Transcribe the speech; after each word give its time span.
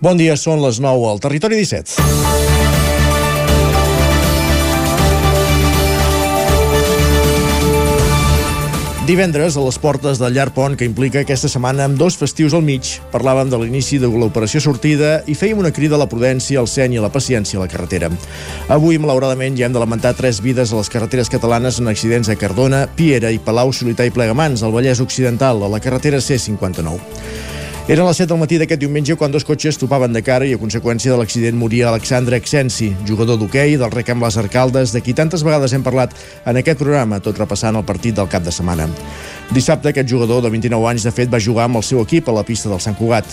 Bon 0.00 0.16
dia, 0.16 0.32
són 0.32 0.62
les 0.64 0.78
9 0.80 1.08
al 1.10 1.18
Territori 1.20 1.58
17. 1.60 2.00
Divendres, 9.04 9.58
a 9.58 9.64
les 9.66 9.76
portes 9.82 10.22
del 10.22 10.32
llarg 10.32 10.54
pont 10.56 10.78
que 10.78 10.88
implica 10.88 11.20
aquesta 11.20 11.50
setmana 11.52 11.84
amb 11.84 12.00
dos 12.00 12.16
festius 12.16 12.56
al 12.56 12.64
mig, 12.64 12.94
parlàvem 13.12 13.52
de 13.52 13.60
l'inici 13.60 14.00
de 14.00 14.08
l'operació 14.08 14.64
sortida 14.64 15.18
i 15.28 15.36
fèiem 15.36 15.60
una 15.60 15.74
crida 15.74 15.98
a 15.98 16.00
la 16.00 16.08
prudència, 16.08 16.62
al 16.62 16.70
seny 16.70 16.96
i 16.96 17.02
a 17.02 17.04
la 17.04 17.12
paciència 17.12 17.60
a 17.60 17.66
la 17.66 17.68
carretera. 17.68 18.08
Avui, 18.72 18.96
malauradament, 18.96 19.60
ja 19.60 19.68
hem 19.68 19.76
de 19.76 19.84
lamentar 19.84 20.16
tres 20.16 20.40
vides 20.40 20.72
a 20.72 20.80
les 20.80 20.88
carreteres 20.88 21.28
catalanes 21.28 21.76
en 21.76 21.92
accidents 21.92 22.32
a 22.32 22.40
Cardona, 22.40 22.86
Piera 22.96 23.36
i 23.36 23.42
Palau, 23.42 23.76
Solità 23.76 24.08
i 24.08 24.16
Plegamans, 24.16 24.64
al 24.64 24.72
Vallès 24.72 25.04
Occidental, 25.04 25.60
a 25.60 25.74
la 25.76 25.84
carretera 25.84 26.24
C59. 26.24 27.49
Eren 27.90 28.06
les 28.06 28.20
7 28.20 28.28
del 28.30 28.38
matí 28.38 28.54
d'aquest 28.60 28.78
diumenge 28.78 29.16
quan 29.18 29.32
dos 29.34 29.42
cotxes 29.42 29.74
topaven 29.74 30.12
de 30.14 30.20
cara 30.22 30.46
i 30.46 30.52
a 30.54 30.58
conseqüència 30.60 31.10
de 31.10 31.16
l'accident 31.18 31.56
moria 31.58 31.88
Alexandre 31.88 32.38
Exensi, 32.38 32.92
jugador 33.08 33.40
d'hoquei 33.40 33.74
del 33.80 33.90
rec 33.90 34.12
amb 34.14 34.22
les 34.22 34.36
Arcaldes, 34.38 34.92
de 34.94 35.02
qui 35.02 35.10
tantes 35.10 35.42
vegades 35.42 35.74
hem 35.74 35.82
parlat 35.82 36.14
en 36.46 36.60
aquest 36.60 36.78
programa, 36.78 37.18
tot 37.18 37.42
repassant 37.42 37.74
el 37.74 37.88
partit 37.88 38.14
del 38.14 38.30
cap 38.30 38.46
de 38.46 38.54
setmana. 38.54 38.86
Dissabte 39.50 39.90
aquest 39.90 40.06
jugador 40.06 40.38
de 40.46 40.54
29 40.54 40.86
anys 40.92 41.08
de 41.08 41.14
fet 41.16 41.34
va 41.34 41.42
jugar 41.42 41.66
amb 41.66 41.82
el 41.82 41.88
seu 41.90 41.98
equip 42.04 42.30
a 42.30 42.36
la 42.38 42.46
pista 42.46 42.70
del 42.70 42.78
Sant 42.78 42.94
Cugat. 42.94 43.26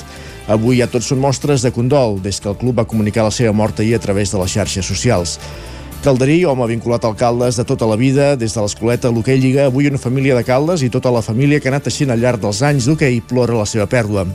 Avui 0.49 0.81
ja 0.81 0.89
tots 0.89 1.13
són 1.13 1.21
mostres 1.21 1.61
de 1.61 1.69
condol 1.75 2.17
des 2.25 2.41
que 2.41 2.49
el 2.49 2.57
club 2.57 2.81
va 2.81 2.89
comunicar 2.89 3.29
la 3.29 3.37
seva 3.37 3.53
mort 3.53 3.77
ahir 3.77 3.93
a 3.93 4.01
través 4.01 4.33
de 4.33 4.41
les 4.41 4.57
xarxes 4.57 4.89
socials. 4.89 5.37
Calderí, 6.03 6.43
home 6.45 6.67
vinculat 6.69 7.03
a 7.05 7.09
Caldes 7.17 7.57
de 7.57 7.63
tota 7.65 7.87
la 7.89 7.95
vida, 7.97 8.35
des 8.37 8.53
de 8.53 8.61
l'escoleta 8.61 9.09
l'hoquei 9.09 9.39
Lliga, 9.41 9.65
avui 9.65 9.87
una 9.89 9.97
família 9.97 10.35
de 10.37 10.43
Caldes 10.45 10.83
i 10.85 10.91
tota 10.93 11.09
la 11.11 11.23
família 11.25 11.59
que 11.59 11.67
ha 11.67 11.73
anat 11.73 11.89
aixint 11.89 12.13
al 12.13 12.21
llarg 12.21 12.39
dels 12.43 12.61
anys 12.61 12.85
d'hoquei 12.85 13.17
plora 13.25 13.57
la 13.57 13.65
seva 13.65 13.87
pèrdua. 13.89 14.27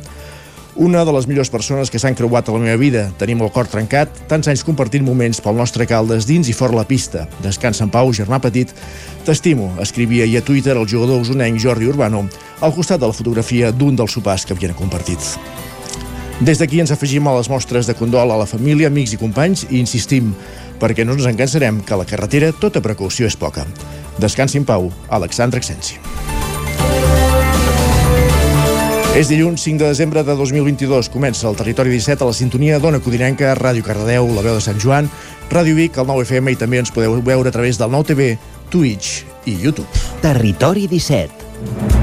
Una 0.74 1.04
de 1.04 1.12
les 1.12 1.28
millors 1.28 1.52
persones 1.52 1.90
que 1.92 2.00
s'han 2.02 2.16
creuat 2.18 2.48
a 2.48 2.52
la 2.52 2.58
meva 2.58 2.76
vida. 2.80 3.04
Tenim 3.20 3.44
el 3.44 3.50
cor 3.54 3.68
trencat, 3.70 4.10
tants 4.28 4.48
anys 4.48 4.64
compartint 4.66 5.04
moments 5.06 5.38
pel 5.44 5.54
nostre 5.54 5.86
Caldes 5.86 6.26
dins 6.26 6.48
i 6.48 6.54
fora 6.56 6.80
la 6.80 6.86
pista. 6.88 7.28
Descansa 7.44 7.84
en 7.86 7.92
pau, 7.94 8.10
germà 8.10 8.40
petit. 8.42 8.72
T'estimo, 9.24 9.70
escrivia 9.84 10.26
i 10.26 10.38
a 10.40 10.42
Twitter 10.42 10.74
el 10.74 10.88
jugador 10.88 11.22
usonenc 11.22 11.60
Jordi 11.62 11.92
Urbano, 11.92 12.24
al 12.60 12.74
costat 12.74 13.00
de 13.00 13.06
la 13.06 13.14
fotografia 13.14 13.70
d'un 13.70 13.94
dels 13.94 14.18
sopars 14.18 14.48
que 14.48 14.56
havien 14.56 14.74
compartit. 14.74 15.36
Des 16.42 16.58
d'aquí 16.58 16.80
ens 16.82 16.90
afegim 16.90 17.28
a 17.28 17.36
les 17.36 17.46
mostres 17.46 17.86
de 17.86 17.94
condol 17.94 18.32
a 18.32 18.36
la 18.40 18.48
família, 18.50 18.88
amics 18.90 19.12
i 19.14 19.18
companys 19.20 19.66
i 19.68 19.76
insistim, 19.78 20.32
perquè 20.82 21.06
no 21.06 21.14
ens 21.14 21.28
encansarem 21.30 21.80
que 21.86 21.98
la 21.98 22.06
carretera 22.08 22.50
tota 22.52 22.82
precaució 22.82 23.30
és 23.30 23.38
poca. 23.38 23.64
Descansi 24.18 24.58
en 24.58 24.66
pau, 24.66 24.90
Alexandre 25.08 25.62
Exensi. 25.62 26.00
És 29.12 29.28
dilluns 29.28 29.60
5 29.60 29.78
de 29.78 29.90
desembre 29.92 30.22
de 30.24 30.34
2022. 30.34 31.10
Comença 31.12 31.46
el 31.48 31.56
Territori 31.56 31.92
17 31.92 32.24
a 32.24 32.30
la 32.30 32.36
sintonia 32.36 32.78
d'Ona 32.80 33.02
Codinenca, 33.04 33.52
Ràdio 33.58 33.84
Cardedeu, 33.84 34.30
La 34.34 34.42
Veu 34.42 34.56
de 34.56 34.64
Sant 34.64 34.80
Joan, 34.80 35.10
Ràdio 35.52 35.76
Vic, 35.76 36.00
el 36.00 36.08
9FM 36.08 36.56
i 36.56 36.60
també 36.60 36.80
ens 36.80 36.90
podeu 36.90 37.20
veure 37.20 37.52
a 37.52 37.54
través 37.54 37.78
del 37.78 37.92
9TV, 37.92 38.34
Twitch 38.72 39.20
i 39.44 39.58
YouTube. 39.60 39.88
Territori 40.24 40.88
17 40.88 42.01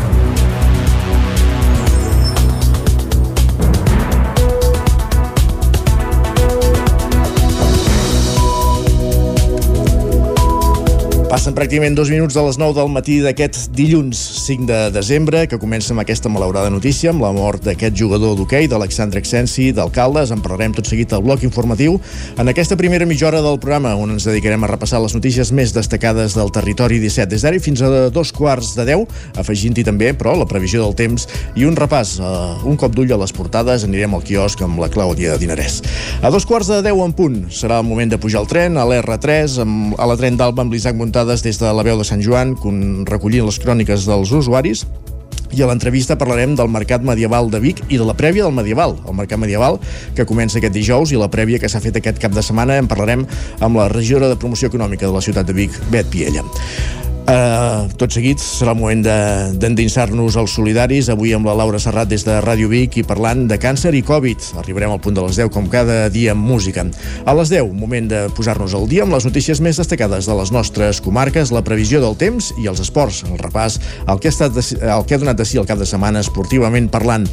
Passen 11.39 11.55
pràcticament 11.55 11.95
dos 11.95 12.09
minuts 12.11 12.35
de 12.35 12.41
les 12.43 12.57
9 12.59 12.73
del 12.75 12.89
matí 12.91 13.13
d'aquest 13.23 13.69
dilluns 13.71 14.19
5 14.43 14.65
de 14.67 14.79
desembre, 14.91 15.45
que 15.47 15.55
comença 15.55 15.93
amb 15.93 16.01
aquesta 16.01 16.27
malaurada 16.27 16.67
notícia, 16.67 17.13
amb 17.13 17.23
la 17.23 17.29
mort 17.31 17.63
d'aquest 17.63 17.95
jugador 17.95 18.33
d'hoquei, 18.35 18.67
d'Alexandre 18.67 19.21
Exensi, 19.23 19.69
d'Alcaldes. 19.71 20.33
En 20.35 20.41
parlarem 20.43 20.75
tot 20.75 20.89
seguit 20.91 21.15
al 21.15 21.23
bloc 21.23 21.45
informatiu 21.47 21.95
en 22.35 22.51
aquesta 22.51 22.75
primera 22.75 23.07
mitja 23.07 23.29
hora 23.29 23.39
del 23.39 23.55
programa, 23.55 23.93
on 23.95 24.11
ens 24.17 24.27
dedicarem 24.27 24.65
a 24.67 24.71
repassar 24.73 24.99
les 24.99 25.15
notícies 25.15 25.53
més 25.55 25.71
destacades 25.71 26.35
del 26.35 26.51
territori 26.51 26.99
17, 26.99 27.31
des 27.31 27.47
d'ara 27.47 27.63
fins 27.63 27.85
a 27.87 28.09
dos 28.11 28.35
quarts 28.35 28.73
de 28.75 28.89
10, 28.91 29.07
afegint-hi 29.39 29.87
també, 29.87 30.11
però, 30.11 30.35
la 30.35 30.49
previsió 30.49 30.83
del 30.83 30.99
temps 30.99 31.29
i 31.55 31.63
un 31.63 31.79
repàs, 31.79 32.17
uh, 32.19 32.67
un 32.67 32.75
cop 32.75 32.91
d'ull 32.91 33.15
a 33.15 33.21
les 33.23 33.31
portades, 33.31 33.87
anirem 33.87 34.19
al 34.19 34.27
quiosc 34.27 34.59
amb 34.67 34.83
la 34.83 34.91
Clàudia 34.91 35.39
Dinarès. 35.39 35.79
A 36.19 36.35
dos 36.35 36.43
quarts 36.43 36.67
de 36.67 36.83
10 36.83 36.99
en 37.07 37.15
punt 37.15 37.41
serà 37.47 37.79
el 37.79 37.87
moment 37.87 38.11
de 38.11 38.19
pujar 38.19 38.43
al 38.43 38.51
tren, 38.51 38.75
a 38.75 38.83
l'R3, 38.83 39.61
amb, 39.63 39.95
a 39.95 40.11
la 40.11 40.19
tren 40.19 40.35
d'Alba 40.35 40.67
amb 40.67 40.75
l'Isaac 40.75 40.99
Montà 40.99 41.28
portades 41.29 41.43
des 41.43 41.59
de 41.59 41.69
la 41.69 41.83
veu 41.83 41.97
de 41.97 42.03
Sant 42.03 42.21
Joan, 42.25 42.55
recollint 43.05 43.45
les 43.45 43.59
cròniques 43.61 44.05
dels 44.07 44.31
usuaris, 44.33 44.85
i 45.53 45.61
a 45.61 45.67
l'entrevista 45.69 46.17
parlarem 46.17 46.55
del 46.55 46.69
Mercat 46.69 47.03
Medieval 47.05 47.51
de 47.51 47.59
Vic 47.59 47.83
i 47.89 47.97
de 47.97 48.05
la 48.05 48.15
prèvia 48.17 48.43
del 48.43 48.53
Medieval, 48.53 48.97
el 49.05 49.13
Mercat 49.13 49.37
Medieval 49.37 49.79
que 50.15 50.25
comença 50.25 50.57
aquest 50.57 50.73
dijous 50.73 51.11
i 51.13 51.21
la 51.21 51.29
prèvia 51.29 51.59
que 51.59 51.69
s'ha 51.69 51.81
fet 51.81 51.97
aquest 51.97 52.17
cap 52.21 52.33
de 52.33 52.41
setmana 52.41 52.77
en 52.77 52.89
parlarem 52.89 53.27
amb 53.59 53.77
la 53.77 53.89
regidora 53.89 54.29
de 54.29 54.37
promoció 54.41 54.69
econòmica 54.69 55.05
de 55.05 55.13
la 55.13 55.21
ciutat 55.21 55.45
de 55.45 55.53
Vic, 55.53 55.77
Bet 55.93 56.09
Piella. 56.09 56.45
Uh, 57.29 57.85
tot 57.93 58.09
seguit 58.09 58.41
serà 58.41 58.71
el 58.73 58.79
moment 58.79 59.03
d'endinsar-nos 59.61 60.33
de, 60.33 60.41
als 60.41 60.55
solidaris, 60.57 61.11
avui 61.13 61.29
amb 61.37 61.45
la 61.45 61.53
Laura 61.59 61.77
Serrat 61.77 62.09
des 62.09 62.23
de 62.25 62.39
Ràdio 62.41 62.71
Vic 62.71 62.95
i 62.97 63.03
parlant 63.05 63.43
de 63.45 63.59
càncer 63.61 63.91
i 63.93 64.01
Covid. 64.01 64.47
Arribarem 64.57 64.95
al 64.95 65.01
punt 65.03 65.13
de 65.13 65.21
les 65.21 65.37
10 65.37 65.51
com 65.53 65.67
cada 65.69 66.07
dia 66.09 66.33
amb 66.33 66.41
música. 66.41 66.87
A 67.29 67.35
les 67.37 67.51
10, 67.53 67.69
moment 67.77 68.07
de 68.09 68.23
posar-nos 68.33 68.73
al 68.73 68.87
dia 68.89 69.03
amb 69.05 69.13
les 69.13 69.27
notícies 69.29 69.61
més 69.61 69.77
destacades 69.77 70.25
de 70.25 70.37
les 70.39 70.53
nostres 70.55 71.03
comarques, 71.05 71.51
la 71.53 71.61
previsió 71.67 72.01
del 72.01 72.17
temps 72.17 72.47
i 72.63 72.65
els 72.71 72.81
esports, 72.81 73.21
el 73.29 73.37
repàs, 73.37 73.77
el 74.07 74.17
que 74.17 74.31
ha, 74.31 74.33
estat 74.33 74.57
de, 74.57 74.65
el 74.79 75.05
que 75.05 75.19
ha 75.19 75.21
donat 75.21 75.37
de 75.37 75.45
si 75.45 75.61
el 75.61 75.69
cap 75.69 75.77
de 75.77 75.85
setmana 75.85 76.25
esportivament 76.25 76.89
parlant. 76.89 77.29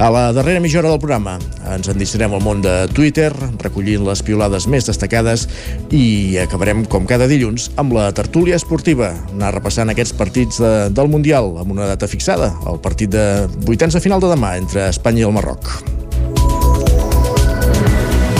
A 0.00 0.08
la 0.14 0.24
darrera 0.32 0.64
mitja 0.64 0.80
hora 0.80 0.94
del 0.94 1.02
programa 1.04 1.36
ens 1.74 1.92
endinsarem 1.92 2.32
al 2.32 2.44
món 2.46 2.64
de 2.64 2.78
Twitter, 2.96 3.28
recollint 3.60 4.08
les 4.08 4.24
piolades 4.24 4.70
més 4.72 4.88
destacades 4.88 5.50
i 5.92 6.38
acabarem, 6.40 6.86
com 6.88 7.04
cada 7.04 7.28
dilluns, 7.28 7.68
amb 7.76 7.92
la 7.98 8.08
tertúlia 8.16 8.56
esportiva 8.56 9.12
anar 9.34 9.52
repassant 9.54 9.92
aquests 9.92 10.14
partits 10.16 10.62
de, 10.62 10.72
del 10.94 11.10
Mundial 11.12 11.52
amb 11.62 11.74
una 11.74 11.88
data 11.90 12.08
fixada, 12.10 12.52
el 12.70 12.80
partit 12.84 13.12
de 13.12 13.26
vuitens 13.66 13.94
de 13.96 14.02
final 14.04 14.22
de 14.22 14.32
demà 14.32 14.56
entre 14.60 14.88
Espanya 14.92 15.24
i 15.24 15.28
el 15.28 15.36
Marroc. 15.36 15.70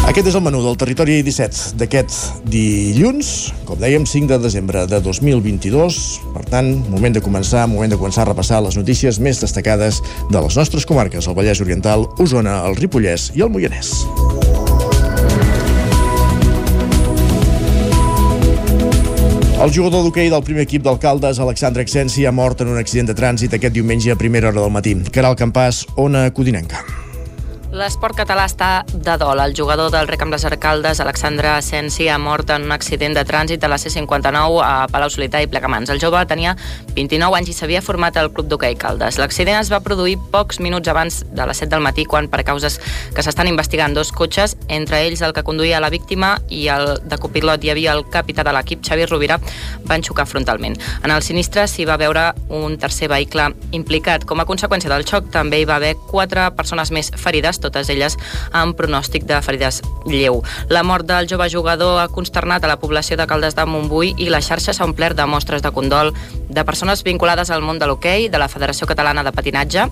Aquest 0.04 0.28
és 0.30 0.34
el 0.36 0.44
menú 0.44 0.60
del 0.62 0.76
Territori 0.78 1.16
17 1.26 1.78
d'aquest 1.80 2.44
dilluns, 2.52 3.30
com 3.66 3.80
dèiem, 3.80 4.04
5 4.06 4.28
de 4.30 4.38
desembre 4.44 4.84
de 4.86 5.00
2022. 5.02 5.96
Per 6.36 6.44
tant, 6.52 6.68
moment 6.92 7.16
de 7.16 7.24
començar, 7.24 7.64
moment 7.66 7.90
de 7.90 7.98
començar 7.98 8.22
a 8.22 8.28
repassar 8.28 8.60
les 8.62 8.76
notícies 8.78 9.18
més 9.18 9.40
destacades 9.42 9.98
de 10.30 10.44
les 10.44 10.60
nostres 10.60 10.86
comarques, 10.86 11.26
el 11.26 11.34
Vallès 11.34 11.64
Oriental, 11.64 12.06
Osona, 12.22 12.60
el 12.68 12.78
Ripollès 12.78 13.32
i 13.34 13.42
el 13.42 13.50
Moianès. 13.50 13.96
El 19.64 19.70
jugador 19.72 20.02
d'hoquei 20.04 20.26
del 20.28 20.42
primer 20.44 20.66
equip 20.66 20.82
d'alcaldes, 20.84 21.38
Alexandre 21.40 21.80
Exensi, 21.86 22.26
ha 22.28 22.32
mort 22.36 22.60
en 22.60 22.68
un 22.74 22.76
accident 22.76 23.08
de 23.08 23.14
trànsit 23.16 23.56
aquest 23.56 23.72
diumenge 23.72 24.12
a 24.12 24.18
primera 24.20 24.50
hora 24.50 24.60
del 24.60 24.74
matí. 24.74 24.92
Caral 25.16 25.38
Campàs, 25.40 25.86
Ona 25.96 26.26
Codinenca. 26.36 26.84
L'esport 27.74 28.14
català 28.14 28.44
està 28.46 28.84
de 28.86 29.16
dol. 29.18 29.40
El 29.42 29.54
jugador 29.58 29.88
del 29.90 30.06
Rec 30.06 30.20
amb 30.22 30.30
les 30.30 30.44
Arcaldes, 30.46 31.00
Alexandre 31.02 31.48
Asensi, 31.56 32.04
ha 32.06 32.20
mort 32.22 32.52
en 32.54 32.68
un 32.68 32.70
accident 32.70 33.16
de 33.16 33.24
trànsit 33.26 33.64
a 33.66 33.70
la 33.72 33.80
C-59 33.82 34.60
a 34.62 34.86
Palau 34.92 35.10
Solità 35.10 35.40
i 35.42 35.48
Plegamans. 35.50 35.90
El 35.90 35.98
jove 35.98 36.20
tenia 36.30 36.52
29 36.94 37.34
anys 37.34 37.50
i 37.50 37.54
s'havia 37.56 37.82
format 37.82 38.14
al 38.20 38.30
Club 38.30 38.46
d'Hockey 38.52 38.76
Caldes. 38.78 39.18
L'accident 39.18 39.58
es 39.58 39.72
va 39.74 39.80
produir 39.82 40.20
pocs 40.30 40.60
minuts 40.62 40.92
abans 40.92 41.24
de 41.26 41.48
les 41.50 41.62
7 41.64 41.72
del 41.72 41.82
matí, 41.82 42.04
quan, 42.06 42.28
per 42.30 42.44
causes 42.46 42.78
que 43.16 43.24
s'estan 43.26 43.50
investigant, 43.50 43.98
dos 43.98 44.14
cotxes, 44.14 44.54
entre 44.68 45.02
ells 45.08 45.24
el 45.26 45.34
que 45.34 45.42
conduïa 45.42 45.82
la 45.82 45.90
víctima 45.90 46.36
i 46.54 46.68
el 46.70 47.00
de 47.02 47.18
copilot 47.18 47.66
hi 47.66 47.74
havia 47.74 47.98
el 47.98 48.04
capità 48.06 48.46
de 48.46 48.54
l'equip, 48.54 48.86
Xavi 48.86 49.10
Rovira, 49.10 49.40
van 49.82 50.06
xocar 50.06 50.28
frontalment. 50.30 50.78
En 51.02 51.10
el 51.10 51.26
sinistre 51.26 51.66
s'hi 51.66 51.90
va 51.90 51.98
veure 51.98 52.28
un 52.54 52.78
tercer 52.78 53.10
vehicle 53.10 53.50
implicat. 53.74 54.22
Com 54.30 54.38
a 54.38 54.46
conseqüència 54.46 54.94
del 54.94 55.08
xoc 55.10 55.34
també 55.34 55.58
hi 55.58 55.66
va 55.66 55.82
haver 55.82 55.96
quatre 56.06 56.46
persones 56.54 56.94
més 56.94 57.10
ferides, 57.18 57.63
totes 57.64 57.90
elles 57.92 58.18
amb 58.52 58.76
pronòstic 58.78 59.26
de 59.28 59.40
ferides 59.42 59.80
lleu. 60.06 60.42
La 60.68 60.84
mort 60.86 61.08
del 61.08 61.28
jove 61.30 61.48
jugador 61.50 62.00
ha 62.02 62.08
consternat 62.12 62.64
a 62.64 62.70
la 62.70 62.78
població 62.80 63.16
de 63.16 63.26
Caldes 63.26 63.56
de 63.56 63.66
Montbui 63.66 64.14
i 64.18 64.30
la 64.30 64.42
xarxa 64.44 64.76
s'ha 64.76 64.86
omplert 64.86 65.16
de 65.16 65.26
mostres 65.26 65.64
de 65.64 65.72
condol 65.72 66.12
de 66.48 66.64
persones 66.64 67.02
vinculades 67.04 67.50
al 67.50 67.64
món 67.64 67.80
de 67.80 67.88
l'hoquei, 67.88 68.28
de 68.28 68.38
la 68.38 68.50
Federació 68.52 68.86
Catalana 68.86 69.24
de 69.24 69.32
Patinatge, 69.32 69.88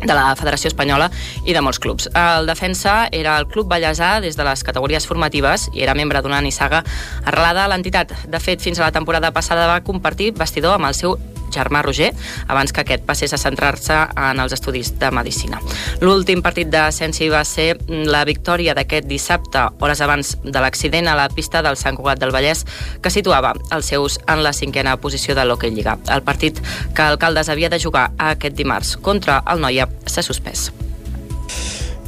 de 0.00 0.14
la 0.14 0.34
Federació 0.36 0.70
Espanyola 0.70 1.10
i 1.44 1.54
de 1.56 1.62
molts 1.64 1.80
clubs. 1.82 2.08
El 2.16 2.48
defensa 2.48 3.08
era 3.12 3.36
el 3.38 3.48
Club 3.50 3.70
Vallèsà 3.70 4.18
des 4.24 4.36
de 4.36 4.46
les 4.46 4.64
categories 4.64 5.06
formatives 5.06 5.68
i 5.74 5.84
era 5.84 5.96
membre 5.98 6.22
d'una 6.22 6.40
nissaga 6.40 6.84
arrelada 7.24 7.64
a 7.64 7.72
l'entitat. 7.72 8.14
De 8.28 8.40
fet, 8.40 8.62
fins 8.64 8.80
a 8.80 8.86
la 8.88 8.94
temporada 8.96 9.32
passada 9.32 9.68
va 9.68 9.82
compartir 9.84 10.32
vestidor 10.36 10.78
amb 10.78 10.88
el 10.90 10.96
seu 10.96 11.18
germà 11.52 11.82
Roger, 11.82 12.10
abans 12.48 12.72
que 12.72 12.84
aquest 12.84 13.04
passés 13.06 13.32
a 13.32 13.40
centrar-se 13.40 13.96
en 14.16 14.40
els 14.40 14.54
estudis 14.56 14.92
de 14.98 15.10
Medicina. 15.14 15.60
L'últim 16.00 16.42
partit 16.42 16.70
de 16.70 16.86
Sensi 16.92 17.30
va 17.32 17.44
ser 17.44 17.74
la 17.88 18.24
victòria 18.24 18.74
d'aquest 18.74 19.08
dissabte, 19.10 19.66
hores 19.80 20.00
abans 20.00 20.36
de 20.44 20.60
l'accident 20.60 21.08
a 21.08 21.16
la 21.18 21.28
pista 21.28 21.62
del 21.62 21.78
Sant 21.80 21.98
Cugat 21.98 22.20
del 22.20 22.34
Vallès, 22.34 22.64
que 23.02 23.12
situava 23.12 23.54
els 23.70 23.92
seus 23.92 24.20
en 24.26 24.44
la 24.44 24.54
cinquena 24.56 24.96
posició 25.00 25.34
de 25.34 25.44
l'Hockey 25.44 25.74
Lliga. 25.74 25.98
El 26.08 26.22
partit 26.26 26.60
que 26.94 27.02
Alcaldes 27.02 27.48
havia 27.48 27.70
de 27.72 27.80
jugar 27.80 28.10
aquest 28.18 28.56
dimarts 28.56 28.96
contra 28.96 29.42
el 29.46 29.60
Noia 29.60 29.88
s'ha 30.06 30.24
suspès. 30.24 30.70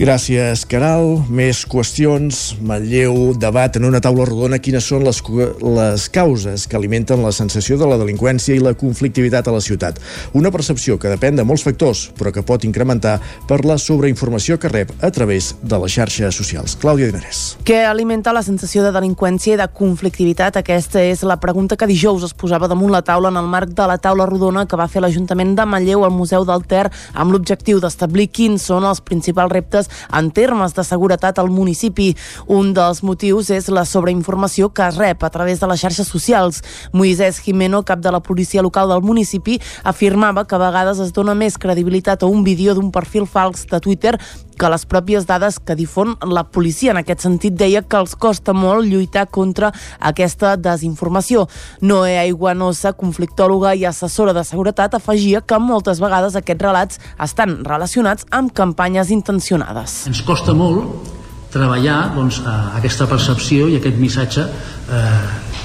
Gràcies, 0.02 0.64
Caral. 0.66 1.20
Més 1.30 1.60
qüestions. 1.70 2.56
Matlleu 2.66 3.36
debat 3.38 3.76
en 3.78 3.84
una 3.86 4.00
taula 4.02 4.24
rodona 4.26 4.58
quines 4.58 4.82
són 4.90 5.04
les, 5.06 5.20
les 5.62 6.06
causes 6.10 6.64
que 6.66 6.74
alimenten 6.74 7.20
la 7.22 7.30
sensació 7.30 7.76
de 7.78 7.86
la 7.86 8.00
delinqüència 8.00 8.56
i 8.56 8.58
la 8.58 8.72
conflictivitat 8.74 9.46
a 9.46 9.54
la 9.54 9.60
ciutat. 9.62 10.00
Una 10.34 10.50
percepció 10.50 10.96
que 10.98 11.12
depèn 11.12 11.38
de 11.38 11.44
molts 11.46 11.62
factors, 11.62 12.08
però 12.18 12.32
que 12.34 12.42
pot 12.42 12.66
incrementar 12.66 13.20
per 13.46 13.60
la 13.62 13.76
sobreinformació 13.78 14.56
que 14.58 14.72
rep 14.72 14.90
a 14.98 15.12
través 15.14 15.52
de 15.62 15.78
les 15.84 15.94
xarxes 15.94 16.34
socials. 16.34 16.74
Clàudia 16.82 17.12
Dinarès. 17.12 17.44
Què 17.62 17.84
alimenta 17.86 18.34
la 18.34 18.42
sensació 18.42 18.82
de 18.82 18.90
delinqüència 18.98 19.54
i 19.54 19.60
de 19.62 19.68
conflictivitat? 19.70 20.58
Aquesta 20.64 20.98
és 20.98 21.22
la 21.22 21.38
pregunta 21.38 21.78
que 21.78 21.86
dijous 21.86 22.26
es 22.26 22.34
posava 22.34 22.66
damunt 22.66 22.90
la 22.90 23.04
taula 23.06 23.30
en 23.30 23.38
el 23.38 23.46
marc 23.54 23.70
de 23.78 23.86
la 23.86 24.00
taula 24.02 24.26
rodona 24.26 24.66
que 24.66 24.82
va 24.82 24.90
fer 24.90 25.06
l'Ajuntament 25.06 25.54
de 25.54 25.70
Matlleu 25.76 26.02
al 26.02 26.16
Museu 26.18 26.42
del 26.50 26.66
Ter 26.66 26.88
amb 27.14 27.30
l'objectiu 27.30 27.78
d'establir 27.78 28.32
quins 28.34 28.66
són 28.66 28.90
els 28.90 28.98
principals 28.98 29.54
reptes 29.54 29.91
en 30.12 30.30
termes 30.30 30.74
de 30.74 30.84
seguretat 30.84 31.38
al 31.38 31.50
municipi. 31.50 32.12
Un 32.46 32.72
dels 32.76 33.02
motius 33.02 33.50
és 33.50 33.68
la 33.68 33.84
sobreinformació 33.88 34.70
que 34.72 34.86
es 34.88 34.98
rep 35.00 35.24
a 35.24 35.30
través 35.30 35.60
de 35.60 35.70
les 35.70 35.80
xarxes 35.80 36.08
socials. 36.08 36.62
Moisès 36.92 37.40
Jimeno, 37.42 37.82
cap 37.82 38.00
de 38.00 38.12
la 38.12 38.20
policia 38.20 38.62
local 38.62 38.88
del 38.88 39.02
municipi, 39.02 39.60
afirmava 39.84 40.46
que 40.46 40.54
a 40.54 40.62
vegades 40.62 41.02
es 41.02 41.12
dona 41.12 41.34
més 41.34 41.58
credibilitat 41.58 42.22
a 42.22 42.30
un 42.30 42.44
vídeo 42.44 42.74
d'un 42.74 42.92
perfil 42.92 43.26
fals 43.26 43.66
de 43.70 43.80
Twitter 43.80 44.18
que 44.58 44.70
les 44.72 44.84
pròpies 44.88 45.26
dades 45.28 45.58
que 45.58 45.76
difon 45.78 46.16
la 46.28 46.44
policia. 46.44 46.92
En 46.92 47.00
aquest 47.00 47.24
sentit, 47.24 47.56
deia 47.58 47.82
que 47.82 48.00
els 48.00 48.14
costa 48.16 48.54
molt 48.56 48.86
lluitar 48.88 49.26
contra 49.30 49.72
aquesta 50.00 50.56
desinformació. 50.56 51.46
Noé 51.80 52.18
Aiguanosa, 52.20 52.94
conflictòloga 52.98 53.74
i 53.74 53.86
assessora 53.88 54.34
de 54.36 54.44
seguretat, 54.44 54.94
afegia 54.94 55.40
que 55.40 55.58
moltes 55.58 56.00
vegades 56.02 56.36
aquests 56.36 56.62
relats 56.62 57.00
estan 57.22 57.60
relacionats 57.64 58.28
amb 58.30 58.52
campanyes 58.52 59.10
intencionades. 59.10 60.02
Ens 60.10 60.22
costa 60.26 60.54
molt 60.56 61.20
treballar 61.52 62.14
doncs, 62.14 62.40
aquesta 62.78 63.06
percepció 63.10 63.68
i 63.68 63.76
aquest 63.76 63.98
missatge, 64.00 64.46
eh, 64.88 65.02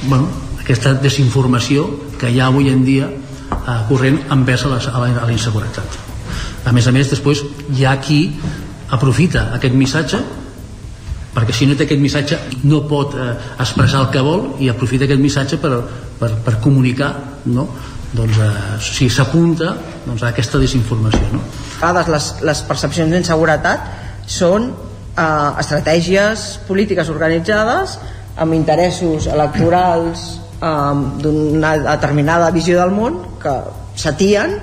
bueno, 0.03 0.27
aquesta 0.59 0.93
desinformació 0.99 1.87
que 2.19 2.29
hi 2.31 2.41
ha 2.41 2.49
avui 2.51 2.69
en 2.73 2.83
dia 2.83 3.07
eh, 3.07 3.79
corrent 3.87 4.19
envers 4.35 4.65
a 4.67 4.73
la, 4.73 4.81
a 4.83 5.03
la, 5.07 5.31
inseguretat. 5.31 5.99
A 6.67 6.73
més 6.75 6.87
a 6.87 6.91
més, 6.91 7.07
després 7.09 7.45
hi 7.71 7.85
ha 7.87 7.95
qui 8.03 8.21
aprofita 8.93 9.49
aquest 9.57 9.75
missatge 9.75 10.19
perquè 11.37 11.53
si 11.53 11.67
no 11.69 11.75
té 11.77 11.85
aquest 11.85 12.01
missatge 12.01 12.39
no 12.65 12.81
pot 12.89 13.13
eh, 13.17 13.29
expressar 13.61 14.05
el 14.05 14.09
que 14.13 14.23
vol 14.25 14.47
i 14.63 14.71
aprofita 14.71 15.05
aquest 15.05 15.21
missatge 15.21 15.59
per, 15.61 15.73
per, 16.19 16.31
per 16.45 16.55
comunicar 16.63 17.11
no? 17.53 17.67
doncs, 18.13 18.39
eh, 18.41 18.51
si 18.81 19.09
s'apunta 19.11 19.75
doncs, 20.05 20.23
a 20.23 20.31
aquesta 20.31 20.61
desinformació 20.61 21.29
no? 21.35 21.43
a 21.81 21.91
vegades 21.91 22.11
les, 22.15 22.29
les 22.49 22.63
percepcions 22.69 23.13
d'inseguretat 23.13 23.91
són 24.27 24.71
eh, 24.71 25.49
estratègies 25.61 26.47
polítiques 26.69 27.11
organitzades 27.13 27.97
amb 28.37 28.57
interessos 28.57 29.27
electorals 29.29 30.25
eh, 30.57 30.71
d'una 31.21 31.75
determinada 31.91 32.49
visió 32.55 32.79
del 32.81 32.95
món 32.95 33.21
que 33.43 33.59
s'atien 33.97 34.57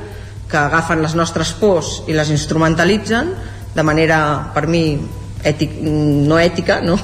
que 0.51 0.59
agafen 0.61 1.03
les 1.03 1.15
nostres 1.19 1.55
pors 1.59 2.01
i 2.09 2.17
les 2.17 2.31
instrumentalitzen 2.35 3.31
de 3.75 3.83
manera, 3.83 4.19
per 4.55 4.67
mi, 4.71 4.87
ètic, 5.45 5.77
no 5.83 6.39
ètica, 6.39 6.81
no? 6.85 6.99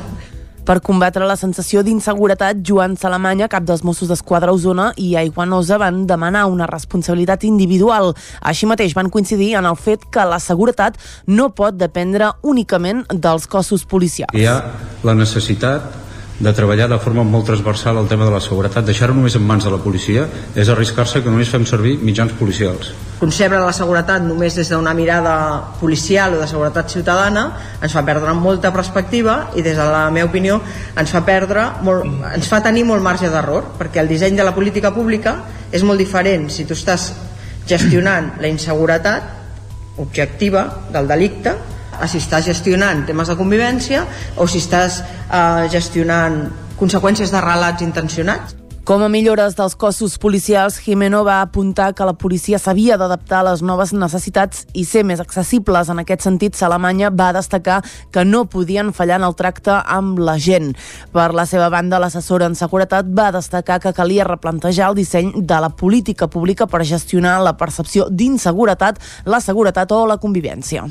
Per 0.70 0.76
combatre 0.84 1.26
la 1.26 1.34
sensació 1.40 1.80
d'inseguretat, 1.82 2.60
Joan 2.62 2.92
Salamanya, 3.00 3.48
cap 3.50 3.64
dels 3.66 3.80
Mossos 3.82 4.10
d'Esquadra 4.12 4.52
Osona 4.54 4.90
i 5.00 5.16
Aiguanosa 5.18 5.80
van 5.80 6.04
demanar 6.06 6.44
una 6.46 6.68
responsabilitat 6.70 7.42
individual. 7.48 8.12
Així 8.46 8.68
mateix 8.70 8.94
van 8.94 9.10
coincidir 9.10 9.54
en 9.58 9.66
el 9.66 9.74
fet 9.74 10.04
que 10.12 10.26
la 10.28 10.38
seguretat 10.38 11.00
no 11.26 11.48
pot 11.56 11.74
dependre 11.80 12.30
únicament 12.42 13.02
dels 13.10 13.48
cossos 13.50 13.82
policials. 13.88 14.36
Hi 14.36 14.46
ha 14.46 14.60
la 15.02 15.16
necessitat 15.18 16.09
de 16.40 16.52
treballar 16.56 16.88
de 16.88 16.98
forma 16.98 17.22
molt 17.22 17.44
transversal 17.46 17.98
el 18.00 18.08
tema 18.08 18.24
de 18.24 18.32
la 18.32 18.40
seguretat. 18.40 18.86
Deixar-ho 18.88 19.14
només 19.14 19.36
en 19.36 19.44
mans 19.44 19.64
de 19.66 19.70
la 19.70 19.78
policia 19.84 20.24
és 20.56 20.68
arriscar-se 20.72 21.20
que 21.20 21.28
només 21.28 21.50
fem 21.52 21.66
servir 21.68 21.98
mitjans 22.00 22.32
policials. 22.38 22.94
Concebre 23.20 23.60
la 23.60 23.74
seguretat 23.76 24.24
només 24.24 24.56
des 24.56 24.70
d'una 24.72 24.94
mirada 24.96 25.34
policial 25.80 26.34
o 26.34 26.40
de 26.40 26.48
seguretat 26.48 26.88
ciutadana 26.88 27.44
ens 27.82 27.92
fa 27.92 28.02
perdre 28.08 28.32
molta 28.32 28.72
perspectiva 28.72 29.50
i 29.54 29.62
des 29.62 29.76
de 29.76 29.84
la 29.84 30.06
meva 30.10 30.30
opinió 30.30 30.62
ens 30.96 31.12
fa 31.12 31.20
perdre 31.26 31.66
molt, 31.84 32.08
ens 32.32 32.48
fa 32.48 32.62
tenir 32.64 32.86
molt 32.88 33.04
marge 33.04 33.28
d'error 33.28 33.74
perquè 33.78 34.00
el 34.00 34.08
disseny 34.08 34.40
de 34.40 34.46
la 34.46 34.54
política 34.56 34.94
pública 34.96 35.36
és 35.70 35.84
molt 35.84 36.00
diferent 36.00 36.48
si 36.48 36.64
tu 36.64 36.72
estàs 36.72 37.10
gestionant 37.68 38.32
la 38.40 38.48
inseguretat 38.48 40.00
objectiva 40.00 40.64
del 40.90 41.06
delicte 41.06 41.54
a 42.00 42.08
si 42.08 42.18
estàs 42.22 42.48
gestionant 42.48 43.04
temes 43.08 43.28
de 43.28 43.36
convivència 43.38 44.06
o 44.36 44.48
si 44.48 44.62
estàs 44.62 45.02
eh, 45.02 45.68
gestionant 45.72 46.42
conseqüències 46.80 47.30
de 47.32 47.44
relats 47.44 47.84
intencionats. 47.84 48.56
Com 48.90 49.04
a 49.04 49.08
millores 49.12 49.52
dels 49.54 49.76
cossos 49.78 50.16
policials, 50.18 50.80
Jimeno 50.82 51.20
va 51.22 51.42
apuntar 51.44 51.92
que 51.94 52.06
la 52.08 52.14
policia 52.18 52.58
s'havia 52.58 52.96
d'adaptar 52.98 53.42
a 53.44 53.46
les 53.50 53.60
noves 53.62 53.92
necessitats 53.92 54.64
i 54.74 54.82
ser 54.88 55.04
més 55.06 55.20
accessibles. 55.22 55.92
En 55.92 56.00
aquest 56.00 56.24
sentit, 56.24 56.56
Salamanya 56.58 57.12
va 57.14 57.28
destacar 57.36 57.82
que 58.10 58.24
no 58.24 58.46
podien 58.50 58.90
fallar 58.96 59.20
en 59.20 59.26
el 59.28 59.36
tracte 59.38 59.76
amb 59.84 60.18
la 60.18 60.38
gent. 60.42 60.72
Per 61.12 61.28
la 61.36 61.44
seva 61.46 61.68
banda, 61.70 62.00
l'assessora 62.02 62.48
en 62.50 62.56
seguretat 62.58 63.12
va 63.14 63.28
destacar 63.36 63.78
que 63.84 63.92
calia 63.94 64.26
replantejar 64.26 64.88
el 64.90 64.98
disseny 64.98 65.36
de 65.36 65.60
la 65.60 65.70
política 65.70 66.26
pública 66.26 66.66
per 66.66 66.82
gestionar 66.82 67.36
la 67.44 67.54
percepció 67.60 68.08
d'inseguretat, 68.10 68.98
la 69.22 69.38
seguretat 69.44 69.92
o 69.92 70.02
la 70.08 70.18
convivència. 70.18 70.88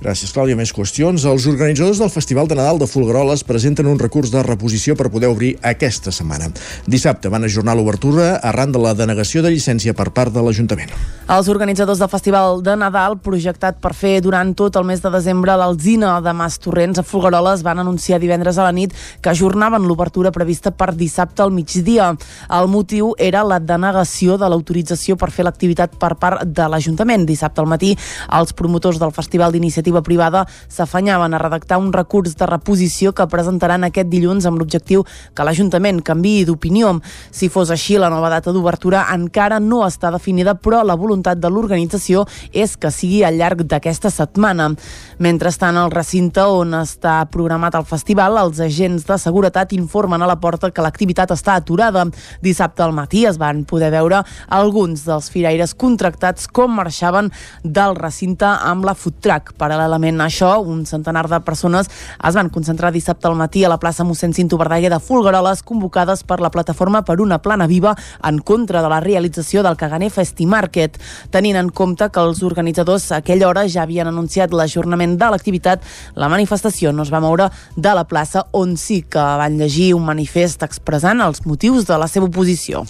Gràcies, 0.00 0.30
Clàudia. 0.32 0.56
Més 0.56 0.70
qüestions. 0.72 1.26
Els 1.28 1.44
organitzadors 1.44 1.98
del 2.00 2.08
Festival 2.08 2.48
de 2.48 2.56
Nadal 2.56 2.78
de 2.80 2.86
Fulgaroles 2.88 3.42
presenten 3.44 3.84
un 3.84 3.98
recurs 4.00 4.30
de 4.32 4.40
reposició 4.40 4.94
per 4.96 5.10
poder 5.12 5.28
obrir 5.28 5.50
aquesta 5.60 6.08
setmana. 6.08 6.48
Dissabte 6.88 7.28
van 7.28 7.44
ajornar 7.44 7.74
l'obertura 7.76 8.38
arran 8.40 8.72
de 8.72 8.80
la 8.80 8.94
denegació 8.96 9.42
de 9.44 9.52
llicència 9.52 9.92
per 9.92 10.08
part 10.16 10.32
de 10.32 10.40
l'Ajuntament. 10.40 10.94
Els 11.30 11.50
organitzadors 11.52 12.00
del 12.00 12.08
Festival 12.10 12.62
de 12.64 12.78
Nadal, 12.80 13.18
projectat 13.20 13.76
per 13.78 13.92
fer 13.94 14.14
durant 14.24 14.54
tot 14.56 14.78
el 14.80 14.86
mes 14.88 15.04
de 15.04 15.12
desembre 15.12 15.58
l'Alzina 15.60 16.14
de 16.24 16.32
Mas 16.32 16.56
Torrents 16.64 16.98
a 16.98 17.04
Fulgaroles, 17.04 17.60
van 17.62 17.84
anunciar 17.84 18.22
divendres 18.24 18.56
a 18.56 18.64
la 18.64 18.72
nit 18.72 18.96
que 19.20 19.30
ajornaven 19.30 19.84
l'obertura 19.84 20.32
prevista 20.32 20.72
per 20.72 20.94
dissabte 20.96 21.44
al 21.44 21.52
migdia. 21.52 22.14
El 22.48 22.72
motiu 22.72 23.12
era 23.18 23.44
la 23.44 23.60
denegació 23.60 24.40
de 24.40 24.48
l'autorització 24.48 25.20
per 25.20 25.28
fer 25.30 25.44
l'activitat 25.44 26.00
per 26.00 26.14
part 26.16 26.48
de 26.48 26.72
l'Ajuntament. 26.72 27.28
Dissabte 27.28 27.60
al 27.60 27.68
matí, 27.68 27.92
els 28.40 28.56
promotors 28.56 28.98
del 28.98 29.12
Festival 29.12 29.52
d'Iniciativa 29.52 29.89
iniciativa 29.90 30.02
privada 30.02 30.46
s'afanyaven 30.68 31.34
a 31.34 31.38
redactar 31.38 31.78
un 31.78 31.92
recurs 31.92 32.36
de 32.36 32.46
reposició 32.46 33.12
que 33.12 33.26
presentaran 33.26 33.84
aquest 33.84 34.08
dilluns 34.08 34.46
amb 34.46 34.58
l'objectiu 34.58 35.04
que 35.34 35.44
l'Ajuntament 35.44 36.02
canvi 36.02 36.44
d'opinió. 36.44 37.00
Si 37.30 37.48
fos 37.48 37.70
així, 37.70 37.98
la 37.98 38.10
nova 38.10 38.30
data 38.30 38.52
d'obertura 38.52 39.06
encara 39.12 39.58
no 39.60 39.82
està 39.86 40.10
definida, 40.10 40.54
però 40.54 40.82
la 40.84 40.94
voluntat 40.94 41.38
de 41.38 41.50
l'organització 41.50 42.26
és 42.52 42.76
que 42.76 42.90
sigui 42.90 43.24
al 43.24 43.36
llarg 43.36 43.64
d'aquesta 43.66 44.10
setmana. 44.10 44.70
Mentrestant, 45.18 45.76
al 45.76 45.90
recinte 45.90 46.42
on 46.42 46.74
està 46.78 47.24
programat 47.30 47.74
el 47.74 47.84
festival, 47.84 48.38
els 48.38 48.60
agents 48.60 49.06
de 49.06 49.18
seguretat 49.18 49.72
informen 49.72 50.22
a 50.22 50.28
la 50.30 50.38
porta 50.40 50.70
que 50.70 50.82
l'activitat 50.82 51.34
està 51.34 51.56
aturada. 51.58 52.06
Dissabte 52.42 52.82
al 52.82 52.94
matí 52.94 53.26
es 53.26 53.38
van 53.38 53.64
poder 53.64 53.90
veure 53.90 54.22
alguns 54.48 55.04
dels 55.06 55.30
firaires 55.30 55.74
contractats 55.74 56.46
com 56.46 56.72
marxaven 56.78 57.30
del 57.64 57.96
recinte 57.98 58.46
amb 58.46 58.86
la 58.86 58.94
food 58.94 59.20
truck. 59.20 59.54
Per 59.58 59.70
Paral·lelament 59.80 60.20
a 60.20 60.26
això, 60.28 60.50
un 60.60 60.82
centenar 60.84 61.24
de 61.30 61.38
persones 61.40 61.88
es 61.88 62.34
van 62.36 62.50
concentrar 62.52 62.90
dissabte 62.92 63.28
al 63.28 63.36
matí 63.38 63.62
a 63.64 63.70
la 63.72 63.78
plaça 63.80 64.04
mossèn 64.04 64.34
Cinto 64.36 64.58
Verdaguer 64.60 64.90
de 64.92 64.98
Fulgaroles, 65.00 65.62
convocades 65.64 66.20
per 66.28 66.36
la 66.44 66.50
plataforma 66.52 67.00
per 67.00 67.16
una 67.24 67.38
plana 67.40 67.66
viva 67.66 67.94
en 68.28 68.42
contra 68.44 68.82
de 68.84 68.90
la 68.92 68.98
realització 69.00 69.62
del 69.64 69.78
Caganer 69.80 70.10
Festi 70.12 70.44
Market. 70.44 70.98
Tenint 71.32 71.56
en 71.56 71.70
compte 71.72 72.10
que 72.12 72.20
els 72.20 72.42
organitzadors 72.44 73.06
a 73.08 73.22
aquella 73.22 73.48
hora 73.48 73.62
ja 73.68 73.86
havien 73.86 74.10
anunciat 74.10 74.52
l'ajornament 74.52 75.16
de 75.16 75.30
l'activitat, 75.32 75.80
la 76.14 76.28
manifestació 76.28 76.92
no 76.92 77.06
es 77.08 77.14
va 77.14 77.22
moure 77.24 77.48
de 77.76 77.94
la 77.96 78.04
plaça 78.04 78.44
on 78.52 78.76
sí 78.76 79.00
que 79.08 79.24
van 79.40 79.56
llegir 79.56 79.94
un 79.96 80.04
manifest 80.04 80.66
expressant 80.66 81.24
els 81.24 81.46
motius 81.46 81.88
de 81.88 81.96
la 81.96 82.10
seva 82.10 82.28
oposició. 82.28 82.84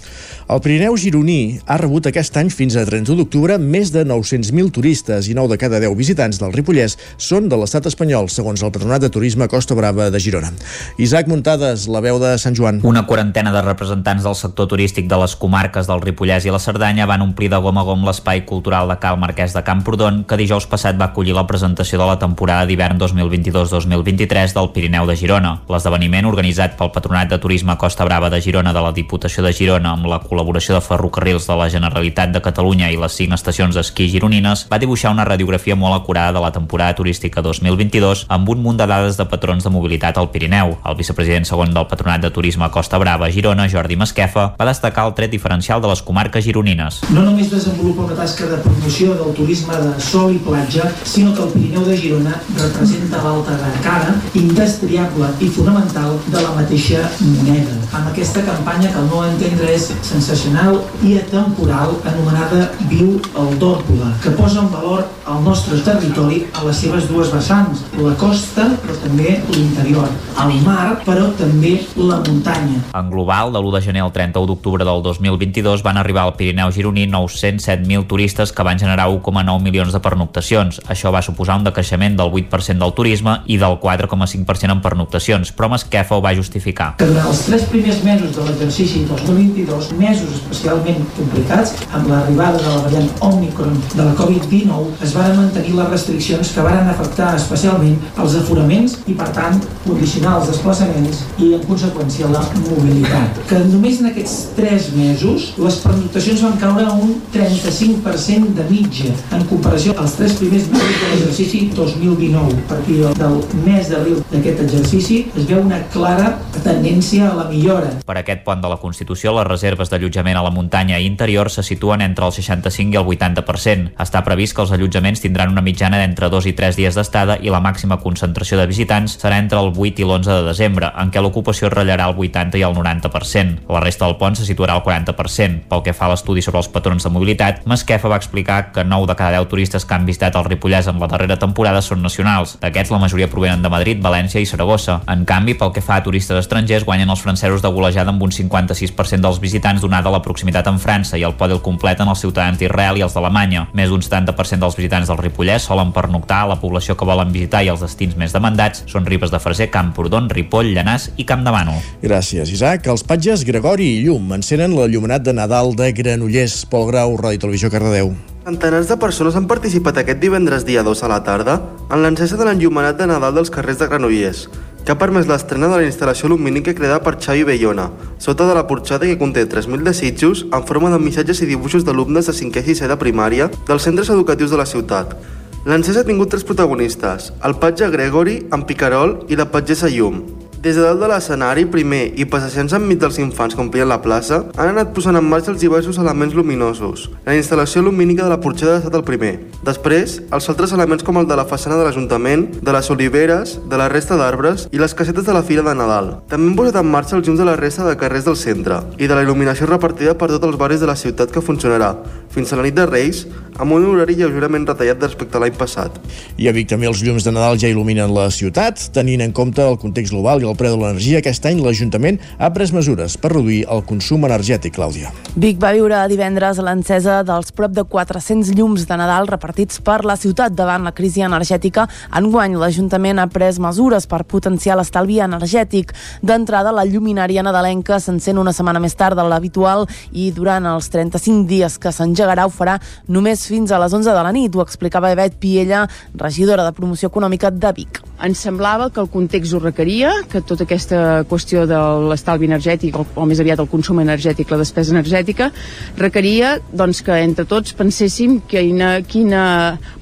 El 0.51 0.59
Pirineu 0.59 0.99
gironí 0.99 1.61
ha 1.65 1.79
rebut 1.79 2.11
aquest 2.11 2.35
any 2.41 2.51
fins 2.51 2.75
a 2.75 2.83
31 2.83 3.23
d'octubre 3.23 3.55
més 3.61 3.95
de 3.95 4.03
900.000 4.03 4.75
turistes 4.75 5.31
i 5.31 5.39
9 5.39 5.55
de 5.55 5.61
cada 5.61 5.79
10 5.79 5.95
visitants 5.95 6.41
del 6.41 6.51
Ripollès 6.51 6.80
Ripollès 6.81 6.97
són 7.21 7.49
de 7.49 7.57
l'estat 7.59 7.85
espanyol, 7.89 8.29
segons 8.29 8.61
el 8.63 8.71
Patronat 8.73 9.01
de 9.03 9.09
Turisme 9.13 9.47
Costa 9.49 9.75
Brava 9.77 10.09
de 10.11 10.19
Girona. 10.19 10.51
Isaac 10.97 11.27
Muntades, 11.29 11.87
la 11.91 12.01
veu 12.01 12.17
de 12.19 12.33
Sant 12.41 12.55
Joan. 12.57 12.81
Una 12.83 13.05
quarantena 13.05 13.51
de 13.53 13.61
representants 13.61 14.23
del 14.23 14.35
sector 14.35 14.67
turístic 14.71 15.07
de 15.09 15.19
les 15.21 15.35
comarques 15.35 15.87
del 15.87 16.01
Ripollès 16.01 16.45
i 16.45 16.53
la 16.53 16.59
Cerdanya 16.59 17.05
van 17.05 17.21
omplir 17.21 17.51
de 17.51 17.59
gom 17.61 17.77
a 17.77 17.83
gom 17.85 18.05
l'espai 18.05 18.43
cultural 18.45 18.89
de 18.89 18.97
Cal 19.01 19.19
Marquès 19.21 19.53
de 19.53 19.63
Camprodon, 19.63 20.23
que 20.25 20.39
dijous 20.39 20.67
passat 20.67 20.97
va 20.97 21.11
acollir 21.11 21.35
la 21.37 21.45
presentació 21.47 21.99
de 22.01 22.07
la 22.09 22.17
temporada 22.19 22.65
d'hivern 22.65 22.99
2022-2023 23.01 24.55
del 24.57 24.71
Pirineu 24.73 25.05
de 25.09 25.17
Girona. 25.19 25.53
L'esdeveniment, 25.69 26.29
organitzat 26.29 26.77
pel 26.79 26.93
Patronat 26.95 27.29
de 27.29 27.39
Turisme 27.41 27.77
Costa 27.77 28.07
Brava 28.07 28.31
de 28.33 28.41
Girona 28.41 28.73
de 28.73 28.81
la 28.81 28.93
Diputació 28.95 29.45
de 29.45 29.53
Girona 29.53 29.93
amb 29.93 30.09
la 30.09 30.21
col·laboració 30.23 30.77
de 30.77 30.85
ferrocarrils 30.85 31.47
de 31.47 31.59
la 31.59 31.69
Generalitat 31.69 32.33
de 32.33 32.41
Catalunya 32.41 32.89
i 32.91 32.99
les 32.99 33.17
cinc 33.17 33.37
estacions 33.37 33.77
d'esquí 33.77 34.09
gironines, 34.09 34.65
va 34.71 34.81
dibuixar 34.81 35.13
una 35.13 35.27
radiografia 35.27 35.77
molt 35.77 36.01
acurada 36.01 36.33
de 36.33 36.41
la 36.43 36.51
temporada 36.51 36.70
temporada 36.71 36.95
turística 36.95 37.41
2022 37.43 38.27
amb 38.31 38.47
un 38.47 38.61
munt 38.63 38.77
de 38.79 38.85
dades 38.87 39.17
de 39.19 39.25
patrons 39.27 39.65
de 39.65 39.69
mobilitat 39.69 40.15
al 40.15 40.29
Pirineu. 40.31 40.77
El 40.87 40.95
vicepresident 40.95 41.43
segon 41.43 41.73
del 41.75 41.83
Patronat 41.91 42.21
de 42.23 42.29
Turisme 42.31 42.69
Costa 42.71 42.95
Brava, 42.97 43.27
Girona, 43.27 43.65
Jordi 43.67 43.97
Masquefa, 43.99 44.45
va 44.55 44.67
destacar 44.69 45.03
el 45.09 45.11
tret 45.17 45.33
diferencial 45.35 45.81
de 45.83 45.89
les 45.91 46.01
comarques 46.01 46.45
gironines. 46.45 47.01
No 47.11 47.25
només 47.25 47.51
desenvolupa 47.51 48.05
una 48.05 48.15
tasca 48.15 48.47
de 48.47 48.61
promoció 48.63 49.17
del 49.19 49.33
turisme 49.35 49.75
de 49.81 49.89
sol 49.99 50.31
i 50.31 50.39
platja, 50.45 50.87
sinó 51.03 51.33
que 51.35 51.43
el 51.43 51.51
Pirineu 51.57 51.83
de 51.89 51.97
Girona 51.99 52.37
representa 52.55 53.19
l'alta 53.25 53.59
cara 53.83 54.15
indestriable 54.31 55.27
i 55.43 55.51
fonamental 55.51 56.15
de 56.31 56.39
la 56.39 56.55
mateixa 56.55 57.03
moneda. 57.19 57.75
Amb 57.91 58.13
aquesta 58.13 58.45
campanya 58.47 58.93
que 58.93 59.01
al 59.01 59.11
meu 59.11 59.25
entendre 59.27 59.75
és 59.75 59.89
sensacional 60.07 60.79
i 61.03 61.17
atemporal 61.19 61.97
anomenada 62.05 62.71
Viu 62.87 63.19
el 63.19 63.59
Dòrpola, 63.59 64.15
que 64.23 64.31
posa 64.39 64.63
en 64.63 64.71
valor 64.71 65.03
el 65.27 65.43
nostre 65.43 65.83
territori 65.83 66.45
a 66.61 66.65
les 66.67 66.77
seves 66.77 67.07
dues 67.09 67.31
vessants, 67.33 67.81
la 67.97 68.13
costa 68.19 68.67
però 68.83 68.93
també 69.01 69.39
l'interior, 69.49 70.09
el 70.43 70.53
mar 70.65 70.99
però 71.05 71.29
també 71.37 71.73
la 71.97 72.19
muntanya. 72.21 72.81
En 72.97 73.09
global, 73.09 73.51
de 73.53 73.59
l'1 73.59 73.73
de 73.75 73.81
gener 73.87 74.03
al 74.05 74.13
31 74.13 74.45
d'octubre 74.49 74.85
del 74.85 75.01
2022 75.01 75.81
van 75.81 75.97
arribar 75.97 76.27
al 76.27 76.35
Pirineu 76.37 76.71
gironí 76.71 77.07
907.000 77.09 78.05
turistes 78.07 78.53
que 78.53 78.63
van 78.63 78.79
generar 78.79 79.09
1,9 79.09 79.57
milions 79.61 79.93
de 79.93 80.01
pernoctacions. 80.03 80.81
Això 80.87 81.11
va 81.13 81.23
suposar 81.25 81.57
un 81.57 81.65
decreixement 81.65 82.17
del 82.19 82.29
8% 82.29 82.77
del 82.77 82.93
turisme 82.93 83.39
i 83.47 83.57
del 83.57 83.79
4,5% 83.81 84.75
en 84.75 84.83
pernoctacions, 84.85 85.53
però 85.57 85.71
Masquefa 85.73 86.17
ho 86.17 86.21
va 86.21 86.35
justificar. 86.37 86.95
Que 87.01 87.09
durant 87.09 87.31
els 87.31 87.45
tres 87.47 87.65
primers 87.73 88.03
mesos 88.05 88.35
de 88.37 88.45
l'exercici 88.45 89.05
2022, 89.09 89.91
mesos 89.97 90.37
especialment 90.37 91.01
complicats, 91.17 91.73
amb 91.91 92.11
l'arribada 92.11 92.61
de 92.61 92.69
la 92.69 92.85
variant 92.85 93.09
Omicron 93.31 93.81
de 93.95 94.03
la 94.03 94.13
Covid-19, 94.19 95.01
es 95.01 95.17
van 95.17 95.35
mantenir 95.37 95.75
les 95.77 95.89
restriccions 95.89 96.40
que 96.49 96.63
van 96.65 96.89
afectar 96.89 97.35
especialment 97.37 97.97
els 98.17 98.35
aforaments 98.39 98.97
i, 99.05 99.13
per 99.17 99.29
tant, 99.35 99.59
condicionar 99.85 100.39
els 100.39 100.49
desplaçaments 100.49 101.21
i, 101.37 101.51
en 101.57 101.63
conseqüència, 101.67 102.29
la 102.33 102.41
mobilitat. 102.57 103.41
Que 103.49 103.61
només 103.69 104.01
en 104.01 104.09
aquests 104.09 104.37
tres 104.57 104.89
mesos 104.95 105.51
les 105.61 105.77
pernoctacions 105.83 106.41
van 106.47 106.57
caure 106.61 106.87
un 107.05 107.13
35% 107.35 108.55
de 108.57 108.65
mitja 108.71 109.11
en 109.35 109.45
comparació 109.51 109.95
als 110.01 110.17
tres 110.17 110.37
primers 110.39 110.67
mesos 110.71 110.97
de 111.03 111.11
l'exercici 111.13 111.61
2019. 111.75 112.57
A 112.65 112.69
partir 112.73 112.99
del 113.21 113.37
mes 113.65 113.91
d'abril 113.91 114.21
d'aquest 114.31 114.65
exercici 114.65 115.21
es 115.35 115.47
veu 115.49 115.61
una 115.61 115.81
clara 115.93 116.33
tendència 116.63 117.29
a 117.29 117.35
la 117.37 117.47
millora. 117.49 117.93
Per 118.05 118.17
aquest 118.19 118.43
pont 118.47 118.61
de 118.63 118.71
la 118.71 118.79
Constitució, 118.81 119.33
les 119.37 119.47
reserves 119.47 119.91
d'allotjament 119.91 120.39
a 120.39 120.45
la 120.45 120.53
muntanya 120.53 120.99
i 120.99 121.07
interior 121.09 121.51
se 121.53 121.63
situen 121.63 122.01
entre 122.01 122.25
el 122.25 122.33
65 122.35 122.95
i 122.95 122.99
el 122.99 123.07
80%. 123.07 123.93
Està 124.01 124.23
previst 124.25 124.55
que 124.55 124.65
els 124.65 124.73
allotjaments 124.75 125.21
tindran 125.23 125.53
una 125.53 125.63
mitjana 125.65 125.99
d'entre 126.01 126.30
2 126.31 126.47
i 126.49 126.53
3 126.57 126.77
dies 126.79 126.95
d'estada 126.97 127.37
i 127.43 127.51
la 127.53 127.61
màxima 127.63 127.99
concentració 128.01 128.57
de 128.59 128.67
visitants 128.69 129.17
serà 129.19 129.37
entre 129.41 129.59
el 129.59 129.71
8 129.75 130.01
i 130.01 130.05
l'11 130.07 130.31
de 130.31 130.45
desembre, 130.47 130.89
en 130.97 131.11
què 131.11 131.21
l'ocupació 131.21 131.69
ratllarà 131.69 132.07
el 132.09 132.17
80 132.17 132.57
i 132.57 132.65
el 132.65 132.75
90%. 132.77 133.67
La 133.69 133.83
resta 133.83 134.07
del 134.07 134.17
pont 134.17 134.39
se 134.39 134.47
situarà 134.47 134.77
al 134.77 134.85
40%. 134.85 135.67
Pel 135.69 135.83
que 135.85 135.93
fa 135.93 136.07
a 136.07 136.13
l'estudi 136.13 136.41
sobre 136.41 136.61
els 136.63 136.71
patrons 136.71 137.03
de 137.03 137.11
mobilitat, 137.13 137.61
Masquefa 137.69 138.09
va 138.09 138.19
explicar 138.21 138.71
que 138.71 138.85
9 138.87 139.11
de 139.11 139.17
cada 139.19 139.37
10 139.37 139.49
turistes 139.51 139.85
que 139.85 139.97
han 139.97 140.07
visitat 140.07 140.39
el 140.39 140.47
Ripollès 140.47 140.87
en 140.87 140.99
la 141.01 141.11
darrera 141.11 141.37
temporada 141.37 141.81
són 141.85 142.01
nacionals. 142.01 142.57
D'aquests, 142.61 142.93
la 142.95 143.01
majoria 143.03 143.29
provenen 143.29 143.61
de 143.61 143.69
Madrid, 143.69 144.01
València 144.01 144.41
i 144.41 144.47
Saragossa. 144.49 145.01
En 145.11 145.25
canvi, 145.29 145.57
pel 145.59 145.73
que 145.75 145.83
fa 145.83 145.99
a 145.99 146.05
turistes 146.05 146.39
estrangers, 146.39 146.85
guanyen 146.87 147.11
els 147.11 147.21
francesos 147.21 147.61
de 147.61 147.71
golejada 147.73 148.13
amb 148.13 148.23
un 148.23 148.31
56% 148.31 149.21
dels 149.21 149.41
visitants 149.43 149.81
donada 149.83 150.13
la 150.13 150.21
proximitat 150.23 150.67
amb 150.71 150.81
França 150.81 151.19
i 151.19 151.25
el 151.27 151.35
podi 151.37 151.57
el 151.57 151.63
completen 151.65 152.09
els 152.09 152.21
ciutadans 152.23 152.59
d'Israel 152.59 152.99
i 152.99 153.05
els 153.05 153.15
d'Alemanya. 153.15 153.67
Més 153.77 153.91
d'un 153.91 154.01
70% 154.05 154.61
dels 154.63 154.77
visitants 154.77 155.11
del 155.11 155.19
Ripollès 155.19 155.67
solen 155.67 155.91
pernoctar 155.95 156.20
a 156.29 156.47
la 156.47 156.59
població 156.61 156.93
que 156.97 157.07
volen 157.07 157.31
visitar 157.33 157.63
i 157.65 157.71
els 157.73 157.81
destins 157.81 158.17
més 158.19 158.35
demandats 158.35 158.83
són 158.91 159.07
Ribes 159.09 159.33
de 159.33 159.39
Freser, 159.41 159.71
Camprodon, 159.73 160.29
Ripoll, 160.29 160.73
Llanàs 160.75 161.09
i 161.17 161.25
Camp 161.25 161.41
de 161.47 161.53
Mano. 161.55 161.79
Gràcies, 162.03 162.51
Isaac. 162.53 162.85
Els 162.91 163.03
patges 163.07 163.45
Gregori 163.47 163.87
i 163.95 164.01
Llum 164.05 164.31
encenen 164.37 164.75
l'allumenat 164.77 165.25
de 165.25 165.33
Nadal 165.33 165.73
de 165.75 165.91
Granollers. 165.95 166.65
Pol 166.69 166.91
Grau, 166.91 167.17
Ràdio 167.17 167.47
Televisió, 167.47 167.71
Cardedeu. 167.73 168.13
Centenars 168.41 168.89
de 168.89 168.97
persones 168.97 169.35
han 169.37 169.45
participat 169.45 169.99
aquest 170.01 170.17
divendres 170.21 170.63
dia 170.65 170.81
2 170.81 171.03
a 171.05 171.09
la 171.11 171.21
tarda 171.23 171.59
en 171.93 172.01
l'encesa 172.01 172.39
de 172.39 172.47
l'enllumenat 172.47 172.97
de 172.97 173.05
Nadal 173.09 173.35
dels 173.37 173.51
carrers 173.53 173.77
de 173.77 173.85
Granollers, 173.85 174.47
que 174.81 174.95
ha 174.95 174.97
permès 174.97 175.27
l'estrena 175.29 175.67
de 175.69 175.77
la 175.77 175.85
instal·lació 175.85 176.31
lumínica 176.31 176.73
creada 176.73 177.03
per 177.05 177.19
Xavi 177.21 177.43
Bellona, 177.45 177.91
sota 178.17 178.47
de 178.49 178.55
la 178.57 178.65
porxada 178.65 179.05
que 179.05 179.19
conté 179.19 179.45
3.000 179.45 179.85
desitjos 179.85 180.45
en 180.49 180.65
forma 180.65 180.89
de 180.89 180.97
missatges 181.03 181.43
i 181.45 181.49
dibuixos 181.51 181.85
d'alumnes 181.85 182.25
de 182.25 182.33
5è 182.33 182.65
i 182.65 182.73
6è 182.73 182.89
de 182.89 182.97
primària 182.97 183.51
dels 183.67 183.85
centres 183.85 184.09
educatius 184.09 184.49
de 184.49 184.57
la 184.57 184.65
ciutat. 184.65 185.13
L'encesa 185.61 186.01
ha 186.01 186.05
tingut 186.07 186.31
tres 186.33 186.41
protagonistes, 186.41 187.27
el 187.45 187.53
patge 187.61 187.85
Gregory, 187.93 188.39
en 188.49 188.63
Picarol 188.65 189.19
i 189.29 189.37
la 189.37 189.45
patgessa 189.53 189.91
Llum. 189.93 190.23
Des 190.61 190.73
de 190.77 190.81
dalt 190.81 191.01
de 191.01 191.07
l'escenari, 191.09 191.67
primer, 191.69 191.99
i 192.21 192.25
passejant 192.29 192.67
enmig 192.77 192.97
dels 193.01 193.19
infants 193.21 193.53
que 193.53 193.61
omplien 193.61 193.89
la 193.89 193.99
plaça, 194.01 194.43
han 194.57 194.71
anat 194.71 194.91
posant 194.93 195.17
en 195.17 195.25
marxa 195.25 195.49
els 195.53 195.61
diversos 195.61 195.97
elements 196.01 196.33
luminosos. 196.37 197.07
La 197.25 197.33
instal·lació 197.37 197.81
lumínica 197.81 198.21
de 198.25 198.29
la 198.29 198.39
porxada 198.41 198.75
ha 198.75 198.81
estat 198.81 198.97
el 198.97 199.05
primer. 199.05 199.31
Després, 199.65 200.19
els 200.33 200.49
altres 200.53 200.73
elements 200.77 201.05
com 201.05 201.17
el 201.17 201.29
de 201.29 201.37
la 201.37 201.45
façana 201.49 201.77
de 201.77 201.87
l'Ajuntament, 201.87 202.47
de 202.61 202.75
les 202.77 202.89
oliveres, 202.93 203.55
de 203.69 203.81
la 203.81 203.89
resta 203.89 204.17
d'arbres 204.17 204.67
i 204.69 204.81
les 204.81 204.93
casetes 204.97 205.25
de 205.25 205.33
la 205.33 205.41
Fira 205.45 205.65
de 205.65 205.73
Nadal. 205.77 206.11
També 206.29 206.51
han 206.51 206.57
posat 206.57 206.77
en 206.81 206.89
marxa 206.93 207.17
els 207.17 207.25
llums 207.25 207.41
de 207.41 207.49
la 207.49 207.57
resta 207.57 207.85
de 207.85 207.97
carrers 207.97 208.25
del 208.29 208.37
centre 208.37 208.81
i 208.97 209.09
de 209.09 209.17
la 209.17 209.25
il·luminació 209.25 209.69
repartida 209.69 210.13
per 210.17 210.29
tots 210.33 210.45
els 210.45 210.61
barris 210.61 210.81
de 210.81 210.89
la 210.89 210.97
ciutat 210.97 211.33
que 211.33 211.41
funcionarà, 211.41 211.95
fins 212.31 212.51
a 212.51 212.59
la 212.59 212.65
nit 212.67 212.75
de 212.75 212.85
Reis, 212.87 213.25
amb 213.61 213.75
un 213.75 213.83
horari 213.85 214.15
lleugerament 214.17 214.63
retallat 214.65 215.03
respecte 215.03 215.37
a 215.37 215.41
l'any 215.43 215.55
passat. 215.57 215.97
I 216.41 216.47
a 216.49 216.53
Vic 216.55 216.69
també 216.71 216.87
els 216.89 217.03
llums 217.05 217.25
de 217.25 217.33
Nadal 217.35 217.59
ja 217.61 217.69
il·luminen 217.69 218.13
la 218.15 218.29
ciutat. 218.33 218.79
Tenint 218.95 219.21
en 219.21 219.33
compte 219.35 219.61
el 219.61 219.77
context 219.81 220.15
global 220.15 220.41
i 220.41 220.47
el 220.49 220.55
preu 220.57 220.77
de 220.77 220.81
l'energia, 220.81 221.19
aquest 221.19 221.45
any 221.45 221.61
l'Ajuntament 221.61 222.17
ha 222.39 222.49
pres 222.55 222.71
mesures 222.73 223.17
per 223.21 223.33
reduir 223.35 223.65
el 223.69 223.83
consum 223.85 224.25
energètic, 224.25 224.73
Clàudia. 224.77 225.11
Vic 225.35 225.59
va 225.61 225.73
viure 225.75 225.99
divendres 226.09 226.61
l'encesa 226.63 227.19
dels 227.27 227.51
prop 227.55 227.75
de 227.75 227.83
400 227.83 228.53
llums 228.57 228.87
de 228.87 228.97
Nadal 228.97 229.29
repartits 229.29 229.81
per 229.83 229.99
la 230.07 230.17
ciutat 230.17 230.55
davant 230.55 230.87
la 230.87 230.95
crisi 230.95 231.25
energètica. 231.27 231.85
Enguany, 232.17 232.55
l'Ajuntament 232.57 233.19
ha 233.21 233.27
pres 233.31 233.59
mesures 233.61 234.07
per 234.07 234.23
potenciar 234.23 234.79
l'estalvi 234.79 235.19
energètic. 235.21 235.93
D'entrada, 236.23 236.73
la 236.73 236.87
lluminària 236.87 237.43
nadalenca 237.43 237.99
s'encén 237.99 238.39
una 238.41 238.55
setmana 238.55 238.81
més 238.81 238.95
tard 238.97 239.19
de 239.19 239.27
l'habitual 239.27 239.85
i 240.11 240.31
durant 240.31 240.65
els 240.71 240.89
35 240.89 241.45
dies 241.49 241.77
que 241.77 241.91
s'engegarà 242.21 242.45
ho 242.45 242.53
farà 242.53 242.77
només 243.09 243.43
fins 243.49 243.71
a 243.71 243.79
les 243.81 243.93
11 243.93 244.13
de 244.13 244.23
la 244.23 244.31
nit. 244.31 244.55
Ho 244.55 244.61
explicava 244.61 245.11
Evet 245.11 245.37
Piella, 245.41 245.87
regidora 246.13 246.65
de 246.67 246.73
Promoció 246.75 247.09
Econòmica 247.09 247.51
de 247.51 247.73
Vic. 247.75 248.01
Ens 248.21 248.43
semblava 248.45 248.91
que 248.93 249.01
el 249.01 249.09
context 249.09 249.53
ho 249.53 249.59
requeria, 249.59 250.11
que 250.29 250.43
tota 250.45 250.67
aquesta 250.67 251.23
qüestió 251.29 251.65
de 251.65 251.79
l'estalvi 252.11 252.45
energètic, 252.45 252.97
o, 252.97 253.05
o 253.15 253.25
més 253.25 253.41
aviat 253.41 253.59
el 253.63 253.69
consum 253.71 253.99
energètic, 254.03 254.51
la 254.51 254.59
despesa 254.61 254.93
energètica, 254.93 255.49
requeria 255.97 256.57
doncs, 256.69 257.01
que 257.01 257.17
entre 257.23 257.47
tots 257.49 257.73
penséssim 257.77 258.39
quina, 258.49 258.93
quina 259.07 259.43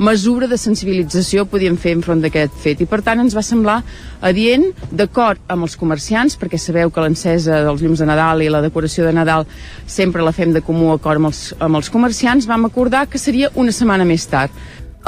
mesura 0.03 0.49
de 0.51 0.59
sensibilització 0.59 1.47
podíem 1.47 1.79
fer 1.79 1.95
enfront 1.95 2.23
d'aquest 2.25 2.59
fet. 2.59 2.83
I 2.83 2.89
per 2.89 3.01
tant 3.05 3.23
ens 3.23 3.37
va 3.37 3.45
semblar 3.45 3.79
adient, 4.25 4.67
d'acord 4.91 5.39
amb 5.47 5.63
els 5.63 5.77
comerciants, 5.79 6.35
perquè 6.39 6.59
sabeu 6.59 6.91
que 6.91 7.03
l'encesa 7.05 7.63
dels 7.63 7.85
llums 7.85 8.03
de 8.03 8.09
Nadal 8.09 8.43
i 8.43 8.51
la 8.51 8.59
decoració 8.65 9.07
de 9.07 9.15
Nadal 9.15 9.47
sempre 9.87 10.25
la 10.25 10.35
fem 10.35 10.51
de 10.51 10.63
comú 10.65 10.91
acord 10.91 11.21
amb 11.21 11.29
els, 11.31 11.53
amb 11.59 11.79
els 11.79 11.89
comerciants, 11.93 12.08
vam 12.49 12.65
acordar 12.65 13.05
que 13.07 13.19
seria 13.21 13.51
una 13.55 13.71
setmana 13.71 14.05
més 14.05 14.25
tard. 14.25 14.51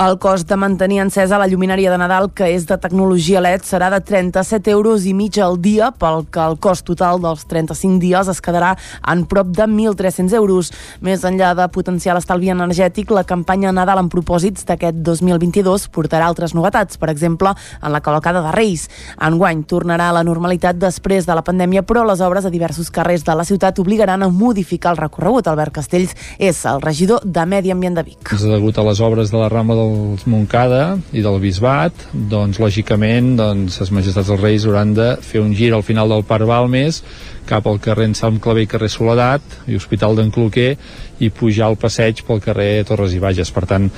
El 0.01 0.15
cost 0.17 0.49
de 0.49 0.55
mantenir 0.57 0.97
encesa 1.03 1.37
la 1.37 1.45
lluminària 1.45 1.91
de 1.93 1.97
Nadal, 2.01 2.31
que 2.33 2.47
és 2.49 2.63
de 2.65 2.73
tecnologia 2.81 3.37
LED, 3.37 3.61
serà 3.69 3.91
de 3.93 3.99
37 4.01 4.71
euros 4.73 5.03
i 5.05 5.11
mig 5.13 5.35
al 5.37 5.59
dia, 5.61 5.91
pel 5.93 6.23
que 6.25 6.41
el 6.41 6.55
cost 6.57 6.87
total 6.87 7.19
dels 7.21 7.43
35 7.45 8.01
dies 8.01 8.31
es 8.31 8.41
quedarà 8.41 8.71
en 9.13 9.21
prop 9.29 9.51
de 9.53 9.67
1.300 9.69 10.33
euros. 10.39 10.71
Més 11.05 11.21
enllà 11.21 11.51
de 11.53 11.67
potenciar 11.69 12.15
l'estalvi 12.17 12.49
energètic, 12.49 13.13
la 13.13 13.21
campanya 13.29 13.69
Nadal 13.77 14.01
en 14.01 14.09
propòsits 14.09 14.65
d'aquest 14.71 15.03
2022 15.05 15.85
portarà 15.93 16.31
altres 16.31 16.55
novetats, 16.57 16.97
per 16.97 17.11
exemple, 17.13 17.53
en 17.77 17.93
la 17.93 18.01
cavalcada 18.01 18.41
de 18.47 18.55
Reis. 18.57 18.87
Enguany 19.21 19.61
tornarà 19.69 20.09
a 20.09 20.17
la 20.17 20.25
normalitat 20.25 20.81
després 20.81 21.29
de 21.29 21.37
la 21.37 21.45
pandèmia, 21.45 21.85
però 21.85 22.07
les 22.09 22.25
obres 22.25 22.49
a 22.49 22.53
diversos 22.55 22.89
carrers 22.89 23.27
de 23.29 23.37
la 23.37 23.45
ciutat 23.45 23.77
obligaran 23.77 24.25
a 24.25 24.33
modificar 24.33 24.95
el 24.95 25.03
recorregut. 25.03 25.45
Albert 25.53 25.77
Castells 25.77 26.17
és 26.41 26.65
el 26.65 26.81
regidor 26.81 27.21
de 27.21 27.45
Medi 27.45 27.77
Ambient 27.77 28.01
de 28.01 28.07
Vic. 28.09 28.33
Degut 28.41 28.81
a 28.81 28.89
les 28.89 29.05
obres 29.05 29.29
de 29.29 29.37
la 29.37 29.53
rama 29.53 29.77
del 29.77 29.90
Montcada 30.29 30.97
i 31.13 31.23
del 31.25 31.39
Bisbat, 31.43 32.07
doncs 32.13 32.59
lògicament 32.61 33.35
doncs, 33.39 33.79
les 33.81 33.91
majestats 33.95 34.29
dels 34.31 34.41
Reis 34.41 34.65
hauran 34.67 34.95
de 34.97 35.13
fer 35.25 35.41
un 35.43 35.53
gir 35.57 35.71
al 35.73 35.85
final 35.87 36.11
del 36.11 36.25
Parc 36.27 36.47
Balmes 36.49 37.01
cap 37.49 37.65
al 37.67 37.79
carrer 37.81 38.07
Ensam 38.09 38.37
Clavé 38.39 38.65
i 38.65 38.69
carrer 38.69 38.89
Soledat 38.91 39.57
i 39.67 39.75
Hospital 39.75 40.15
d'en 40.15 40.31
Cloquer 40.31 40.75
i 41.21 41.29
pujar 41.33 41.71
el 41.71 41.77
passeig 41.81 42.23
pel 42.27 42.41
carrer 42.43 42.85
Torres 42.87 43.15
i 43.17 43.21
Bages. 43.21 43.51
Per 43.53 43.65
tant, 43.69 43.89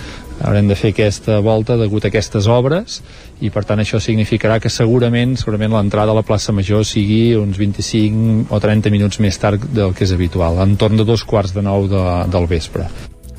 haurem 0.42 0.68
de 0.72 0.78
fer 0.80 0.94
aquesta 0.94 1.40
volta 1.44 1.78
degut 1.80 2.06
a 2.06 2.12
aquestes 2.12 2.50
obres 2.52 3.02
i 3.44 3.52
per 3.54 3.66
tant 3.68 3.84
això 3.84 4.02
significarà 4.04 4.60
que 4.64 4.72
segurament 4.74 5.38
segurament 5.40 5.76
l'entrada 5.76 6.16
a 6.16 6.20
la 6.20 6.26
plaça 6.28 6.56
Major 6.56 6.86
sigui 6.88 7.36
uns 7.40 7.60
25 7.60 8.48
o 8.50 8.62
30 8.64 8.94
minuts 8.94 9.20
més 9.24 9.40
tard 9.40 9.70
del 9.72 9.96
que 9.96 10.08
és 10.08 10.16
habitual, 10.16 10.62
entorn 10.64 11.00
de 11.00 11.08
dos 11.08 11.26
quarts 11.28 11.56
de 11.56 11.66
nou 11.66 11.90
de, 11.92 12.06
del 12.32 12.48
vespre. 12.50 12.90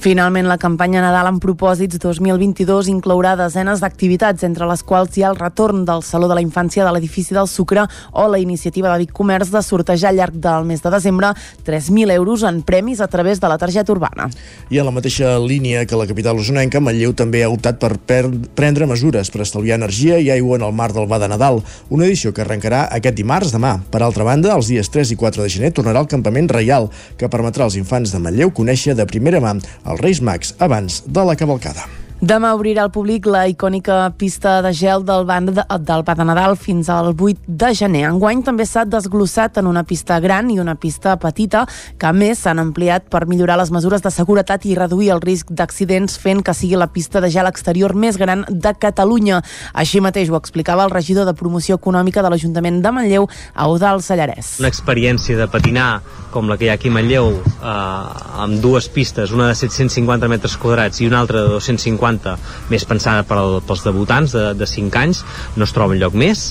Finalment, 0.05 0.45
la 0.45 0.59
campanya 0.61 1.01
Nadal 1.01 1.31
amb 1.31 1.41
propòsits 1.41 1.97
2022 1.97 2.91
inclourà 2.93 3.31
desenes 3.41 3.81
d'activitats, 3.81 4.45
entre 4.45 4.67
les 4.69 4.83
quals 4.85 5.15
hi 5.17 5.23
ha 5.25 5.31
el 5.33 5.39
retorn 5.39 5.87
del 5.89 6.03
Saló 6.05 6.27
de 6.29 6.37
la 6.37 6.43
Infància 6.45 6.85
de 6.85 6.91
l'edifici 6.93 7.33
del 7.33 7.49
Sucre 7.49 7.87
o 8.13 8.27
la 8.29 8.37
iniciativa 8.37 8.91
de 8.93 8.99
Vic 9.01 9.15
Comerç 9.17 9.49
de 9.49 9.63
sortejar 9.65 10.11
al 10.11 10.19
llarg 10.21 10.37
del 10.37 10.67
mes 10.69 10.85
de 10.85 10.93
desembre 10.93 11.31
3.000 11.65 12.13
euros 12.13 12.45
en 12.45 12.61
premis 12.61 13.01
a 13.01 13.09
través 13.09 13.41
de 13.41 13.49
la 13.49 13.57
targeta 13.57 13.95
urbana. 13.97 14.27
I 14.69 14.83
en 14.83 14.85
la 14.85 14.93
mateixa 14.93 15.39
línia 15.41 15.87
que 15.89 15.97
la 15.97 16.05
capital 16.05 16.37
usonenca, 16.37 16.85
Manlleu 16.85 17.17
també 17.17 17.41
ha 17.41 17.49
optat 17.49 17.81
per 17.81 18.29
prendre 18.61 18.85
mesures 18.85 19.33
per 19.33 19.41
estalviar 19.47 19.81
energia 19.81 20.21
i 20.21 20.29
aigua 20.37 20.61
en 20.61 20.67
el 20.69 20.77
mar 20.77 20.91
del 20.93 21.09
Ba 21.09 21.23
de 21.25 21.31
Nadal, 21.33 21.63
una 21.89 22.05
edició 22.05 22.35
que 22.37 22.45
arrencarà 22.45 22.91
aquest 22.93 23.17
dimarts 23.17 23.57
demà. 23.57 23.79
Per 23.89 24.05
altra 24.05 24.29
banda, 24.29 24.53
els 24.53 24.69
dies 24.69 24.93
3 24.93 25.17
i 25.17 25.21
4 25.25 25.49
de 25.49 25.57
gener 25.57 25.73
tornarà 25.73 26.05
el 26.05 26.13
campament 26.13 26.53
reial, 26.53 26.93
que 27.17 27.33
permetrà 27.33 27.65
als 27.65 27.81
infants 27.81 28.13
de 28.13 28.21
Manlleu 28.21 28.53
conèixer 28.53 28.93
de 29.01 29.09
primera 29.09 29.41
mà 29.41 29.57
els 29.95 30.03
Reis 30.03 30.21
Mags 30.21 30.57
abans 30.59 31.03
de 31.07 31.31
la 31.31 31.39
cavalcada. 31.39 32.04
Demà 32.25 32.55
obrirà 32.57 32.87
al 32.87 32.89
públic 32.89 33.27
la 33.29 33.43
icònica 33.51 34.07
pista 34.17 34.55
de 34.65 34.71
gel 34.73 35.03
del 35.05 35.27
band 35.29 35.51
de, 35.59 35.65
del 35.85 36.05
Pà 36.07 36.15
de 36.17 36.25
Nadal 36.25 36.55
fins 36.57 36.89
al 36.89 37.11
8 37.13 37.53
de 37.61 37.69
gener. 37.77 38.07
Enguany 38.09 38.41
també 38.47 38.65
s'ha 38.65 38.87
desglossat 38.89 39.59
en 39.61 39.69
una 39.69 39.83
pista 39.85 40.17
gran 40.25 40.49
i 40.49 40.57
una 40.63 40.73
pista 40.81 41.19
petita, 41.21 41.67
que 42.01 42.09
a 42.09 42.15
més 42.17 42.41
s'han 42.47 42.63
ampliat 42.63 43.11
per 43.13 43.27
millorar 43.29 43.59
les 43.61 43.75
mesures 43.75 44.01
de 44.01 44.15
seguretat 44.15 44.65
i 44.65 44.73
reduir 44.79 45.11
el 45.13 45.21
risc 45.21 45.53
d'accidents 45.53 46.17
fent 46.17 46.41
que 46.41 46.57
sigui 46.57 46.81
la 46.81 46.89
pista 46.95 47.21
de 47.21 47.29
gel 47.29 47.51
exterior 47.51 47.93
més 47.93 48.17
gran 48.17 48.47
de 48.49 48.73
Catalunya. 48.73 49.43
Així 49.75 50.01
mateix 50.01 50.33
ho 50.33 50.41
explicava 50.41 50.89
el 50.89 50.97
regidor 50.97 51.29
de 51.29 51.37
promoció 51.37 51.77
econòmica 51.77 52.25
de 52.25 52.33
l'Ajuntament 52.33 52.81
de 52.81 52.95
Manlleu, 53.01 53.29
Eudal 53.53 54.01
Sallarès. 54.01 54.63
Una 54.65 54.73
experiència 54.73 55.37
de 55.37 55.51
patinar 55.53 56.01
com 56.35 56.49
la 56.51 56.57
que 56.59 56.67
hi 56.67 56.73
ha 56.73 56.75
aquí 56.75 56.91
a 56.91 56.95
Manlleu, 56.97 57.29
eh, 57.31 58.43
amb 58.43 58.59
dues 58.65 58.89
pistes, 58.91 59.31
una 59.31 59.53
de 59.53 59.55
750 59.55 60.27
metres 60.33 60.57
quadrats 60.59 60.99
i 61.05 61.07
una 61.07 61.21
altra 61.21 61.45
de 61.45 61.53
250 61.53 62.14
50 62.15 62.71
més 62.73 62.87
pensada 62.89 63.25
per 63.29 63.39
al, 63.41 63.59
pels 63.67 63.85
debutants 63.87 64.35
de, 64.37 64.47
de 64.59 64.69
5 64.69 65.01
anys 65.01 65.25
no 65.57 65.67
es 65.67 65.75
troba 65.75 65.99
lloc 65.99 66.17
més 66.19 66.47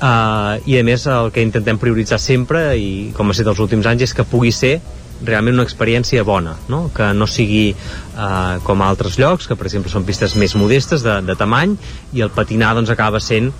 uh, 0.00 0.58
i 0.66 0.78
a 0.78 0.84
més 0.86 1.06
el 1.10 1.30
que 1.34 1.44
intentem 1.44 1.80
prioritzar 1.80 2.20
sempre 2.22 2.72
i 2.78 3.12
com 3.16 3.28
ha 3.28 3.36
estat 3.36 3.52
els 3.52 3.62
últims 3.62 3.88
anys 3.88 4.08
és 4.08 4.16
que 4.16 4.26
pugui 4.28 4.52
ser 4.54 4.78
realment 5.22 5.54
una 5.54 5.66
experiència 5.66 6.24
bona, 6.26 6.56
no? 6.72 6.88
que 6.94 7.12
no 7.14 7.28
sigui 7.30 7.70
uh, 7.72 8.58
com 8.66 8.82
a 8.82 8.88
altres 8.90 9.20
llocs, 9.22 9.46
que 9.46 9.56
per 9.58 9.68
exemple 9.68 9.92
són 9.92 10.08
pistes 10.08 10.34
més 10.34 10.56
modestes 10.58 11.06
de, 11.06 11.20
de 11.22 11.38
tamany 11.38 11.76
i 12.12 12.26
el 12.26 12.34
patinar 12.34 12.74
doncs 12.78 12.90
acaba 12.90 13.22
sent 13.22 13.52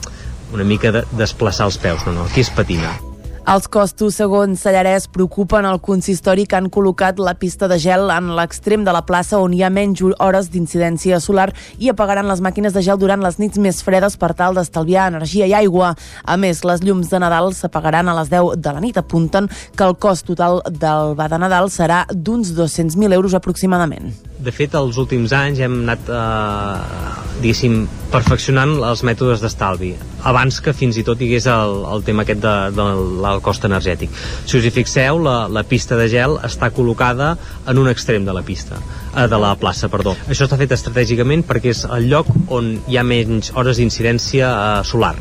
una 0.52 0.66
mica 0.68 0.92
de 0.92 1.06
desplaçar 1.16 1.71
els 1.71 1.78
peus, 1.80 2.04
no, 2.09 2.18
no, 2.18 2.28
aquí 2.28 2.42
és 2.44 2.52
patinar. 2.52 3.12
Els 3.42 3.64
costos, 3.66 4.14
segons 4.14 4.61
Sallarès, 4.62 5.08
preocupen 5.11 5.66
el 5.66 5.80
consistori 5.82 6.44
que 6.46 6.54
han 6.54 6.68
col·locat 6.70 7.18
la 7.18 7.32
pista 7.34 7.66
de 7.66 7.75
gel 7.82 8.06
en 8.14 8.28
l'extrem 8.37 8.84
de 8.87 8.94
la 8.94 9.02
plaça 9.02 9.40
on 9.42 9.50
hi 9.56 9.64
ha 9.66 9.70
menys 9.70 9.99
hores 10.06 10.46
d'incidència 10.52 11.18
solar 11.20 11.49
i 11.82 11.90
apagaran 11.90 12.30
les 12.30 12.38
màquines 12.38 12.70
de 12.72 12.84
gel 12.87 13.02
durant 13.02 13.20
les 13.25 13.40
nits 13.42 13.58
més 13.58 13.82
fredes 13.82 14.14
per 14.16 14.30
tal 14.38 14.54
d'estalviar 14.54 15.11
energia 15.11 15.50
i 15.50 15.56
aigua. 15.58 15.96
A 16.22 16.38
més, 16.38 16.62
les 16.62 16.87
llums 16.87 17.11
de 17.11 17.18
Nadal 17.18 17.50
s'apagaran 17.58 18.08
a 18.08 18.18
les 18.22 18.30
10 18.30 18.62
de 18.62 18.78
la 18.78 18.84
nit. 18.84 19.02
Apunten 19.02 19.50
que 19.50 19.90
el 19.90 19.99
cost 19.99 20.30
total 20.30 20.62
del 20.70 21.16
va 21.18 21.26
de 21.26 21.42
Nadal 21.42 21.66
serà 21.66 22.04
d'uns 22.14 22.54
200.000 22.54 23.18
euros 23.18 23.34
aproximadament. 23.34 24.14
De 24.42 24.50
fet, 24.50 24.72
els 24.75 24.96
últims 24.99 25.30
anys 25.37 25.61
hem 25.62 25.75
anat, 25.84 26.08
eh, 26.11 27.11
diguéssim, 27.42 27.84
perfeccionant 28.11 28.72
els 28.88 29.02
mètodes 29.06 29.42
d'estalvi, 29.44 29.92
abans 30.28 30.58
que 30.64 30.75
fins 30.75 30.99
i 30.99 31.04
tot 31.06 31.20
hi 31.20 31.28
hagués 31.30 31.46
el, 31.52 31.75
el 31.94 32.02
tema 32.06 32.25
aquest 32.26 32.42
de, 32.42 32.54
de 32.75 32.87
la 33.22 33.34
el 33.37 33.42
cost 33.44 33.64
energètic. 33.68 34.11
Si 34.44 34.58
us 34.58 34.66
hi 34.66 34.72
fixeu, 34.75 35.20
la, 35.22 35.37
la 35.46 35.62
pista 35.68 35.99
de 36.00 36.08
gel 36.11 36.38
està 36.49 36.72
col·locada 36.75 37.37
en 37.70 37.78
un 37.78 37.90
extrem 37.92 38.26
de 38.26 38.34
la 38.34 38.42
pista, 38.46 38.80
eh, 39.14 39.28
de 39.30 39.42
la 39.46 39.54
plaça, 39.62 39.90
perdó. 39.92 40.16
Això 40.26 40.49
està 40.49 40.58
fet 40.61 40.75
estratègicament 40.75 41.46
perquè 41.46 41.76
és 41.76 41.84
el 41.87 42.11
lloc 42.11 42.32
on 42.50 42.75
hi 42.88 42.99
ha 42.99 43.06
menys 43.06 43.54
hores 43.54 43.78
d'incidència 43.78 44.50
eh, 44.50 44.82
solar 44.88 45.14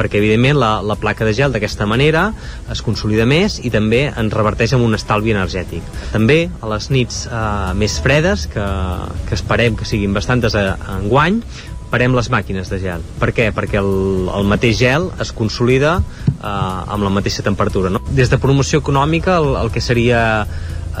perquè 0.00 0.20
evidentment 0.20 0.56
la, 0.56 0.72
la 0.80 0.96
placa 0.96 1.28
de 1.28 1.34
gel 1.36 1.52
d'aquesta 1.52 1.84
manera 1.84 2.30
es 2.72 2.80
consolida 2.84 3.28
més 3.28 3.58
i 3.60 3.72
també 3.72 4.06
ens 4.08 4.32
reverteix 4.32 4.72
en 4.76 4.86
un 4.86 4.96
estalvi 4.96 5.34
energètic. 5.36 5.84
També 6.14 6.46
a 6.60 6.70
les 6.72 6.88
nits 6.94 7.26
eh, 7.28 7.42
més 7.76 7.98
fredes, 8.00 8.48
que, 8.48 8.64
que 9.28 9.36
esperem 9.36 9.76
que 9.76 9.88
siguin 9.88 10.16
bastantes 10.16 10.56
a, 10.56 10.64
a 10.80 10.96
enguany, 11.02 11.42
parem 11.90 12.14
les 12.14 12.30
màquines 12.30 12.70
de 12.70 12.78
gel. 12.80 13.04
Per 13.20 13.32
què? 13.34 13.50
Perquè 13.54 13.80
el, 13.82 14.30
el 14.30 14.46
mateix 14.48 14.78
gel 14.78 15.10
es 15.20 15.34
consolida 15.36 15.98
eh, 15.98 16.48
amb 16.48 17.04
la 17.04 17.12
mateixa 17.12 17.44
temperatura. 17.46 17.92
No? 17.92 18.02
Des 18.14 18.30
de 18.30 18.38
promoció 18.40 18.80
econòmica, 18.80 19.40
el, 19.42 19.56
el 19.64 19.74
que 19.74 19.82
seria 19.84 20.22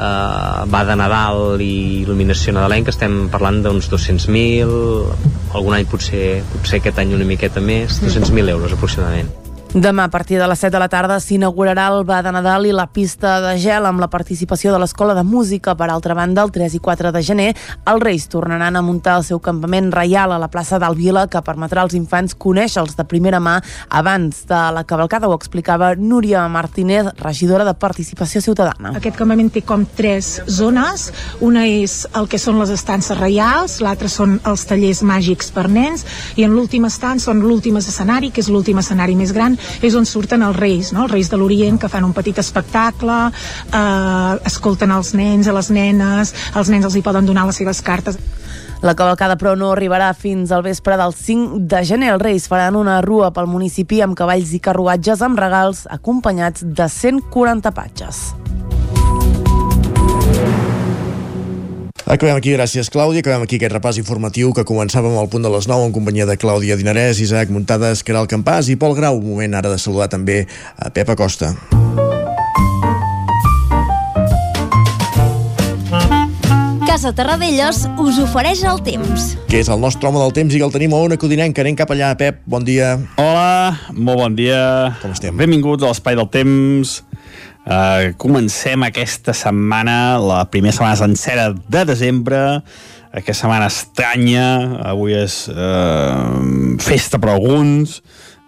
eh, 0.00 0.64
va 0.72 0.82
de 0.88 0.96
Nadal 0.98 1.60
i 1.64 1.74
il·luminació 2.02 2.54
nadalenca 2.56 2.94
estem 2.94 3.26
parlant 3.32 3.60
d'uns 3.64 3.90
200.000 3.92 5.54
algun 5.58 5.76
any 5.76 5.86
potser, 5.90 6.40
potser 6.56 6.80
aquest 6.80 7.00
any 7.02 7.14
una 7.16 7.28
miqueta 7.28 7.62
més 7.64 8.00
200.000 8.02 8.56
euros 8.56 8.76
aproximadament 8.76 9.30
Demà, 9.70 10.08
a 10.08 10.10
partir 10.10 10.36
de 10.36 10.48
les 10.48 10.58
7 10.58 10.72
de 10.74 10.78
la 10.82 10.88
tarda, 10.90 11.20
s'inaugurarà 11.22 11.84
el 11.94 12.00
Ba 12.02 12.24
de 12.26 12.32
Nadal 12.34 12.64
i 12.66 12.72
la 12.74 12.88
pista 12.90 13.36
de 13.38 13.52
gel 13.62 13.84
amb 13.86 14.00
la 14.02 14.08
participació 14.10 14.72
de 14.74 14.80
l'Escola 14.82 15.14
de 15.14 15.22
Música. 15.22 15.76
Per 15.78 15.86
altra 15.86 16.16
banda, 16.18 16.42
el 16.42 16.50
3 16.50 16.74
i 16.74 16.80
4 16.82 17.12
de 17.14 17.22
gener, 17.22 17.52
els 17.86 18.02
Reis 18.02 18.26
tornaran 18.26 18.74
a 18.74 18.82
muntar 18.82 19.20
el 19.20 19.22
seu 19.28 19.38
campament 19.38 19.92
reial 19.94 20.34
a 20.34 20.40
la 20.42 20.48
plaça 20.50 20.80
d'Alvila, 20.82 21.28
que 21.30 21.38
permetrà 21.46 21.84
als 21.84 21.94
infants 21.94 22.34
conèixer-los 22.34 22.96
de 22.98 23.06
primera 23.06 23.38
mà 23.38 23.60
abans 23.88 24.40
de 24.50 24.58
la 24.74 24.82
cavalcada. 24.82 25.28
Ho 25.30 25.36
explicava 25.38 25.92
Núria 25.94 26.42
Martínez, 26.48 27.14
regidora 27.22 27.64
de 27.64 27.76
Participació 27.78 28.42
Ciutadana. 28.42 28.96
Aquest 28.98 29.22
campament 29.22 29.52
té 29.54 29.62
com 29.62 29.86
tres 29.86 30.40
zones. 30.50 31.12
Una 31.38 31.68
és 31.68 32.08
el 32.18 32.26
que 32.26 32.42
són 32.42 32.58
les 32.58 32.74
estances 32.74 33.22
reials, 33.22 33.78
l'altra 33.86 34.10
són 34.10 34.40
els 34.50 34.66
tallers 34.66 35.04
màgics 35.06 35.54
per 35.54 35.68
nens, 35.70 36.02
i 36.34 36.42
en 36.42 36.58
l'últim 36.58 36.90
estant 36.90 37.22
són 37.22 37.46
l'últim 37.46 37.78
escenari, 37.78 38.34
que 38.34 38.42
és 38.42 38.50
l'últim 38.50 38.82
escenari 38.82 39.14
més 39.14 39.30
gran, 39.30 39.59
és 39.82 39.96
on 39.98 40.06
surten 40.08 40.42
els 40.46 40.56
reis, 40.56 40.92
no? 40.96 41.04
els 41.06 41.14
reis 41.14 41.30
de 41.30 41.38
l'Orient 41.40 41.78
que 41.80 41.90
fan 41.92 42.06
un 42.06 42.14
petit 42.16 42.38
espectacle, 42.42 43.20
eh, 43.30 44.34
escolten 44.50 44.90
els 44.94 45.14
nens, 45.14 45.48
a 45.48 45.56
les 45.56 45.70
nenes, 45.70 46.34
els 46.54 46.72
nens 46.72 46.88
els 46.88 46.96
hi 46.96 47.04
poden 47.06 47.26
donar 47.26 47.46
les 47.48 47.62
seves 47.62 47.82
cartes. 47.82 48.18
La 48.80 48.94
cavalcada, 48.96 49.36
però, 49.36 49.52
no 49.60 49.74
arribarà 49.74 50.14
fins 50.16 50.52
al 50.56 50.62
vespre 50.64 50.96
del 50.96 51.12
5 51.12 51.58
de 51.68 51.82
gener. 51.84 52.14
Els 52.14 52.22
Reis 52.22 52.48
faran 52.48 52.78
una 52.80 53.02
rua 53.04 53.28
pel 53.36 53.50
municipi 53.50 54.00
amb 54.00 54.16
cavalls 54.16 54.54
i 54.56 54.62
carruatges 54.64 55.20
amb 55.20 55.38
regals 55.38 55.84
acompanyats 55.92 56.64
de 56.64 56.88
140 56.88 57.76
patges. 57.76 58.22
Acabem 62.10 62.34
aquí, 62.34 62.50
gràcies 62.56 62.88
Clàudia, 62.90 63.22
acabem 63.22 63.44
aquí 63.44 63.54
aquest 63.60 63.70
repàs 63.70 63.98
informatiu 64.00 64.48
que 64.50 64.64
començàvem 64.66 65.14
al 65.14 65.28
punt 65.30 65.44
de 65.46 65.50
les 65.52 65.68
9 65.70 65.84
en 65.86 65.92
companyia 65.94 66.24
de 66.26 66.34
Clàudia 66.34 66.74
Dinarès, 66.74 67.20
Isaac 67.22 67.52
Muntades, 67.54 68.02
Caral 68.02 68.26
Campàs 68.26 68.66
i 68.66 68.74
Pol 68.74 68.96
Grau. 68.98 69.20
Un 69.20 69.28
moment 69.28 69.54
ara 69.54 69.70
de 69.70 69.78
saludar 69.78 70.08
també 70.10 70.40
a 70.74 70.90
Pep 70.90 71.12
Acosta. 71.14 71.52
Casa 76.82 77.12
Terradellos 77.14 77.84
us 78.02 78.18
ofereix 78.18 78.64
el 78.66 78.82
temps. 78.82 79.36
Que 79.46 79.62
és 79.62 79.70
el 79.70 79.78
nostre 79.78 80.10
home 80.10 80.18
del 80.18 80.34
temps 80.34 80.50
i 80.50 80.58
que 80.58 80.66
el 80.66 80.74
tenim 80.74 80.98
a 80.98 81.04
Ona 81.06 81.14
Codinenca. 81.14 81.62
Anem 81.62 81.78
cap 81.78 81.94
allà, 81.94 82.10
Pep. 82.18 82.42
Bon 82.42 82.66
dia. 82.66 82.96
Hola, 83.22 83.78
molt 83.94 84.18
bon 84.18 84.34
dia. 84.34 84.98
Com 84.98 85.14
estem? 85.14 85.38
Benvinguts 85.38 85.86
a 85.86 85.94
l'Espai 85.94 86.18
del 86.18 86.26
Temps. 86.34 87.04
Uh, 87.60 88.10
comencem 88.18 88.82
aquesta 88.86 89.34
setmana, 89.36 90.16
la 90.18 90.44
primera 90.50 90.72
setmana 90.74 90.96
sencera 90.96 91.50
de 91.52 91.84
desembre, 91.86 92.40
aquesta 93.12 93.44
setmana 93.44 93.68
estranya, 93.68 94.46
avui 94.92 95.14
és 95.18 95.44
uh, 95.52 96.78
festa 96.82 97.20
per 97.20 97.34
alguns, 97.34 98.00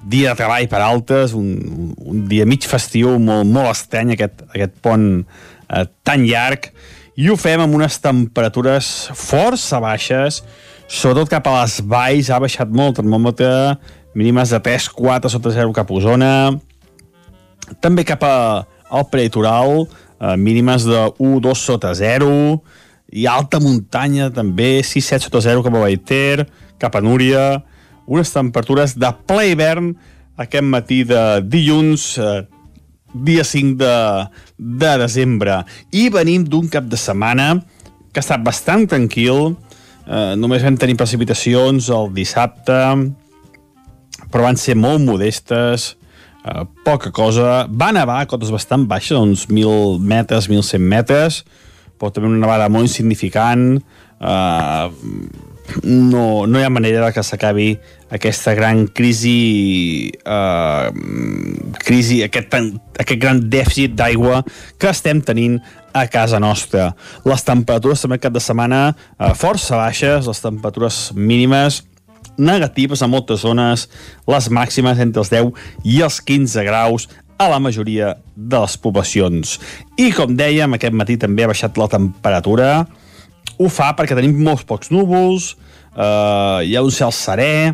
dia 0.02 0.32
de 0.32 0.38
treball 0.40 0.66
per 0.70 0.80
altres, 0.82 1.36
un, 1.38 1.92
un 1.98 2.24
dia 2.30 2.46
mig 2.48 2.64
festiu 2.66 3.14
molt, 3.22 3.46
molt 3.46 3.70
estrany, 3.76 4.14
aquest, 4.16 4.42
aquest 4.50 4.74
pont 4.82 5.06
uh, 5.22 5.84
tan 6.02 6.26
llarg, 6.26 6.72
i 7.14 7.28
ho 7.28 7.36
fem 7.36 7.60
amb 7.60 7.76
unes 7.76 8.00
temperatures 8.00 8.88
força 9.12 9.78
baixes, 9.84 10.40
sobretot 10.88 11.30
cap 11.32 11.46
a 11.48 11.58
les 11.60 11.78
valls. 11.84 12.30
Ha 12.32 12.40
baixat 12.40 12.72
molt 12.72 12.94
el 12.94 13.02
termòmetre, 13.02 13.50
mínimes 14.16 14.52
de 14.52 14.60
3-4 14.64 15.30
sota 15.32 15.52
0 15.52 15.76
cap 15.76 15.90
a 15.90 15.98
Osona, 15.98 16.32
també 17.84 18.04
cap 18.08 18.24
a 18.24 18.36
al 18.92 19.08
prelitoral, 19.10 19.86
eh, 20.20 20.36
mínimes 20.36 20.84
de 20.84 21.08
1-2 21.18 21.58
sota 21.58 21.94
0, 21.96 22.62
i 23.12 23.26
alta 23.28 23.60
muntanya 23.60 24.30
també, 24.32 24.80
6-7 24.84 25.26
sota 25.26 25.42
0 25.44 25.64
cap 25.64 25.74
a 25.76 25.84
Baiter, 25.84 26.46
cap 26.80 26.96
a 26.96 27.02
Núria, 27.04 27.62
unes 28.06 28.32
temperatures 28.32 28.96
de 28.98 29.10
ple 29.28 29.52
hivern 29.52 29.92
aquest 30.40 30.64
matí 30.64 31.02
de 31.08 31.40
dilluns, 31.44 32.16
eh, 32.18 32.42
dia 33.12 33.44
5 33.44 33.76
de, 33.76 33.96
de 34.56 34.92
desembre. 34.98 35.62
I 35.92 36.08
venim 36.12 36.44
d'un 36.48 36.68
cap 36.72 36.88
de 36.88 36.96
setmana 36.96 37.54
que 38.12 38.20
ha 38.20 38.24
estat 38.24 38.44
bastant 38.44 38.86
tranquil, 38.88 39.56
eh, 40.06 40.32
només 40.36 40.64
vam 40.64 40.78
tenir 40.80 40.96
precipitacions 41.00 41.90
el 41.92 42.12
dissabte, 42.16 42.78
però 44.32 44.48
van 44.48 44.56
ser 44.56 44.78
molt 44.80 45.04
modestes, 45.04 45.92
Uh, 46.42 46.64
poca 46.82 47.12
cosa. 47.14 47.68
Va 47.70 47.92
nevar 47.94 48.18
a 48.22 48.26
cotes 48.26 48.50
bastant 48.50 48.86
baixes, 48.90 49.14
uns 49.18 49.46
1.000 49.46 50.00
metres, 50.02 50.48
1.100 50.50 50.82
metres, 50.82 51.42
però 51.98 52.10
també 52.10 52.30
una 52.32 52.42
nevada 52.42 52.66
molt 52.72 52.90
insignificant. 52.90 53.78
Uh, 54.18 54.90
no, 55.86 56.44
no 56.46 56.58
hi 56.58 56.64
ha 56.66 56.72
manera 56.72 57.04
de 57.04 57.12
que 57.14 57.22
s'acabi 57.22 57.68
aquesta 58.12 58.56
gran 58.58 58.88
crisi, 58.90 60.10
uh, 60.26 60.90
crisi 61.86 62.20
aquest, 62.26 62.58
aquest 62.98 63.22
gran 63.22 63.44
dèficit 63.52 63.94
d'aigua 63.98 64.42
que 64.78 64.90
estem 64.90 65.22
tenint 65.22 65.60
a 65.94 66.08
casa 66.10 66.40
nostra. 66.42 66.90
Les 67.28 67.46
temperatures 67.46 68.02
també 68.02 68.18
cap 68.18 68.34
de 68.34 68.42
setmana 68.42 68.82
uh, 68.90 69.30
força 69.38 69.78
baixes, 69.78 70.26
les 70.26 70.42
temperatures 70.42 71.04
mínimes 71.14 71.84
negatives 72.38 73.02
a 73.02 73.08
moltes 73.10 73.42
zones, 73.44 73.88
les 74.28 74.48
màximes 74.50 75.00
entre 75.02 75.22
els 75.22 75.32
10 75.32 75.52
i 75.84 76.00
els 76.04 76.20
15 76.20 76.64
graus 76.66 77.08
a 77.38 77.48
la 77.50 77.58
majoria 77.58 78.16
de 78.36 78.60
les 78.62 78.76
poblacions. 78.78 79.58
I 79.98 80.12
com 80.16 80.36
dèiem, 80.38 80.76
aquest 80.76 80.94
matí 80.96 81.18
també 81.20 81.44
ha 81.44 81.50
baixat 81.50 81.78
la 81.80 81.90
temperatura. 81.90 82.72
Ho 83.58 83.68
fa 83.72 83.92
perquè 83.98 84.16
tenim 84.18 84.38
molts 84.44 84.64
pocs 84.68 84.92
núvols, 84.94 85.52
eh, 85.96 86.58
hi 86.68 86.76
ha 86.76 86.84
un 86.84 86.94
cel 86.94 87.12
serè. 87.14 87.72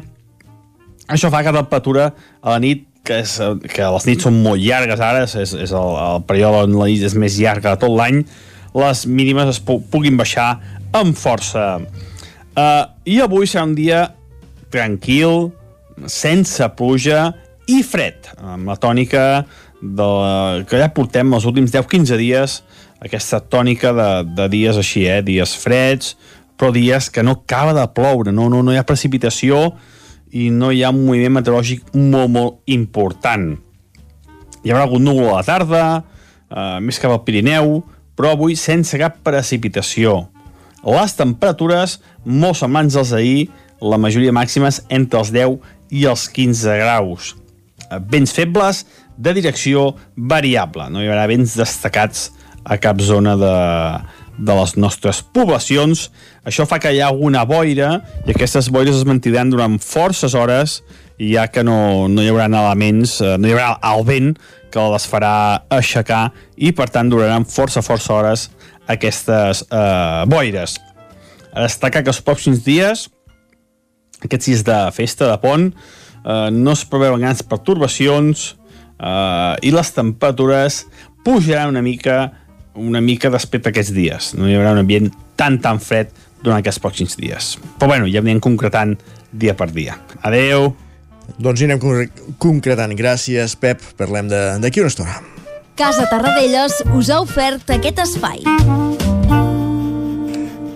Això 1.08 1.30
fa 1.32 1.42
que 1.42 1.52
la 1.52 1.62
temperatura 1.62 2.12
a 2.42 2.54
la 2.54 2.60
nit 2.62 2.86
que, 3.08 3.22
és, 3.24 3.38
que 3.72 3.88
les 3.94 4.06
nits 4.08 4.26
són 4.26 4.42
molt 4.44 4.60
llargues 4.60 5.00
ara, 5.00 5.24
és, 5.24 5.54
és 5.56 5.72
el, 5.72 5.96
el 6.02 6.24
període 6.28 6.66
on 6.66 6.76
la 6.76 6.88
nit 6.90 7.04
és 7.08 7.16
més 7.16 7.38
llarga 7.40 7.74
de 7.74 7.82
tot 7.84 7.94
l'any, 7.96 8.22
les 8.76 9.06
mínimes 9.08 9.48
es 9.54 9.60
pu 9.64 9.78
puguin 9.92 10.18
baixar 10.18 10.58
amb 10.96 11.16
força. 11.16 11.78
Uh, 12.58 12.84
I 13.08 13.20
avui 13.24 13.48
serà 13.48 13.64
un 13.68 13.74
dia 13.78 14.02
tranquil, 14.72 15.50
sense 16.06 16.64
pluja 16.78 17.32
i 17.68 17.82
fred, 17.84 18.30
amb 18.40 18.70
la 18.70 18.78
tònica 18.80 19.24
de, 19.82 20.08
que 20.68 20.80
ja 20.80 20.88
portem 20.94 21.32
els 21.36 21.46
últims 21.48 21.72
10-15 21.74 22.18
dies, 22.20 22.58
aquesta 23.04 23.40
tònica 23.40 23.92
de, 23.94 24.10
de 24.36 24.48
dies 24.50 24.78
així, 24.80 25.04
eh? 25.06 25.20
dies 25.22 25.54
freds, 25.58 26.16
però 26.58 26.72
dies 26.74 27.10
que 27.14 27.22
no 27.22 27.36
acaba 27.38 27.74
de 27.76 27.86
ploure, 27.94 28.32
no, 28.34 28.48
no, 28.50 28.64
no 28.66 28.74
hi 28.74 28.80
ha 28.80 28.86
precipitació 28.86 29.76
i 30.34 30.48
no 30.50 30.72
hi 30.74 30.82
ha 30.82 30.90
un 30.90 31.04
moviment 31.06 31.38
meteorològic 31.38 31.92
molt, 31.94 32.32
molt 32.34 32.58
important. 32.74 33.52
Hi 34.64 34.72
haurà 34.72 34.88
algun 34.88 35.06
núvol 35.06 35.30
a 35.30 35.38
la 35.38 35.46
tarda, 35.46 35.84
eh, 36.50 36.80
més 36.82 36.98
cap 36.98 37.14
al 37.14 37.22
Pirineu, 37.24 37.78
però 38.18 38.34
avui 38.34 38.58
sense 38.58 38.98
cap 38.98 39.20
precipitació. 39.24 40.24
Les 40.82 41.14
temperatures 41.18 41.98
molt 42.24 42.58
semblants 42.58 42.98
als 42.98 43.14
ahir, 43.14 43.48
la 43.80 43.98
majoria 44.00 44.34
màximes 44.34 44.82
entre 44.88 45.20
els 45.20 45.32
10 45.34 45.58
i 45.94 46.04
els 46.10 46.28
15 46.34 46.78
graus. 46.82 47.34
Vents 48.10 48.34
febles 48.34 48.84
de 49.16 49.32
direcció 49.34 49.94
variable. 50.16 50.88
No 50.92 51.02
hi 51.02 51.08
haurà 51.08 51.26
vents 51.30 51.56
destacats 51.58 52.28
a 52.68 52.76
cap 52.82 53.00
zona 53.00 53.34
de, 53.38 53.54
de 54.38 54.56
les 54.60 54.76
nostres 54.76 55.22
poblacions. 55.34 56.08
Això 56.46 56.66
fa 56.68 56.78
que 56.82 56.92
hi 56.92 57.00
ha 57.02 57.10
alguna 57.10 57.44
boira 57.48 57.98
i 58.26 58.34
aquestes 58.34 58.70
boires 58.72 59.00
es 59.00 59.08
mantindran 59.08 59.50
durant 59.50 59.78
forces 59.82 60.36
hores 60.38 60.82
ja 61.18 61.48
que 61.50 61.64
no, 61.66 62.06
no 62.06 62.22
hi 62.22 62.30
haurà 62.30 62.46
elements, 62.46 63.18
eh, 63.20 63.34
no 63.38 63.48
hi 63.48 63.56
haurà 63.56 63.72
el 63.90 64.04
vent 64.06 64.34
que 64.70 64.84
les 64.92 65.06
farà 65.10 65.32
aixecar 65.72 66.28
i 66.56 66.70
per 66.76 66.88
tant 66.94 67.10
duraran 67.10 67.46
força, 67.48 67.82
força 67.82 68.14
hores 68.14 68.48
aquestes 68.86 69.64
eh, 69.66 70.24
boires. 70.30 70.78
A 71.52 71.64
destacar 71.64 72.04
que 72.04 72.12
els 72.12 72.22
pròxims 72.22 72.62
dies 72.62 73.08
aquests 74.24 74.50
dies 74.50 74.64
de 74.66 74.78
festa, 74.96 75.28
de 75.30 75.38
pont, 75.42 75.70
eh, 76.24 76.48
no 76.54 76.74
es 76.74 76.84
preveuen 76.88 77.22
grans 77.22 77.44
pertorbacions 77.46 78.50
eh, 78.98 79.54
i 79.62 79.74
les 79.74 79.94
temperatures 79.94 80.84
pujaran 81.24 81.74
una 81.74 81.82
mica 81.82 82.20
una 82.78 83.00
mica 83.00 83.28
respecte 83.28 83.68
a 83.68 83.72
aquests 83.74 83.92
dies. 83.92 84.32
No 84.38 84.46
hi 84.48 84.54
haurà 84.54 84.72
un 84.72 84.84
ambient 84.84 85.10
tan, 85.36 85.58
tan 85.58 85.80
fred 85.82 86.12
durant 86.44 86.60
aquests 86.60 86.80
pròxims 86.82 87.18
dies. 87.18 87.56
Però 87.78 87.90
bueno, 87.90 88.06
ja 88.06 88.22
anirem 88.22 88.40
concretant 88.44 88.94
dia 89.32 89.56
per 89.58 89.72
dia. 89.74 89.98
Adeu! 90.22 90.70
Doncs 91.36 91.60
hi 91.60 91.68
anem 91.68 91.82
concretant. 92.40 92.94
Gràcies, 92.96 93.58
Pep. 93.60 93.82
Parlem 93.98 94.30
d'aquí 94.62 94.80
una 94.80 94.94
estona. 94.94 95.18
Casa 95.78 96.08
Tarradellas 96.10 96.80
us 96.94 97.12
ha 97.12 97.20
ofert 97.22 97.76
aquest 97.76 98.00
espai. 98.06 98.42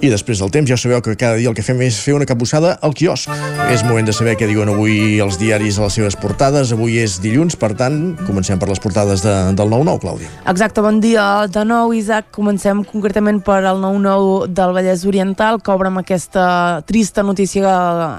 I 0.03 0.09
després 0.11 0.41
del 0.43 0.51
temps 0.51 0.67
ja 0.67 0.75
sabeu 0.75 0.99
que 0.99 1.13
cada 1.15 1.37
dia 1.39 1.47
el 1.47 1.55
que 1.55 1.63
fem 1.63 1.79
és 1.87 1.95
fer 2.03 2.17
una 2.17 2.27
capussada 2.27 2.73
al 2.83 2.91
quiosc. 2.91 3.31
És 3.71 3.85
moment 3.87 4.03
de 4.03 4.11
saber 4.11 4.33
què 4.35 4.49
diuen 4.51 4.73
avui 4.73 5.21
els 5.23 5.37
diaris 5.39 5.77
a 5.79 5.85
les 5.85 5.95
seves 5.95 6.17
portades. 6.19 6.73
Avui 6.75 6.97
és 6.99 7.21
dilluns, 7.23 7.55
per 7.55 7.71
tant, 7.79 8.17
comencem 8.27 8.59
per 8.59 8.67
les 8.67 8.83
portades 8.83 9.23
de, 9.23 9.35
del 9.55 9.71
9-9, 9.71 10.03
Clàudia. 10.03 10.31
Exacte, 10.51 10.83
bon 10.83 10.99
dia 10.99 11.27
de 11.47 11.63
nou, 11.71 11.95
Isaac. 11.95 12.33
Comencem 12.35 12.81
concretament 12.89 13.39
per 13.47 13.61
el 13.61 13.79
9-9 13.79 14.49
del 14.51 14.75
Vallès 14.75 15.05
Oriental, 15.07 15.61
que 15.63 15.71
obre 15.71 15.93
amb 15.93 16.03
aquesta 16.03 16.49
trista 16.91 17.23
notícia 17.23 17.71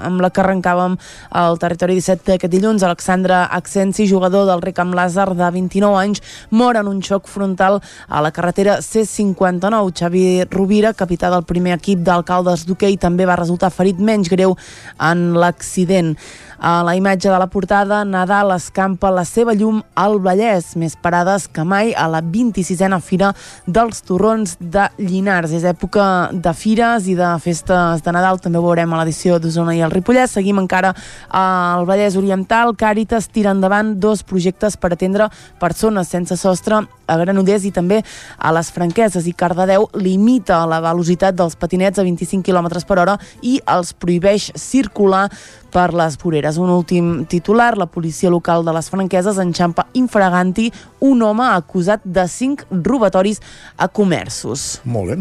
amb 0.08 0.24
la 0.24 0.32
que 0.32 0.40
arrencàvem 0.40 0.96
al 1.36 1.60
territori 1.60 1.98
17 2.00 2.32
d'aquest 2.32 2.56
dilluns. 2.56 2.88
Alexandre 2.88 3.42
Accensi, 3.44 4.08
jugador 4.08 4.48
del 4.48 4.64
Ricam 4.64 4.96
Lázar 4.96 5.34
de 5.36 5.52
29 5.60 6.00
anys, 6.00 6.24
mor 6.48 6.80
en 6.80 6.88
un 6.88 7.04
xoc 7.04 7.28
frontal 7.28 7.82
a 8.08 8.24
la 8.24 8.32
carretera 8.32 8.80
C59. 8.80 9.92
Xavi 9.92 10.26
Rovira, 10.48 10.96
capità 10.96 11.28
del 11.28 11.44
primer 11.44 11.73
equip 11.76 12.02
d'alcaldes 12.06 12.64
d'hoquei 12.68 12.96
també 13.00 13.26
va 13.28 13.38
resultar 13.40 13.72
ferit 13.74 14.00
menys 14.00 14.30
greu 14.32 14.56
en 15.02 15.32
l'accident. 15.38 16.14
A 16.58 16.82
la 16.82 16.94
imatge 16.96 17.28
de 17.28 17.38
la 17.38 17.46
portada, 17.46 18.04
Nadal 18.04 18.52
escampa 18.54 19.10
la 19.10 19.24
seva 19.24 19.54
llum 19.54 19.82
al 19.98 20.18
Vallès, 20.22 20.74
més 20.78 20.94
parades 20.96 21.48
que 21.48 21.64
mai 21.64 21.92
a 21.94 22.06
la 22.08 22.20
26a 22.22 23.00
Fira 23.02 23.32
dels 23.66 24.02
Torrons 24.06 24.56
de 24.60 24.86
Llinars. 24.98 25.52
És 25.52 25.64
època 25.64 26.30
de 26.32 26.52
fires 26.54 27.08
i 27.10 27.16
de 27.18 27.30
festes 27.42 28.04
de 28.04 28.14
Nadal, 28.14 28.38
també 28.38 28.58
ho 28.58 28.66
veurem 28.66 28.92
a 28.92 29.02
l'edició 29.02 29.38
d'Osona 29.38 29.74
i 29.74 29.82
el 29.82 29.92
Ripollès. 29.92 30.36
Seguim 30.38 30.62
encara 30.62 30.94
al 31.28 31.86
Vallès 31.88 32.16
Oriental. 32.16 32.74
Càritas 32.78 33.28
tira 33.28 33.54
endavant 33.54 33.94
dos 34.00 34.22
projectes 34.22 34.76
per 34.76 34.92
atendre 34.94 35.30
persones 35.60 36.08
sense 36.08 36.36
sostre 36.38 36.84
a 37.06 37.16
Granollers 37.20 37.66
i 37.68 37.72
també 37.74 38.00
a 38.38 38.52
les 38.54 38.70
Franqueses 38.72 39.26
i 39.28 39.34
Cardedeu 39.36 39.88
limita 40.00 40.62
la 40.68 40.80
velocitat 40.84 41.36
dels 41.36 41.56
patinets 41.60 42.00
a 42.00 42.06
25 42.06 42.44
km 42.46 42.70
per 42.86 42.98
hora 43.02 43.18
i 43.42 43.58
els 43.74 43.92
prohibeix 43.92 44.50
circular 44.56 45.26
per 45.74 45.90
les 45.96 46.16
voreres. 46.22 46.56
Un 46.62 46.70
últim 46.70 47.24
titular, 47.26 47.74
la 47.76 47.90
policia 47.90 48.30
local 48.30 48.62
de 48.64 48.72
les 48.76 48.88
Franqueses 48.92 49.40
enxampa 49.42 49.88
infraganti 49.98 50.70
un 51.04 51.20
home 51.22 51.44
acusat 51.50 52.04
de 52.04 52.24
cinc 52.30 52.62
robatoris 52.70 53.40
a 53.76 53.88
comerços. 53.88 54.80
Molt 54.88 55.10
bé. 55.10 55.16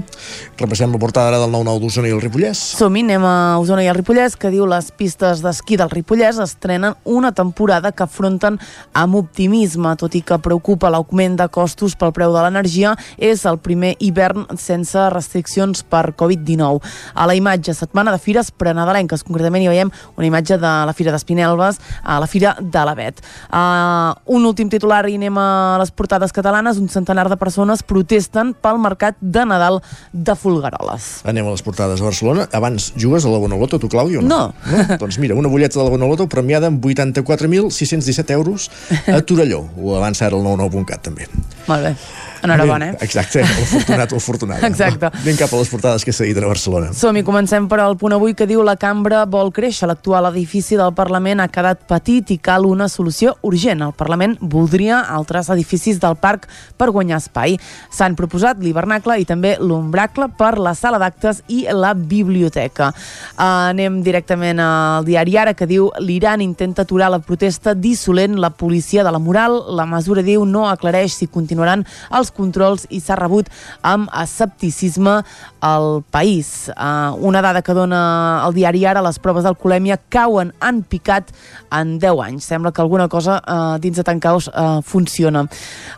Repassem 0.62 0.94
la 0.94 1.02
portada 1.02 1.34
ara 1.34 1.42
del 1.42 1.52
9-9 1.52 1.82
d'Osona 1.82 2.08
i 2.08 2.14
el 2.16 2.22
Ripollès. 2.22 2.62
Som-hi, 2.78 3.04
anem 3.04 3.26
a 3.28 3.58
Osona 3.60 3.84
i 3.84 3.90
el 3.92 3.98
Ripollès, 3.98 4.38
que 4.40 4.52
diu 4.54 4.68
les 4.70 4.92
pistes 4.96 5.42
d'esquí 5.44 5.80
del 5.82 5.92
Ripollès 5.92 6.40
estrenen 6.44 6.94
una 7.04 7.34
temporada 7.36 7.92
que 7.92 8.06
afronten 8.06 8.60
amb 8.94 9.20
optimisme, 9.20 9.96
tot 10.00 10.16
i 10.16 10.22
que 10.22 10.40
preocupa 10.44 10.92
l'augment 10.94 11.40
de 11.42 11.50
costos 11.52 11.98
pel 12.00 12.14
preu 12.16 12.32
de 12.36 12.46
l'energia, 12.46 12.94
és 13.18 13.44
el 13.50 13.60
primer 13.64 13.96
hivern 14.00 14.46
sense 14.62 15.10
restriccions 15.12 15.84
per 15.84 16.14
Covid-19. 16.20 16.80
A 17.14 17.28
la 17.28 17.36
imatge, 17.36 17.76
setmana 17.76 18.14
de 18.14 18.22
fires 18.22 18.54
prenadalenques, 18.54 19.26
concretament 19.26 19.66
hi 19.66 19.72
veiem 19.74 19.92
una 20.16 20.30
imatge 20.30 20.43
imatge 20.44 20.58
de 20.60 20.72
la 20.86 20.94
Fira 20.94 21.12
d'Espinelves 21.12 21.80
a 22.04 22.20
la 22.20 22.28
Fira 22.28 22.56
de 22.60 22.84
l'Avet. 22.86 23.22
Uh, 23.50 24.14
un 24.36 24.46
últim 24.46 24.70
titular 24.70 25.08
i 25.08 25.16
anem 25.16 25.38
a 25.38 25.78
les 25.80 25.92
portades 25.92 26.34
catalanes. 26.36 26.78
Un 26.78 26.90
centenar 26.90 27.30
de 27.30 27.38
persones 27.38 27.84
protesten 27.84 28.54
pel 28.54 28.80
mercat 28.80 29.16
de 29.22 29.46
Nadal 29.46 29.82
de 30.12 30.36
Fulgaroles. 30.36 31.24
Anem 31.26 31.48
a 31.48 31.56
les 31.56 31.64
portades 31.64 32.02
a 32.02 32.04
Barcelona. 32.10 32.48
Abans 32.52 32.92
jugues 33.00 33.26
a 33.26 33.32
la 33.32 33.40
Bonoloto, 33.40 33.80
tu, 33.80 33.88
Clàudio? 33.88 34.22
No. 34.22 34.54
no. 34.68 34.78
no? 34.78 34.98
Doncs 35.02 35.20
mira, 35.20 35.36
una 35.36 35.50
butlleta 35.50 35.80
de 35.80 35.86
la 35.86 35.94
Bonoloto 35.94 36.28
premiada 36.28 36.68
amb 36.68 36.84
84.617 36.84 38.36
euros 38.36 38.70
a 39.08 39.22
Torelló. 39.22 39.64
Ho 39.78 39.96
avança 39.98 40.28
ara 40.28 40.38
el 40.38 40.44
99.cat, 40.44 41.04
també. 41.08 41.30
Molt 41.68 41.90
bé. 41.90 41.96
Enhorabona, 42.44 42.90
eh? 42.90 42.98
Exacte, 43.00 43.40
el 43.40 43.66
fortunat 43.66 44.12
o 44.12 44.20
fortunat. 44.20 44.64
Exacte. 44.68 45.08
Anem 45.22 45.38
cap 45.40 45.54
a 45.54 45.60
les 45.62 45.70
portades 45.72 46.04
que 46.04 46.12
s'ha 46.12 46.26
dit 46.28 46.38
a 46.38 46.44
Barcelona. 46.44 46.90
Som-hi, 46.96 47.24
comencem 47.24 47.70
per 47.72 47.80
al 47.80 47.96
punt 48.00 48.16
avui 48.18 48.36
que 48.36 48.48
diu 48.50 48.60
la 48.68 48.76
cambra 48.76 49.24
vol 49.24 49.54
créixer. 49.56 49.88
L'actual 49.88 50.28
edifici 50.28 50.76
del 50.80 50.92
Parlament 50.96 51.40
ha 51.40 51.48
quedat 51.48 51.86
petit 51.88 52.34
i 52.36 52.38
cal 52.44 52.68
una 52.68 52.90
solució 52.92 53.38
urgent. 53.48 53.86
El 53.88 53.94
Parlament 53.96 54.36
voldria 54.42 55.00
altres 55.16 55.48
edificis 55.56 56.02
del 56.04 56.18
parc 56.20 56.50
per 56.78 56.90
guanyar 56.92 57.22
espai. 57.24 57.56
S'han 57.96 58.18
proposat 58.20 58.60
l'hivernacle 58.60 59.16
i 59.22 59.28
també 59.30 59.56
l'ombracle 59.62 60.28
per 60.36 60.58
la 60.60 60.76
sala 60.76 61.00
d'actes 61.00 61.46
i 61.48 61.64
la 61.72 61.94
biblioteca. 61.96 62.92
Uh, 63.38 63.72
anem 63.72 64.02
directament 64.04 64.60
al 64.60 65.08
diari 65.08 65.40
Ara 65.40 65.56
que 65.56 65.68
diu 65.70 65.88
l'Iran 66.04 66.44
intenta 66.44 66.84
aturar 66.84 67.10
la 67.10 67.22
protesta 67.24 67.72
dissolent 67.74 68.36
la 68.36 68.52
policia 68.52 69.04
de 69.08 69.16
la 69.16 69.24
moral. 69.24 69.62
La 69.80 69.88
mesura 69.88 70.22
diu 70.22 70.44
no 70.46 70.68
aclareix 70.68 71.16
si 71.16 71.32
continua 71.32 71.53
continuaran 71.54 71.86
els 72.18 72.32
controls 72.34 72.88
i 72.90 73.00
s'ha 73.04 73.18
rebut 73.20 73.50
amb 73.86 74.10
escepticisme 74.24 75.22
al 75.64 76.04
país. 76.12 76.70
Uh, 76.76 77.16
una 77.24 77.42
dada 77.42 77.62
que 77.62 77.74
dona 77.74 78.44
el 78.46 78.54
diari 78.54 78.84
Ara, 78.84 79.02
les 79.02 79.16
proves 79.24 79.46
d'alcoholèmia 79.48 79.96
cauen, 80.12 80.52
han 80.60 80.82
picat 80.84 81.32
en 81.72 81.96
10 82.04 82.20
anys. 82.26 82.48
Sembla 82.52 82.74
que 82.76 82.82
alguna 82.84 83.08
cosa 83.08 83.38
uh, 83.40 83.80
dins 83.80 83.96
de 83.96 84.04
tan 84.04 84.20
caos 84.20 84.50
uh, 84.52 84.82
funciona. 84.84 85.46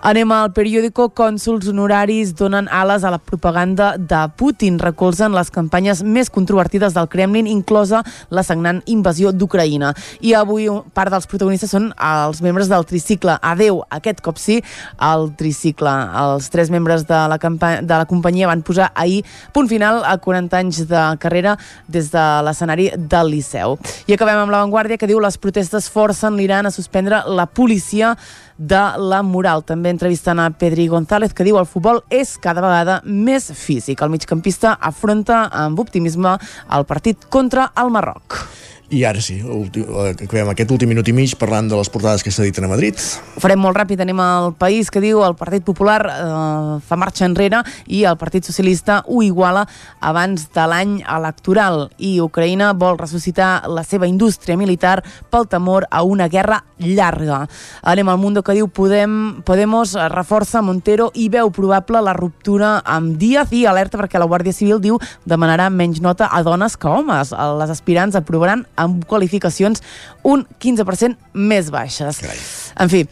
Anem 0.05 0.31
al 0.31 0.51
periòdico. 0.53 1.07
Cònsuls 1.17 1.71
honoraris 1.71 2.35
donen 2.37 2.69
ales 2.69 3.03
a 3.03 3.11
la 3.15 3.17
propaganda 3.17 3.95
de 3.97 4.21
Putin. 4.37 4.77
Recolzen 4.77 5.33
les 5.33 5.49
campanyes 5.49 6.03
més 6.05 6.29
controvertides 6.29 6.93
del 6.93 7.09
Kremlin, 7.09 7.49
inclosa 7.49 8.03
la 8.29 8.45
sagnant 8.45 8.83
invasió 8.85 9.33
d'Ucraïna. 9.33 9.95
I 10.21 10.35
avui 10.37 10.69
part 10.93 11.09
dels 11.09 11.25
protagonistes 11.25 11.73
són 11.73 11.89
els 11.97 12.43
membres 12.45 12.69
del 12.69 12.85
tricicle. 12.85 13.39
Adeu, 13.41 13.81
aquest 13.89 14.21
cop 14.21 14.37
sí, 14.37 14.61
al 15.01 15.31
tricicle. 15.39 15.95
Els 16.21 16.53
tres 16.53 16.69
membres 16.69 17.09
de 17.09 17.25
la, 17.33 17.41
de 17.41 17.97
la 17.97 18.05
companyia 18.05 18.53
van 18.53 18.61
posar 18.61 18.91
ahir 18.93 19.23
punt 19.55 19.69
final 19.71 20.01
a 20.03 20.17
40 20.19 20.57
anys 20.59 20.81
de 20.89 21.01
carrera 21.23 21.55
des 21.87 22.09
de 22.11 22.23
l'escenari 22.43 22.89
del 22.97 23.31
Liceu. 23.31 23.77
I 24.03 24.17
acabem 24.17 24.41
amb 24.41 24.51
l'avantguàrdia 24.51 24.99
que 24.99 25.07
diu 25.07 25.21
les 25.23 25.39
protestes 25.39 25.87
forcen 25.87 26.35
l'Iran 26.35 26.67
a 26.67 26.73
suspendre 26.75 27.21
la 27.31 27.45
policia 27.47 28.17
de 28.57 28.83
la 28.99 29.21
moral. 29.23 29.63
També 29.63 29.93
entrevistant 29.93 30.41
a 30.43 30.49
Pedri 30.51 30.89
González, 30.91 31.31
que 31.31 31.47
diu 31.47 31.59
el 31.59 31.69
futbol 31.71 32.03
és 32.11 32.35
cada 32.43 32.63
vegada 32.63 32.99
més 33.05 33.47
físic. 33.55 34.03
El 34.03 34.11
migcampista 34.11 34.75
afronta 34.75 35.45
amb 35.63 35.79
optimisme 35.79 36.35
el 36.75 36.87
partit 36.89 37.29
contra 37.31 37.71
el 37.79 37.95
Marroc. 37.95 38.43
I 38.89 39.01
ara 39.03 39.21
sí, 39.21 39.39
eh, 39.41 40.11
acabem 40.13 40.51
aquest 40.51 40.69
últim 40.69 40.91
minut 40.91 41.07
i 41.09 41.13
mig 41.13 41.33
parlant 41.41 41.65
de 41.65 41.77
les 41.77 41.89
portades 41.89 42.21
que 42.21 42.29
s'editen 42.29 42.67
a 42.67 42.69
Madrid. 42.69 42.99
Ho 43.33 43.41
farem 43.41 43.57
molt 43.57 43.77
ràpid, 43.77 44.01
anem 44.03 44.19
al 44.21 44.51
país 44.53 44.91
que 44.93 45.01
diu 45.01 45.23
el 45.25 45.33
Partit 45.39 45.65
Popular 45.65 46.01
eh, 46.05 46.75
fa 46.85 46.97
marxa 46.99 47.25
enrere 47.25 47.63
i 47.87 48.03
el 48.05 48.17
Partit 48.21 48.45
Socialista 48.45 48.99
ho 49.07 49.23
iguala 49.25 49.65
abans 50.05 50.45
de 50.53 50.67
l'any 50.69 50.99
electoral 51.01 51.87
i 51.97 52.19
Ucraïna 52.21 52.73
vol 52.77 52.99
ressuscitar 53.01 53.65
la 53.67 53.81
seva 53.83 54.05
indústria 54.05 54.57
militar 54.57 54.99
pel 55.33 55.49
temor 55.49 55.87
a 55.89 56.03
una 56.03 56.29
guerra 56.29 56.61
llarga. 56.77 57.47
Anem 57.81 58.09
al 58.09 58.21
Mundo 58.21 58.43
que 58.43 58.53
diu 58.53 58.67
Podem, 58.67 59.41
Podemos 59.45 59.95
reforça 60.13 60.61
Montero 60.61 61.09
i 61.15 61.27
veu 61.33 61.49
probable 61.49 62.03
la 62.05 62.13
ruptura 62.13 62.77
amb 62.85 63.17
Díaz 63.17 63.49
i 63.55 63.65
alerta 63.65 63.97
perquè 63.97 64.21
la 64.21 64.29
Guàrdia 64.29 64.53
Civil 64.53 64.77
diu 64.83 64.99
demanarà 65.25 65.71
menys 65.73 66.03
nota 66.05 66.29
a 66.29 66.43
dones 66.45 66.77
que 66.77 66.87
homes. 66.91 67.33
Les 67.33 67.73
aspirants 67.73 68.15
aprovaran 68.19 68.65
amb 68.75 69.05
qualificacions 69.07 69.83
un 70.23 70.45
15% 70.59 71.33
més 71.33 71.71
baixes. 71.73 72.21
Carai. 72.23 72.43
En 72.83 72.91
fi, 72.91 73.05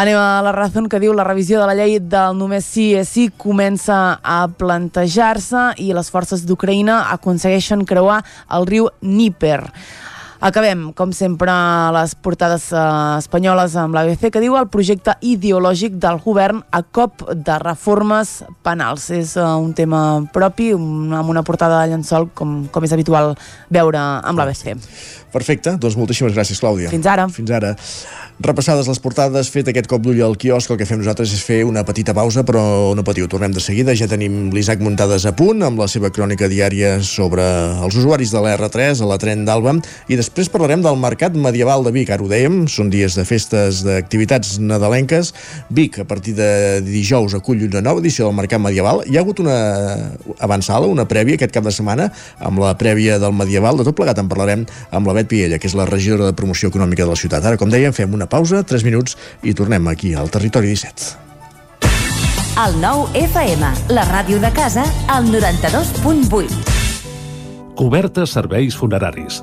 Anem 0.00 0.16
a 0.16 0.40
la 0.40 0.52
raó 0.54 0.86
que 0.88 1.00
diu 1.02 1.12
la 1.12 1.26
revisió 1.26 1.58
de 1.60 1.66
la 1.68 1.74
llei 1.76 1.98
del 2.00 2.36
només 2.38 2.64
sí 2.64 2.94
és 2.96 3.10
sí 3.10 3.26
comença 3.36 4.16
a 4.22 4.46
plantejar-se 4.48 5.74
i 5.82 5.90
les 5.92 6.08
forces 6.08 6.46
d'Ucraïna 6.48 7.10
aconsegueixen 7.12 7.82
creuar 7.84 8.22
el 8.56 8.64
riu 8.70 8.88
Níper. 9.02 9.60
Acabem, 10.40 10.86
com 10.96 11.10
sempre, 11.12 11.52
les 11.92 12.14
portades 12.16 12.70
eh, 12.72 12.82
espanyoles 13.20 13.74
amb 13.76 13.92
l'ABC, 13.92 14.30
que 14.32 14.40
diu 14.40 14.54
el 14.56 14.70
projecte 14.72 15.12
ideològic 15.20 15.98
del 16.00 16.16
govern 16.24 16.62
a 16.72 16.80
cop 16.80 17.26
de 17.36 17.58
reformes 17.60 18.38
penals. 18.64 19.10
És 19.12 19.34
eh, 19.36 19.44
un 19.44 19.74
tema 19.76 20.00
propi, 20.32 20.70
un, 20.72 21.12
amb 21.12 21.28
una 21.28 21.44
portada 21.44 21.82
de 21.82 21.92
llençol, 21.92 22.30
com, 22.32 22.62
com 22.72 22.88
és 22.88 22.96
habitual 22.96 23.34
veure 23.68 24.00
amb 24.00 24.40
l'ABC. 24.40 24.78
Perfecte, 25.30 25.76
doncs 25.76 25.98
moltíssimes 26.00 26.32
gràcies, 26.32 26.58
Clàudia. 26.58 26.88
Fins 26.90 27.04
ara. 27.06 27.28
Fins 27.30 27.52
ara. 27.54 27.74
Repassades 28.40 28.88
les 28.88 28.98
portades, 29.04 29.52
fet 29.52 29.68
aquest 29.68 29.86
cop 29.92 30.00
d'ull 30.02 30.24
al 30.24 30.38
quiosc, 30.40 30.72
el 30.72 30.80
que 30.80 30.88
fem 30.88 30.98
nosaltres 31.02 31.36
és 31.36 31.44
fer 31.44 31.60
una 31.68 31.84
petita 31.84 32.16
pausa, 32.16 32.46
però 32.48 32.64
no 32.96 33.04
patiu, 33.04 33.28
tornem 33.28 33.52
de 33.52 33.60
seguida. 33.60 33.92
Ja 33.94 34.08
tenim 34.08 34.48
l'Isaac 34.56 34.80
Muntades 34.80 35.28
a 35.28 35.36
punt 35.36 35.60
amb 35.68 35.84
la 35.84 35.86
seva 35.92 36.08
crònica 36.08 36.48
diària 36.48 36.96
sobre 37.04 37.44
els 37.84 38.00
usuaris 38.00 38.32
de 38.32 38.40
l'R3 38.40 39.04
a 39.04 39.12
la 39.12 39.20
tren 39.20 39.44
d'Alba 39.44 39.76
i 40.08 40.16
després 40.16 40.29
parlarem 40.48 40.78
del 40.82 40.96
Mercat 40.96 41.34
Medieval 41.34 41.82
de 41.82 41.90
Vic. 41.90 42.10
Ara 42.14 42.22
ho 42.22 42.28
dèiem, 42.30 42.62
són 42.70 42.90
dies 42.92 43.16
de 43.18 43.24
festes 43.26 43.82
d'activitats 43.82 44.58
nadalenques. 44.62 45.32
Vic, 45.74 45.98
a 45.98 46.06
partir 46.06 46.36
de 46.38 46.80
dijous, 46.86 47.34
acull 47.34 47.64
una 47.66 47.82
nova 47.82 47.98
edició 48.00 48.28
del 48.28 48.36
Mercat 48.38 48.62
Medieval. 48.62 49.02
Hi 49.10 49.18
ha 49.18 49.24
hagut 49.24 49.42
una 49.42 49.56
avançada, 50.38 50.86
una 50.86 51.08
prèvia 51.10 51.34
aquest 51.34 51.52
cap 51.56 51.66
de 51.66 51.72
setmana 51.74 52.12
amb 52.38 52.62
la 52.62 52.76
prèvia 52.78 53.18
del 53.18 53.34
Medieval. 53.34 53.76
De 53.80 53.88
tot 53.90 53.98
plegat 53.98 54.22
en 54.22 54.30
parlarem 54.30 54.62
amb 54.94 55.10
la 55.10 55.16
Bet 55.18 55.28
Piella, 55.28 55.58
que 55.58 55.66
és 55.66 55.74
la 55.74 55.88
regidora 55.90 56.30
de 56.30 56.36
promoció 56.38 56.70
econòmica 56.70 57.02
de 57.02 57.10
la 57.10 57.18
ciutat. 57.18 57.44
Ara, 57.44 57.58
com 57.58 57.68
dèiem, 57.72 57.92
fem 57.96 58.14
una 58.14 58.30
pausa, 58.30 58.62
3 58.62 58.86
minuts, 58.86 59.18
i 59.42 59.52
tornem 59.58 59.90
aquí 59.90 60.14
al 60.14 60.30
Territori 60.30 60.70
17. 60.70 61.30
El 62.60 62.78
nou 62.78 63.08
FM, 63.18 63.66
la 63.96 64.04
ràdio 64.06 64.38
de 64.38 64.50
casa, 64.54 64.86
al 65.08 65.26
92.8. 65.32 66.78
Cobertes 67.74 68.36
serveis 68.36 68.76
funeraris. 68.76 69.42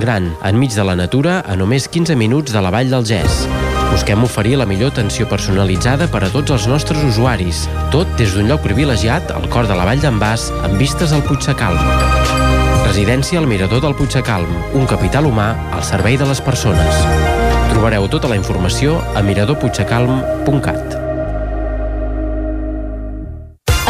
gran, 0.00 0.32
enmig 0.42 0.74
de 0.74 0.84
la 0.84 0.96
natura, 0.96 1.40
a 1.46 1.54
només 1.56 1.86
15 1.88 2.16
minuts 2.16 2.52
de 2.52 2.60
la 2.64 2.72
Vall 2.74 2.90
del 2.90 3.04
Gès. 3.06 3.44
Busquem 3.90 4.22
oferir 4.24 4.56
la 4.58 4.66
millor 4.66 4.92
atenció 4.94 5.26
personalitzada 5.28 6.08
per 6.10 6.22
a 6.24 6.30
tots 6.32 6.54
els 6.54 6.66
nostres 6.70 7.02
usuaris, 7.06 7.66
tot 7.94 8.10
des 8.18 8.34
d'un 8.34 8.48
lloc 8.50 8.62
privilegiat 8.64 9.30
al 9.34 9.48
cor 9.52 9.68
de 9.70 9.76
la 9.78 9.86
Vall 9.88 10.02
d'en 10.02 10.18
Bas, 10.22 10.48
amb 10.64 10.78
vistes 10.80 11.12
al 11.12 11.24
Puigsecalm. 11.26 11.78
Residència 12.86 13.38
al 13.38 13.50
Mirador 13.50 13.84
del 13.84 13.94
Puigsecalm, 13.98 14.50
un 14.78 14.88
capital 14.90 15.28
humà 15.30 15.52
al 15.70 15.84
servei 15.86 16.18
de 16.18 16.26
les 16.30 16.42
persones. 16.42 17.04
Trobareu 17.70 18.08
tota 18.10 18.30
la 18.30 18.40
informació 18.40 18.98
a 19.14 19.22
miradorpuigsecalm.cat. 19.26 20.99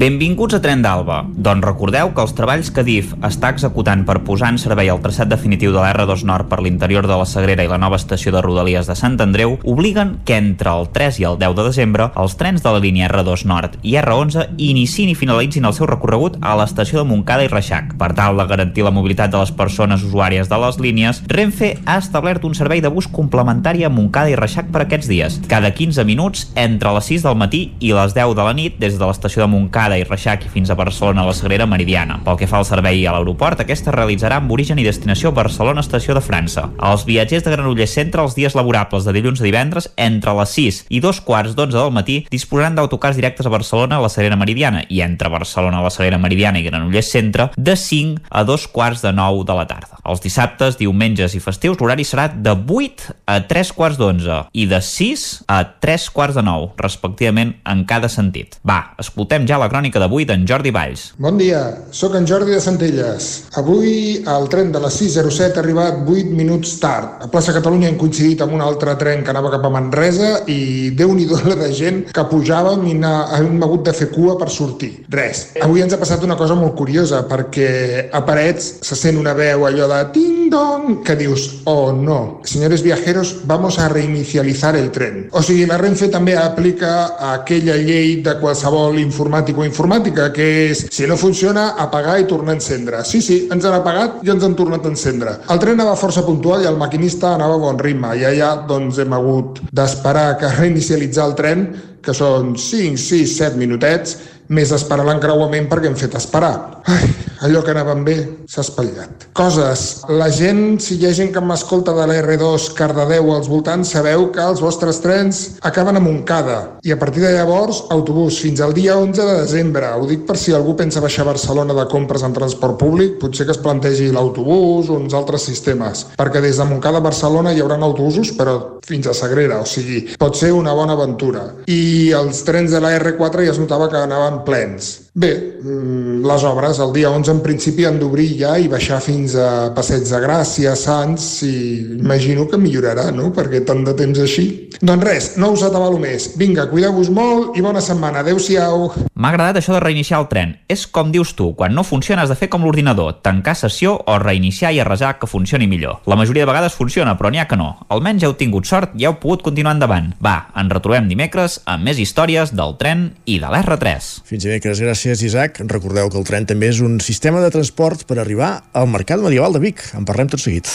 Benvinguts 0.00 0.54
a 0.56 0.62
Tren 0.64 0.80
d'Alba. 0.80 1.18
Doncs 1.28 1.66
recordeu 1.66 2.14
que 2.16 2.22
els 2.24 2.30
treballs 2.32 2.70
que 2.72 2.80
DIF 2.86 3.10
està 3.26 3.50
executant 3.52 4.00
per 4.08 4.22
posar 4.24 4.48
en 4.54 4.56
servei 4.56 4.88
el 4.88 5.00
traçat 5.04 5.28
definitiu 5.28 5.74
de 5.74 5.82
l'R2 5.82 6.22
Nord 6.24 6.46
per 6.48 6.62
l'interior 6.64 7.04
de 7.04 7.18
la 7.20 7.26
Sagrera 7.28 7.66
i 7.66 7.68
la 7.68 7.76
nova 7.76 7.98
estació 8.00 8.32
de 8.32 8.40
Rodalies 8.40 8.88
de 8.88 8.96
Sant 8.96 9.18
Andreu 9.20 9.58
obliguen 9.68 10.14
que 10.24 10.38
entre 10.40 10.72
el 10.72 10.88
3 10.94 11.18
i 11.20 11.26
el 11.28 11.36
10 11.42 11.56
de 11.58 11.66
desembre 11.66 12.06
els 12.22 12.36
trens 12.40 12.64
de 12.64 12.72
la 12.72 12.80
línia 12.80 13.10
R2 13.10 13.44
Nord 13.50 13.76
i 13.82 13.98
R11 14.00 14.46
iniciin 14.70 15.10
i 15.12 15.18
finalitzin 15.20 15.68
el 15.68 15.76
seu 15.76 15.90
recorregut 15.90 16.40
a 16.40 16.54
l'estació 16.56 17.02
de 17.02 17.10
Montcada 17.10 17.44
i 17.44 17.52
Reixac. 17.52 17.92
Per 18.00 18.10
tal 18.16 18.40
de 18.40 18.48
garantir 18.48 18.88
la 18.88 18.94
mobilitat 18.96 19.36
de 19.36 19.44
les 19.44 19.52
persones 19.52 20.00
usuàries 20.08 20.48
de 20.48 20.62
les 20.64 20.80
línies, 20.80 21.20
Renfe 21.28 21.74
ha 21.84 21.98
establert 22.00 22.48
un 22.48 22.56
servei 22.56 22.80
de 22.80 22.88
bus 22.88 23.10
complementari 23.20 23.84
a 23.84 23.92
Montcada 23.92 24.32
i 24.32 24.40
Reixac 24.40 24.72
per 24.72 24.86
aquests 24.86 25.12
dies. 25.12 25.38
Cada 25.52 25.74
15 25.76 26.08
minuts 26.08 26.48
entre 26.56 26.96
les 26.96 27.12
6 27.12 27.28
del 27.28 27.38
matí 27.44 27.66
i 27.84 27.92
les 27.92 28.16
10 28.16 28.32
de 28.40 28.48
la 28.48 28.56
nit 28.56 28.80
des 28.80 28.96
de 28.96 29.04
l'estació 29.04 29.44
de 29.44 29.52
Montcada 29.58 29.89
i 29.98 30.04
Reixac 30.04 30.44
i 30.46 30.50
fins 30.52 30.70
a 30.70 30.76
Barcelona 30.78 31.24
la 31.26 31.34
Sagrera 31.34 31.66
Meridiana. 31.66 32.20
Pel 32.24 32.38
que 32.38 32.48
fa 32.50 32.60
al 32.60 32.66
servei 32.68 33.02
a 33.06 33.14
l'aeroport, 33.14 33.62
aquesta 33.62 33.90
es 33.90 33.96
realitzarà 33.96 34.38
amb 34.40 34.52
origen 34.52 34.78
i 34.78 34.86
destinació 34.86 35.32
Barcelona 35.34 35.82
Estació 35.82 36.14
de 36.14 36.22
França. 36.22 36.68
Els 36.90 37.06
viatgers 37.08 37.46
de 37.46 37.54
Granollers 37.54 37.94
Centre 37.96 38.22
els 38.22 38.36
dies 38.38 38.54
laborables 38.58 39.06
de 39.06 39.14
dilluns 39.16 39.40
a 39.40 39.48
divendres 39.48 39.90
entre 39.96 40.34
les 40.38 40.54
6 40.58 40.82
i 40.90 41.00
dos 41.02 41.20
quarts 41.24 41.56
d'onze 41.58 41.78
del 41.78 41.94
matí 41.94 42.20
disposaran 42.30 42.76
d'autocars 42.78 43.18
directes 43.18 43.46
a 43.48 43.54
Barcelona 43.54 43.98
a 43.98 44.04
la 44.04 44.12
Sagrera 44.12 44.38
Meridiana 44.38 44.84
i 44.88 45.02
entre 45.02 45.32
Barcelona 45.32 45.80
a 45.80 45.86
la 45.88 45.94
Sagrera 45.94 46.20
Meridiana 46.20 46.60
i 46.60 46.66
Granollers 46.68 47.10
Centre 47.10 47.50
de 47.56 47.76
5 47.76 48.28
a 48.30 48.44
dos 48.44 48.68
quarts 48.68 49.02
de 49.02 49.12
9 49.12 49.44
de 49.48 49.56
la 49.56 49.66
tarda. 49.66 49.98
Els 50.04 50.22
dissabtes, 50.22 50.78
diumenges 50.80 51.34
i 51.34 51.40
festius 51.42 51.80
l'horari 51.80 52.04
serà 52.06 52.28
de 52.30 52.54
8 52.54 53.16
a 53.26 53.40
3 53.48 53.72
quarts 53.76 53.98
d'11 54.00 54.40
i 54.52 54.66
de 54.70 54.80
6 54.84 55.26
a 55.50 55.60
3 55.82 56.08
quarts 56.14 56.38
de 56.38 56.44
9, 56.46 56.72
respectivament 56.80 57.54
en 57.68 57.84
cada 57.88 58.08
sentit. 58.12 58.58
Va, 58.66 58.94
escoltem 59.00 59.46
ja 59.48 59.58
la 59.60 59.68
crònica 59.68 59.79
d'avui 59.88 60.26
d'en 60.28 60.44
Jordi 60.46 60.70
Valls. 60.70 61.14
Bon 61.16 61.38
dia, 61.38 61.60
sóc 61.90 62.14
en 62.14 62.26
Jordi 62.26 62.52
de 62.52 62.60
Centelles. 62.60 63.28
Avui 63.56 64.20
el 64.28 64.48
tren 64.52 64.72
de 64.72 64.80
les 64.82 64.96
6.07 65.00 65.56
ha 65.56 65.62
arribat 65.62 66.02
8 66.04 66.34
minuts 66.36 66.76
tard. 66.82 67.22
A 67.24 67.28
plaça 67.32 67.54
Catalunya 67.56 67.88
hem 67.88 67.96
coincidit 67.96 68.42
amb 68.42 68.52
un 68.52 68.60
altre 68.60 68.96
tren 69.00 69.24
que 69.24 69.30
anava 69.32 69.50
cap 69.54 69.64
a 69.64 69.70
Manresa 69.72 70.42
i 70.52 70.90
déu 70.92 71.14
nhi 71.16 71.24
la 71.30 71.56
de 71.62 71.70
gent 71.72 72.02
que 72.12 72.26
pujàvem 72.28 72.84
i 72.90 72.96
hem 73.00 73.62
hagut 73.62 73.86
de 73.86 73.94
fer 73.96 74.10
cua 74.12 74.36
per 74.38 74.50
sortir. 74.50 75.06
Res. 75.08 75.46
Avui 75.62 75.80
ens 75.80 75.94
ha 75.94 76.00
passat 76.00 76.24
una 76.26 76.36
cosa 76.36 76.58
molt 76.58 76.76
curiosa 76.76 77.22
perquè 77.28 78.10
a 78.12 78.20
Parets 78.26 78.80
se 78.84 78.98
sent 78.98 79.16
una 79.16 79.32
veu 79.38 79.64
allò 79.64 79.88
de 79.88 80.00
ting-dong 80.12 81.00
que 81.06 81.16
dius, 81.16 81.62
oh 81.64 81.92
no, 81.92 82.40
señores 82.44 82.82
viajeros, 82.82 83.46
vamos 83.46 83.78
a 83.78 83.88
reinicializar 83.88 84.76
el 84.76 84.90
tren. 84.90 85.28
O 85.32 85.42
sigui, 85.42 85.64
la 85.70 85.78
Renfe 85.78 86.10
també 86.12 86.36
aplica 86.36 87.16
aquella 87.32 87.76
llei 87.78 88.18
de 88.24 88.36
qualsevol 88.42 88.98
informàtic 89.00 89.59
informàtica, 89.66 90.30
que 90.34 90.46
és, 90.70 90.84
si 90.92 91.06
no 91.10 91.18
funciona, 91.20 91.70
apagar 91.82 92.18
i 92.20 92.26
tornar 92.30 92.54
a 92.54 92.58
encendre. 92.58 93.04
Sí, 93.08 93.20
sí, 93.24 93.42
ens 93.52 93.66
han 93.66 93.76
apagat 93.78 94.20
i 94.26 94.32
ens 94.32 94.44
han 94.46 94.56
tornat 94.58 94.86
a 94.86 94.92
encendre. 94.92 95.36
El 95.52 95.62
tren 95.62 95.78
anava 95.78 95.98
força 96.00 96.24
puntual 96.26 96.64
i 96.64 96.70
el 96.70 96.80
maquinista 96.80 97.34
anava 97.36 97.58
a 97.58 97.62
bon 97.62 97.78
ritme. 97.80 98.14
I 98.18 98.26
allà, 98.32 98.54
doncs, 98.68 98.98
hem 99.02 99.14
hagut 99.16 99.62
d'esperar 99.72 100.34
que 100.40 100.52
reinicialitzar 100.60 101.30
el 101.30 101.38
tren, 101.38 101.64
que 102.00 102.16
són 102.16 102.54
5, 102.56 102.96
6, 102.96 103.38
7 103.44 103.60
minutets, 103.60 104.16
més 104.50 104.72
esperar 104.74 105.04
l'encreuament 105.06 105.68
perquè 105.70 105.90
hem 105.90 105.98
fet 105.98 106.16
esperar. 106.18 106.79
Ai, 106.88 107.08
allò 107.44 107.60
que 107.64 107.72
anàvem 107.74 108.04
bé 108.04 108.16
s'ha 108.48 108.62
espatllat. 108.64 109.26
Coses. 109.36 110.02
La 110.08 110.30
gent, 110.32 110.80
si 110.80 110.96
hi 110.96 111.06
ha 111.06 111.12
gent 111.16 111.32
que 111.34 111.42
m'escolta 111.44 111.92
de 111.96 112.06
la 112.08 112.16
R2 112.22 112.72
Cardedeu 112.78 113.32
als 113.34 113.48
voltants, 113.50 113.92
sabeu 113.94 114.28
que 114.34 114.42
els 114.44 114.62
vostres 114.64 115.00
trens 115.04 115.42
acaben 115.66 115.96
a 115.96 116.02
Montcada. 116.02 116.58
I 116.82 116.94
a 116.94 116.98
partir 116.98 117.22
de 117.24 117.32
llavors, 117.34 117.84
autobús 117.90 118.40
fins 118.42 118.60
al 118.64 118.74
dia 118.76 118.96
11 118.98 119.26
de 119.26 119.36
desembre. 119.42 119.92
Ho 119.96 120.06
dic 120.08 120.24
per 120.28 120.38
si 120.40 120.54
algú 120.56 120.76
pensa 120.78 121.02
baixar 121.04 121.26
a 121.26 121.32
Barcelona 121.32 121.76
de 121.76 121.86
compres 121.90 122.24
en 122.26 122.36
transport 122.36 122.78
públic, 122.80 123.18
potser 123.20 123.46
que 123.46 123.56
es 123.56 123.62
plantegi 123.62 124.10
l'autobús 124.14 124.88
o 124.88 124.98
uns 125.00 125.16
altres 125.16 125.44
sistemes. 125.48 126.06
Perquè 126.16 126.40
des 126.40 126.60
de 126.60 126.68
Montcada 126.68 127.00
a 127.02 127.08
Barcelona 127.08 127.52
hi 127.52 127.60
haurà 127.60 127.78
autobusos, 127.80 128.32
però 128.36 128.80
fins 128.86 129.06
a 129.06 129.14
Sagrera. 129.14 129.60
O 129.60 129.68
sigui, 129.68 130.02
pot 130.18 130.36
ser 130.36 130.52
una 130.56 130.74
bona 130.76 130.96
aventura. 130.98 131.44
I 131.68 132.12
els 132.16 132.42
trens 132.46 132.72
de 132.74 132.80
la 132.82 132.96
R4 132.98 133.46
ja 133.46 133.54
es 133.54 133.62
notava 133.62 133.88
que 133.90 134.00
anaven 134.00 134.42
plens. 134.44 135.09
Bé, 135.12 135.58
mm, 135.60 136.22
les 136.22 136.44
obres 136.44 136.78
el 136.78 136.92
dia 136.92 137.10
11 137.10 137.32
en 137.32 137.40
principi 137.42 137.84
han 137.84 137.98
d'obrir 137.98 138.28
ja 138.38 138.52
i 138.58 138.68
baixar 138.70 139.00
fins 139.02 139.34
a 139.34 139.72
Passeig 139.74 140.04
de 140.06 140.20
Gràcia, 140.22 140.76
Sants, 140.78 141.42
i 141.42 141.98
imagino 141.98 142.46
que 142.46 142.60
millorarà, 142.60 143.10
no?, 143.10 143.32
perquè 143.34 143.64
tant 143.66 143.82
de 143.82 143.94
temps 143.98 144.20
així. 144.22 144.68
Doncs 144.80 145.04
res, 145.04 145.26
no 145.36 145.50
us 145.50 145.64
atabalo 145.66 145.98
més. 145.98 146.30
Vinga, 146.38 146.68
cuideu-vos 146.70 147.10
molt 147.10 147.58
i 147.58 147.60
bona 147.60 147.82
setmana. 147.82 148.22
Adéu-siau. 148.22 148.86
M'ha 149.20 149.32
agradat 149.34 149.58
això 149.58 149.74
de 149.74 149.80
reiniciar 149.82 150.20
el 150.22 150.28
tren. 150.30 150.54
És 150.70 150.86
com 150.86 151.10
dius 151.10 151.34
tu, 151.34 151.50
quan 151.58 151.74
no 151.74 151.82
funciona 151.84 152.22
has 152.22 152.30
de 152.30 152.38
fer 152.38 152.48
com 152.48 152.62
l'ordinador, 152.64 153.18
tancar 153.20 153.56
sessió 153.58 153.96
o 154.06 154.18
reiniciar 154.22 154.70
i 154.72 154.80
arrasar 154.80 155.16
que 155.18 155.28
funcioni 155.28 155.66
millor. 155.66 155.98
La 156.06 156.16
majoria 156.16 156.46
de 156.46 156.52
vegades 156.52 156.78
funciona, 156.78 157.16
però 157.18 157.32
n'hi 157.34 157.42
ha 157.42 157.48
que 157.50 157.58
no. 157.58 157.74
Almenys 157.90 158.24
heu 158.24 158.38
tingut 158.38 158.70
sort 158.70 158.94
i 158.94 159.10
heu 159.10 159.18
pogut 159.20 159.42
continuar 159.42 159.74
endavant. 159.74 160.14
Va, 160.22 160.52
ens 160.54 160.72
retrobem 160.72 161.10
dimecres 161.10 161.58
amb 161.66 161.84
més 161.90 161.98
històries 161.98 162.54
del 162.54 162.78
tren 162.78 163.10
i 163.26 163.40
de 163.42 163.50
l'R3. 163.50 164.10
Fins 164.30 164.46
dimecres, 164.46 164.80
gràcies 164.80 164.99
Isaac. 165.06 165.60
Recordeu 165.66 166.10
que 166.10 166.18
el 166.20 166.26
tren 166.28 166.46
també 166.48 166.70
és 166.70 166.80
un 166.84 166.98
sistema 167.00 167.40
de 167.42 167.50
transport 167.52 168.04
per 168.08 168.18
arribar 168.20 168.50
al 168.72 168.88
Mercat 168.90 169.22
Medieval 169.22 169.56
de 169.56 169.62
Vic. 169.64 169.82
En 169.96 170.06
parlem 170.08 170.30
tot 170.30 170.42
seguit. 170.42 170.68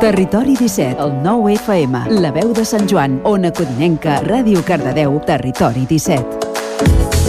Territori 0.00 0.56
17, 0.56 0.96
el 1.02 1.16
9 1.24 1.56
FM, 1.58 2.04
la 2.22 2.32
veu 2.36 2.54
de 2.56 2.64
Sant 2.64 2.88
Joan, 2.88 3.20
Ona 3.28 3.52
Codinenca, 3.52 4.20
Ràdio 4.24 4.64
Cardedeu, 4.66 5.18
Territori 5.26 5.84
17. 5.90 7.19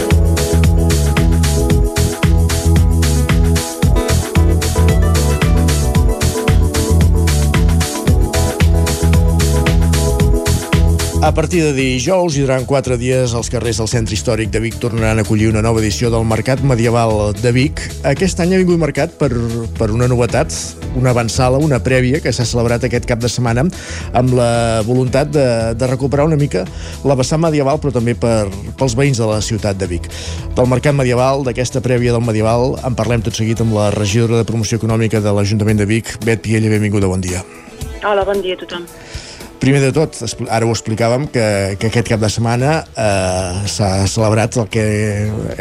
A 11.32 11.34
partir 11.34 11.62
de 11.64 11.72
dijous 11.72 12.34
i 12.36 12.42
durant 12.42 12.66
quatre 12.68 12.98
dies 13.00 13.32
els 13.32 13.48
carrers 13.48 13.78
del 13.80 13.88
centre 13.88 14.12
històric 14.12 14.50
de 14.52 14.60
Vic 14.60 14.74
tornaran 14.76 15.16
a 15.16 15.22
acollir 15.24 15.46
una 15.48 15.62
nova 15.64 15.80
edició 15.80 16.10
del 16.12 16.26
Mercat 16.28 16.60
Medieval 16.60 17.32
de 17.32 17.52
Vic. 17.56 17.80
Aquest 18.04 18.42
any 18.44 18.50
ha 18.52 18.58
vingut 18.60 18.76
marcat 18.76 19.14
per, 19.16 19.30
per 19.78 19.88
una 19.96 20.10
novetat, 20.12 20.52
una 20.92 21.14
avançala, 21.16 21.56
una 21.56 21.78
prèvia 21.80 22.20
que 22.20 22.34
s'ha 22.36 22.44
celebrat 22.44 22.84
aquest 22.84 23.08
cap 23.08 23.22
de 23.22 23.30
setmana 23.32 23.64
amb 24.12 24.34
la 24.36 24.82
voluntat 24.84 25.32
de, 25.32 25.46
de 25.72 25.88
recuperar 25.88 26.26
una 26.28 26.36
mica 26.36 26.66
la 27.08 27.16
vessant 27.16 27.40
medieval 27.40 27.80
però 27.80 27.94
també 27.96 28.12
per, 28.12 28.50
pels 28.76 28.98
veïns 29.00 29.22
de 29.24 29.30
la 29.32 29.40
ciutat 29.40 29.80
de 29.80 29.88
Vic. 29.88 30.10
Del 30.52 30.68
Mercat 30.68 31.00
Medieval, 31.00 31.46
d'aquesta 31.48 31.80
prèvia 31.80 32.12
del 32.12 32.28
medieval, 32.28 32.76
en 32.84 32.92
parlem 32.92 33.24
tot 33.24 33.40
seguit 33.40 33.64
amb 33.64 33.72
la 33.80 33.88
regidora 33.96 34.42
de 34.42 34.50
Promoció 34.52 34.76
Econòmica 34.76 35.24
de 35.24 35.32
l'Ajuntament 35.32 35.80
de 35.80 35.88
Vic, 35.96 36.12
Bet 36.28 36.44
Piella, 36.44 36.68
benvinguda, 36.76 37.08
bon 37.08 37.24
dia. 37.24 37.40
Hola, 38.04 38.28
bon 38.28 38.44
dia 38.44 38.60
a 38.60 38.66
tothom. 38.66 38.84
Primer 39.62 39.78
de 39.78 39.92
tot, 39.94 40.16
ara 40.50 40.66
ho 40.66 40.72
explicàvem, 40.74 41.28
que, 41.30 41.42
que 41.78 41.86
aquest 41.86 42.08
cap 42.10 42.18
de 42.18 42.26
setmana 42.34 42.80
eh, 42.98 43.60
s'ha 43.70 44.08
celebrat 44.10 44.56
el 44.58 44.66
que 44.74 44.82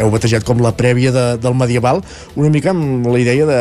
heu 0.02 0.10
batejat 0.10 0.42
com 0.48 0.64
la 0.66 0.72
prèvia 0.74 1.12
de, 1.14 1.26
del 1.38 1.54
medieval, 1.54 2.02
una 2.34 2.50
mica 2.50 2.74
amb 2.74 3.06
la 3.06 3.22
idea 3.22 3.46
de, 3.46 3.60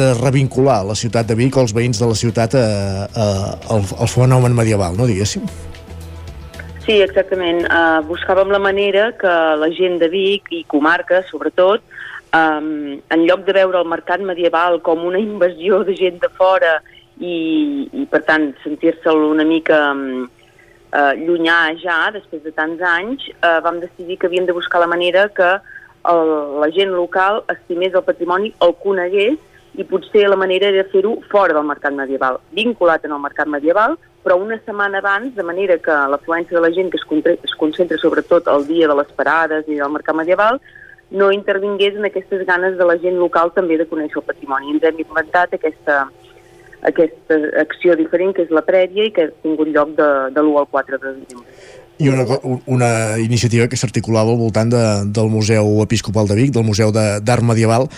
de 0.00 0.08
revincular 0.16 0.78
la 0.88 0.96
ciutat 0.96 1.28
de 1.28 1.36
Vic, 1.36 1.60
els 1.60 1.76
veïns 1.76 2.00
de 2.00 2.08
la 2.08 2.16
ciutat, 2.16 2.56
a, 2.56 3.04
a, 3.04 3.28
al, 3.76 3.84
al 4.00 4.12
fenomen 4.14 4.56
medieval, 4.56 4.96
no 4.96 5.10
diguéssim? 5.12 5.44
Sí, 6.86 6.96
exactament. 7.04 7.66
Uh, 7.68 8.00
buscàvem 8.08 8.56
la 8.56 8.62
manera 8.64 9.10
que 9.20 9.36
la 9.60 9.68
gent 9.76 10.00
de 10.00 10.08
Vic 10.08 10.48
i 10.56 10.64
comarca, 10.72 11.20
sobretot, 11.28 11.84
um, 12.32 12.96
en 12.96 13.28
lloc 13.28 13.44
de 13.44 13.60
veure 13.60 13.84
el 13.84 13.92
mercat 13.92 14.24
medieval 14.24 14.80
com 14.80 15.04
una 15.04 15.20
invasió 15.20 15.84
de 15.84 16.00
gent 16.00 16.22
de 16.24 16.32
fora 16.40 16.78
i, 17.20 17.88
i 17.92 18.06
per 18.10 18.22
tant, 18.28 18.50
sentir-se'l 18.64 19.22
una 19.30 19.44
mica 19.48 19.78
um, 19.92 20.26
uh, 20.92 21.12
llunyà 21.16 21.60
ja, 21.80 21.98
després 22.14 22.42
de 22.44 22.52
tants 22.56 22.82
anys, 22.82 23.26
uh, 23.40 23.58
vam 23.64 23.80
decidir 23.80 24.18
que 24.18 24.28
havíem 24.28 24.46
de 24.46 24.56
buscar 24.56 24.82
la 24.82 24.90
manera 24.90 25.28
que 25.28 25.56
el, 26.06 26.32
la 26.60 26.70
gent 26.70 26.92
local 26.94 27.42
estimés 27.52 27.94
el 27.94 28.04
patrimoni, 28.06 28.52
el 28.62 28.74
conegués 28.82 29.38
i 29.76 29.84
potser 29.84 30.26
la 30.28 30.38
manera 30.40 30.70
era 30.72 30.86
fer-ho 30.92 31.18
fora 31.30 31.56
del 31.56 31.66
mercat 31.68 31.94
medieval, 31.96 32.40
vinculat 32.56 33.04
en 33.04 33.12
el 33.12 33.20
mercat 33.20 33.48
medieval, 33.48 33.96
però 34.24 34.38
una 34.40 34.56
setmana 34.64 34.98
abans, 34.98 35.34
de 35.36 35.44
manera 35.46 35.76
que 35.78 35.96
l'afluència 36.10 36.56
de 36.56 36.62
la 36.64 36.72
gent 36.74 36.90
que 36.90 36.98
es, 36.98 37.38
es 37.44 37.54
concentra 37.60 37.98
sobretot 37.98 38.48
el 38.50 38.66
dia 38.66 38.88
de 38.88 38.96
les 38.98 39.12
parades 39.18 39.68
i 39.68 39.76
del 39.78 39.92
mercat 39.92 40.16
medieval, 40.16 40.60
no 41.10 41.30
intervingués 41.30 41.94
en 41.94 42.08
aquestes 42.08 42.44
ganes 42.46 42.76
de 42.78 42.84
la 42.84 42.96
gent 42.98 43.20
local 43.20 43.52
també 43.54 43.76
de 43.78 43.86
conèixer 43.86 44.18
el 44.18 44.26
patrimoni. 44.26 44.72
Ens 44.74 44.82
hem 44.88 44.98
inventat 45.04 45.54
aquesta, 45.54 46.06
aquesta 46.86 47.38
acció 47.60 47.96
diferent, 47.98 48.34
que 48.36 48.46
és 48.46 48.52
la 48.54 48.64
prèvia 48.66 49.08
i 49.08 49.14
que 49.14 49.28
ha 49.28 49.32
tingut 49.42 49.72
lloc 49.72 49.96
de, 49.98 50.10
de 50.34 50.44
l'1 50.44 50.60
al 50.62 50.68
4 50.70 51.00
de 51.02 51.14
desembre. 51.16 51.48
I 51.96 52.10
una, 52.12 52.26
una 52.68 52.90
iniciativa 53.22 53.70
que 53.72 53.78
s'articulava 53.80 54.34
al 54.34 54.40
voltant 54.40 54.70
de, 54.72 54.84
del 55.16 55.32
Museu 55.32 55.80
Episcopal 55.82 56.28
de 56.28 56.36
Vic, 56.36 56.52
del 56.52 56.66
Museu 56.66 56.92
d'Art 56.92 57.44
Medieval, 57.46 57.88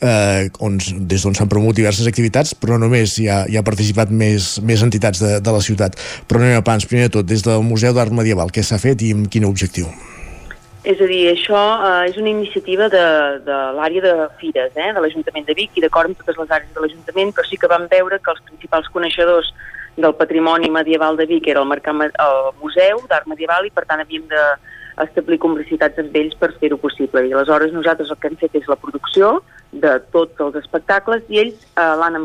eh, 0.00 0.48
on, 0.58 0.78
des 0.80 1.22
d'on 1.22 1.36
s'han 1.36 1.50
promogut 1.52 1.76
diverses 1.76 2.08
activitats, 2.08 2.54
però 2.58 2.78
només 2.80 3.18
hi 3.20 3.28
ha, 3.28 3.42
hi 3.48 3.58
ha 3.60 3.66
participat 3.66 4.10
més, 4.10 4.56
més 4.64 4.82
entitats 4.82 5.20
de, 5.22 5.34
de 5.44 5.54
la 5.54 5.60
ciutat. 5.64 6.00
Però 6.28 6.40
anem 6.40 6.58
a 6.58 6.64
pans, 6.66 6.88
primer 6.88 7.10
de 7.10 7.18
tot, 7.18 7.28
des 7.28 7.44
del 7.44 7.62
Museu 7.66 7.94
d'Art 7.96 8.14
Medieval, 8.16 8.50
què 8.54 8.64
s'ha 8.64 8.80
fet 8.82 9.04
i 9.04 9.12
amb 9.16 9.30
quin 9.32 9.46
objectiu? 9.48 9.90
És 10.82 10.98
a 10.98 11.06
dir, 11.06 11.20
això 11.30 11.60
eh, 11.78 12.08
és 12.10 12.16
una 12.18 12.32
iniciativa 12.32 12.88
de, 12.90 13.04
de 13.46 13.58
l'àrea 13.76 14.02
de 14.02 14.14
Fires, 14.40 14.72
eh, 14.74 14.88
de 14.94 15.04
l'Ajuntament 15.04 15.46
de 15.46 15.54
Vic 15.54 15.78
i 15.78 15.84
d'acord 15.84 16.10
amb 16.10 16.18
totes 16.18 16.40
les 16.40 16.50
àrees 16.58 16.74
de 16.74 16.82
l'Ajuntament, 16.82 17.30
però 17.36 17.46
sí 17.46 17.58
que 17.60 17.70
vam 17.70 17.86
veure 17.92 18.18
que 18.18 18.34
els 18.34 18.42
principals 18.48 18.90
coneixedors 18.90 19.52
del 19.94 20.16
patrimoni 20.18 20.72
medieval 20.74 21.16
de 21.20 21.28
Vic 21.30 21.46
era 21.52 21.62
el, 21.62 21.70
mercat, 21.70 22.18
el 22.26 22.50
Museu 22.58 23.04
d'Art 23.08 23.30
Medieval 23.30 23.68
i 23.68 23.74
per 23.74 23.86
tant 23.86 24.02
havíem 24.02 24.26
de 24.30 24.44
establir 25.06 25.38
complicitats 25.40 26.02
amb 26.02 26.16
ells 26.18 26.34
per 26.40 26.50
fer-ho 26.58 26.80
possible. 26.82 27.22
I 27.28 27.32
aleshores 27.32 27.72
nosaltres 27.72 28.10
el 28.10 28.18
que 28.18 28.32
hem 28.32 28.40
fet 28.40 28.58
és 28.58 28.66
la 28.68 28.80
producció, 28.80 29.36
de 29.72 29.92
tots 30.12 30.40
els 30.44 30.56
espectacles 30.60 31.24
i 31.32 31.40
ells 31.40 31.64
eh, 31.80 31.88
l'han 31.98 32.18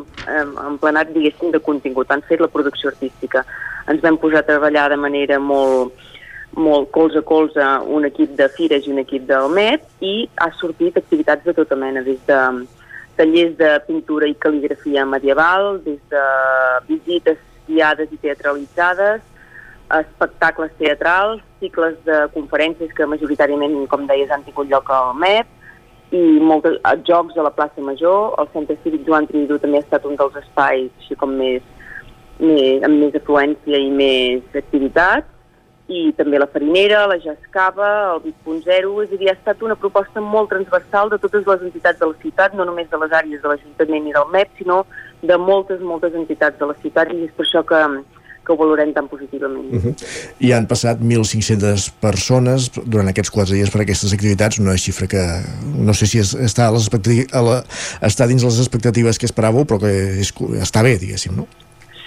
emplenat, 0.68 1.14
diguéssim, 1.16 1.54
de 1.54 1.62
contingut, 1.64 2.12
han 2.12 2.24
fet 2.28 2.44
la 2.44 2.52
producció 2.52 2.92
artística. 2.92 3.46
Ens 3.88 4.04
vam 4.04 4.20
posar 4.20 4.44
a 4.44 4.48
treballar 4.50 4.90
de 4.92 5.00
manera 5.00 5.40
molt, 5.40 5.96
molt 6.58 6.90
colze 6.92 7.22
a 7.22 7.22
colze 7.22 7.64
un 7.86 8.06
equip 8.06 8.34
de 8.36 8.50
Fires 8.50 8.88
i 8.88 8.92
un 8.92 9.00
equip 9.04 9.28
del 9.30 9.48
MET 9.54 9.86
i 10.02 10.28
ha 10.42 10.50
sortit 10.58 10.98
activitats 10.98 11.46
de 11.46 11.54
tota 11.54 11.78
mena, 11.78 12.02
des 12.02 12.20
de 12.26 12.40
tallers 13.18 13.54
de 13.58 13.70
pintura 13.88 14.28
i 14.30 14.36
cal·ligrafia 14.38 15.06
medieval, 15.06 15.78
des 15.86 16.00
de 16.12 16.24
visites 16.90 17.38
guiades 17.68 18.12
i 18.14 18.20
teatralitzades, 18.22 19.22
espectacles 19.98 20.74
teatrals, 20.82 21.42
cicles 21.62 21.96
de 22.06 22.26
conferències 22.34 22.92
que 22.94 23.08
majoritàriament, 23.10 23.78
com 23.90 24.10
deies, 24.10 24.34
han 24.34 24.46
tingut 24.46 24.70
lloc 24.70 24.90
al 24.94 25.14
MEP, 25.22 25.54
i 26.18 26.24
molts 26.40 26.78
jocs 27.08 27.38
a 27.38 27.44
la 27.44 27.52
plaça 27.52 27.84
Major. 27.84 28.34
El 28.40 28.50
Centre 28.54 28.78
Cívic 28.84 29.06
Joan 29.08 29.28
Tridú 29.28 29.58
també 29.60 29.82
ha 29.82 29.86
estat 29.86 30.06
un 30.08 30.16
dels 30.20 30.38
espais 30.40 30.88
així 31.02 31.18
com 31.20 31.34
més, 31.36 31.66
més, 32.40 32.84
amb 32.84 33.02
més 33.02 33.18
afluència 33.18 33.82
i 33.82 33.90
més 33.92 34.56
activitat 34.56 35.28
i 35.88 36.12
també 36.18 36.40
la 36.40 36.50
Farinera, 36.52 37.06
la 37.08 37.16
Jascava, 37.24 37.90
el 38.18 38.34
8.0, 38.46 38.92
és 39.06 39.14
a 39.14 39.20
dir, 39.20 39.30
ha 39.32 39.38
estat 39.38 39.64
una 39.64 39.78
proposta 39.80 40.20
molt 40.22 40.52
transversal 40.52 41.10
de 41.14 41.20
totes 41.24 41.48
les 41.48 41.64
entitats 41.70 42.00
de 42.02 42.10
la 42.10 42.18
ciutat, 42.22 42.56
no 42.60 42.66
només 42.68 42.90
de 42.92 43.00
les 43.00 43.16
àrees 43.16 43.42
de 43.42 43.48
l'Ajuntament 43.54 44.10
i 44.10 44.16
del 44.16 44.28
MEP, 44.34 44.52
sinó 44.60 44.84
de 45.24 45.38
moltes, 45.40 45.80
moltes 45.82 46.16
entitats 46.16 46.60
de 46.60 46.68
la 46.68 46.76
ciutat 46.82 47.14
i 47.16 47.24
és 47.26 47.32
per 47.38 47.46
això 47.46 47.64
que, 47.68 47.80
que 48.44 48.52
ho 48.52 48.58
valorem 48.60 48.92
tan 48.94 49.08
positivament. 49.08 49.70
Uh 49.72 49.86
-huh. 49.86 49.94
I 50.40 50.52
han 50.54 50.68
passat 50.68 51.00
1.500 51.00 51.88
persones 52.02 52.70
durant 52.86 53.08
aquests 53.08 53.32
quatre 53.32 53.56
dies 53.56 53.72
per 53.72 53.82
aquestes 53.82 54.14
activitats, 54.14 54.60
una 54.60 54.76
xifra 54.78 55.08
que 55.08 55.24
no 55.76 55.94
sé 55.94 56.06
si 56.06 56.20
està, 56.20 56.68
a 56.68 56.72
les 56.72 56.90
a 57.32 57.42
la, 57.42 57.64
està 58.02 58.28
dins 58.28 58.44
les 58.44 58.60
expectatives 58.60 59.18
que 59.18 59.26
esperàveu, 59.26 59.64
però 59.66 59.80
que 59.80 60.20
és, 60.20 60.34
està 60.62 60.84
bé, 60.84 60.98
diguéssim, 60.98 61.36
no? 61.36 61.48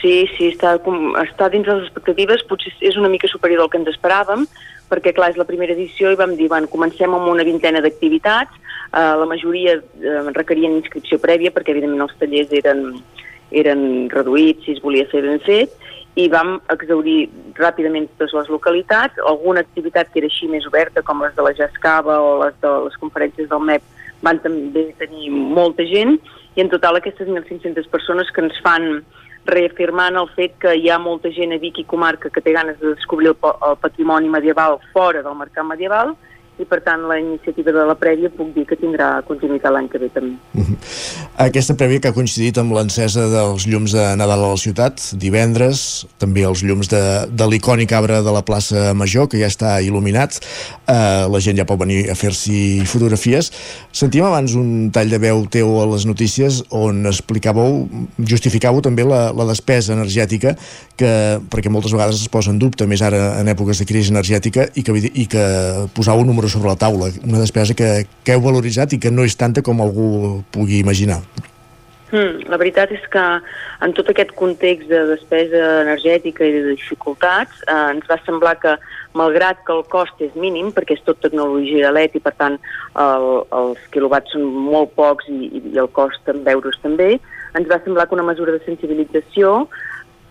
Sí, 0.01 0.25
sí, 0.37 0.49
està, 0.55 0.79
està 1.21 1.49
dins 1.53 1.69
les 1.69 1.85
expectatives, 1.85 2.45
potser 2.49 2.73
és 2.89 2.97
una 2.97 3.11
mica 3.13 3.29
superior 3.29 3.67
al 3.67 3.71
que 3.73 3.77
ens 3.81 3.91
esperàvem, 3.93 4.47
perquè 4.91 5.13
clar, 5.15 5.31
és 5.33 5.39
la 5.39 5.47
primera 5.49 5.77
edició 5.77 6.11
i 6.11 6.19
vam 6.19 6.33
dir, 6.39 6.49
bueno, 6.49 6.71
comencem 6.73 7.13
amb 7.15 7.29
una 7.29 7.45
vintena 7.45 7.83
d'activitats, 7.85 8.57
eh, 8.91 9.13
la 9.21 9.29
majoria 9.29 9.77
eh, 9.77 10.23
requerien 10.33 10.79
inscripció 10.79 11.21
prèvia 11.21 11.53
perquè 11.53 11.75
evidentment 11.77 12.09
els 12.09 12.17
tallers 12.19 12.57
eren, 12.63 12.83
eren 13.53 13.85
reduïts 14.15 14.65
si 14.65 14.79
es 14.79 14.83
volia 14.83 15.09
fer 15.13 15.23
ben 15.27 15.39
fet, 15.45 15.77
i 16.19 16.27
vam 16.33 16.57
exaurir 16.73 17.29
ràpidament 17.61 18.09
totes 18.17 18.35
les 18.41 18.51
localitats, 18.51 19.21
alguna 19.29 19.63
activitat 19.63 20.11
que 20.11 20.25
era 20.25 20.33
així 20.33 20.49
més 20.51 20.67
oberta, 20.67 21.05
com 21.07 21.23
les 21.23 21.37
de 21.37 21.45
la 21.45 21.55
Jascava 21.55 22.19
o 22.25 22.35
les 22.43 22.57
de 22.65 22.73
les 22.89 22.97
conferències 23.05 23.49
del 23.53 23.63
MEP, 23.69 23.85
van 24.25 24.41
també 24.43 24.89
tenir 24.99 25.31
molta 25.31 25.85
gent, 25.87 26.19
i 26.57 26.65
en 26.65 26.73
total 26.73 26.99
aquestes 26.99 27.29
1.500 27.29 27.87
persones 27.93 28.33
que 28.35 28.43
ens 28.43 28.59
fan 28.65 29.05
reafirmant 29.47 30.17
el 30.21 30.29
fet 30.37 30.57
que 30.61 30.75
hi 30.77 30.91
ha 30.91 30.99
molta 30.99 31.31
gent 31.33 31.55
a 31.55 31.59
Vic 31.63 31.81
i 31.81 31.87
comarca 31.89 32.31
que 32.31 32.43
té 32.45 32.53
ganes 32.53 32.79
de 32.81 32.95
descobrir 32.95 33.33
el, 33.33 33.39
el 33.69 33.79
patrimoni 33.81 34.29
medieval 34.29 34.79
fora 34.93 35.23
del 35.23 35.39
mercat 35.39 35.67
medieval, 35.67 36.15
i 36.61 36.67
per 36.69 36.81
tant 36.85 37.07
la 37.09 37.19
iniciativa 37.21 37.73
de 37.73 37.85
la 37.89 37.97
prèvia 37.99 38.31
puc 38.31 38.53
dir 38.55 38.67
que 38.69 38.79
tindrà 38.79 39.11
continuïtat 39.29 39.73
l'any 39.73 39.89
que 39.89 39.99
ve 39.99 40.09
també. 40.13 40.37
-huh. 40.55 40.77
Aquesta 41.37 41.75
prèvia 41.75 42.01
que 42.01 42.09
ha 42.09 42.13
coincidit 42.13 42.59
amb 42.59 42.73
l'encesa 42.77 43.27
dels 43.29 43.67
llums 43.67 43.93
de 43.93 44.05
Nadal 44.17 44.45
a 44.45 44.51
la 44.51 44.57
ciutat 44.57 45.01
divendres, 45.17 46.07
també 46.19 46.45
els 46.45 46.63
llums 46.63 46.89
de, 46.89 47.03
de 47.31 47.47
l'icònic 47.47 47.93
arbre 47.93 48.23
de 48.23 48.33
la 48.33 48.43
plaça 48.43 48.93
Major 48.95 49.29
que 49.29 49.39
ja 49.41 49.47
està 49.47 49.81
il·luminat 49.81 50.41
eh, 50.87 51.27
la 51.31 51.41
gent 51.41 51.57
ja 51.57 51.65
pot 51.65 51.79
venir 51.81 52.11
a 52.11 52.15
fer-s'hi 52.15 52.85
fotografies 52.85 53.51
sentíem 53.93 54.27
abans 54.27 54.55
un 54.55 54.91
tall 54.93 55.09
de 55.09 55.19
veu 55.19 55.47
teu 55.47 55.81
a 55.81 55.87
les 55.87 56.05
notícies 56.07 56.63
on 56.71 57.07
explicàveu 57.07 57.89
justificàveu 58.19 58.83
també 58.85 59.07
la, 59.09 59.31
la 59.33 59.47
despesa 59.49 59.95
energètica 59.97 60.57
que, 60.97 61.41
perquè 61.51 61.73
moltes 61.73 61.95
vegades 61.97 62.21
es 62.21 62.29
posa 62.29 62.53
en 62.53 62.59
dubte 62.61 62.87
més 62.91 63.03
ara 63.03 63.41
en 63.41 63.49
èpoques 63.49 63.81
de 63.81 63.89
crisi 63.89 64.13
energètica 64.13 64.69
i 64.75 64.85
que, 64.85 64.97
i 65.15 65.27
que 65.31 65.45
posau 65.97 66.25
números 66.27 66.50
sobre 66.53 66.73
la 66.73 66.79
taula, 66.79 67.11
una 67.25 67.41
despesa 67.43 67.77
que, 67.77 67.91
que 68.25 68.35
heu 68.35 68.43
valoritzat 68.45 68.97
i 68.97 69.01
que 69.03 69.13
no 69.15 69.25
és 69.27 69.39
tanta 69.39 69.63
com 69.63 69.81
algú 69.81 70.43
pugui 70.53 70.81
imaginar. 70.83 71.23
Hmm, 72.11 72.41
la 72.51 72.59
veritat 72.59 72.91
és 72.91 73.03
que 73.11 73.23
en 73.87 73.93
tot 73.95 74.09
aquest 74.11 74.33
context 74.39 74.89
de 74.91 75.05
despesa 75.13 75.61
energètica 75.85 76.43
i 76.43 76.57
de 76.57 76.73
dificultats 76.73 77.61
eh, 77.69 77.77
ens 77.95 78.09
va 78.11 78.19
semblar 78.27 78.57
que 78.59 78.73
malgrat 79.15 79.63
que 79.67 79.77
el 79.77 79.85
cost 79.93 80.19
és 80.27 80.35
mínim, 80.35 80.73
perquè 80.75 80.97
és 80.99 81.05
tot 81.07 81.21
tecnologia 81.23 81.93
LED 81.95 82.19
i 82.19 82.25
per 82.25 82.35
tant 82.39 82.59
el, 82.99 83.29
els 83.55 83.85
quilowatts 83.95 84.35
són 84.35 84.49
molt 84.51 84.91
pocs 84.99 85.31
i, 85.31 85.53
i 85.63 85.79
el 85.79 85.91
cost 85.95 86.35
en 86.35 86.43
euros 86.51 86.83
també, 86.83 87.13
ens 87.55 87.71
va 87.71 87.79
semblar 87.85 88.09
que 88.09 88.19
una 88.19 88.27
mesura 88.27 88.55
de 88.55 88.63
sensibilització 88.67 89.69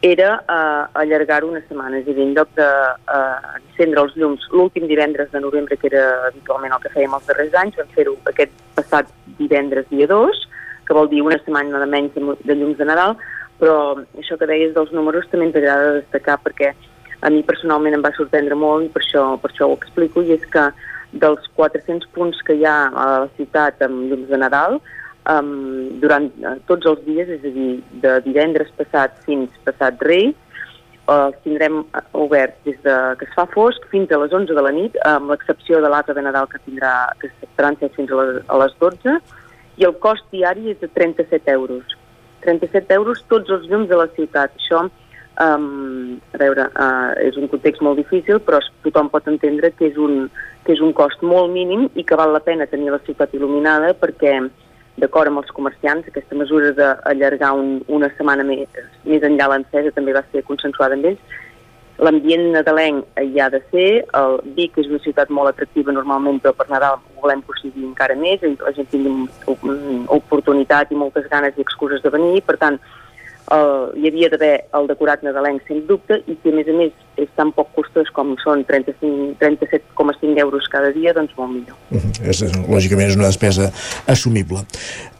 era 0.01 0.43
eh, 0.47 0.99
allargar-ho 1.01 1.49
una 1.49 1.61
setmana, 1.67 1.99
és 1.99 2.07
a 2.07 2.13
dir, 2.13 2.23
en 2.23 2.35
lloc 2.37 2.51
d'encendre 2.55 3.99
eh, 3.99 4.03
els 4.03 4.15
llums 4.15 4.45
l'últim 4.53 4.87
divendres 4.87 5.31
de 5.33 5.41
novembre, 5.43 5.75
que 5.77 5.89
era 5.91 6.05
habitualment 6.29 6.75
el 6.75 6.83
que 6.85 6.93
fèiem 6.93 7.15
els 7.17 7.27
darrers 7.27 7.57
anys, 7.61 7.79
vam 7.79 7.89
fer-ho 7.95 8.15
aquest 8.31 8.53
passat 8.77 9.11
divendres 9.39 9.89
dia 9.91 10.07
2, 10.07 10.45
que 10.87 10.95
vol 10.95 11.09
dir 11.11 11.21
una 11.21 11.39
setmana 11.41 11.81
de 11.83 11.89
menys 11.89 12.15
de, 12.15 12.23
de 12.47 12.55
llums 12.55 12.79
de 12.79 12.87
Nadal, 12.87 13.17
però 13.59 13.75
això 14.17 14.37
que 14.39 14.47
deies 14.47 14.71
dels 14.75 14.93
números 14.95 15.27
també 15.31 15.49
ens 15.49 15.59
agrada 15.59 15.97
destacar 15.97 16.37
perquè 16.45 16.71
a 17.19 17.29
mi 17.29 17.43
personalment 17.43 17.97
em 17.97 18.05
va 18.05 18.13
sorprendre 18.15 18.55
molt 18.55 18.87
i 18.87 18.93
per 18.93 19.03
això, 19.03 19.25
per 19.41 19.51
això 19.51 19.67
ho 19.67 19.75
explico, 19.75 20.23
i 20.23 20.31
és 20.37 20.45
que 20.53 20.69
dels 21.11 21.43
400 21.57 22.07
punts 22.15 22.39
que 22.47 22.55
hi 22.55 22.63
ha 22.63 22.77
a 22.87 23.05
la 23.25 23.29
ciutat 23.35 23.83
amb 23.83 24.07
llums 24.07 24.31
de 24.31 24.39
Nadal, 24.39 24.79
um, 25.29 25.99
durant 26.01 26.29
uh, 26.43 26.55
tots 26.69 26.87
els 26.89 27.01
dies, 27.05 27.29
és 27.29 27.43
a 27.45 27.53
dir, 27.55 27.71
de 28.03 28.13
divendres 28.25 28.71
passat 28.77 29.17
fins 29.25 29.53
passat 29.67 30.01
rei, 30.07 30.31
els 31.09 31.37
tindrem 31.45 31.81
uh, 31.81 32.03
oberts 32.21 32.57
des 32.67 32.77
de 32.85 32.95
que 33.19 33.27
es 33.27 33.35
fa 33.35 33.47
fosc 33.53 33.85
fins 33.93 34.11
a 34.11 34.19
les 34.21 34.33
11 34.33 34.57
de 34.57 34.65
la 34.65 34.73
nit, 34.75 34.97
amb 35.09 35.33
l'excepció 35.33 35.81
de 35.81 35.91
l'altre 35.91 36.15
de 36.17 36.25
Nadal 36.25 36.49
que 36.51 36.61
tindrà 36.65 36.93
que 37.21 37.31
encès 37.69 37.95
fins 37.97 38.11
a 38.11 38.21
les, 38.21 38.41
a 38.47 38.59
les 38.63 38.75
12, 38.81 39.17
i 39.79 39.87
el 39.87 39.95
cost 40.03 40.25
diari 40.33 40.73
és 40.73 40.79
de 40.81 40.89
37 40.91 41.51
euros. 41.55 41.97
37 42.45 42.95
euros 42.95 43.21
tots 43.31 43.51
els 43.51 43.67
llums 43.67 43.89
de 43.89 43.97
la 43.99 44.07
ciutat. 44.15 44.53
Això, 44.55 44.85
um, 45.43 46.19
a 46.33 46.39
veure, 46.39 46.69
uh, 46.71 47.11
és 47.23 47.37
un 47.39 47.49
context 47.51 47.83
molt 47.83 47.99
difícil, 47.99 48.39
però 48.43 48.61
tothom 48.85 49.11
pot 49.11 49.27
entendre 49.31 49.71
que 49.75 49.89
és, 49.89 49.99
un, 49.99 50.27
que 50.65 50.75
és 50.75 50.83
un 50.83 50.93
cost 50.95 51.23
molt 51.23 51.51
mínim 51.51 51.87
i 51.95 52.05
que 52.07 52.19
val 52.19 52.35
la 52.35 52.43
pena 52.43 52.67
tenir 52.67 52.91
la 52.93 53.01
ciutat 53.07 53.35
il·luminada 53.35 53.93
perquè 53.99 54.37
d'acord 55.01 55.31
amb 55.31 55.41
els 55.41 55.51
comerciants, 55.55 56.07
aquesta 56.07 56.37
mesura 56.37 56.71
d'allargar 56.77 57.53
un, 57.57 57.79
una 57.87 58.09
setmana 58.15 58.45
més, 58.47 58.81
més 59.05 59.25
enllà 59.25 59.49
l'encesa 59.51 59.95
també 59.95 60.15
va 60.15 60.25
ser 60.31 60.45
consensuada 60.47 60.97
amb 60.97 61.11
ells, 61.11 61.37
l'ambient 61.99 62.45
nadalenc 62.53 63.19
hi 63.19 63.41
ha 63.41 63.49
de 63.51 63.59
ser, 63.71 63.87
el 64.15 64.37
Vic 64.55 64.77
és 64.79 64.87
una 64.87 65.01
ciutat 65.03 65.31
molt 65.35 65.51
atractiva 65.51 65.91
normalment, 65.95 66.39
però 66.43 66.53
per 66.55 66.69
Nadal 66.71 66.99
volem 67.19 67.41
que 67.43 67.51
ho 67.53 67.59
sigui 67.59 67.83
encara 67.87 68.15
més, 68.15 68.43
i 68.43 68.55
la 68.61 68.73
gent 68.77 68.87
tingui 68.93 69.27
oportunitat 70.15 70.93
i 70.93 70.99
moltes 70.99 71.27
ganes 71.31 71.57
i 71.57 71.65
excuses 71.65 72.03
de 72.05 72.13
venir, 72.13 72.41
per 72.47 72.55
tant, 72.61 72.79
el, 73.55 73.69
hi 73.99 74.07
havia 74.07 74.29
d'haver 74.31 74.53
el 74.79 74.87
decorat 74.87 75.23
nadalenc, 75.25 75.65
sens 75.67 75.87
dubte, 75.89 76.21
i 76.27 76.37
si 76.39 76.53
a 76.53 76.55
més 76.55 76.69
a 76.69 76.77
més 76.77 76.95
és 77.19 77.29
tan 77.35 77.51
poc 77.55 77.71
costós 77.75 78.09
com 78.15 78.33
són 78.43 78.65
37,5 78.69 80.43
euros 80.45 80.67
cada 80.71 80.91
dia, 80.95 81.13
doncs 81.13 81.35
molt 81.37 81.51
millor. 81.53 81.77
Mhm. 81.89 81.99
-huh. 81.99 82.29
és, 82.29 82.43
lògicament 82.67 83.09
és 83.09 83.15
una 83.15 83.31
despesa 83.31 83.71
assumible. 84.07 84.65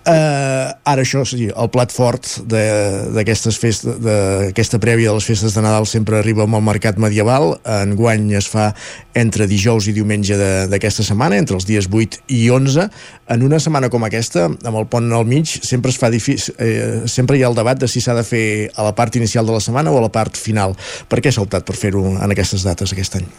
Uh, 0.10 0.72
ara 0.88 1.04
això, 1.04 1.26
sí, 1.28 1.50
el 1.52 1.68
plat 1.70 1.91
fort 1.93 2.26
d'aquestes 2.50 3.58
festes, 3.62 4.00
d'aquesta 4.02 4.80
prèvia 4.82 5.12
de 5.12 5.18
les 5.20 5.28
festes 5.28 5.54
de 5.54 5.62
Nadal 5.62 5.86
sempre 5.91 6.18
arriba 6.18 6.45
amb 6.47 6.56
el 6.58 6.64
mercat 6.66 6.97
medieval. 6.97 7.58
Enguany 7.68 8.32
es 8.39 8.47
fa 8.50 8.72
entre 9.14 9.45
dijous 9.50 9.89
i 9.91 9.93
diumenge 9.93 10.38
d'aquesta 10.72 11.04
setmana, 11.06 11.38
entre 11.38 11.60
els 11.60 11.68
dies 11.68 11.89
8 11.91 12.24
i 12.32 12.47
11. 12.50 12.88
En 13.30 13.43
una 13.45 13.60
setmana 13.62 13.91
com 13.93 14.08
aquesta, 14.08 14.47
amb 14.47 14.80
el 14.80 14.88
pont 14.89 15.12
al 15.14 15.28
mig, 15.30 15.52
sempre 15.68 15.91
es 15.93 16.00
fa 16.02 16.10
difícil, 16.10 16.56
eh, 16.58 17.04
sempre 17.06 17.38
hi 17.38 17.43
ha 17.43 17.52
el 17.52 17.60
debat 17.60 17.78
de 17.78 17.91
si 17.91 18.02
s'ha 18.02 18.16
de 18.18 18.24
fer 18.26 18.72
a 18.74 18.88
la 18.88 18.95
part 18.97 19.20
inicial 19.20 19.45
de 19.45 19.54
la 19.54 19.62
setmana 19.62 19.91
o 19.91 20.00
a 20.00 20.06
la 20.08 20.14
part 20.16 20.39
final. 20.39 20.74
Per 21.12 21.20
què 21.22 21.30
s'ha 21.30 21.43
optat 21.45 21.68
per 21.68 21.78
fer-ho 21.89 22.05
en 22.21 22.31
aquestes 22.31 22.65
dates 22.65 22.93
aquest 22.93 23.19
any? 23.19 23.29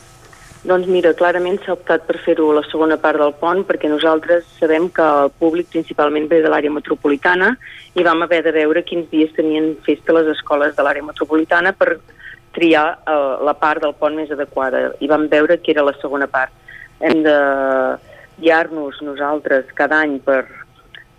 Doncs 0.60 0.90
mira, 0.92 1.14
clarament 1.16 1.56
s'ha 1.64 1.72
optat 1.72 2.02
per 2.04 2.18
fer-ho 2.20 2.50
la 2.52 2.62
segona 2.68 2.98
part 3.00 3.16
del 3.22 3.32
pont 3.40 3.62
perquè 3.64 3.88
nosaltres 3.88 4.44
sabem 4.58 4.90
que 4.92 5.06
el 5.24 5.30
públic 5.40 5.70
principalment 5.72 6.28
ve 6.28 6.42
de 6.44 6.50
l'àrea 6.52 6.72
metropolitana 6.74 7.54
i 7.96 8.04
vam 8.04 8.26
haver 8.26 8.42
de 8.44 8.52
veure 8.52 8.84
quins 8.84 9.08
dies 9.08 9.32
tenien 9.36 9.72
festa 9.86 10.12
les 10.18 10.28
escoles 10.34 10.76
de 10.76 10.84
l'àrea 10.84 11.06
metropolitana 11.06 11.72
per 11.72 11.96
triar 12.52 12.86
eh, 12.92 13.34
la 13.46 13.54
part 13.56 13.80
del 13.80 13.96
pont 13.96 14.18
més 14.18 14.30
adequada 14.36 14.90
i 15.00 15.08
vam 15.08 15.28
veure 15.32 15.56
que 15.62 15.72
era 15.72 15.86
la 15.86 15.96
segona 16.02 16.28
part. 16.28 16.52
Hem 17.00 17.22
de 17.24 17.36
guiar-nos 18.40 19.00
nosaltres 19.00 19.72
cada 19.78 20.02
any 20.04 20.18
per, 20.20 20.42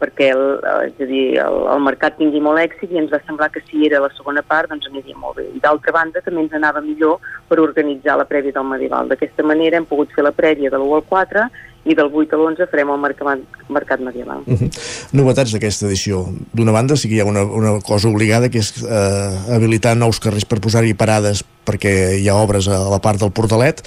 perquè 0.02 0.32
el, 0.34 0.44
eh, 0.66 0.90
és 0.90 1.02
a 1.06 1.08
dir, 1.10 1.26
el, 1.44 1.58
el 1.76 1.84
mercat 1.86 2.18
tingui 2.18 2.42
molt 2.44 2.62
èxit 2.62 2.92
i 2.92 3.02
ens 3.02 3.14
va 3.14 3.22
semblar 3.26 3.52
que 3.54 3.64
si 3.68 3.86
era 3.88 4.02
la 4.04 4.12
segona 4.18 4.44
part 4.54 4.72
doncs 4.72 4.90
aniria 4.90 5.18
molt 5.18 5.38
bé. 5.40 5.48
D'altra 5.64 5.94
banda 5.96 6.24
també 6.26 6.46
ens 6.46 6.56
anava 6.58 6.82
millor 6.86 7.20
per 7.50 7.62
organitzar 7.62 8.18
la 8.18 8.28
prèvia 8.30 8.56
del 8.58 8.70
medieval. 8.74 9.12
D'aquesta 9.12 9.46
manera 9.46 9.78
hem 9.78 9.90
pogut 9.90 10.14
fer 10.16 10.26
la 10.26 10.36
prèvia 10.36 10.74
de 10.74 10.80
l'1 10.82 10.98
al 10.98 11.06
4 11.12 11.46
i 11.84 11.96
del 11.98 12.12
8 12.14 12.36
a 12.36 12.38
l'11 12.38 12.68
farem 12.70 12.92
el 12.94 13.00
mercat, 13.02 13.40
mercat 13.70 14.02
medieval. 14.06 14.44
Uh 14.46 14.54
mhm. 14.54 14.70
-huh. 14.70 15.08
Novetats 15.12 15.52
d'aquesta 15.52 15.88
edició. 15.88 16.28
D'una 16.54 16.72
banda 16.72 16.96
sí 16.96 17.08
que 17.10 17.16
hi 17.16 17.20
ha 17.20 17.26
una, 17.26 17.44
una 17.44 17.80
cosa 17.82 18.08
obligada 18.08 18.50
que 18.50 18.60
és 18.60 18.74
eh, 18.84 19.54
habilitar 19.56 19.98
nous 19.98 20.20
carrers 20.20 20.46
per 20.46 20.60
posar-hi 20.60 20.94
parades 20.94 21.44
perquè 21.66 22.18
hi 22.20 22.28
ha 22.30 22.36
obres 22.36 22.68
a 22.68 22.90
la 22.90 23.00
part 23.00 23.20
del 23.20 23.32
portalet 23.32 23.84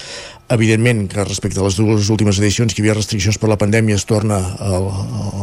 evidentment 0.49 1.09
que 1.09 1.24
respecte 1.24 1.61
a 1.61 1.64
les 1.64 1.76
dues 1.76 2.11
últimes 2.11 2.38
edicions 2.38 2.74
que 2.74 2.82
hi 2.82 2.84
havia 2.84 2.95
restriccions 2.95 3.38
per 3.38 3.49
la 3.49 3.57
pandèmia 3.57 3.97
es 3.97 4.05
torna 4.05 4.36
al, 4.61 4.90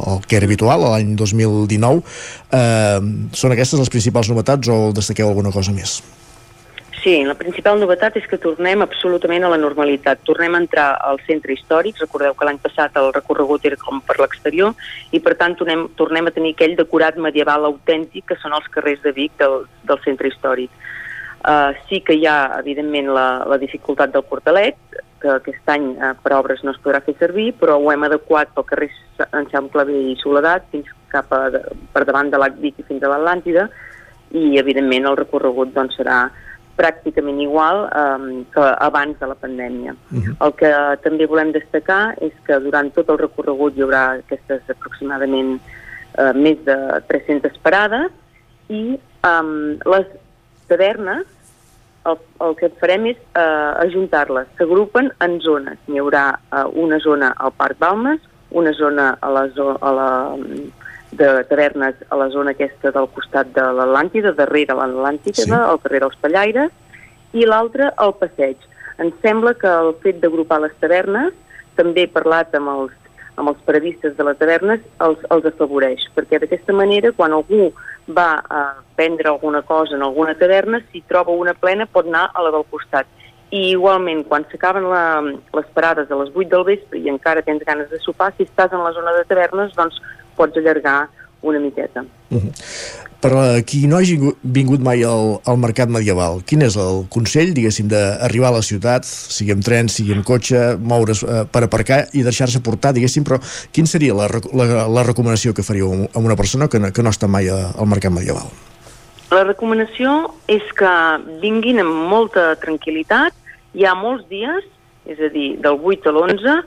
al 0.05 0.21
que 0.27 0.37
era 0.37 0.45
habitual 0.45 0.81
l'any 0.81 1.15
2019 1.15 2.03
eh, 2.51 2.99
són 3.33 3.51
aquestes 3.51 3.79
les 3.79 3.89
principals 3.89 4.29
novetats 4.29 4.67
o 4.69 4.91
destaqueu 4.93 5.27
alguna 5.27 5.51
cosa 5.51 5.71
més? 5.71 6.01
Sí, 7.01 7.15
la 7.25 7.33
principal 7.33 7.79
novetat 7.81 8.19
és 8.19 8.27
que 8.29 8.37
tornem 8.37 8.83
absolutament 8.85 9.41
a 9.41 9.49
la 9.49 9.57
normalitat. 9.57 10.19
Tornem 10.27 10.53
a 10.53 10.59
entrar 10.61 10.85
al 11.01 11.17
centre 11.25 11.55
històric. 11.55 11.97
Recordeu 11.97 12.35
que 12.37 12.45
l'any 12.45 12.59
passat 12.61 12.97
el 13.01 13.09
recorregut 13.15 13.65
era 13.65 13.79
com 13.81 14.03
per 14.05 14.19
l'exterior 14.19 14.75
i, 15.09 15.17
per 15.17 15.33
tant, 15.39 15.55
tornem, 15.57 15.87
tornem 15.97 16.29
a 16.29 16.33
tenir 16.35 16.53
aquell 16.53 16.75
decorat 16.77 17.17
medieval 17.17 17.65
autèntic 17.71 18.27
que 18.29 18.37
són 18.37 18.53
els 18.53 18.67
carrers 18.69 19.01
de 19.01 19.15
Vic 19.17 19.33
del, 19.41 19.63
del 19.89 20.01
centre 20.05 20.29
històric. 20.29 20.69
Uh, 21.41 21.73
sí 21.89 22.03
que 22.05 22.13
hi 22.13 22.27
ha, 22.29 22.59
evidentment, 22.59 23.09
la, 23.17 23.25
la 23.49 23.57
dificultat 23.57 24.13
del 24.13 24.27
portalet, 24.29 24.77
que 25.23 25.31
aquest 25.39 25.73
any 25.73 25.95
uh, 25.95 26.11
per 26.21 26.35
obres 26.37 26.61
no 26.61 26.75
es 26.75 26.77
podrà 26.83 27.01
fer 27.01 27.15
servir, 27.17 27.47
però 27.57 27.79
ho 27.81 27.89
hem 27.89 28.05
adequat 28.05 28.53
pel 28.53 28.67
carrer 28.69 28.91
Sant 29.17 29.71
Clavé 29.73 29.97
i 30.11 30.13
Soledat 30.21 30.69
fins 30.69 30.93
cap 31.09 31.33
a, 31.33 31.47
per 31.93 32.05
davant 32.05 32.29
de 32.29 32.37
l'Ac 32.37 32.61
Vic 32.61 32.77
i 32.77 32.85
fins 32.85 33.01
a 33.01 33.09
l'Atlàntida 33.09 33.65
i, 34.37 34.59
evidentment, 34.61 35.09
el 35.09 35.17
recorregut 35.17 35.73
doncs, 35.73 35.97
serà 35.97 36.27
pràcticament 36.82 37.41
igual 37.43 37.86
um, 37.93 38.25
que 38.53 38.65
abans 38.88 39.19
de 39.21 39.29
la 39.29 39.38
pandèmia. 39.38 39.93
Uh 40.11 40.17
-huh. 40.17 40.34
El 40.45 40.53
que 40.59 40.71
també 41.05 41.27
volem 41.27 41.51
destacar 41.51 42.15
és 42.21 42.34
que 42.45 42.59
durant 42.59 42.89
tot 42.93 43.09
el 43.09 43.21
recorregut 43.21 43.77
hi 43.77 43.84
haurà 43.86 44.03
aquestes 44.19 44.61
aproximadament 44.69 45.59
uh, 46.17 46.34
més 46.34 46.57
de 46.65 46.77
300 47.07 47.57
parades 47.61 48.11
i 48.69 48.99
um, 49.23 49.77
les 49.93 50.07
tavernes 50.67 51.25
el, 52.05 52.17
el 52.39 52.55
que 52.55 52.69
farem 52.82 53.05
és 53.05 53.17
uh, 53.36 53.77
ajuntar-les. 53.86 54.47
S'agrupen 54.57 55.11
en 55.19 55.39
zones. 55.39 55.77
Hi 55.88 55.99
haurà 56.01 56.25
uh, 56.51 56.65
una 56.73 56.99
zona 56.99 57.34
al 57.38 57.51
Parc 57.51 57.77
Balmes, 57.79 58.21
una 58.51 58.73
zona 58.73 59.17
a 59.21 59.29
la, 59.29 59.47
zo 59.55 59.77
a 59.82 59.91
la 59.91 60.09
de 61.12 61.43
tavernes 61.49 61.95
a 62.09 62.18
la 62.18 62.30
zona 62.32 62.53
aquesta 62.55 62.91
del 62.95 63.07
costat 63.16 63.51
de 63.55 63.66
l'Atlàntida, 63.78 64.34
darrere 64.38 64.78
l'Atlàntida, 64.78 65.43
sí. 65.43 65.51
al 65.51 65.80
carrer 65.84 66.01
dels 66.05 66.18
Pallaires, 66.24 66.72
i 67.34 67.45
l'altre 67.47 67.91
al 67.97 68.16
passeig. 68.20 68.57
Ens 69.01 69.16
sembla 69.24 69.53
que 69.59 69.70
el 69.70 69.93
fet 70.03 70.20
d'agrupar 70.24 70.62
les 70.64 70.76
tavernes, 70.80 71.34
també 71.76 72.07
parlat 72.12 72.53
amb 72.55 72.72
els, 72.74 72.97
amb 73.39 73.51
els 73.51 73.62
periodistes 73.68 74.16
de 74.18 74.28
les 74.28 74.38
tavernes, 74.39 74.84
els, 75.03 75.24
els 75.32 75.47
afavoreix, 75.51 76.05
perquè 76.16 76.41
d'aquesta 76.41 76.76
manera, 76.76 77.14
quan 77.16 77.36
algú 77.36 77.72
va 78.12 78.43
a 78.49 78.62
prendre 78.95 79.30
alguna 79.30 79.62
cosa 79.62 79.95
en 79.95 80.03
alguna 80.03 80.36
taverna, 80.36 80.82
si 80.91 81.03
troba 81.07 81.32
una 81.32 81.53
plena 81.53 81.88
pot 81.88 82.07
anar 82.07 82.30
a 82.34 82.43
la 82.43 82.51
del 82.53 82.68
costat. 82.70 83.07
I 83.51 83.74
igualment, 83.74 84.24
quan 84.30 84.45
s'acaben 84.47 84.86
les 84.88 85.68
parades 85.76 86.12
a 86.12 86.16
les 86.22 86.30
8 86.32 86.47
del 86.53 86.64
vespre 86.64 86.99
i 86.99 87.09
encara 87.12 87.43
tens 87.43 87.64
ganes 87.68 87.89
de 87.91 87.99
sopar, 87.99 88.32
si 88.38 88.47
estàs 88.47 88.72
en 88.72 88.84
la 88.84 88.93
zona 88.95 89.12
de 89.18 89.26
tavernes, 89.28 89.74
doncs 89.76 89.99
pots 90.41 90.57
allargar 90.59 91.05
una 91.41 91.61
miqueta. 91.61 92.05
Uh 92.29 92.37
-huh. 92.37 92.51
Per 93.21 93.29
a 93.37 93.61
qui 93.61 93.85
no 93.85 93.97
hagi 93.97 94.15
vingut 94.41 94.81
mai 94.81 95.03
al, 95.05 95.35
al 95.45 95.57
mercat 95.61 95.89
medieval, 95.93 96.39
quin 96.41 96.63
és 96.65 96.73
el 96.75 97.03
consell, 97.13 97.51
diguéssim, 97.53 97.85
d'arribar 97.91 98.49
a 98.49 98.55
la 98.55 98.63
ciutat, 98.65 99.05
sigui 99.05 99.53
amb 99.53 99.61
tren, 99.61 99.91
sigui 99.93 100.15
amb 100.15 100.25
cotxe, 100.25 100.77
moure's 100.81 101.21
eh, 101.21 101.43
per 101.45 101.61
aparcar 101.67 102.07
i 102.13 102.23
deixar-se 102.23 102.63
portar, 102.65 102.95
diguéssim, 102.97 103.23
però 103.23 103.37
quin 103.71 103.85
seria 103.85 104.15
la, 104.17 104.25
la, 104.57 104.87
la 104.87 105.03
recomanació 105.03 105.53
que 105.53 105.61
faríeu 105.61 106.09
a 106.09 106.19
una 106.19 106.35
persona 106.35 106.67
que 106.67 106.79
no, 106.79 106.91
que 106.91 107.03
no 107.03 107.13
està 107.13 107.29
mai 107.29 107.47
a, 107.49 107.59
al 107.77 107.85
mercat 107.85 108.11
medieval? 108.11 108.49
La 109.29 109.43
recomanació 109.43 110.33
és 110.49 110.65
que 110.73 110.91
vinguin 111.45 111.79
amb 111.85 111.93
molta 112.09 112.55
tranquil·litat, 112.65 113.37
hi 113.77 113.85
ha 113.85 113.93
molts 113.93 114.25
dies, 114.33 114.65
és 115.05 115.21
a 115.21 115.29
dir, 115.29 115.61
del 115.61 115.77
8 115.77 116.09
a 116.09 116.17
l'11, 116.17 116.57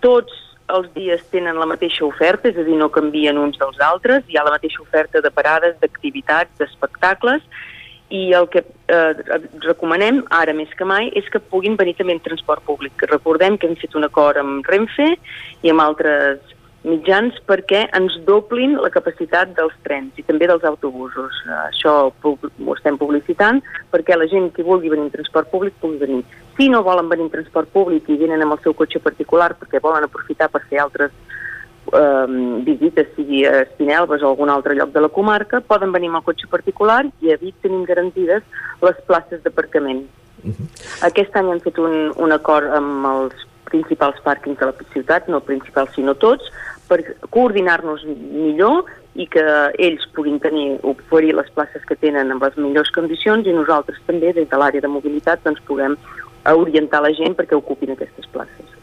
tots 0.00 0.47
els 0.68 0.88
dies 0.94 1.24
tenen 1.32 1.58
la 1.58 1.68
mateixa 1.68 2.04
oferta, 2.06 2.50
és 2.50 2.58
a 2.60 2.66
dir, 2.66 2.76
no 2.76 2.90
canvien 2.92 3.38
uns 3.40 3.58
dels 3.60 3.80
altres, 3.84 4.24
hi 4.28 4.36
ha 4.36 4.44
la 4.46 4.54
mateixa 4.56 4.82
oferta 4.84 5.22
de 5.24 5.32
parades, 5.32 5.76
d'activitats, 5.80 6.52
d'espectacles, 6.60 7.44
i 8.08 8.32
el 8.32 8.46
que 8.48 8.62
eh, 8.64 9.38
recomanem 9.64 10.22
ara 10.32 10.54
més 10.56 10.70
que 10.76 10.86
mai 10.88 11.10
és 11.18 11.26
que 11.32 11.42
puguin 11.52 11.76
venir 11.76 11.94
també 11.98 12.14
en 12.16 12.22
transport 12.24 12.64
públic. 12.64 13.04
Recordem 13.10 13.58
que 13.58 13.68
hem 13.68 13.76
fet 13.76 13.96
un 13.98 14.06
acord 14.08 14.40
amb 14.40 14.64
Renfe 14.68 15.10
i 15.62 15.72
amb 15.72 15.84
altres 15.84 16.54
mitjans 16.88 17.36
perquè 17.48 17.84
ens 17.96 18.16
doblin 18.24 18.76
la 18.80 18.90
capacitat 18.94 19.52
dels 19.56 19.74
trens 19.84 20.16
i 20.16 20.24
també 20.24 20.48
dels 20.48 20.64
autobusos. 20.64 21.42
Això 21.66 21.94
ho 22.08 22.74
estem 22.76 22.96
publicitant 23.00 23.60
perquè 23.92 24.16
la 24.16 24.28
gent 24.30 24.52
que 24.56 24.66
vulgui 24.66 24.92
venir 24.92 25.08
en 25.08 25.16
transport 25.18 25.50
públic 25.52 25.76
pugui 25.82 26.00
venir. 26.00 26.24
Si 26.58 26.68
no 26.68 26.82
volen 26.82 27.08
venir 27.08 27.28
en 27.28 27.30
transport 27.30 27.70
públic 27.70 28.08
i 28.10 28.18
venen 28.18 28.42
amb 28.42 28.56
el 28.56 28.62
seu 28.64 28.74
cotxe 28.74 28.98
particular 28.98 29.52
perquè 29.54 29.78
volen 29.80 30.04
aprofitar 30.04 30.48
per 30.50 30.64
fer 30.66 30.80
altres 30.82 31.12
eh, 31.94 32.26
visites, 32.66 33.12
sigui 33.14 33.44
a 33.46 33.60
Espinelves 33.62 34.24
o 34.24 34.32
algun 34.32 34.50
altre 34.50 34.74
lloc 34.74 34.90
de 34.92 35.04
la 35.04 35.12
comarca, 35.14 35.62
poden 35.62 35.94
venir 35.94 36.10
amb 36.10 36.18
el 36.18 36.26
cotxe 36.26 36.50
particular 36.50 37.04
i 37.22 37.30
a 37.30 37.38
Vic 37.38 37.62
tenim 37.62 37.84
garantides 37.86 38.42
les 38.82 39.04
places 39.06 39.42
d'aparcament. 39.44 40.02
Uh 40.42 40.50
-huh. 40.50 40.66
Aquest 41.06 41.36
any 41.36 41.50
hem 41.52 41.60
fet 41.60 41.78
un, 41.78 42.12
un 42.16 42.32
acord 42.32 42.66
amb 42.74 43.06
els 43.06 43.46
principals 43.64 44.18
pàrquings 44.24 44.58
de 44.58 44.66
la 44.66 44.74
ciutat, 44.92 45.28
no 45.28 45.40
principals 45.40 45.94
sinó 45.94 46.14
tots, 46.14 46.42
per 46.88 47.04
coordinar-nos 47.30 48.04
millor 48.04 48.84
i 49.14 49.26
que 49.26 49.44
ells 49.78 50.06
puguin 50.14 50.38
tenir, 50.40 50.78
oferir 50.82 51.34
les 51.34 51.50
places 51.50 51.84
que 51.84 51.96
tenen 51.96 52.30
amb 52.30 52.42
les 52.42 52.56
millors 52.56 52.90
condicions 52.90 53.46
i 53.46 53.52
nosaltres 53.52 53.98
també, 54.06 54.32
des 54.32 54.48
de 54.48 54.56
l'àrea 54.56 54.80
de 54.80 54.88
mobilitat, 54.88 55.42
doncs 55.44 55.60
puguem 55.66 55.96
orientar 56.56 57.02
la 57.04 57.12
gent 57.16 57.36
perquè 57.38 57.56
ocupin 57.58 57.92
aquestes 57.94 58.28
places. 58.32 58.76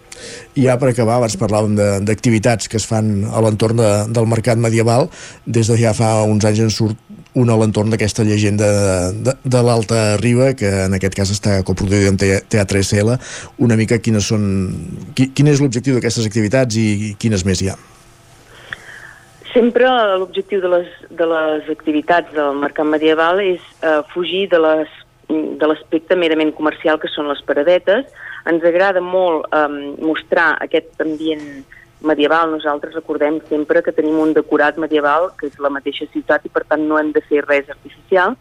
I 0.56 0.68
ja 0.70 0.78
per 0.80 0.92
acabar, 0.92 1.18
abans 1.20 1.36
parlàvem 1.40 1.76
d'activitats 2.08 2.70
que 2.72 2.80
es 2.80 2.86
fan 2.88 3.26
a 3.28 3.42
l'entorn 3.44 3.82
de, 3.82 3.90
del 4.16 4.30
mercat 4.32 4.60
medieval. 4.62 5.10
Des 5.46 5.68
de 5.68 5.78
ja 5.80 5.92
fa 5.98 6.22
uns 6.24 6.48
anys 6.48 6.64
en 6.64 6.72
surt 6.72 7.02
una 7.36 7.54
a 7.54 7.60
l'entorn 7.60 7.92
d'aquesta 7.92 8.24
llegenda 8.24 8.68
de, 8.72 8.92
de, 9.28 9.34
de 9.44 9.64
l'Alta 9.68 10.04
Riba, 10.22 10.54
que 10.56 10.70
en 10.86 10.96
aquest 10.96 11.18
cas 11.20 11.34
està 11.34 11.58
coproduïda 11.68 12.14
amb 12.14 12.24
Teatre 12.24 12.80
SL, 12.80 13.18
una 13.60 13.76
mica 13.76 14.00
quines 14.00 14.32
són, 14.32 14.46
qui, 15.18 15.28
quin 15.36 15.52
és 15.52 15.60
l'objectiu 15.60 15.98
d'aquestes 15.98 16.30
activitats 16.30 16.80
i 16.80 17.16
quines 17.20 17.44
més 17.48 17.62
hi 17.62 17.74
ha? 17.74 17.76
Sempre 19.52 19.88
l'objectiu 20.20 20.64
de, 20.64 20.72
les, 20.72 20.88
de 21.12 21.28
les 21.32 21.68
activitats 21.72 22.32
del 22.36 22.58
mercat 22.60 22.88
medieval 22.88 23.44
és 23.44 23.60
eh, 23.84 24.00
fugir 24.14 24.48
de 24.52 24.60
les 24.64 24.96
de 25.30 25.68
l'aspecte 25.68 26.16
merament 26.16 26.54
comercial 26.58 27.00
que 27.02 27.10
són 27.12 27.30
les 27.32 27.42
paradetes. 27.48 28.06
Ens 28.50 28.66
agrada 28.66 29.02
molt 29.02 29.48
um, 29.56 29.96
mostrar 30.06 30.54
aquest 30.62 31.02
ambient 31.02 31.64
medieval. 32.06 32.52
Nosaltres 32.52 32.96
recordem 32.96 33.40
sempre 33.50 33.82
que 33.82 33.94
tenim 33.96 34.20
un 34.22 34.34
decorat 34.34 34.78
medieval, 34.78 35.32
que 35.40 35.50
és 35.50 35.58
la 35.60 35.74
mateixa 35.74 36.08
ciutat, 36.14 36.46
i 36.46 36.54
per 36.54 36.66
tant 36.70 36.86
no 36.88 37.00
hem 37.00 37.12
de 37.16 37.24
fer 37.26 37.46
res 37.48 37.70
artificial, 37.74 38.36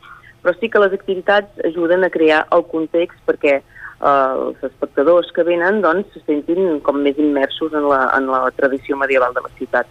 però 0.45 0.53
sí 0.59 0.68
que 0.68 0.82
les 0.82 0.93
activitats 0.93 1.64
ajuden 1.64 2.05
a 2.05 2.12
crear 2.12 2.45
el 2.53 2.66
context 2.68 3.16
perquè 3.24 3.55
eh, 3.57 4.05
els 4.05 4.66
espectadors 4.68 5.32
que 5.32 5.47
venen 5.47 5.80
doncs, 5.85 6.11
se 6.12 6.20
sentin 6.26 6.80
com 6.85 7.01
més 7.01 7.18
immersos 7.18 7.72
en 7.72 7.89
la, 7.89 8.05
en 8.18 8.28
la 8.28 8.45
tradició 8.59 8.99
medieval 9.01 9.32
de 9.37 9.45
la 9.47 9.55
ciutat. 9.57 9.89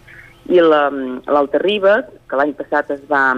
I 0.52 0.60
l'Alta 0.60 1.58
Riba, 1.62 2.02
que 2.28 2.38
l'any 2.38 2.52
passat 2.54 2.92
es 2.94 3.02
va, 3.10 3.32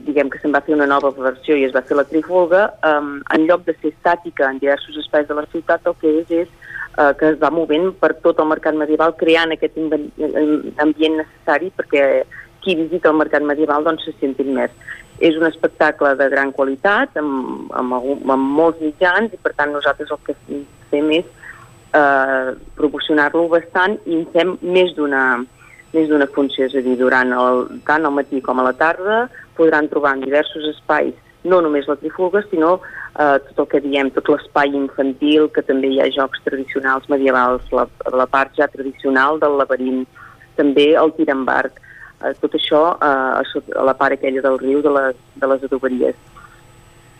diguem 0.00 0.30
que 0.30 0.40
se'n 0.42 0.54
va 0.54 0.62
fer 0.64 0.74
una 0.74 0.88
nova 0.90 1.12
versió 1.16 1.56
i 1.56 1.64
es 1.66 1.74
va 1.74 1.84
fer 1.86 1.96
la 1.98 2.06
trifulga, 2.08 2.66
um, 2.86 3.18
en 3.34 3.46
lloc 3.48 3.64
de 3.68 3.74
ser 3.78 3.92
estàtica 3.92 4.48
en 4.50 4.60
diversos 4.62 4.96
espais 5.02 5.28
de 5.28 5.36
la 5.38 5.46
ciutat, 5.52 5.86
el 5.86 5.96
que 6.00 6.14
és 6.22 6.32
és 6.44 6.48
uh, 6.98 7.12
que 7.18 7.34
es 7.34 7.38
va 7.42 7.52
movent 7.54 7.92
per 8.00 8.14
tot 8.24 8.40
el 8.40 8.50
mercat 8.50 8.76
medieval, 8.78 9.14
creant 9.20 9.54
aquest 9.54 9.78
ambient 9.78 11.20
necessari 11.22 11.70
perquè 11.76 12.24
qui 12.64 12.76
visita 12.78 13.10
el 13.12 13.20
mercat 13.20 13.44
medieval 13.44 13.84
doncs, 13.84 14.04
se 14.06 14.14
senti 14.20 14.42
immers. 14.42 14.74
És 15.20 15.36
un 15.38 15.46
espectacle 15.46 16.14
de 16.18 16.28
gran 16.32 16.50
qualitat, 16.52 17.16
amb, 17.20 17.70
amb, 17.76 17.98
amb 18.00 18.54
molts 18.58 18.80
mitjans, 18.82 19.32
i 19.32 19.38
per 19.40 19.52
tant 19.54 19.70
nosaltres 19.70 20.10
el 20.10 20.22
que 20.26 20.34
fem 20.90 21.10
és 21.20 21.28
eh, 21.94 22.54
proporcionar-lo 22.78 23.44
bastant 23.52 23.98
i 24.10 24.24
fem 24.32 24.56
més 24.62 24.94
d'una 24.96 25.44
més 25.94 26.08
d'una 26.10 26.26
funció, 26.34 26.66
és 26.66 26.74
a 26.74 26.82
dir, 26.82 26.96
durant 26.98 27.30
el, 27.30 27.60
tant 27.86 28.02
al 28.02 28.14
matí 28.16 28.40
com 28.42 28.58
a 28.58 28.64
la 28.66 28.72
tarda, 28.74 29.28
podran 29.56 29.88
trobar 29.92 30.16
en 30.16 30.26
diversos 30.26 30.66
espais 30.74 31.14
no 31.44 31.60
només 31.60 31.86
la 31.88 31.96
trifulga, 32.00 32.42
sinó 32.50 32.78
eh, 32.80 33.38
tot 33.50 33.64
el 33.64 33.68
que 33.72 33.80
diem, 33.84 34.10
tot 34.16 34.28
l'espai 34.32 34.72
infantil, 34.74 35.48
que 35.52 35.62
també 35.62 35.92
hi 35.92 36.00
ha 36.02 36.10
jocs 36.12 36.42
tradicionals 36.46 37.08
medievals, 37.12 37.66
la, 37.76 37.86
la 38.12 38.26
part 38.26 38.54
ja 38.58 38.68
tradicional 38.72 39.40
del 39.42 39.58
laberint, 39.60 40.04
també 40.58 40.92
el 40.98 41.12
tir 41.18 41.28
amb 41.32 41.46
barc, 41.48 41.80
eh, 42.22 42.32
tot 42.40 42.56
això 42.56 42.84
eh, 42.96 43.58
a 43.76 43.86
la 43.90 43.96
part 44.00 44.16
aquella 44.16 44.44
del 44.44 44.58
riu 44.62 44.80
de 44.84 44.94
les, 44.96 45.20
de 45.36 45.52
les 45.52 45.68
adoberies. 45.68 46.16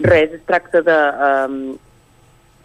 Res, 0.05 0.33
es 0.41 0.49
tracta 0.49 0.83
de, 0.83 0.99
eh, 1.29 1.77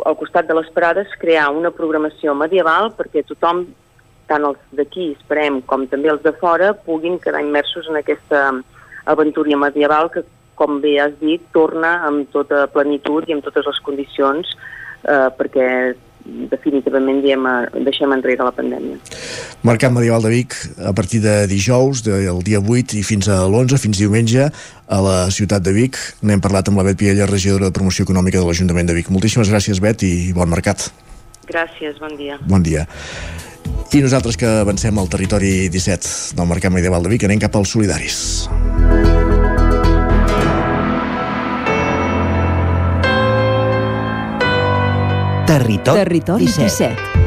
al 0.08 0.18
costat 0.18 0.48
de 0.48 0.56
les 0.56 0.72
parades, 0.74 1.12
crear 1.20 1.50
una 1.52 1.76
programació 1.76 2.34
medieval 2.34 2.94
perquè 2.96 3.28
tothom, 3.28 3.66
tant 4.30 4.46
els 4.46 4.60
d'aquí, 4.78 5.12
esperem, 5.18 5.60
com 5.68 5.88
també 5.90 6.12
els 6.14 6.24
de 6.24 6.32
fora, 6.40 6.72
puguin 6.86 7.18
quedar 7.20 7.42
immersos 7.44 7.90
en 7.90 7.98
aquesta 8.00 8.52
aventura 9.06 9.58
medieval 9.58 10.10
que, 10.12 10.26
com 10.56 10.82
bé 10.84 10.98
has 11.00 11.16
dit, 11.22 11.42
torna 11.56 12.00
amb 12.08 12.28
tota 12.34 12.68
plenitud 12.74 13.28
i 13.28 13.34
amb 13.34 13.46
totes 13.46 13.66
les 13.66 13.80
condicions 13.86 14.48
eh, 15.08 15.28
perquè 15.38 15.70
definitivament 16.50 17.22
diem, 17.24 17.46
eh, 17.48 17.84
deixem 17.86 18.12
enrere 18.14 18.44
la 18.44 18.52
pandèmia. 18.52 18.98
Mercat 19.64 19.92
Medieval 19.92 20.24
de 20.24 20.30
Vic 20.30 20.56
a 20.86 20.94
partir 20.94 21.22
de 21.22 21.48
dijous, 21.48 22.04
del 22.04 22.44
dia 22.44 22.60
8 22.60 22.98
i 23.00 23.04
fins 23.04 23.28
a 23.28 23.46
l'11, 23.48 23.80
fins 23.80 23.98
diumenge 23.98 24.50
a 24.88 25.02
la 25.02 25.30
ciutat 25.32 25.64
de 25.64 25.74
Vic. 25.74 25.98
N'hem 26.22 26.42
parlat 26.42 26.70
amb 26.70 26.78
la 26.78 26.84
Bet 26.84 26.98
Piella, 26.98 27.26
regidora 27.26 27.70
de 27.70 27.76
Promoció 27.76 28.04
Econòmica 28.04 28.40
de 28.40 28.46
l'Ajuntament 28.46 28.88
de 28.88 28.94
Vic. 28.94 29.10
Moltíssimes 29.10 29.50
gràcies, 29.50 29.82
Bet, 29.82 30.04
i 30.04 30.34
bon 30.34 30.50
mercat. 30.50 30.92
Gràcies, 31.50 31.98
bon 32.00 32.16
dia. 32.18 32.38
Bon 32.46 32.62
dia. 32.62 32.86
I 33.90 34.04
nosaltres 34.06 34.38
que 34.38 34.46
avancem 34.46 34.94
al 35.02 35.08
territori 35.10 35.68
17 35.74 36.36
del 36.38 36.46
Mercat 36.46 36.70
Medieval 36.70 37.02
de 37.02 37.10
Vic 37.10 37.24
anem 37.26 37.40
cap 37.42 37.56
als 37.58 37.74
solidaris. 37.74 38.46
Territori, 45.50 45.98
Territori 46.06 46.46
17. 46.46 46.94
17. 46.94 47.18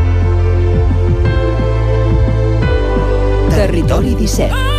Territori 3.56 4.14
17. 4.14 4.71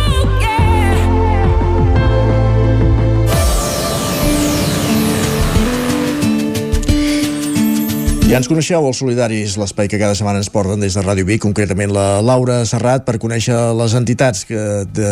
Ja 8.24 8.38
ens 8.40 8.48
coneixeu, 8.48 8.80
els 8.88 8.96
solidaris, 9.02 9.58
l'espai 9.60 9.84
que 9.92 9.98
cada 10.00 10.16
setmana 10.16 10.40
ens 10.40 10.48
porten 10.48 10.80
des 10.80 10.94
de 10.96 11.02
Ràdio 11.04 11.26
Vic, 11.28 11.42
concretament 11.44 11.92
la 11.92 12.22
Laura 12.24 12.62
Serrat, 12.64 13.04
per 13.04 13.18
conèixer 13.20 13.58
les 13.76 13.94
entitats 13.98 14.46
que, 14.48 14.62
de, 14.96 15.10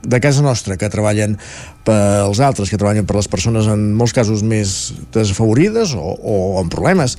de 0.00 0.20
casa 0.24 0.40
nostra 0.42 0.78
que 0.80 0.88
treballen 0.88 1.36
pels 1.84 2.40
altres, 2.40 2.72
que 2.72 2.80
treballen 2.80 3.04
per 3.04 3.18
les 3.18 3.28
persones 3.28 3.68
en 3.68 3.90
molts 3.92 4.16
casos 4.16 4.40
més 4.40 4.94
desafavorides 5.12 5.92
o, 5.92 6.16
o 6.16 6.40
amb 6.62 6.72
problemes 6.72 7.18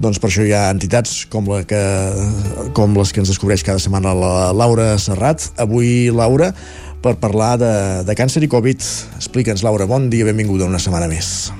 doncs 0.00 0.16
per 0.16 0.30
això 0.30 0.48
hi 0.48 0.56
ha 0.56 0.70
entitats 0.72 1.26
com, 1.28 1.44
la 1.52 1.60
que, 1.68 1.84
com 2.72 2.96
les 2.96 3.12
que 3.12 3.20
ens 3.20 3.28
descobreix 3.28 3.60
cada 3.66 3.82
setmana 3.84 4.16
la 4.16 4.34
Laura 4.56 4.94
Serrat. 4.96 5.50
Avui, 5.60 6.08
Laura, 6.08 6.54
per 7.04 7.18
parlar 7.20 7.58
de, 7.60 7.74
de 8.08 8.16
càncer 8.16 8.40
i 8.46 8.48
Covid. 8.48 8.80
Explica'ns, 9.20 9.60
Laura, 9.66 9.84
bon 9.84 10.08
dia, 10.08 10.24
benvinguda 10.24 10.70
una 10.72 10.80
setmana 10.80 11.10
més. 11.12 11.50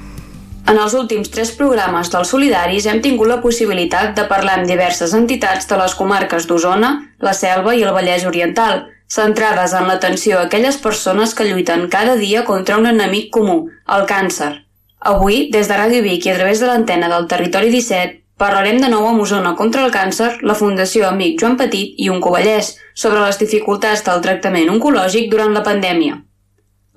En 0.69 0.79
els 0.79 0.95
últims 0.95 1.31
tres 1.33 1.51
programes 1.59 2.11
dels 2.13 2.31
Solidaris 2.35 2.87
hem 2.87 3.01
tingut 3.03 3.29
la 3.31 3.41
possibilitat 3.43 4.13
de 4.19 4.27
parlar 4.31 4.59
amb 4.59 4.69
diverses 4.69 5.15
entitats 5.17 5.67
de 5.71 5.79
les 5.81 5.95
comarques 5.99 6.47
d'Osona, 6.47 6.91
la 7.27 7.35
Selva 7.35 7.75
i 7.75 7.83
el 7.83 7.95
Vallès 7.97 8.27
Oriental, 8.29 8.85
centrades 9.11 9.75
en 9.75 9.89
l'atenció 9.89 10.39
a 10.39 10.47
aquelles 10.47 10.79
persones 10.79 11.35
que 11.35 11.49
lluiten 11.49 11.89
cada 11.89 12.15
dia 12.17 12.45
contra 12.45 12.79
un 12.79 12.87
enemic 12.87 13.33
comú, 13.35 13.59
el 13.89 14.07
càncer. 14.07 14.53
Avui, 15.01 15.49
des 15.51 15.67
de 15.67 15.77
Ràdio 15.81 16.05
Vic 16.05 16.27
i 16.27 16.35
a 16.35 16.39
través 16.39 16.61
de 16.61 16.69
l'antena 16.69 17.09
del 17.11 17.27
Territori 17.27 17.73
17, 17.75 18.21
parlarem 18.41 18.79
de 18.81 18.89
nou 18.93 19.07
amb 19.09 19.27
Osona 19.27 19.57
contra 19.57 19.85
el 19.85 19.93
càncer, 19.93 20.37
la 20.47 20.55
Fundació 20.55 21.09
Amic 21.09 21.41
Joan 21.41 21.59
Petit 21.61 21.99
i 21.99 22.09
un 22.13 22.21
Covellès 22.25 22.77
sobre 22.95 23.21
les 23.25 23.41
dificultats 23.41 24.05
del 24.07 24.23
tractament 24.25 24.71
oncològic 24.77 25.31
durant 25.33 25.57
la 25.57 25.65
pandèmia. 25.67 26.21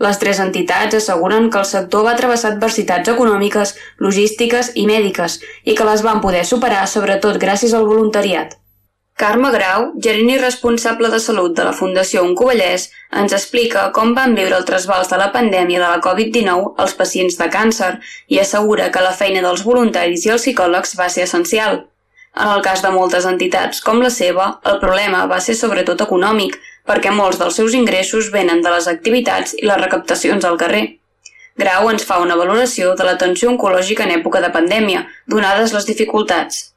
Les 0.01 0.17
tres 0.17 0.39
entitats 0.41 0.97
asseguren 0.97 1.51
que 1.51 1.59
el 1.61 1.69
sector 1.69 2.03
va 2.07 2.15
travessar 2.17 2.53
adversitats 2.53 3.11
econòmiques, 3.13 3.75
logístiques 4.01 4.71
i 4.75 4.87
mèdiques 4.89 5.39
i 5.63 5.77
que 5.77 5.85
les 5.85 6.01
van 6.01 6.21
poder 6.21 6.43
superar 6.49 6.87
sobretot 6.89 7.37
gràcies 7.37 7.77
al 7.77 7.85
voluntariat. 7.85 8.57
Carme 9.13 9.51
Grau, 9.53 9.91
gerent 10.01 10.29
i 10.33 10.39
responsable 10.41 11.09
de 11.13 11.19
salut 11.21 11.53
de 11.53 11.63
la 11.67 11.75
Fundació 11.77 12.23
Oncovellès, 12.25 12.87
ens 13.21 13.35
explica 13.37 13.85
com 13.93 14.15
van 14.17 14.33
viure 14.33 14.57
el 14.57 14.65
trasbals 14.65 15.11
de 15.11 15.19
la 15.21 15.29
pandèmia 15.35 15.83
de 15.83 15.85
la 15.85 16.01
Covid-19 16.01 16.73
als 16.81 16.97
pacients 16.97 17.37
de 17.37 17.47
càncer 17.53 17.91
i 18.33 18.41
assegura 18.41 18.89
que 18.89 19.05
la 19.05 19.13
feina 19.13 19.45
dels 19.45 19.61
voluntaris 19.69 20.25
i 20.25 20.33
els 20.33 20.41
psicòlegs 20.41 20.97
va 20.97 21.11
ser 21.13 21.27
essencial. 21.27 21.83
En 22.33 22.49
el 22.49 22.63
cas 22.65 22.81
de 22.81 22.89
moltes 22.89 23.29
entitats 23.29 23.85
com 23.85 24.01
la 24.01 24.09
seva, 24.09 24.55
el 24.65 24.79
problema 24.81 25.27
va 25.29 25.37
ser 25.45 25.53
sobretot 25.59 26.01
econòmic, 26.01 26.57
perquè 26.87 27.13
molts 27.15 27.39
dels 27.39 27.55
seus 27.59 27.77
ingressos 27.77 28.31
venen 28.33 28.61
de 28.63 28.73
les 28.73 28.89
activitats 28.91 29.55
i 29.59 29.65
les 29.67 29.81
recaptacions 29.81 30.45
al 30.45 30.59
carrer. 30.59 30.83
Grau 31.59 31.89
ens 31.91 32.05
fa 32.09 32.19
una 32.21 32.37
valoració 32.37 32.93
de 32.97 33.05
l'atenció 33.05 33.51
oncològica 33.51 34.07
en 34.07 34.15
època 34.19 34.41
de 34.41 34.49
pandèmia, 34.53 35.05
donades 35.29 35.73
les 35.75 35.85
dificultats. 35.85 36.69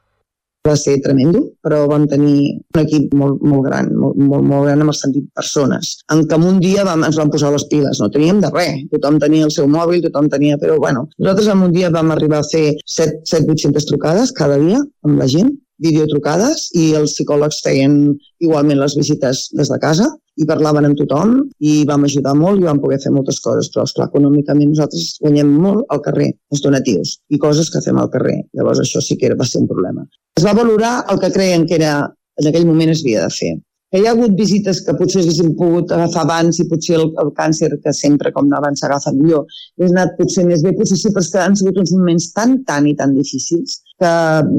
Va 0.67 0.75
ser 0.77 0.97
tremendo, 1.03 1.41
però 1.63 1.85
vam 1.87 2.09
tenir 2.11 2.57
un 2.75 2.81
equip 2.81 3.13
molt, 3.15 3.43
molt 3.47 3.69
gran, 3.69 3.93
molt, 3.95 4.17
molt, 4.19 4.45
molt 4.51 4.67
gran 4.67 4.83
amb 4.83 4.91
el 4.91 4.97
sentit 4.99 5.29
persones, 5.39 5.93
en 6.13 6.25
què 6.27 6.39
en 6.39 6.47
un 6.49 6.59
dia 6.63 6.85
vam, 6.89 7.05
ens 7.07 7.19
vam 7.21 7.31
posar 7.31 7.53
les 7.55 7.67
piles, 7.71 8.01
no 8.03 8.11
teníem 8.13 8.41
de 8.43 8.51
res, 8.51 8.83
tothom 8.91 9.21
tenia 9.23 9.47
el 9.47 9.55
seu 9.55 9.71
mòbil, 9.71 10.03
tothom 10.09 10.31
tenia... 10.33 10.59
Però 10.59 10.81
bueno, 10.83 11.05
nosaltres 11.21 11.53
en 11.55 11.63
un 11.69 11.73
dia 11.77 11.93
vam 11.95 12.11
arribar 12.11 12.43
a 12.43 12.49
fer 12.51 12.65
7-800 12.97 13.87
trucades 13.93 14.35
cada 14.35 14.59
dia 14.59 14.83
amb 15.07 15.23
la 15.23 15.31
gent, 15.31 15.55
videotrucades 15.83 16.70
i 16.79 16.93
els 16.99 17.16
psicòlegs 17.16 17.61
feien 17.64 17.97
igualment 18.41 18.81
les 18.81 18.97
visites 18.99 19.47
des 19.57 19.72
de 19.72 19.79
casa 19.83 20.09
i 20.37 20.47
parlaven 20.49 20.89
amb 20.89 20.99
tothom 21.01 21.37
i 21.64 21.77
vam 21.89 22.05
ajudar 22.09 22.35
molt 22.37 22.61
i 22.61 22.66
vam 22.68 22.81
poder 22.81 22.99
fer 23.03 23.12
moltes 23.12 23.41
coses, 23.45 23.70
però 23.72 23.87
esclar, 23.89 24.09
econòmicament 24.11 24.72
nosaltres 24.72 25.16
guanyem 25.22 25.53
molt 25.66 25.87
al 25.93 26.03
carrer, 26.05 26.33
els 26.53 26.64
donatius 26.64 27.16
i 27.33 27.41
coses 27.41 27.72
que 27.72 27.85
fem 27.85 28.01
al 28.01 28.12
carrer. 28.12 28.43
Llavors 28.57 28.83
això 28.85 29.01
sí 29.05 29.16
que 29.20 29.33
va 29.35 29.49
ser 29.49 29.62
un 29.64 29.70
problema. 29.70 30.05
Es 30.37 30.45
va 30.45 30.57
valorar 30.57 30.99
el 31.12 31.20
que 31.22 31.33
creien 31.33 31.64
que 31.68 31.81
era 31.81 31.95
en 32.37 32.51
aquell 32.51 32.68
moment 32.68 32.93
es 32.93 33.01
havia 33.05 33.24
de 33.24 33.33
fer 33.33 33.57
que 33.93 34.01
hi 34.03 34.07
ha 34.09 34.12
hagut 34.16 34.35
visites 34.39 34.81
que 34.85 34.95
potser 34.99 35.20
haguéssim 35.22 35.53
pogut 35.59 35.93
agafar 35.95 36.24
abans 36.24 36.59
i 36.61 36.66
potser 36.70 36.97
el, 36.99 37.07
el 37.22 37.31
càncer, 37.37 37.70
que 37.83 37.93
sempre 37.95 38.33
com 38.35 38.51
abans 38.59 38.83
s'agafa 38.83 39.12
millor, 39.14 39.47
és 39.79 39.93
anat 39.93 40.16
potser 40.18 40.45
més 40.49 40.64
bé, 40.66 40.72
potser 40.77 40.99
sí, 40.99 41.12
però 41.14 41.22
és 41.22 41.31
que 41.33 41.45
han 41.45 41.55
sigut 41.59 41.79
uns 41.83 41.93
moments 41.95 42.27
tan, 42.35 42.59
tan 42.66 42.89
i 42.91 42.97
tan 42.99 43.14
difícils 43.16 43.79
que 44.01 44.15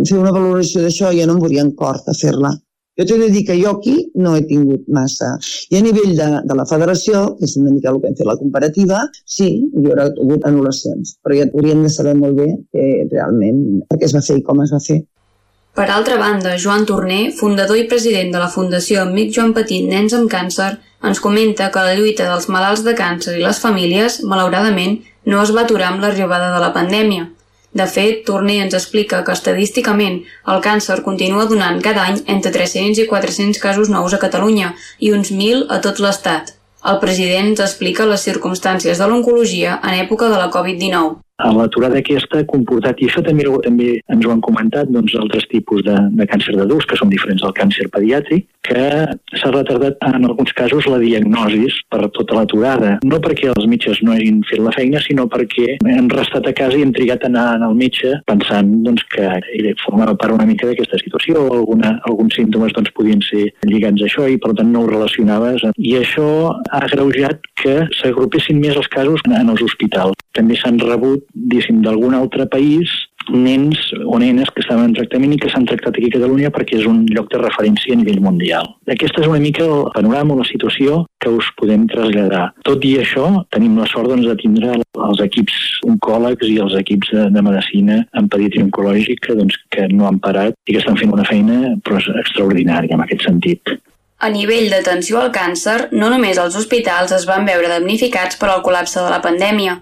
fer 0.10 0.22
una 0.22 0.34
valoració 0.36 0.84
d'això 0.84 1.12
ja 1.16 1.28
no 1.28 1.38
em 1.38 1.44
volia 1.44 1.66
en 1.66 1.74
cort 1.82 2.10
a 2.10 2.16
fer-la. 2.18 2.54
Jo 2.98 3.06
t'he 3.06 3.18
de 3.22 3.28
dir 3.30 3.44
que 3.46 3.56
jo 3.60 3.76
aquí 3.76 3.96
no 4.18 4.32
he 4.36 4.42
tingut 4.50 4.88
massa. 4.90 5.36
I 5.70 5.78
a 5.78 5.82
nivell 5.86 6.16
de, 6.18 6.30
de 6.50 6.56
la 6.58 6.66
federació, 6.66 7.20
que 7.38 7.46
és 7.46 7.54
una 7.60 7.74
mica 7.76 7.92
el 7.92 8.00
que 8.02 8.10
hem 8.10 8.16
fet 8.18 8.30
la 8.30 8.38
comparativa, 8.40 9.04
sí, 9.38 9.52
hi 9.62 9.84
haurà 9.92 10.08
hagut 10.10 10.48
anul·lacions, 10.50 11.14
però 11.22 11.38
ja 11.38 11.46
hauríem 11.52 11.86
de 11.86 11.94
saber 11.94 12.16
molt 12.18 12.42
bé 12.42 12.48
que 12.74 12.88
realment 13.12 13.62
per 13.92 14.00
què 14.00 14.10
es 14.10 14.18
va 14.18 14.24
fer 14.26 14.40
i 14.42 14.44
com 14.50 14.66
es 14.66 14.74
va 14.74 14.82
fer. 14.88 15.04
Per 15.78 15.86
altra 15.94 16.18
banda, 16.18 16.56
Joan 16.58 16.88
Torner, 16.90 17.28
fundador 17.38 17.78
i 17.78 17.86
president 17.86 18.34
de 18.34 18.42
la 18.42 18.50
Fundació 18.50 19.04
Amic 19.04 19.30
Joan 19.36 19.54
Petit 19.54 19.86
Nens 19.86 20.18
amb 20.18 20.26
Càncer, 20.34 20.72
ens 21.06 21.22
comenta 21.22 21.70
que 21.70 21.84
la 21.86 21.94
lluita 21.94 22.26
dels 22.26 22.50
malalts 22.50 22.82
de 22.82 22.98
càncer 22.98 23.38
i 23.38 23.44
les 23.46 23.62
famílies, 23.62 24.24
malauradament, 24.26 24.98
no 25.30 25.44
es 25.46 25.54
va 25.54 25.68
aturar 25.68 25.92
amb 25.92 26.02
l'arribada 26.02 26.50
de 26.56 26.64
la 26.66 26.74
pandèmia. 26.74 27.30
De 27.78 27.86
fet, 27.94 28.22
Torner 28.28 28.56
ens 28.64 28.76
explica 28.78 29.20
que 29.26 29.34
estadísticament 29.38 30.16
el 30.54 30.62
càncer 30.68 30.96
continua 31.08 31.46
donant 31.52 31.82
cada 31.88 32.06
any 32.10 32.18
entre 32.36 32.54
300 32.56 33.04
i 33.04 33.08
400 33.12 33.62
casos 33.66 33.92
nous 33.94 34.16
a 34.18 34.22
Catalunya 34.24 34.72
i 35.10 35.14
uns 35.20 35.34
1.000 35.36 35.68
a 35.76 35.78
tot 35.86 36.02
l'Estat. 36.06 36.56
El 36.94 36.98
president 37.04 37.54
ens 37.54 37.64
explica 37.68 38.10
les 38.10 38.26
circumstàncies 38.32 38.98
de 39.04 39.12
l'oncologia 39.12 39.78
en 39.84 40.02
època 40.02 40.34
de 40.34 40.42
la 40.42 40.52
Covid-19 40.58 41.27
l'aturada 41.38 42.00
aquesta 42.02 42.42
ha 42.42 42.48
comportat, 42.50 43.02
i 43.02 43.08
això 43.08 43.22
també, 43.26 43.46
també 43.64 43.90
ens 44.10 44.26
ho 44.26 44.34
han 44.34 44.42
comentat 44.42 44.90
doncs, 44.90 45.16
altres 45.22 45.46
tipus 45.52 45.84
de, 45.86 45.96
de 46.18 46.26
càncer 46.30 46.56
d'adults, 46.58 46.88
que 46.90 46.98
són 46.98 47.12
diferents 47.14 47.44
del 47.46 47.54
càncer 47.58 47.90
pediàtric, 47.94 48.48
que 48.68 48.88
s'ha 49.40 49.52
retardat 49.54 50.02
en 50.10 50.26
alguns 50.28 50.52
casos 50.58 50.88
la 50.92 51.00
diagnosi 51.00 51.70
per 51.92 52.10
tota 52.16 52.36
l'aturada. 52.36 52.98
No 53.08 53.20
perquè 53.24 53.52
els 53.54 53.68
metges 53.70 54.02
no 54.04 54.16
hagin 54.16 54.42
fet 54.50 54.60
la 54.64 54.74
feina, 54.76 55.00
sinó 55.04 55.28
perquè 55.32 55.78
hem 55.88 56.10
restat 56.12 56.50
a 56.50 56.56
casa 56.58 56.78
i 56.78 56.84
hem 56.84 56.94
trigat 56.96 57.24
a 57.24 57.32
anar 57.32 57.46
al 57.68 57.78
metge 57.78 58.18
pensant 58.28 58.74
doncs, 58.86 59.06
que 59.14 59.30
ell 59.56 59.70
formava 59.84 60.18
part 60.20 60.36
una 60.36 60.48
mica 60.50 60.68
d'aquesta 60.68 61.00
situació 61.04 61.46
o 61.46 61.54
alguna, 61.62 61.96
alguns 62.10 62.36
símptomes 62.40 62.76
doncs, 62.76 62.92
podien 62.98 63.24
ser 63.24 63.48
lligats 63.68 64.04
a 64.04 64.10
això 64.10 64.28
i 64.28 64.40
per 64.42 64.54
tant 64.58 64.72
no 64.74 64.84
ho 64.84 64.92
relacionaves. 64.92 65.64
I 65.78 65.98
això 66.02 66.28
ha 66.52 66.84
agreujat 66.84 67.46
que 67.62 67.80
s'agrupessin 68.02 68.60
més 68.60 68.76
els 68.76 68.90
casos 68.92 69.24
en 69.28 69.54
els 69.54 69.64
hospitals. 69.64 70.18
També 70.38 70.58
s'han 70.60 70.80
rebut 70.84 71.24
diguéssim, 71.34 71.82
d'algun 71.86 72.16
altre 72.18 72.48
país 72.52 72.92
nens 73.30 73.78
o 74.06 74.20
nenes 74.20 74.50
que 74.56 74.62
estaven 74.64 74.90
en 74.90 74.94
tractament 74.96 75.34
i 75.36 75.40
que 75.42 75.50
s'han 75.52 75.66
tractat 75.68 75.98
aquí 75.98 76.08
a 76.08 76.16
Catalunya 76.16 76.52
perquè 76.54 76.78
és 76.80 76.86
un 76.88 77.02
lloc 77.12 77.30
de 77.32 77.42
referència 77.42 77.94
a 77.94 78.00
nivell 78.00 78.22
mundial. 78.24 78.70
Aquesta 78.88 79.22
és 79.24 79.28
una 79.28 79.42
mica 79.44 79.66
el 79.66 79.90
panorama 79.96 80.36
o 80.36 80.40
la 80.40 80.48
situació 80.48 81.02
que 81.20 81.32
us 81.34 81.50
podem 81.60 81.88
traslladar. 81.92 82.46
Tot 82.68 82.86
i 82.88 82.98
això, 83.02 83.28
tenim 83.52 83.78
la 83.80 83.90
sort 83.92 84.12
doncs, 84.12 84.28
de 84.30 84.38
tindre 84.40 84.78
els 84.78 85.24
equips 85.24 85.58
oncòlegs 85.88 86.48
i 86.48 86.60
els 86.64 86.78
equips 86.80 87.12
de, 87.14 87.26
de 87.36 87.44
medicina 87.44 88.00
en 88.18 88.30
pediatria 88.32 88.68
oncològica 88.68 89.36
doncs, 89.38 89.60
que 89.74 89.90
no 89.92 90.08
han 90.08 90.22
parat 90.24 90.56
i 90.66 90.76
que 90.76 90.82
estan 90.84 91.00
fent 91.00 91.14
una 91.14 91.28
feina 91.28 91.76
però 91.84 92.00
extraordinària 92.22 92.96
en 92.96 93.04
aquest 93.04 93.28
sentit. 93.28 93.78
A 94.18 94.32
nivell 94.34 94.72
d'atenció 94.72 95.20
al 95.22 95.30
càncer, 95.30 95.92
no 95.94 96.08
només 96.10 96.40
els 96.42 96.56
hospitals 96.58 97.12
es 97.14 97.28
van 97.30 97.46
veure 97.46 97.70
damnificats 97.70 98.40
per 98.42 98.50
al 98.50 98.64
col·lapse 98.66 98.98
de 98.98 99.12
la 99.14 99.22
pandèmia. 99.22 99.76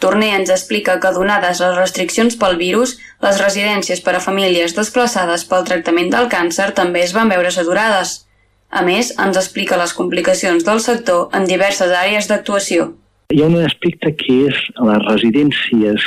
Torner 0.00 0.30
ens 0.38 0.50
explica 0.54 0.96
que 1.00 1.12
donades 1.12 1.60
les 1.60 1.76
restriccions 1.76 2.36
pel 2.40 2.56
virus, 2.60 2.96
les 3.24 3.40
residències 3.42 4.00
per 4.00 4.14
a 4.16 4.22
famílies 4.24 4.72
desplaçades 4.78 5.44
pel 5.50 5.66
tractament 5.68 6.08
del 6.14 6.30
càncer 6.32 6.70
també 6.78 7.04
es 7.04 7.12
van 7.16 7.28
veure 7.28 7.52
saturades. 7.52 8.22
A 8.70 8.80
més, 8.86 9.10
ens 9.18 9.36
explica 9.36 9.76
les 9.76 9.92
complicacions 9.98 10.64
del 10.64 10.80
sector 10.80 11.28
en 11.36 11.44
diverses 11.50 11.92
àrees 11.92 12.30
d'actuació. 12.30 12.94
Hi 13.30 13.44
ha 13.44 13.46
un 13.46 13.60
aspecte 13.62 14.10
que 14.18 14.36
és 14.48 14.56
les 14.88 15.04
residències 15.04 16.06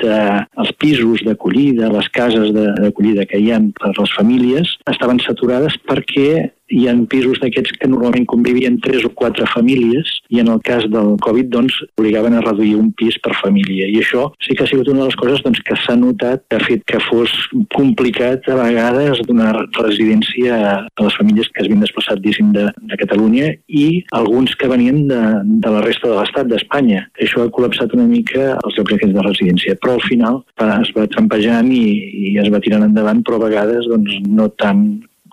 dels 0.00 0.70
de, 0.70 0.74
pisos 0.82 1.22
d'acollida, 1.26 1.92
les 1.92 2.08
cases 2.16 2.50
d'acollida 2.56 3.28
que 3.30 3.38
hi 3.38 3.52
ha 3.52 3.60
per 3.78 3.92
les 3.98 4.14
famílies, 4.16 4.72
estaven 4.90 5.20
saturades 5.22 5.76
perquè 5.86 6.48
hi 6.72 6.86
ha 6.88 6.94
pisos 7.10 7.40
d'aquests 7.42 7.76
que 7.80 7.88
normalment 7.90 8.26
convivien 8.30 8.78
tres 8.84 9.04
o 9.04 9.10
quatre 9.12 9.46
famílies 9.52 10.10
i 10.32 10.40
en 10.40 10.48
el 10.52 10.60
cas 10.64 10.86
del 10.90 11.14
Covid 11.24 11.50
doncs 11.52 11.76
obligaven 11.98 12.38
a 12.38 12.42
reduir 12.44 12.74
un 12.80 12.90
pis 12.96 13.18
per 13.24 13.34
família 13.40 13.88
i 13.90 13.98
això 14.00 14.30
sí 14.44 14.56
que 14.56 14.64
ha 14.64 14.70
sigut 14.70 14.88
una 14.88 15.04
de 15.04 15.10
les 15.10 15.18
coses 15.20 15.42
doncs, 15.44 15.60
que 15.66 15.76
s'ha 15.84 15.96
notat 16.00 16.44
que 16.48 16.58
ha 16.58 16.64
fet 16.64 16.84
que 16.88 17.00
fos 17.04 17.32
complicat 17.76 18.48
a 18.48 18.58
vegades 18.62 19.20
donar 19.28 19.52
residència 19.76 20.56
a 20.72 21.04
les 21.04 21.18
famílies 21.20 21.50
que 21.52 21.62
es 21.62 21.68
havien 21.68 21.84
desplaçat 21.84 22.22
diguéssim 22.24 22.52
de, 22.56 22.68
de 22.90 23.00
Catalunya 23.00 23.52
i 23.68 23.86
alguns 24.16 24.56
que 24.56 24.70
venien 24.70 25.04
de, 25.08 25.20
de 25.64 25.72
la 25.74 25.82
resta 25.84 26.08
de 26.10 26.18
l'estat 26.18 26.48
d'Espanya. 26.50 27.04
Això 27.20 27.44
ha 27.44 27.52
col·lapsat 27.54 27.94
una 27.96 28.06
mica 28.08 28.54
els 28.56 28.78
llocs 28.78 28.96
aquests 28.96 29.16
de 29.16 29.24
residència, 29.26 29.78
però 29.80 29.96
al 29.98 30.06
final 30.08 30.40
es 30.80 30.92
va 30.96 31.08
trampejant 31.10 31.70
i, 31.72 31.84
i 32.30 32.36
es 32.42 32.50
va 32.52 32.62
tirant 32.64 32.86
endavant, 32.86 33.22
però 33.24 33.40
a 33.40 33.46
vegades 33.48 33.90
doncs, 33.90 34.16
no 34.28 34.48
tant 34.60 34.86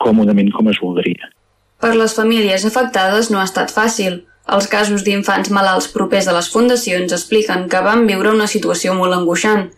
còmodament 0.04 0.52
com 0.56 0.70
es 0.72 0.82
voldria. 0.82 1.30
Per 1.82 1.95
les 1.97 2.14
famílies 2.14 2.66
afectades 2.68 3.32
no 3.34 3.39
ha 3.41 3.47
estat 3.49 3.72
fàcil. 3.74 4.20
Els 4.56 4.68
casos 4.70 5.06
d'infants 5.06 5.49
malalts 5.54 5.88
propers 5.93 6.28
a 6.28 6.34
les 6.36 6.49
fundacions 6.54 7.14
expliquen 7.18 7.68
que 7.70 7.82
van 7.86 8.04
viure 8.10 8.34
una 8.34 8.49
situació 8.52 8.93
molt 8.97 9.18
angoixant. 9.18 9.70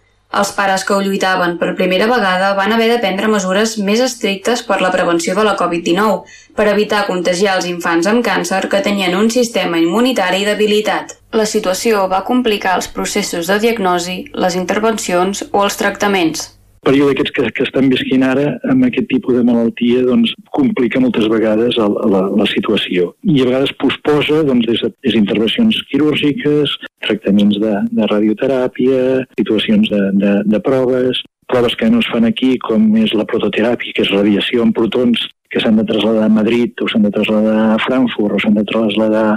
Els 0.41 0.51
pares 0.57 0.83
que 0.83 0.95
ho 0.95 1.01
lluitaven 1.05 1.59
per 1.59 1.75
primera 1.77 2.07
vegada 2.09 2.53
van 2.57 2.73
haver 2.73 2.87
de 2.91 2.97
prendre 3.03 3.29
mesures 3.29 3.75
més 3.89 4.01
estrictes 4.01 4.63
per 4.69 4.79
la 4.81 4.89
prevenció 4.95 5.35
de 5.37 5.45
la 5.47 5.53
Covid-19, 5.59 6.23
per 6.57 6.65
evitar 6.71 7.03
contagiar 7.11 7.59
els 7.59 7.69
infants 7.69 8.09
amb 8.09 8.25
càncer 8.25 8.63
que 8.71 8.81
tenien 8.87 9.15
un 9.19 9.29
sistema 9.29 9.79
immunitari 9.83 10.41
debilitat. 10.49 11.15
La 11.37 11.45
situació 11.45 12.07
va 12.09 12.25
complicar 12.31 12.75
els 12.79 12.89
processos 12.97 13.53
de 13.53 13.61
diagnosi, 13.67 14.17
les 14.33 14.59
intervencions 14.63 15.45
o 15.51 15.63
els 15.67 15.79
tractaments 15.79 16.49
període 16.85 17.13
aquests 17.15 17.33
que, 17.35 17.45
que 17.55 17.65
estan 17.65 17.89
visquint 17.91 18.23
ara 18.27 18.45
amb 18.71 18.87
aquest 18.87 19.07
tipus 19.11 19.37
de 19.37 19.43
malaltia 19.47 20.03
doncs, 20.07 20.33
complica 20.55 21.01
moltes 21.03 21.27
vegades 21.31 21.77
la, 21.79 21.89
la, 22.13 22.23
la 22.41 22.47
situació 22.51 23.11
i 23.23 23.41
a 23.41 23.49
vegades 23.49 23.75
posposa 23.81 24.43
doncs, 24.47 24.67
des, 24.69 24.83
des 25.05 25.15
d'intervencions 25.17 25.79
quirúrgiques, 25.91 26.77
tractaments 27.05 27.59
de, 27.63 27.75
de 27.91 28.09
radioteràpia, 28.11 29.23
situacions 29.39 29.89
de, 29.91 30.01
de, 30.19 30.33
de 30.49 30.63
proves, 30.63 31.23
proves 31.51 31.77
que 31.79 31.89
no 31.91 32.01
es 32.03 32.09
fan 32.11 32.27
aquí 32.27 32.55
com 32.63 32.85
és 32.99 33.15
la 33.17 33.27
prototeràpia, 33.29 33.95
que 33.95 34.05
és 34.05 34.13
radiació 34.13 34.63
amb 34.63 34.75
protons 34.75 35.27
que 35.53 35.61
s'han 35.61 35.77
de 35.77 35.85
traslladar 35.87 36.27
a 36.27 36.33
Madrid 36.33 36.81
o 36.81 36.89
s'han 36.89 37.05
de 37.05 37.13
traslladar 37.13 37.57
a 37.73 37.81
Frankfurt 37.83 38.37
o 38.37 38.41
s'han 38.41 38.57
de 38.57 38.65
traslladar 38.69 39.27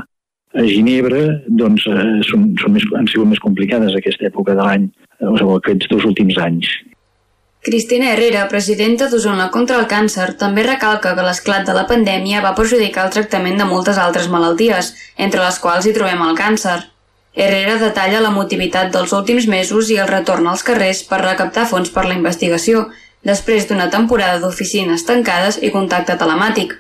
a 0.57 0.65
Ginebra, 0.65 1.23
doncs 1.61 1.85
eh, 1.91 2.05
són, 2.25 2.49
són 2.61 2.77
més, 2.77 2.87
han 2.97 3.09
sigut 3.13 3.29
més 3.29 3.43
complicades 3.45 3.97
aquesta 3.99 4.31
època 4.31 4.55
de 4.57 4.65
l'any, 4.65 4.87
o 5.21 5.35
sigui, 5.37 5.57
aquests 5.59 5.91
dos 5.93 6.07
últims 6.09 6.39
anys. 6.41 6.71
Cristina 7.67 8.13
Herrera, 8.13 8.45
presidenta 8.47 9.09
d'Osona 9.11 9.49
contra 9.51 9.81
el 9.81 9.89
càncer, 9.91 10.27
també 10.39 10.63
recalca 10.63 11.17
que 11.17 11.25
l'esclat 11.27 11.65
de 11.67 11.75
la 11.75 11.83
pandèmia 11.89 12.39
va 12.45 12.53
perjudicar 12.55 13.09
el 13.09 13.15
tractament 13.17 13.59
de 13.59 13.67
moltes 13.67 13.99
altres 13.99 14.29
malalties, 14.31 14.93
entre 15.27 15.43
les 15.43 15.59
quals 15.65 15.89
hi 15.89 15.95
trobem 15.97 16.23
el 16.29 16.39
càncer. 16.39 16.77
Herrera 17.35 17.75
detalla 17.83 18.23
la 18.23 18.31
motivitat 18.31 18.95
dels 18.95 19.17
últims 19.19 19.51
mesos 19.51 19.91
i 19.91 19.99
el 19.99 20.07
retorn 20.13 20.47
als 20.47 20.63
carrers 20.63 21.03
per 21.11 21.19
recaptar 21.25 21.67
fons 21.67 21.91
per 21.91 22.07
la 22.07 22.15
investigació, 22.15 22.87
després 23.35 23.67
d'una 23.67 23.91
temporada 23.91 24.39
d'oficines 24.39 25.03
tancades 25.11 25.59
i 25.59 25.75
contacte 25.75 26.15
telemàtic. 26.23 26.79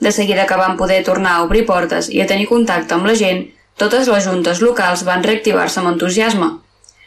De 0.00 0.16
seguida 0.16 0.48
que 0.48 0.62
van 0.64 0.80
poder 0.80 1.02
tornar 1.04 1.36
a 1.36 1.44
obrir 1.44 1.66
portes 1.68 2.08
i 2.08 2.24
a 2.24 2.32
tenir 2.32 2.48
contacte 2.48 2.96
amb 2.96 3.04
la 3.04 3.20
gent, 3.20 3.50
totes 3.76 4.08
les 4.08 4.24
juntes 4.24 4.64
locals 4.64 5.04
van 5.04 5.28
reactivar-se 5.28 5.84
amb 5.84 5.92
entusiasme. 5.92 6.54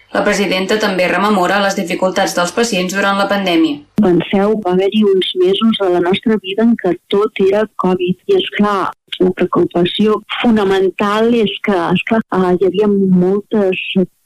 La 0.09 0.23
presidenta 0.25 0.79
també 0.81 1.05
rememora 1.09 1.59
les 1.61 1.75
dificultats 1.77 2.33
dels 2.37 2.53
pacients 2.55 2.95
durant 2.95 3.19
la 3.21 3.27
pandèmia. 3.29 3.83
Penseu, 4.01 4.55
va 4.63 4.73
haver-hi 4.73 5.03
uns 5.05 5.33
mesos 5.41 5.81
de 5.81 5.89
la 5.93 6.01
nostra 6.01 6.37
vida 6.41 6.65
en 6.65 6.73
què 6.79 6.95
tot 7.13 7.43
era 7.45 7.67
Covid. 7.83 8.17
I 8.25 8.39
és 8.39 8.47
clar, 8.57 8.89
la 9.19 9.31
preocupació 9.37 10.17
fonamental 10.41 11.29
és 11.35 11.53
que, 11.67 11.77
que 12.09 12.21
uh, 12.21 12.49
hi 12.55 12.67
havia 12.69 12.89
moltes 12.89 13.81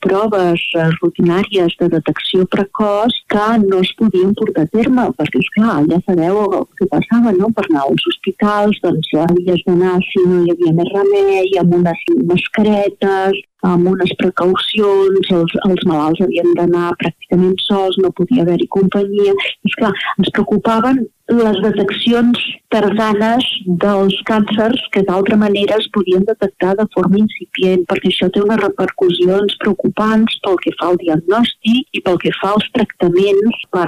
proves 0.06 0.64
uh, 0.78 0.88
rutinàries 1.02 1.76
de 1.80 1.90
detecció 1.92 2.48
precoç 2.56 3.20
que 3.34 3.46
no 3.64 3.84
es 3.84 3.92
podien 4.00 4.34
portar 4.40 4.68
a 4.68 4.72
terme, 4.76 5.08
perquè, 5.20 5.44
és 5.44 5.54
clar, 5.58 5.80
ja 5.92 6.00
sabeu 6.08 6.44
el 6.46 6.68
que 6.80 6.88
passava, 6.92 7.36
no? 7.36 7.52
Per 7.58 7.68
anar 7.68 7.88
als 7.90 8.08
hospitals, 8.12 8.80
doncs 8.86 9.16
havies 9.28 9.66
d'anar, 9.68 9.98
si 10.12 10.28
no 10.28 10.44
hi 10.44 10.54
havia 10.56 10.78
més 10.80 10.94
remei, 10.96 11.58
amb 11.60 11.82
unes 11.82 12.06
mascaretes, 12.32 13.44
amb 13.70 13.90
unes 13.94 14.14
precaucions, 14.20 15.32
els, 15.40 15.58
els 15.70 15.84
malalts 15.90 16.24
havien 16.26 16.54
d'anar 16.58 16.94
pràcticament 17.02 17.58
sols, 17.68 18.00
no 18.04 18.14
podia 18.18 18.44
haver-hi 18.46 18.70
companyia. 18.78 19.34
I, 19.34 19.72
esclar, 19.72 19.94
ens 20.18 20.32
preocupaven 20.36 21.06
les 21.32 21.58
deteccions 21.64 22.40
tardanes 22.74 23.46
dels 23.80 24.16
càncers 24.28 24.82
que 24.92 25.04
d'altra 25.08 25.38
manera 25.40 25.78
es 25.80 25.88
podien 25.96 26.26
detectar 26.28 26.74
de 26.76 26.86
forma 26.94 27.20
incipient, 27.22 27.86
perquè 27.88 28.10
això 28.12 28.28
té 28.34 28.42
unes 28.44 28.60
repercussions 28.60 29.56
preocupants 29.62 30.36
pel 30.44 30.60
que 30.64 30.74
fa 30.80 30.90
al 30.92 31.00
diagnòstic 31.00 31.96
i 31.96 32.02
pel 32.04 32.20
que 32.20 32.34
fa 32.42 32.52
als 32.58 32.68
tractaments 32.76 33.64
per 33.72 33.86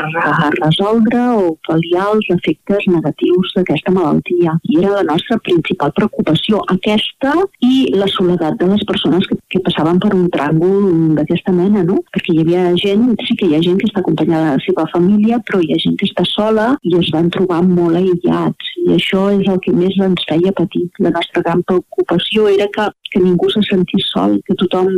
resoldre 0.61 1.25
o 1.35 1.55
pal·liar 1.67 2.07
els 2.13 2.29
efectes 2.37 2.87
negatius 2.87 3.51
d'aquesta 3.57 3.91
malaltia. 3.91 4.55
I 4.71 4.79
era 4.83 4.95
la 5.01 5.05
nostra 5.11 5.39
principal 5.43 5.91
preocupació, 5.97 6.63
aquesta 6.71 7.35
i 7.59 7.89
la 7.95 8.07
soledat 8.15 8.55
de 8.61 8.71
les 8.71 8.87
persones 8.87 9.27
que, 9.27 9.37
que 9.51 9.64
passaven 9.65 9.99
per 10.03 10.13
un 10.15 10.27
tràngol 10.33 11.15
d'aquesta 11.17 11.53
mena, 11.55 11.83
no? 11.87 11.99
Perquè 12.13 12.35
hi 12.35 12.43
havia 12.43 12.67
gent, 12.81 13.07
sí 13.27 13.37
que 13.39 13.49
hi 13.49 13.57
ha 13.57 13.63
gent 13.65 13.79
que 13.81 13.89
està 13.89 14.03
acompanyada 14.03 14.51
de 14.51 14.59
la 14.59 14.65
seva 14.65 14.87
família, 14.93 15.41
però 15.47 15.61
hi 15.63 15.73
ha 15.73 15.81
gent 15.81 15.97
que 15.99 16.09
està 16.09 16.25
sola 16.29 16.71
i 16.83 16.95
es 16.99 17.11
van 17.15 17.31
trobar 17.33 17.61
molt 17.67 18.01
aïllats 18.01 18.75
i 18.85 18.93
això 18.95 19.23
és 19.33 19.47
el 19.49 19.57
que 19.63 19.73
més 19.73 19.95
ens 20.03 20.25
feia 20.29 20.53
patir. 20.57 20.83
La 21.01 21.11
nostra 21.15 21.41
gran 21.45 21.63
preocupació 21.65 22.47
era 22.51 22.67
que, 22.75 22.85
que 23.11 23.21
ningú 23.23 23.49
se 23.49 23.63
sentís 23.65 24.05
sol, 24.11 24.37
que 24.45 24.57
tothom 24.61 24.91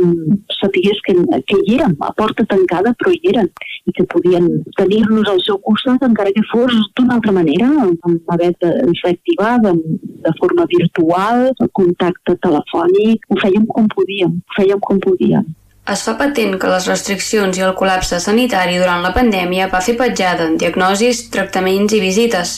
sapigués 0.58 1.00
que, 1.06 1.14
que 1.48 1.60
hi 1.62 1.78
érem, 1.78 1.94
a 2.04 2.12
porta 2.18 2.44
tancada, 2.50 2.92
però 3.00 3.14
hi 3.14 3.32
eren, 3.32 3.48
i 3.88 3.94
que 3.96 4.04
podien 4.12 4.48
tenir-nos 4.76 5.30
al 5.32 5.40
seu 5.46 5.60
costat, 5.64 6.04
encara 6.04 6.34
que 6.36 6.44
fos 6.50 6.74
d'una 6.98 7.16
altra 7.16 7.32
manera, 7.32 7.70
amb 7.88 8.34
haver 8.34 8.50
de 8.60 8.74
reactivar 8.90 9.54
de, 9.64 9.72
de 10.26 10.34
forma 10.40 10.68
virtual, 10.74 11.48
contacte 11.78 12.36
telefònic, 12.44 13.24
ho 13.30 13.40
fèiem 13.40 13.64
com 13.72 13.88
podíem, 13.94 14.36
fèiem 14.58 14.84
com 14.90 15.00
podíem. 15.00 15.46
es 15.92 16.02
fa 16.04 16.12
patent 16.20 16.58
que 16.60 16.68
les 16.68 16.86
restriccions 16.90 17.58
i 17.58 17.62
el 17.64 17.74
col·lapse 17.76 18.18
sanitari 18.20 18.76
durant 18.76 19.00
la 19.04 19.14
pandèmia 19.16 19.70
va 19.72 19.80
fer 19.80 19.94
petjada 19.96 20.44
en 20.44 20.58
diagnosis, 20.60 21.22
tractaments 21.32 21.94
i 21.96 22.00
visites. 22.02 22.50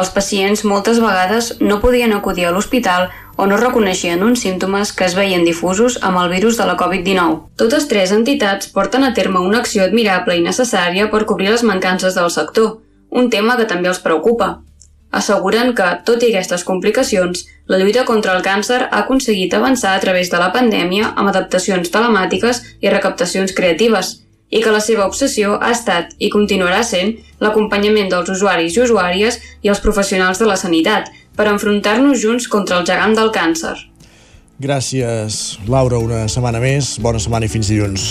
Els 0.00 0.10
pacients 0.14 0.62
moltes 0.68 1.00
vegades 1.02 1.48
no 1.60 1.80
podien 1.80 2.12
acudir 2.12 2.44
a 2.46 2.52
l'hospital 2.54 3.08
o 3.40 3.46
no 3.48 3.56
reconeixien 3.56 4.22
uns 4.22 4.44
símptomes 4.44 4.92
que 4.92 5.06
es 5.08 5.16
veien 5.16 5.46
difusos 5.48 5.96
amb 6.04 6.20
el 6.20 6.28
virus 6.34 6.60
de 6.60 6.66
la 6.68 6.76
Covid-19. 6.76 7.40
Totes 7.56 7.88
tres 7.88 8.12
entitats 8.12 8.68
porten 8.76 9.08
a 9.08 9.14
terme 9.16 9.40
una 9.40 9.64
acció 9.64 9.86
admirable 9.88 10.36
i 10.36 10.44
necessària 10.44 11.08
per 11.10 11.24
cobrir 11.24 11.48
les 11.50 11.64
mancances 11.64 12.14
del 12.14 12.30
sector, 12.30 12.76
un 13.10 13.30
tema 13.30 13.56
que 13.56 13.66
també 13.72 13.88
els 13.88 14.04
preocupa. 14.04 14.58
Asseguren 15.10 15.74
que, 15.74 15.86
tot 16.06 16.22
i 16.22 16.30
aquestes 16.30 16.62
complicacions, 16.64 17.44
la 17.66 17.78
lluita 17.80 18.04
contra 18.06 18.36
el 18.36 18.44
càncer 18.46 18.84
ha 18.86 19.02
aconseguit 19.02 19.54
avançar 19.54 19.96
a 19.96 20.02
través 20.02 20.30
de 20.30 20.38
la 20.38 20.52
pandèmia 20.54 21.12
amb 21.16 21.32
adaptacions 21.32 21.90
telemàtiques 21.90 22.62
i 22.80 22.92
recaptacions 22.92 23.54
creatives, 23.56 24.20
i 24.50 24.62
que 24.62 24.74
la 24.74 24.82
seva 24.82 25.06
obsessió 25.06 25.56
ha 25.62 25.70
estat 25.74 26.14
i 26.18 26.30
continuarà 26.30 26.82
sent 26.86 27.14
l'acompanyament 27.42 28.10
dels 28.10 28.30
usuaris 28.34 28.76
i 28.76 28.82
usuàries 28.86 29.38
i 29.62 29.70
els 29.70 29.82
professionals 29.82 30.42
de 30.42 30.50
la 30.50 30.58
sanitat 30.58 31.10
per 31.38 31.46
enfrontar-nos 31.50 32.18
junts 32.22 32.50
contra 32.50 32.80
el 32.80 32.86
gegant 32.86 33.14
del 33.18 33.30
càncer. 33.34 33.76
Gràcies, 34.60 35.56
Laura, 35.70 36.02
una 36.02 36.26
setmana 36.28 36.60
més. 36.60 36.98
Bona 37.00 37.22
setmana 37.22 37.48
i 37.48 37.52
fins 37.52 37.70
dilluns. 37.72 38.10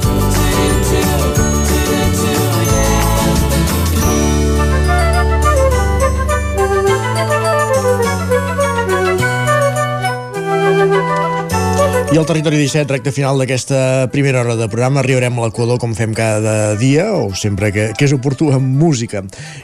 I 12.11 12.17
al 12.17 12.25
Territori 12.27 12.57
17, 12.59 12.91
recte 12.91 13.11
final 13.15 13.37
d'aquesta 13.39 14.09
primera 14.11 14.41
hora 14.41 14.57
de 14.59 14.65
programa, 14.67 14.99
arribarem 14.99 15.37
a 15.39 15.45
l'Equador 15.45 15.77
com 15.79 15.93
fem 15.95 16.11
cada 16.11 16.75
dia, 16.75 17.05
o 17.15 17.29
sempre 17.39 17.69
que, 17.71 17.85
que 17.95 18.03
és 18.03 18.11
oportú, 18.11 18.49
amb 18.51 18.67
música. 18.67 19.21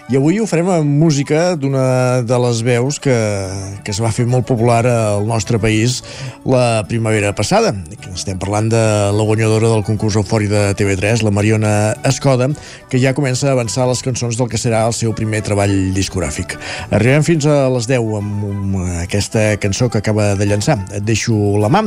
I 0.08 0.16
avui 0.16 0.40
ho 0.40 0.46
farem 0.48 0.70
amb 0.72 0.94
música 1.02 1.58
d'una 1.60 2.22
de 2.24 2.38
les 2.46 2.62
veus 2.64 3.02
que, 3.04 3.18
que 3.84 3.92
es 3.92 4.00
va 4.00 4.14
fer 4.16 4.24
molt 4.32 4.48
popular 4.48 4.86
al 4.88 5.28
nostre 5.28 5.60
país 5.60 5.98
la 6.48 6.86
primavera 6.88 7.34
passada. 7.36 7.74
Estem 8.14 8.40
parlant 8.40 8.72
de 8.72 8.84
la 9.12 9.28
guanyadora 9.28 9.74
del 9.74 9.84
concurs 9.84 10.16
Eufori 10.16 10.48
de 10.48 10.72
TV3, 10.80 11.26
la 11.28 11.36
Mariona 11.36 11.74
Escoda, 12.08 12.48
que 12.88 13.04
ja 13.04 13.12
comença 13.12 13.52
a 13.52 13.58
avançar 13.58 13.90
les 13.92 14.06
cançons 14.08 14.40
del 14.40 14.48
que 14.48 14.62
serà 14.62 14.86
el 14.88 14.96
seu 14.96 15.12
primer 15.12 15.44
treball 15.44 15.76
discogràfic. 15.92 16.56
Arribem 16.96 17.28
fins 17.28 17.44
a 17.44 17.60
les 17.76 17.92
10 17.92 18.16
amb, 18.24 18.80
aquesta 19.04 19.50
cançó 19.60 19.92
que 19.92 20.00
acaba 20.00 20.32
de 20.40 20.48
llançar. 20.48 20.80
Et 20.96 21.04
deixo 21.04 21.36
la 21.60 21.68
mà, 21.68 21.84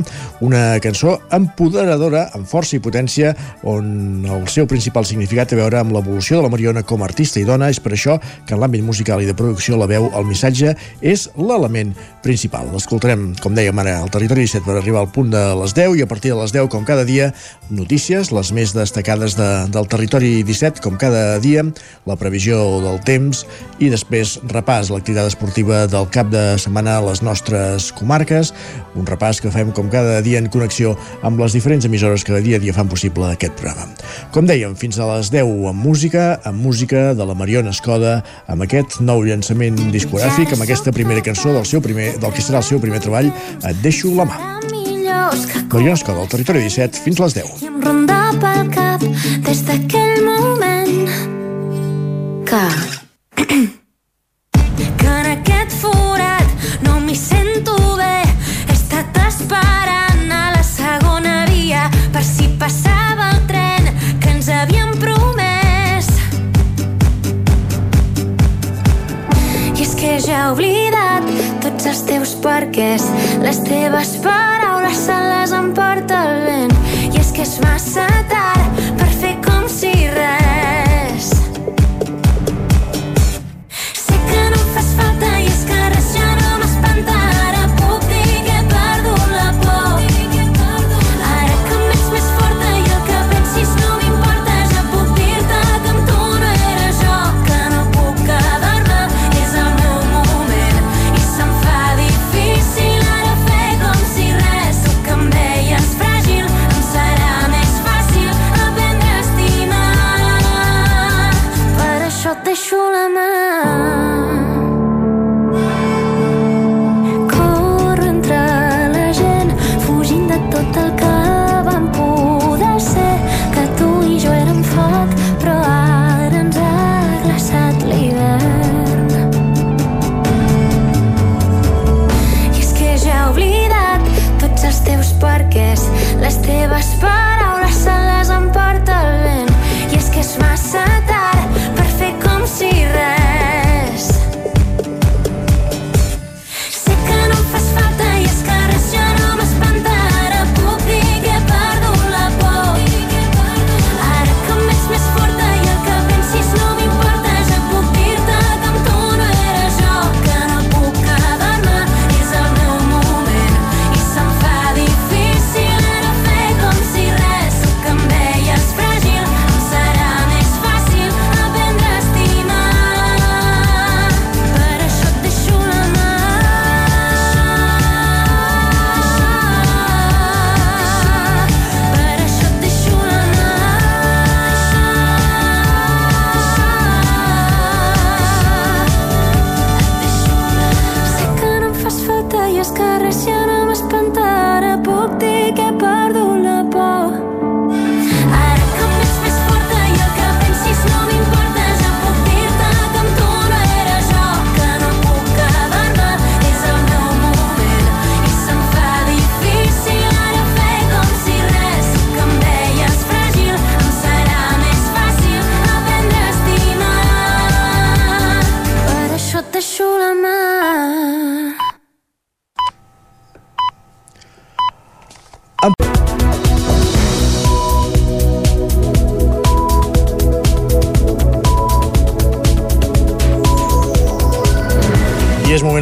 una 0.51 0.81
cançó 0.83 1.21
empoderadora, 1.31 2.25
amb 2.35 2.49
força 2.51 2.75
i 2.75 2.83
potència, 2.83 3.31
on 3.63 4.27
el 4.27 4.49
seu 4.51 4.67
principal 4.71 5.07
significat 5.07 5.53
té 5.53 5.57
a 5.57 5.61
veure 5.61 5.79
amb 5.79 5.95
l'evolució 5.95 6.39
de 6.39 6.47
la 6.47 6.51
Mariona 6.51 6.83
com 6.87 7.05
a 7.05 7.07
artista 7.07 7.39
i 7.39 7.47
dona. 7.47 7.71
És 7.71 7.79
per 7.83 7.95
això 7.95 8.19
que 8.19 8.57
en 8.57 8.63
l'àmbit 8.63 8.83
musical 8.83 9.23
i 9.23 9.29
de 9.29 9.37
producció 9.39 9.79
la 9.79 9.87
veu, 9.91 10.09
el 10.11 10.27
missatge, 10.27 10.75
és 11.01 11.29
l'element 11.39 11.95
principal. 12.25 12.67
L'escoltarem, 12.75 13.31
com 13.41 13.55
dèiem 13.55 13.79
ara, 13.83 13.99
al 14.03 14.11
Territori 14.11 14.49
17 14.49 14.67
per 14.67 14.79
arribar 14.81 15.05
al 15.05 15.13
punt 15.15 15.31
de 15.33 15.45
les 15.61 15.75
10 15.77 16.01
i 16.01 16.05
a 16.05 16.09
partir 16.11 16.35
de 16.35 16.41
les 16.41 16.55
10, 16.57 16.69
com 16.73 16.85
cada 16.89 17.07
dia, 17.07 17.31
notícies, 17.71 18.33
les 18.35 18.53
més 18.57 18.75
destacades 18.75 19.39
de, 19.39 19.49
del 19.71 19.89
Territori 19.91 20.33
17, 20.47 20.83
com 20.83 20.99
cada 21.01 21.39
dia, 21.43 21.63
la 22.11 22.19
previsió 22.19 22.59
del 22.83 22.99
temps 23.07 23.45
i 23.79 23.91
després 23.93 24.39
repàs 24.51 24.91
l'activitat 24.91 25.31
esportiva 25.31 25.85
del 25.91 26.11
cap 26.13 26.31
de 26.33 26.45
setmana 26.61 26.99
a 26.99 27.07
les 27.07 27.23
nostres 27.23 27.91
comarques, 27.97 28.53
un 28.99 29.07
repàs 29.09 29.41
que 29.41 29.53
fem 29.55 29.71
com 29.77 29.91
cada 29.93 30.19
dia 30.27 30.40
en 30.41 30.49
connexió 30.53 30.97
amb 31.27 31.41
les 31.41 31.55
diferents 31.57 31.87
emissores 31.87 32.25
que 32.25 32.41
dia 32.41 32.59
a 32.59 32.63
dia 32.63 32.75
fan 32.77 32.89
possible 32.91 33.29
aquest 33.31 33.55
programa. 33.61 33.93
Com 34.35 34.49
dèiem, 34.49 34.75
fins 34.81 34.99
a 34.99 35.09
les 35.15 35.31
10 35.33 35.69
amb 35.71 35.85
música, 35.85 36.41
amb 36.45 36.65
música 36.65 37.11
de 37.15 37.27
la 37.27 37.37
Mariona 37.37 37.75
Escoda, 37.75 38.21
amb 38.51 38.67
aquest 38.67 39.01
nou 39.05 39.25
llançament 39.27 39.79
discogràfic, 39.93 40.55
amb 40.55 40.67
aquesta 40.67 40.95
primera 40.97 41.23
cançó 41.25 41.55
del, 41.55 41.67
seu 41.69 41.85
primer, 41.85 42.15
del 42.21 42.35
que 42.35 42.45
serà 42.45 42.65
el 42.65 42.69
seu 42.73 42.83
primer 42.83 43.03
treball, 43.05 43.31
Et 43.61 43.77
deixo 43.85 44.11
la 44.17 44.25
mà. 44.25 44.39
Mariona 45.71 45.95
Escoda, 45.95 46.21
al 46.21 46.29
Territori 46.29 46.61
17, 46.67 47.03
fins 47.05 47.21
a 47.21 47.25
les 47.29 47.35
10. 47.35 47.63
I 47.63 47.69
em 47.71 47.81
ronda 47.85 48.19
pel 48.43 48.73
cap 48.75 49.05
des 49.47 49.63
d'aquell 49.69 50.25
moment 50.27 51.07
que 52.51 53.00
oblidat 70.51 71.27
tots 71.63 71.87
els 71.91 72.01
teus 72.09 72.33
perquès, 72.43 73.05
les 73.45 73.61
teves 73.67 74.17
paraules 74.25 75.05
se 75.07 75.19
les 75.27 75.55
emporta 75.55 76.25
el 76.27 76.43
vent. 76.49 76.75
I 77.11 77.21
és 77.21 77.31
que 77.37 77.47
és 77.47 77.57
massa 77.63 78.09
tard 78.31 78.83
per 78.99 79.10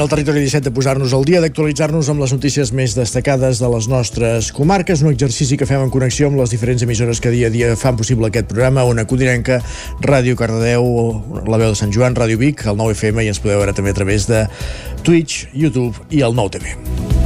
al 0.09 0.17
territori 0.17 0.41
17 0.41 0.65
de 0.65 0.73
posar-nos 0.73 1.13
al 1.13 1.25
dia, 1.29 1.41
d'actualitzar-nos 1.45 2.09
amb 2.09 2.23
les 2.23 2.33
notícies 2.33 2.71
més 2.73 2.95
destacades 2.97 3.61
de 3.61 3.69
les 3.69 3.89
nostres 3.93 4.49
comarques, 4.57 5.03
un 5.05 5.11
exercici 5.13 5.59
que 5.61 5.69
fem 5.69 5.85
en 5.85 5.93
connexió 5.93 6.31
amb 6.31 6.41
les 6.41 6.55
diferents 6.55 6.81
emissores 6.87 7.21
que 7.21 7.35
dia 7.35 7.51
a 7.51 7.53
dia 7.53 7.77
fan 7.77 8.01
possible 8.01 8.31
aquest 8.31 8.49
programa, 8.49 8.87
Ona 8.89 9.05
Codinenca, 9.05 9.61
Ràdio 10.01 10.39
Cardedeu, 10.41 10.89
la 11.45 11.61
veu 11.61 11.77
de 11.77 11.83
Sant 11.83 11.93
Joan, 11.93 12.17
Ràdio 12.17 12.41
Vic, 12.41 12.65
el 12.65 12.81
9FM 12.81 13.27
i 13.27 13.33
ens 13.35 13.45
podeu 13.45 13.61
veure 13.61 13.77
també 13.77 13.93
a 13.93 14.01
través 14.01 14.31
de 14.33 14.47
Twitch, 15.05 15.51
YouTube 15.53 16.09
i 16.09 16.25
el 16.25 16.33
9TV. 16.33 17.18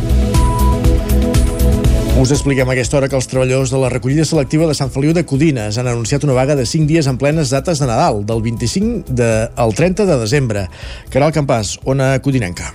Us 2.12 2.28
expliquem 2.30 2.68
a 2.68 2.74
aquesta 2.74 2.98
hora 2.98 3.08
que 3.08 3.16
els 3.16 3.24
treballadors 3.24 3.70
de 3.72 3.78
la 3.80 3.88
recollida 3.88 4.26
selectiva 4.28 4.66
de 4.68 4.74
Sant 4.76 4.92
Feliu 4.92 5.14
de 5.16 5.24
Codines 5.24 5.78
han 5.80 5.88
anunciat 5.88 6.26
una 6.28 6.36
vaga 6.36 6.52
de 6.58 6.66
5 6.68 6.84
dies 6.90 7.08
en 7.08 7.16
plenes 7.16 7.48
dates 7.48 7.80
de 7.80 7.88
Nadal, 7.88 8.20
del 8.28 8.44
25 8.44 9.16
de, 9.16 9.32
al 9.56 9.72
30 9.72 10.04
de 10.04 10.20
desembre. 10.20 10.68
Caral 11.08 11.32
Campàs, 11.32 11.78
Ona 11.88 12.18
Codinenca. 12.20 12.74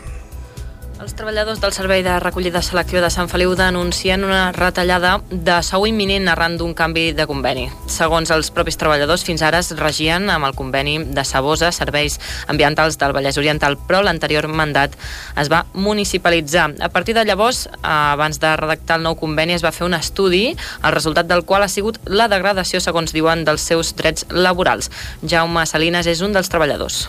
Els 1.08 1.16
treballadors 1.16 1.62
del 1.64 1.72
Servei 1.72 2.02
de 2.04 2.18
Recollida 2.20 2.60
Selectiva 2.60 3.00
de 3.00 3.10
Sant 3.14 3.30
Feliu 3.32 3.54
denuncien 3.56 4.26
una 4.28 4.52
retallada 4.52 5.14
de 5.32 5.56
sou 5.64 5.86
imminent 5.88 6.26
arran 6.28 6.58
d'un 6.60 6.74
canvi 6.76 7.14
de 7.16 7.24
conveni. 7.30 7.70
Segons 7.88 8.28
els 8.36 8.50
propis 8.52 8.76
treballadors, 8.76 9.22
fins 9.24 9.40
ara 9.48 9.62
es 9.64 9.70
regien 9.80 10.28
amb 10.28 10.50
el 10.50 10.58
conveni 10.58 10.98
de 11.16 11.24
Sabosa, 11.24 11.70
Serveis 11.72 12.18
Ambientals 12.52 13.00
del 13.00 13.16
Vallès 13.16 13.40
Oriental, 13.40 13.78
però 13.88 14.02
l'anterior 14.04 14.50
mandat 14.52 14.98
es 15.40 15.48
va 15.48 15.62
municipalitzar. 15.72 16.74
A 16.84 16.90
partir 16.92 17.16
de 17.16 17.24
llavors, 17.24 17.70
abans 17.88 18.42
de 18.44 18.52
redactar 18.60 18.98
el 19.00 19.08
nou 19.08 19.16
conveni, 19.16 19.56
es 19.56 19.64
va 19.64 19.72
fer 19.72 19.88
un 19.88 19.96
estudi, 19.96 20.58
el 20.84 20.92
resultat 20.92 21.32
del 21.32 21.46
qual 21.48 21.64
ha 21.64 21.72
sigut 21.72 22.02
la 22.04 22.28
degradació, 22.28 22.84
segons 22.84 23.16
diuen, 23.16 23.46
dels 23.48 23.64
seus 23.64 23.94
drets 23.96 24.28
laborals. 24.28 24.92
Jaume 25.24 25.64
Salinas 25.72 26.12
és 26.12 26.20
un 26.20 26.36
dels 26.36 26.52
treballadors. 26.52 27.06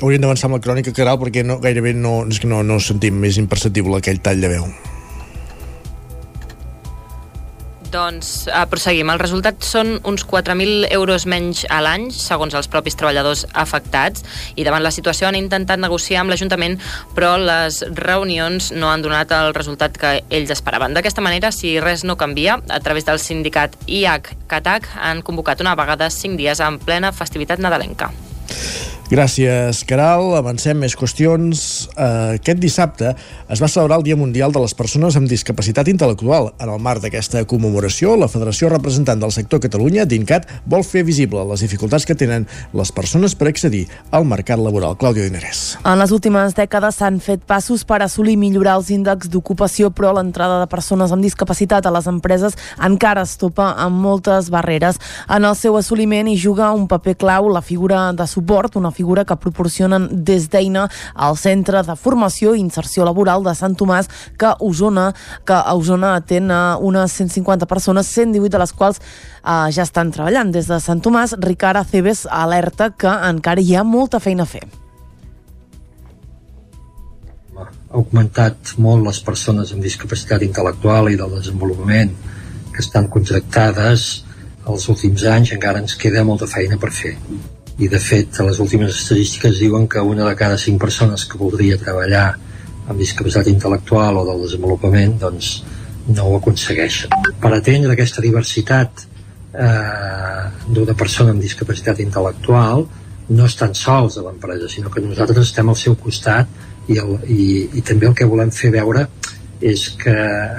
Hauríem 0.00 0.22
d'avançar 0.22 0.48
amb 0.48 0.56
la 0.56 0.64
crònica, 0.64 0.94
Caral, 0.96 1.18
perquè 1.20 1.44
no, 1.44 1.58
gairebé 1.60 1.92
no, 1.92 2.22
és 2.30 2.40
que 2.40 2.48
no, 2.48 2.62
no 2.64 2.80
sentim, 2.80 3.20
és 3.28 3.36
imperceptible 3.40 4.00
aquell 4.00 4.22
tall 4.24 4.40
de 4.40 4.48
veu. 4.48 4.70
Doncs 7.90 8.46
eh, 8.46 8.62
proseguim. 8.70 9.10
El 9.10 9.18
resultat 9.20 9.66
són 9.66 9.96
uns 10.06 10.22
4.000 10.30 10.86
euros 10.94 11.26
menys 11.28 11.64
a 11.68 11.80
l'any, 11.84 12.06
segons 12.14 12.54
els 12.56 12.70
propis 12.70 12.96
treballadors 12.96 13.44
afectats, 13.52 14.24
i 14.54 14.64
davant 14.64 14.84
la 14.86 14.94
situació 14.94 15.28
han 15.28 15.36
intentat 15.36 15.82
negociar 15.82 16.22
amb 16.22 16.32
l'Ajuntament, 16.32 16.78
però 17.16 17.34
les 17.42 17.82
reunions 17.98 18.70
no 18.72 18.88
han 18.92 19.04
donat 19.04 19.34
el 19.36 19.52
resultat 19.58 19.98
que 20.00 20.14
ells 20.30 20.54
esperaven. 20.54 20.94
D'aquesta 20.96 21.24
manera, 21.24 21.52
si 21.52 21.76
res 21.82 22.06
no 22.06 22.16
canvia, 22.16 22.56
a 22.70 22.80
través 22.80 23.04
del 23.10 23.20
sindicat 23.20 23.76
IAC-CATAC 23.84 24.94
han 24.96 25.20
convocat 25.26 25.60
una 25.60 25.76
vegada 25.76 26.08
5 26.14 26.40
dies 26.40 26.64
en 26.64 26.80
plena 26.80 27.12
festivitat 27.12 27.60
nadalenca. 27.60 28.14
Gràcies, 29.10 29.80
Caral. 29.90 30.36
Avancem 30.38 30.78
més 30.78 30.94
qüestions. 30.94 31.60
Uh, 31.96 32.36
aquest 32.36 32.60
dissabte 32.62 33.08
es 33.50 33.58
va 33.58 33.66
celebrar 33.66 33.96
el 33.98 34.04
Dia 34.06 34.14
Mundial 34.14 34.52
de 34.54 34.60
les 34.62 34.70
Persones 34.78 35.16
amb 35.18 35.26
Discapacitat 35.26 35.88
Intel·lectual. 35.90 36.52
En 36.62 36.70
el 36.70 36.78
marc 36.78 37.02
d'aquesta 37.02 37.42
commemoració, 37.50 38.12
la 38.14 38.28
Federació 38.30 38.68
Representant 38.70 39.18
del 39.18 39.32
Sector 39.34 39.58
Catalunya, 39.64 40.04
DINCAT, 40.06 40.46
vol 40.70 40.86
fer 40.86 41.02
visible 41.08 41.42
les 41.48 41.64
dificultats 41.66 42.06
que 42.06 42.14
tenen 42.14 42.46
les 42.70 42.92
persones 42.94 43.34
per 43.34 43.48
accedir 43.50 43.80
al 44.14 44.28
mercat 44.30 44.62
laboral. 44.62 44.94
Clàudia 44.94 45.26
Dinerès. 45.26 45.74
En 45.82 45.98
les 45.98 46.14
últimes 46.14 46.54
dècades 46.54 47.02
s'han 47.02 47.18
fet 47.18 47.42
passos 47.42 47.82
per 47.82 47.98
assolir 48.06 48.36
i 48.38 48.40
millorar 48.44 48.76
els 48.78 48.92
índexs 48.94 49.34
d'ocupació, 49.34 49.90
però 49.90 50.14
l'entrada 50.14 50.60
de 50.62 50.70
persones 50.70 51.10
amb 51.10 51.26
discapacitat 51.26 51.82
a 51.82 51.94
les 51.98 52.06
empreses 52.06 52.54
encara 52.78 53.26
es 53.26 53.34
topa 53.42 53.72
amb 53.74 54.06
moltes 54.06 54.54
barreres. 54.54 55.02
En 55.26 55.50
el 55.50 55.58
seu 55.58 55.74
assoliment 55.82 56.30
hi 56.30 56.38
juga 56.38 56.70
un 56.70 56.86
paper 56.86 57.18
clau 57.18 57.50
la 57.50 57.66
figura 57.66 58.06
de 58.14 58.30
suport, 58.30 58.78
una 58.78 58.94
figura 58.94 58.99
que 59.00 59.36
proporcionen 59.36 60.08
des 60.24 60.48
d'Eina 60.50 60.88
al 61.14 61.36
Centre 61.36 61.82
de 61.82 61.96
Formació 61.96 62.54
i 62.54 62.60
Inserció 62.60 63.04
Laboral 63.04 63.42
de 63.44 63.54
Sant 63.54 63.76
Tomàs, 63.76 64.08
que 64.38 64.52
Osona, 64.60 65.12
que 65.44 65.54
a 65.54 65.74
Osona 65.74 66.14
atén 66.16 66.50
a 66.50 66.76
unes 66.76 67.12
150 67.12 67.66
persones, 67.66 68.06
118 68.06 68.52
de 68.52 68.58
les 68.58 68.72
quals 68.72 69.00
eh, 69.00 69.70
ja 69.72 69.82
estan 69.82 70.12
treballant. 70.12 70.52
Des 70.52 70.68
de 70.68 70.80
Sant 70.80 71.00
Tomàs, 71.00 71.34
Ricard 71.40 71.80
Aceves 71.80 72.26
alerta 72.30 72.90
que 72.90 73.08
encara 73.08 73.60
hi 73.60 73.74
ha 73.74 73.84
molta 73.84 74.20
feina 74.20 74.44
a 74.44 74.46
fer. 74.46 74.66
ha 77.90 77.98
augmentat 77.98 78.74
molt 78.78 79.04
les 79.04 79.18
persones 79.26 79.72
amb 79.74 79.82
discapacitat 79.82 80.44
intel·lectual 80.46 81.10
i 81.10 81.18
del 81.18 81.34
desenvolupament 81.34 82.12
que 82.70 82.84
estan 82.84 83.08
contractades 83.10 84.24
els 84.70 84.86
últims 84.92 85.24
anys 85.26 85.54
encara 85.56 85.82
ens 85.82 85.96
queda 85.98 86.26
molta 86.26 86.46
feina 86.50 86.78
per 86.78 86.92
fer 86.94 87.16
i 87.80 87.88
de 87.88 87.98
fet 88.02 88.38
les 88.44 88.60
últimes 88.60 88.92
estadístiques 88.92 89.58
diuen 89.58 89.86
que 89.88 90.00
una 90.04 90.26
de 90.28 90.36
cada 90.36 90.58
cinc 90.60 90.80
persones 90.82 91.24
que 91.24 91.40
voldria 91.40 91.78
treballar 91.80 92.26
amb 92.90 92.98
discapacitat 93.00 93.48
intel·lectual 93.48 94.20
o 94.20 94.24
del 94.28 94.42
desenvolupament 94.44 95.16
doncs 95.22 95.52
no 96.10 96.26
ho 96.26 96.36
aconsegueixen. 96.36 97.12
Per 97.40 97.52
atendre 97.54 97.94
aquesta 97.94 98.20
diversitat 98.24 99.04
eh, 99.54 100.44
d'una 100.68 100.96
persona 100.98 101.32
amb 101.32 101.40
discapacitat 101.40 102.02
intel·lectual 102.04 102.86
no 103.30 103.46
estan 103.46 103.74
sols 103.78 104.18
a 104.18 104.24
l'empresa, 104.26 104.68
sinó 104.68 104.90
que 104.90 105.02
nosaltres 105.04 105.46
estem 105.48 105.68
al 105.70 105.78
seu 105.78 105.96
costat 105.96 106.50
i, 106.88 106.98
el, 106.98 107.16
i, 107.30 107.44
i 107.78 107.84
també 107.86 108.10
el 108.10 108.16
que 108.18 108.28
volem 108.28 108.50
fer 108.52 108.72
veure 108.74 109.06
és 109.60 109.90
que 110.00 110.16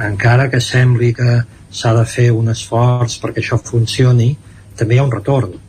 encara 0.07 0.47
que 0.49 0.61
sembli 0.61 1.11
que 1.17 1.41
s'ha 1.71 1.91
de 1.97 2.05
fer 2.05 2.31
un 2.33 2.49
esforç 2.53 3.17
perquè 3.21 3.43
això 3.43 3.59
funcioni, 3.61 4.31
també 4.77 4.95
hi 4.95 5.01
ha 5.01 5.05
un 5.05 5.13
retorn. 5.13 5.59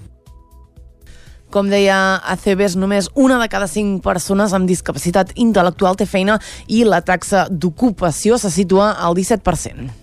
Com 1.53 1.69
deia 1.69 1.97
Aceves, 2.33 2.79
només 2.81 3.11
una 3.13 3.37
de 3.37 3.49
cada 3.53 3.69
cinc 3.69 4.01
persones 4.07 4.55
amb 4.57 4.71
discapacitat 4.71 5.35
intel·lectual 5.37 5.99
té 6.01 6.07
feina 6.09 6.39
i 6.65 6.81
la 6.89 7.03
taxa 7.05 7.45
d'ocupació 7.51 8.41
se 8.41 8.49
situa 8.55 8.95
al 8.97 9.19
17%. 9.19 10.02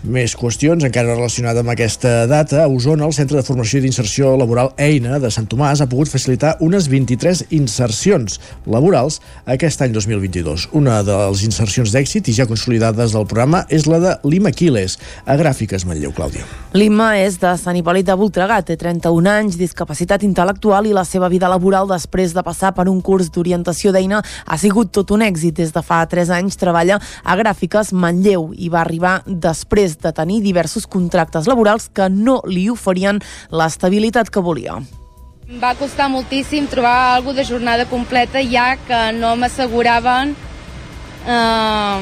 Més 0.00 0.32
qüestions, 0.32 0.80
encara 0.80 1.12
relacionada 1.12 1.60
amb 1.60 1.74
aquesta 1.74 2.24
data, 2.24 2.62
a 2.64 2.68
Osona, 2.72 3.04
el 3.04 3.12
Centre 3.12 3.36
de 3.36 3.44
Formació 3.44 3.76
i 3.76 3.82
d'Inserció 3.84 4.30
Laboral 4.40 4.70
EINA 4.80 5.18
de 5.20 5.28
Sant 5.28 5.44
Tomàs 5.44 5.82
ha 5.84 5.86
pogut 5.92 6.08
facilitar 6.08 6.54
unes 6.64 6.86
23 6.88 7.42
insercions 7.52 8.38
laborals 8.64 9.18
aquest 9.44 9.84
any 9.84 9.92
2022. 9.92 10.70
Una 10.80 11.02
de 11.04 11.18
les 11.18 11.42
insercions 11.44 11.92
d'èxit 11.92 12.30
i 12.32 12.36
ja 12.38 12.46
consolidades 12.48 13.12
del 13.12 13.26
programa 13.28 13.66
és 13.68 13.84
la 13.84 13.98
de 14.00 14.14
Lima 14.24 14.54
Quiles, 14.56 14.96
a 15.28 15.36
Gràfiques 15.36 15.84
Manlleu, 15.84 16.14
Clàudia. 16.16 16.48
Lima 16.72 17.10
és 17.20 17.36
de 17.42 17.52
Sant 17.60 17.76
Hipòlit 17.76 18.08
de 18.08 18.16
Voltregà, 18.16 18.62
té 18.64 18.78
31 18.80 19.28
anys, 19.28 19.60
discapacitat 19.60 20.24
intel·lectual 20.24 20.88
i 20.88 20.96
la 20.96 21.04
seva 21.04 21.28
vida 21.28 21.50
laboral 21.52 21.90
després 21.92 22.32
de 22.32 22.46
passar 22.46 22.72
per 22.72 22.88
un 22.88 23.02
curs 23.04 23.28
d'orientació 23.28 23.92
d'eina 23.92 24.22
ha 24.24 24.60
sigut 24.64 24.94
tot 24.96 25.12
un 25.12 25.28
èxit. 25.28 25.58
Des 25.60 25.76
de 25.76 25.84
fa 25.84 26.00
3 26.08 26.32
anys 26.40 26.56
treballa 26.56 26.96
a 27.20 27.36
Gràfiques 27.36 27.92
Manlleu 27.92 28.54
i 28.56 28.72
va 28.72 28.80
arribar 28.80 29.18
després 29.26 29.89
de 29.98 30.12
tenir 30.12 30.40
diversos 30.42 30.86
contractes 30.86 31.48
laborals 31.50 31.88
que 31.88 32.08
no 32.10 32.40
li 32.46 32.68
oferien 32.70 33.20
l'estabilitat 33.50 34.30
que 34.30 34.40
volia. 34.44 34.78
Em 35.50 35.58
va 35.58 35.74
costar 35.74 36.06
moltíssim 36.08 36.68
trobar 36.70 37.16
alguna 37.16 37.40
de 37.40 37.44
jornada 37.48 37.86
completa 37.90 38.38
ja 38.38 38.76
que 38.86 39.00
no 39.16 39.34
m'asseguraven 39.36 40.36
eh, 41.26 41.98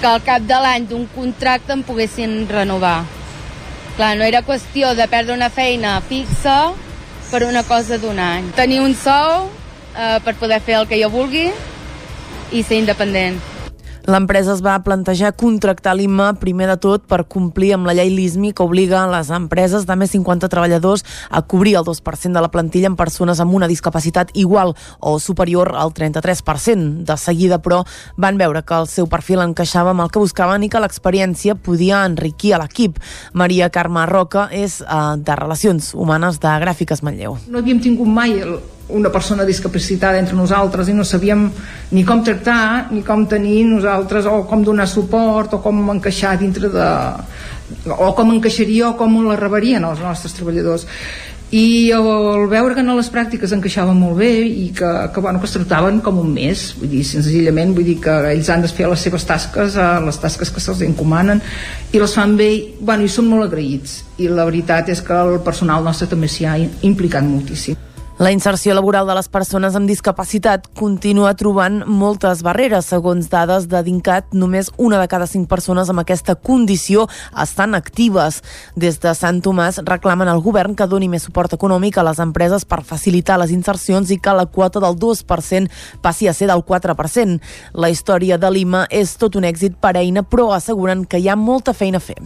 que 0.00 0.06
al 0.06 0.22
cap 0.22 0.42
de 0.46 0.58
l'any 0.62 0.86
d'un 0.86 1.06
contracte 1.14 1.72
em 1.74 1.82
poguessin 1.82 2.44
renovar. 2.48 3.00
Clar, 3.96 4.12
no 4.16 4.24
era 4.28 4.44
qüestió 4.44 4.94
de 4.94 5.08
perdre 5.08 5.34
una 5.34 5.48
feina 5.50 6.00
fixa 6.04 6.74
per 7.30 7.42
una 7.46 7.62
cosa 7.64 7.98
d'un 7.98 8.18
any. 8.20 8.52
Tenir 8.54 8.82
un 8.84 8.94
sou 8.94 9.48
eh, 9.96 10.18
per 10.22 10.36
poder 10.36 10.60
fer 10.60 10.76
el 10.82 10.88
que 10.90 11.00
jo 11.00 11.10
vulgui 11.10 11.48
i 12.52 12.62
ser 12.62 12.82
independent. 12.82 13.40
L'empresa 14.06 14.52
es 14.54 14.60
va 14.62 14.76
plantejar 14.86 15.32
contractar 15.34 15.96
l'IMA 15.98 16.28
primer 16.38 16.68
de 16.70 16.76
tot 16.78 17.08
per 17.10 17.24
complir 17.26 17.72
amb 17.74 17.88
la 17.88 17.94
llei 17.98 18.12
LISMI 18.14 18.52
que 18.54 18.62
obliga 18.62 19.00
les 19.10 19.32
empreses 19.34 19.82
de 19.88 19.96
més 19.98 20.12
50 20.14 20.46
treballadors 20.52 21.02
a 21.26 21.40
cobrir 21.42 21.72
el 21.80 21.82
2% 21.88 22.38
de 22.38 22.42
la 22.44 22.50
plantilla 22.54 22.86
en 22.86 22.94
persones 22.94 23.40
amb 23.42 23.56
una 23.58 23.66
discapacitat 23.66 24.30
igual 24.38 24.76
o 25.00 25.16
superior 25.18 25.72
al 25.74 25.90
33%. 25.90 27.02
De 27.02 27.16
seguida, 27.18 27.58
però, 27.58 27.82
van 28.16 28.38
veure 28.38 28.62
que 28.62 28.78
el 28.78 28.86
seu 28.86 29.10
perfil 29.10 29.42
encaixava 29.42 29.90
amb 29.90 30.06
el 30.06 30.14
que 30.14 30.22
buscaven 30.22 30.62
i 30.62 30.70
que 30.70 30.84
l'experiència 30.84 31.58
podia 31.58 32.04
enriquir 32.06 32.54
a 32.54 32.62
l'equip. 32.62 33.02
Maria 33.34 33.72
Carme 33.74 34.06
Roca 34.06 34.46
és 34.54 34.84
eh, 34.86 35.02
de 35.18 35.40
Relacions 35.42 35.90
Humanes 35.98 36.38
de 36.38 36.54
Gràfiques 36.62 37.02
Manlleu. 37.02 37.40
No 37.50 37.58
havíem 37.58 37.82
tingut 37.82 38.06
mai 38.06 38.38
el, 38.38 38.60
una 38.88 39.10
persona 39.10 39.44
discapacitada 39.44 40.18
entre 40.18 40.36
nosaltres 40.38 40.88
i 40.88 40.94
no 40.94 41.04
sabíem 41.04 41.48
ni 41.90 42.04
com 42.06 42.22
tractar 42.22 42.92
ni 42.92 43.02
com 43.02 43.24
tenir 43.26 43.64
nosaltres 43.66 44.26
o 44.30 44.44
com 44.46 44.62
donar 44.62 44.86
suport 44.86 45.54
o 45.54 45.62
com 45.62 45.80
encaixar 45.90 46.36
dintre 46.38 46.70
de 46.70 46.90
o 47.90 48.12
com 48.14 48.34
encaixaria 48.34 48.90
o 48.90 48.96
com 48.98 49.16
la 49.26 49.36
rebarien 49.36 49.84
els 49.84 50.02
nostres 50.02 50.36
treballadors. 50.36 50.86
I 51.54 51.92
el 51.94 52.46
veure 52.50 52.74
que 52.74 52.82
en 52.82 52.90
les 52.90 53.08
pràctiques 53.10 53.52
encaixava 53.54 53.92
molt 53.94 54.18
bé 54.18 54.30
i 54.42 54.72
que, 54.74 54.90
que, 55.14 55.22
bueno, 55.22 55.38
que 55.38 55.46
es 55.46 55.54
tractaven 55.54 56.00
com 56.02 56.18
un 56.18 56.32
mes 56.34 56.72
vull 56.78 56.90
dir, 56.90 57.04
senzillament, 57.06 57.70
vull 57.74 57.86
dir 57.86 58.00
que 58.02 58.16
ells 58.32 58.50
han 58.50 58.66
de 58.66 58.70
fer 58.70 58.90
les 58.90 59.06
seves 59.06 59.26
tasques, 59.26 59.78
eh, 59.78 59.88
les 60.02 60.18
tasques 60.22 60.50
que 60.50 60.62
se'ls 60.62 60.82
encomanen 60.86 61.42
i 61.94 62.02
les 62.02 62.18
fan 62.18 62.34
bé 62.38 62.50
bueno, 62.80 63.06
i 63.06 63.10
són 63.10 63.30
molt 63.30 63.46
agraïts. 63.46 64.00
I 64.18 64.30
la 64.30 64.46
veritat 64.46 64.90
és 64.90 65.02
que 65.02 65.22
el 65.22 65.38
personal 65.46 65.86
nostre 65.86 66.10
també 66.10 66.30
s'hi 66.30 66.50
ha 66.50 66.58
implicat 66.58 67.26
moltíssim 67.26 67.85
La 68.18 68.30
inserció 68.32 68.72
laboral 68.72 69.04
de 69.04 69.12
les 69.12 69.26
persones 69.28 69.74
amb 69.76 69.90
discapacitat 69.90 70.70
continua 70.72 71.34
trobant 71.36 71.82
moltes 71.84 72.40
barreres. 72.40 72.86
Segons 72.88 73.26
dades 73.28 73.66
de 73.68 73.82
DINCAT, 73.84 74.30
només 74.32 74.70
una 74.80 74.96
de 75.02 75.08
cada 75.12 75.26
cinc 75.28 75.50
persones 75.50 75.90
amb 75.92 76.00
aquesta 76.00 76.32
condició 76.32 77.04
estan 77.42 77.76
actives. 77.76 78.38
Des 78.72 78.96
de 79.02 79.12
Sant 79.12 79.42
Tomàs 79.44 79.82
reclamen 79.84 80.32
al 80.32 80.40
govern 80.40 80.72
que 80.78 80.86
doni 80.88 81.10
més 81.12 81.28
suport 81.28 81.52
econòmic 81.58 81.98
a 82.00 82.06
les 82.08 82.22
empreses 82.24 82.64
per 82.64 82.80
facilitar 82.88 83.36
les 83.42 83.52
insercions 83.52 84.08
i 84.08 84.16
que 84.16 84.32
la 84.32 84.46
quota 84.46 84.80
del 84.80 84.96
2% 84.96 86.00
passi 86.00 86.24
a 86.24 86.32
ser 86.32 86.48
del 86.48 86.64
4%. 86.64 87.36
La 87.74 87.92
història 87.92 88.40
de 88.40 88.48
Lima 88.50 88.86
és 88.88 89.12
tot 89.20 89.36
un 89.36 89.44
èxit 89.44 89.76
per 89.76 89.92
eina, 90.00 90.24
però 90.24 90.54
asseguren 90.56 91.04
que 91.04 91.20
hi 91.20 91.28
ha 91.28 91.36
molta 91.36 91.76
feina 91.76 92.00
a 92.00 92.06
fer. 92.08 92.16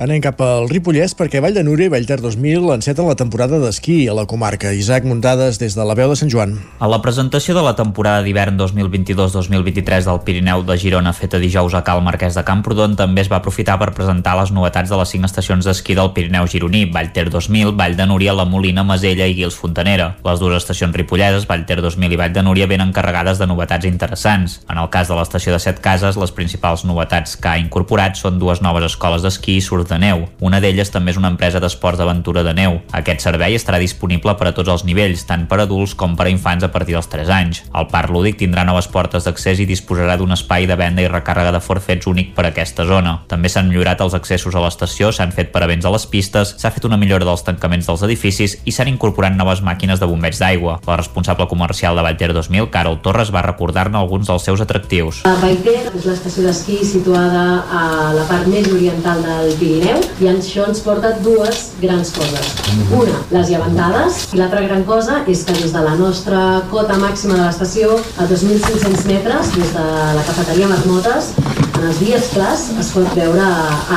Anem 0.00 0.22
cap 0.24 0.38
al 0.40 0.64
Ripollès 0.70 1.12
perquè 1.12 1.42
Vall 1.44 1.52
de 1.52 1.60
Núria 1.60 1.90
i 1.90 1.92
Vallter 1.92 2.16
2000 2.24 2.70
enceten 2.72 3.04
la 3.04 3.18
temporada 3.20 3.58
d'esquí 3.60 4.06
a 4.08 4.14
la 4.16 4.22
comarca. 4.24 4.70
Isaac 4.72 5.04
Muntades 5.04 5.58
des 5.60 5.74
de 5.76 5.84
la 5.84 5.92
veu 5.98 6.08
de 6.08 6.14
Sant 6.16 6.30
Joan. 6.32 6.54
A 6.80 6.88
la 6.88 7.02
presentació 7.04 7.52
de 7.52 7.60
la 7.60 7.74
temporada 7.76 8.22
d'hivern 8.24 8.56
2022-2023 8.56 10.06
del 10.08 10.22
Pirineu 10.24 10.64
de 10.64 10.78
Girona 10.80 11.12
feta 11.12 11.36
dijous 11.42 11.76
a 11.76 11.82
Cal 11.84 12.00
Marquès 12.00 12.38
de 12.38 12.44
Camprodon 12.48 12.94
també 12.96 13.20
es 13.20 13.28
va 13.28 13.42
aprofitar 13.42 13.76
per 13.76 13.90
presentar 13.92 14.38
les 14.38 14.54
novetats 14.56 14.88
de 14.88 15.00
les 15.02 15.12
cinc 15.12 15.28
estacions 15.28 15.68
d'esquí 15.68 15.98
del 15.98 16.14
Pirineu 16.16 16.48
gironí, 16.48 16.86
Vallter 16.88 17.26
2000, 17.28 17.74
Vall 17.76 17.98
de 18.00 18.08
Núria, 18.08 18.32
La 18.32 18.48
Molina, 18.48 18.80
Masella 18.80 19.28
i 19.28 19.36
Guils 19.36 19.60
Fontanera. 19.60 20.14
Les 20.24 20.40
dues 20.40 20.56
estacions 20.62 20.96
ripolleses, 20.96 21.44
Vallter 21.44 21.82
2000 21.84 22.16
i 22.16 22.22
Vall 22.22 22.32
de 22.32 22.46
Núria, 22.48 22.70
venen 22.72 22.96
carregades 22.96 23.36
de 23.36 23.50
novetats 23.52 23.84
interessants. 23.84 24.62
En 24.64 24.80
el 24.80 24.88
cas 24.88 25.12
de 25.12 25.20
l'estació 25.20 25.52
de 25.52 25.60
Set 25.60 25.84
Cases, 25.84 26.16
les 26.16 26.32
principals 26.32 26.88
novetats 26.88 27.36
que 27.36 27.52
ha 27.52 27.60
incorporat 27.60 28.16
són 28.16 28.40
dues 28.40 28.64
noves 28.64 28.88
escoles 28.94 29.28
d'esquí 29.28 29.60
i 29.60 29.68
de 29.90 29.98
neu. 30.00 30.24
Una 30.40 30.60
d'elles 30.62 30.90
també 30.90 31.12
és 31.12 31.18
una 31.20 31.28
empresa 31.32 31.60
d'esports 31.60 31.98
d'aventura 32.00 32.44
de 32.46 32.54
neu. 32.56 32.78
Aquest 32.96 33.24
servei 33.26 33.56
estarà 33.58 33.80
disponible 33.82 34.34
per 34.38 34.48
a 34.48 34.54
tots 34.56 34.70
els 34.72 34.84
nivells, 34.88 35.26
tant 35.28 35.46
per 35.50 35.60
adults 35.64 35.96
com 35.98 36.16
per 36.16 36.28
a 36.28 36.32
infants 36.32 36.64
a 36.64 36.70
partir 36.72 36.96
dels 36.96 37.10
3 37.10 37.32
anys. 37.34 37.62
El 37.76 37.90
parc 37.92 38.12
lúdic 38.14 38.38
tindrà 38.40 38.64
noves 38.64 38.88
portes 38.88 39.26
d'accés 39.26 39.60
i 39.60 39.68
disposarà 39.68 40.16
d'un 40.16 40.32
espai 40.36 40.68
de 40.70 40.78
venda 40.78 41.02
i 41.02 41.10
recàrrega 41.10 41.52
de 41.52 41.60
forfets 41.64 42.08
únic 42.10 42.32
per 42.36 42.46
a 42.46 42.52
aquesta 42.54 42.86
zona. 42.88 43.18
També 43.28 43.50
s'han 43.50 43.68
millorat 43.68 44.00
els 44.00 44.16
accessos 44.16 44.54
a 44.54 44.62
l'estació, 44.64 45.10
s'han 45.12 45.34
fet 45.36 45.52
paravents 45.52 45.84
a 45.84 45.92
les 45.94 46.06
pistes, 46.06 46.54
s'ha 46.56 46.72
fet 46.74 46.86
una 46.88 46.98
millora 47.00 47.26
dels 47.28 47.44
tancaments 47.46 47.90
dels 47.90 48.06
edificis 48.06 48.58
i 48.64 48.74
s'han 48.74 48.92
incorporat 48.92 49.36
noves 49.36 49.64
màquines 49.66 50.00
de 50.00 50.08
bombeig 50.08 50.38
d'aigua. 50.38 50.78
La 50.86 50.98
responsable 51.00 51.48
comercial 51.50 51.96
de 51.96 52.06
Vallter 52.06 52.32
2000, 52.36 52.70
Carol 52.70 53.00
Torres, 53.02 53.32
va 53.34 53.44
recordar-ne 53.46 53.98
alguns 53.98 54.30
dels 54.30 54.46
seus 54.46 54.62
atractius. 54.62 55.24
Vallter 55.24 55.78
és 55.90 56.06
l'estació 56.06 56.46
d'esquí 56.46 56.80
situada 56.86 57.44
a 57.66 57.84
la 58.14 58.26
part 58.28 58.46
més 58.50 58.68
oriental 58.70 59.22
del 59.24 59.54
Pirineu 59.58 59.79
i 60.20 60.28
això 60.28 60.66
ens 60.68 60.82
porta 60.84 61.12
dues 61.24 61.70
grans 61.80 62.12
coses. 62.16 62.52
Una, 62.96 63.16
les 63.32 63.50
llevantades, 63.52 64.20
i 64.34 64.40
l'altra 64.40 64.62
gran 64.66 64.84
cosa 64.88 65.22
és 65.30 65.44
que 65.46 65.56
des 65.56 65.72
de 65.72 65.84
la 65.84 65.96
nostra 65.98 66.42
cota 66.70 66.98
màxima 67.00 67.38
de 67.38 67.44
l'estació, 67.46 67.96
a 68.18 68.28
2.500 68.28 69.06
metres, 69.08 69.54
des 69.56 69.74
de 69.76 69.86
la 70.18 70.24
cafeteria 70.28 70.68
Marmotes, 70.70 71.32
en 71.80 71.86
els 71.88 72.00
dies 72.02 72.26
clars 72.34 72.66
es 72.76 72.88
pot 72.92 73.08
veure 73.16 73.44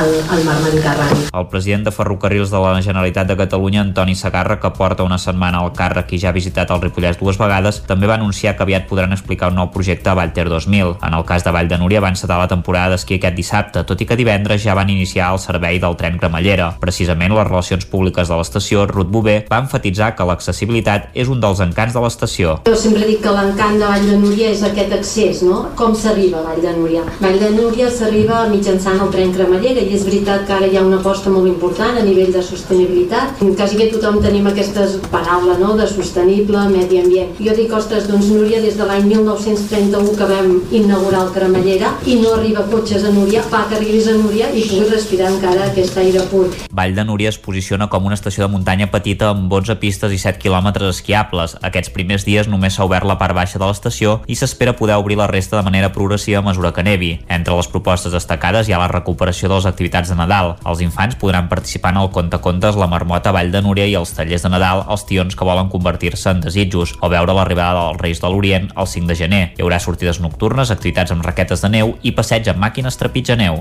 el, 0.00 0.12
el 0.32 0.44
mar 0.46 0.56
Mediterrani. 0.64 1.26
El 1.36 1.46
president 1.52 1.84
de 1.84 1.92
Ferrocarrils 1.92 2.52
de 2.52 2.60
la 2.62 2.80
Generalitat 2.80 3.28
de 3.28 3.36
Catalunya, 3.36 3.82
Antoni 3.82 4.14
Sagarra, 4.16 4.56
que 4.60 4.70
porta 4.72 5.04
una 5.04 5.18
setmana 5.20 5.60
al 5.60 5.72
càrrec 5.76 6.14
i 6.16 6.20
ja 6.22 6.30
ha 6.30 6.36
visitat 6.36 6.72
el 6.72 6.80
Ripollès 6.80 7.18
dues 7.20 7.36
vegades, 7.36 7.82
també 7.84 8.08
va 8.08 8.16
anunciar 8.16 8.54
que 8.56 8.64
aviat 8.64 8.86
podran 8.88 9.12
explicar 9.12 9.50
un 9.52 9.58
nou 9.60 9.68
projecte 9.74 10.08
a 10.08 10.14
Vallter 10.16 10.46
2000. 10.48 10.94
En 11.04 11.16
el 11.18 11.26
cas 11.28 11.44
de 11.44 11.52
Vall 11.52 11.68
de 11.68 11.78
Núria 11.82 12.00
va 12.00 12.12
encetar 12.14 12.38
la 12.40 12.48
temporada 12.48 12.94
d'esquí 12.94 13.18
aquest 13.18 13.36
dissabte, 13.36 13.84
tot 13.84 14.00
i 14.00 14.08
que 14.08 14.16
divendres 14.16 14.64
ja 14.64 14.78
van 14.78 14.88
iniciar 14.88 15.34
el 15.34 15.42
servei 15.42 15.80
del 15.82 15.98
tren 16.00 16.16
cremallera. 16.22 16.70
Precisament 16.80 17.36
les 17.36 17.48
relacions 17.50 17.84
públiques 17.84 18.32
de 18.32 18.40
l'estació, 18.40 18.86
Ruth 18.88 19.12
Bové, 19.12 19.36
va 19.50 19.60
enfatitzar 19.60 20.14
que 20.16 20.24
l'accessibilitat 20.24 21.10
és 21.12 21.28
un 21.28 21.44
dels 21.44 21.60
encants 21.60 21.92
de 21.92 22.06
l'estació. 22.06 22.56
Jo 22.64 22.80
sempre 22.80 23.04
dic 23.10 23.20
que 23.20 23.36
l'encant 23.36 23.76
de 23.76 23.92
Vall 23.92 24.08
de 24.08 24.16
Núria 24.24 24.54
és 24.56 24.64
aquest 24.64 24.96
accés, 24.96 25.44
no? 25.44 25.66
Com 25.76 25.92
s'arriba 25.92 26.40
a 26.40 26.48
Vall 26.48 26.64
de 26.64 26.76
Núria? 26.80 27.04
Vall 27.20 27.40
de 27.42 27.52
Núria 27.52 27.73
s'arriba 27.74 28.44
mitjançant 28.50 29.00
el 29.02 29.10
tren 29.10 29.32
cremallera 29.34 29.82
i 29.82 29.94
és 29.96 30.04
veritat 30.06 30.44
que 30.46 30.54
ara 30.54 30.66
hi 30.70 30.76
ha 30.78 30.84
una 30.86 31.00
aposta 31.00 31.30
molt 31.30 31.48
important 31.50 31.98
a 31.98 32.04
nivell 32.06 32.30
de 32.32 32.42
sostenibilitat. 32.42 33.40
Quasi 33.58 33.76
que 33.76 33.88
tothom 33.92 34.20
tenim 34.22 34.46
aquestes 34.46 34.98
paraules, 35.10 35.58
no?, 35.58 35.74
de 35.76 35.86
sostenible, 35.90 36.62
medi 36.70 37.00
ambient. 37.02 37.34
Jo 37.42 37.54
dic, 37.58 37.72
ostres, 37.74 38.06
doncs 38.08 38.30
Núria, 38.30 38.60
des 38.62 38.78
de 38.78 38.86
l'any 38.86 39.08
1931 39.10 40.14
que 40.18 40.28
vam 40.30 40.52
inaugurar 40.70 41.24
el 41.26 41.32
cremallera 41.34 41.90
i 42.06 42.16
no 42.22 42.36
arriba 42.36 42.64
cotxes 42.70 43.04
a 43.04 43.12
Núria, 43.14 43.42
fa 43.42 43.64
que 43.68 43.78
arribis 43.80 44.06
a 44.08 44.16
Núria 44.20 44.52
i 44.54 44.64
puguis 44.68 44.92
respirar 44.94 45.32
encara 45.34 45.66
aquest 45.68 45.98
aire 45.98 46.22
pur. 46.30 46.46
Vall 46.70 46.94
de 46.94 47.04
Núria 47.04 47.34
es 47.34 47.40
posiciona 47.42 47.90
com 47.90 48.06
una 48.06 48.18
estació 48.18 48.46
de 48.46 48.52
muntanya 48.54 48.90
petita 48.94 49.32
amb 49.34 49.52
11 49.52 49.78
pistes 49.82 50.14
i 50.14 50.20
7 50.22 50.38
quilòmetres 50.42 50.94
esquiables. 50.96 51.58
Aquests 51.60 51.92
primers 51.94 52.24
dies 52.28 52.48
només 52.48 52.78
s'ha 52.78 52.86
obert 52.86 53.08
la 53.08 53.18
part 53.18 53.34
baixa 53.34 53.58
de 53.58 53.66
l'estació 53.66 54.20
i 54.30 54.38
s'espera 54.38 54.76
poder 54.78 54.96
obrir 55.00 55.18
la 55.18 55.26
resta 55.30 55.58
de 55.58 55.66
manera 55.66 55.92
progressiva 55.92 56.38
a 56.38 56.46
mesura 56.46 56.72
que 56.72 56.86
nevi. 56.86 57.12
Entre 57.28 57.54
les 57.56 57.63
propostes 57.70 58.12
destacades 58.14 58.68
hi 58.68 58.74
ha 58.74 58.80
la 58.80 58.88
recuperació 58.90 59.48
de 59.48 59.56
les 59.56 59.66
activitats 59.68 60.10
de 60.10 60.16
Nadal. 60.18 60.54
Els 60.66 60.80
infants 60.84 61.16
podran 61.20 61.48
participar 61.50 61.94
en 61.94 62.00
el 62.02 62.10
contacontes 62.14 62.76
La 62.80 62.88
Marmota 62.90 63.32
Vall 63.34 63.52
de 63.52 63.62
Núria 63.64 63.86
i 63.90 63.96
els 63.98 64.12
tallers 64.16 64.44
de 64.46 64.50
Nadal 64.52 64.84
els 64.90 65.04
tions 65.08 65.36
que 65.36 65.46
volen 65.46 65.70
convertir-se 65.72 66.32
en 66.32 66.42
desitjos 66.44 66.94
o 67.00 67.10
veure 67.12 67.36
l'arribada 67.36 67.88
dels 67.88 68.00
Reis 68.02 68.22
de 68.22 68.30
l'Orient 68.30 68.70
el 68.76 68.88
5 68.90 69.10
de 69.10 69.18
gener. 69.18 69.42
Hi 69.56 69.64
haurà 69.64 69.78
sortides 69.82 70.20
nocturnes, 70.24 70.72
activitats 70.74 71.14
amb 71.14 71.24
raquetes 71.26 71.64
de 71.64 71.70
neu 71.72 71.94
i 72.02 72.14
passeig 72.16 72.48
amb 72.52 72.62
màquines 72.64 72.98
trepitja 73.00 73.38
neu. 73.40 73.60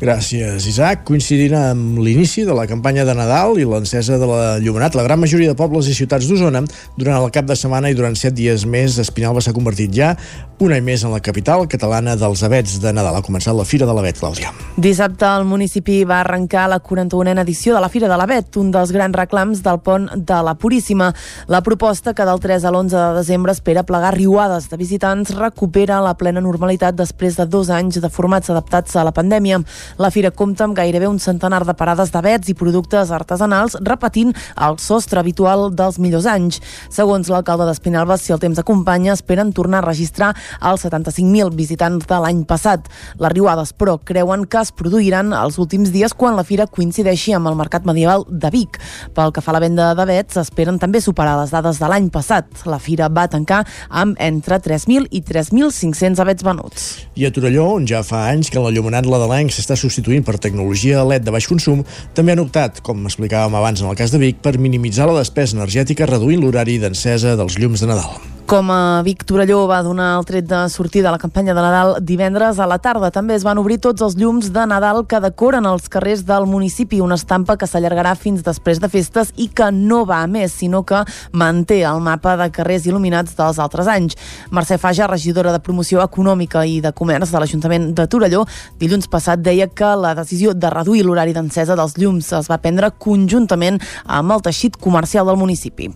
Gràcies, 0.00 0.66
Isaac. 0.68 1.04
Coincidint 1.08 1.56
amb 1.58 2.00
l'inici 2.02 2.44
de 2.44 2.56
la 2.56 2.66
campanya 2.70 3.06
de 3.08 3.14
Nadal 3.16 3.56
i 3.60 3.66
l'encesa 3.68 4.18
de 4.20 4.28
la 4.28 4.42
Llumenat, 4.62 4.96
la 4.98 5.06
gran 5.06 5.20
majoria 5.20 5.52
de 5.52 5.58
pobles 5.58 5.88
i 5.88 5.94
ciutats 5.96 6.28
d'Osona, 6.28 6.64
durant 6.96 7.20
el 7.20 7.32
cap 7.34 7.48
de 7.48 7.56
setmana 7.56 7.90
i 7.90 7.96
durant 7.96 8.16
set 8.18 8.34
dies 8.36 8.66
més, 8.68 8.98
Espinalba 9.00 9.42
s'ha 9.44 9.56
convertit 9.56 9.94
ja 9.94 10.14
un 10.60 10.72
any 10.72 10.84
més 10.84 11.02
en 11.04 11.12
la 11.12 11.20
capital 11.20 11.66
catalana 11.68 12.16
dels 12.16 12.42
abets 12.46 12.78
de 12.80 12.92
Nadal. 12.96 13.18
Ha 13.18 13.24
començat 13.36 13.56
la 13.56 13.64
Fira 13.68 13.86
de 13.86 13.92
l'Avet, 13.92 14.16
Clàudia. 14.16 14.50
Dissabte 14.80 15.26
el 15.28 15.44
municipi 15.44 16.04
va 16.08 16.20
arrencar 16.22 16.66
la 16.70 16.78
41a 16.80 17.42
edició 17.42 17.74
de 17.74 17.80
la 17.84 17.90
Fira 17.92 18.08
de 18.08 18.16
l'Avet, 18.16 18.56
un 18.56 18.70
dels 18.72 18.92
grans 18.92 19.16
reclams 19.16 19.60
del 19.62 19.80
pont 19.84 20.08
de 20.16 20.38
la 20.42 20.54
Puríssima. 20.56 21.12
La 21.48 21.60
proposta 21.60 22.14
que 22.14 22.24
del 22.24 22.40
3 22.40 22.64
a 22.64 22.70
l'11 22.70 22.94
de 22.96 23.18
desembre 23.18 23.52
espera 23.52 23.84
plegar 23.84 24.14
riuades 24.14 24.70
de 24.70 24.76
visitants 24.76 25.34
recupera 25.36 26.00
la 26.00 26.14
plena 26.16 26.40
normalitat 26.40 26.96
després 26.96 27.36
de 27.36 27.46
dos 27.46 27.68
anys 27.68 28.00
de 28.00 28.08
formats 28.08 28.48
adaptats 28.50 28.96
a 28.96 29.04
la 29.04 29.12
pandèmia. 29.12 29.60
La 29.98 30.10
Fira 30.10 30.30
compta 30.30 30.64
amb 30.64 30.76
gairebé 30.76 31.08
un 31.08 31.20
centenar 31.20 31.64
de 31.66 31.76
parades 31.76 32.12
d'avets 32.12 32.48
i 32.48 32.56
productes 32.56 33.12
artesanals 33.12 33.76
repetint 33.82 34.32
el 34.56 34.78
sostre 34.80 35.20
habitual 35.20 35.74
dels 35.76 36.00
millors 36.00 36.26
anys. 36.26 36.62
Segons 36.88 37.28
l'alcalde 37.28 37.68
d'Espinalba, 37.68 38.16
si 38.16 38.32
el 38.32 38.40
temps 38.40 38.58
acompanya, 38.58 39.12
esperen 39.12 39.52
tornar 39.52 39.84
a 39.84 39.88
registrar 39.90 40.32
els 40.62 40.86
75.000 40.86 41.52
visitants 41.56 42.08
de 42.08 42.22
l'any 42.22 42.44
passat. 42.48 42.88
Les 43.26 43.32
riuades, 43.32 43.72
però, 43.74 43.96
creuen 43.98 44.44
que 44.46 44.60
es 44.62 44.70
produiran 44.70 45.32
els 45.34 45.56
últims 45.58 45.90
dies 45.90 46.12
quan 46.14 46.36
la 46.38 46.44
fira 46.46 46.68
coincideixi 46.70 47.32
amb 47.34 47.50
el 47.50 47.56
mercat 47.58 47.86
medieval 47.88 48.22
de 48.30 48.50
Vic. 48.54 48.78
Pel 49.16 49.32
que 49.34 49.42
fa 49.42 49.50
a 49.50 49.56
la 49.56 49.62
venda 49.64 49.88
d'avets, 49.98 50.38
esperen 50.44 50.78
també 50.78 51.00
superar 51.02 51.34
les 51.40 51.50
dades 51.50 51.80
de 51.82 51.88
l'any 51.90 52.06
passat. 52.14 52.46
La 52.70 52.78
fira 52.78 53.08
va 53.10 53.26
tancar 53.32 53.64
amb 53.90 54.14
entre 54.22 54.60
3.000 54.62 55.10
i 55.10 55.24
3.500 55.26 56.22
avets 56.22 56.46
venuts. 56.46 56.86
I 57.18 57.26
a 57.26 57.32
Torelló, 57.34 57.66
on 57.80 57.90
ja 57.90 58.04
fa 58.06 58.28
anys 58.30 58.52
que 58.52 58.62
l'enllumenat 58.62 59.10
l'Adalenc 59.10 59.50
s'està 59.50 59.74
substituint 59.74 60.22
per 60.22 60.38
tecnologia 60.38 61.02
LED 61.02 61.26
de 61.26 61.34
baix 61.34 61.50
consum, 61.50 61.82
també 62.14 62.36
han 62.36 62.46
optat, 62.46 62.78
com 62.86 63.10
explicàvem 63.10 63.58
abans 63.58 63.82
en 63.82 63.90
el 63.90 63.98
cas 63.98 64.14
de 64.14 64.22
Vic, 64.22 64.38
per 64.38 64.54
minimitzar 64.62 65.10
la 65.10 65.18
despesa 65.18 65.58
energètica 65.58 66.06
reduint 66.06 66.46
l'horari 66.46 66.78
d'encesa 66.78 67.34
dels 67.34 67.58
llums 67.58 67.82
de 67.82 67.90
Nadal. 67.90 68.35
Com 68.46 68.68
a 68.70 69.02
Vic 69.02 69.24
Torelló 69.26 69.64
va 69.66 69.80
donar 69.82 70.12
el 70.20 70.24
tret 70.24 70.44
de 70.46 70.58
sortida 70.70 71.08
a 71.08 71.12
la 71.16 71.18
campanya 71.18 71.50
de 71.50 71.62
Nadal 71.64 71.96
divendres 71.98 72.60
a 72.62 72.68
la 72.70 72.76
tarda, 72.78 73.08
també 73.10 73.34
es 73.34 73.42
van 73.42 73.58
obrir 73.58 73.80
tots 73.82 74.04
els 74.06 74.14
llums 74.14 74.52
de 74.54 74.62
Nadal 74.70 75.02
que 75.10 75.18
decoren 75.18 75.66
els 75.66 75.88
carrers 75.90 76.22
del 76.28 76.46
municipi, 76.46 77.00
una 77.02 77.18
estampa 77.18 77.56
que 77.58 77.66
s'allargarà 77.66 78.12
fins 78.14 78.46
després 78.46 78.78
de 78.78 78.86
festes 78.92 79.34
i 79.34 79.48
que 79.50 79.72
no 79.74 80.04
va 80.06 80.20
a 80.22 80.30
més, 80.30 80.54
sinó 80.62 80.84
que 80.86 81.02
manté 81.32 81.80
el 81.90 81.98
mapa 82.06 82.36
de 82.38 82.46
carrers 82.54 82.86
il·luminats 82.86 83.34
dels 83.34 83.58
altres 83.58 83.90
anys. 83.90 84.14
Mercè 84.54 84.78
Faja, 84.78 85.10
regidora 85.10 85.50
de 85.50 85.58
Promoció 85.66 86.06
Econòmica 86.06 86.62
i 86.62 86.78
de 86.78 86.94
Comerç 86.94 87.34
de 87.34 87.42
l'Ajuntament 87.42 87.90
de 87.98 88.06
Torelló, 88.06 88.46
dilluns 88.78 89.10
passat 89.10 89.42
deia 89.42 89.66
que 89.66 89.90
la 89.98 90.14
decisió 90.22 90.54
de 90.54 90.70
reduir 90.70 91.02
l'horari 91.02 91.34
d'encesa 91.34 91.74
dels 91.74 91.98
llums 91.98 92.30
es 92.30 92.46
va 92.46 92.62
prendre 92.62 92.94
conjuntament 92.94 93.82
amb 94.06 94.38
el 94.38 94.46
teixit 94.46 94.78
comercial 94.78 95.26
del 95.26 95.42
municipi. 95.42 95.90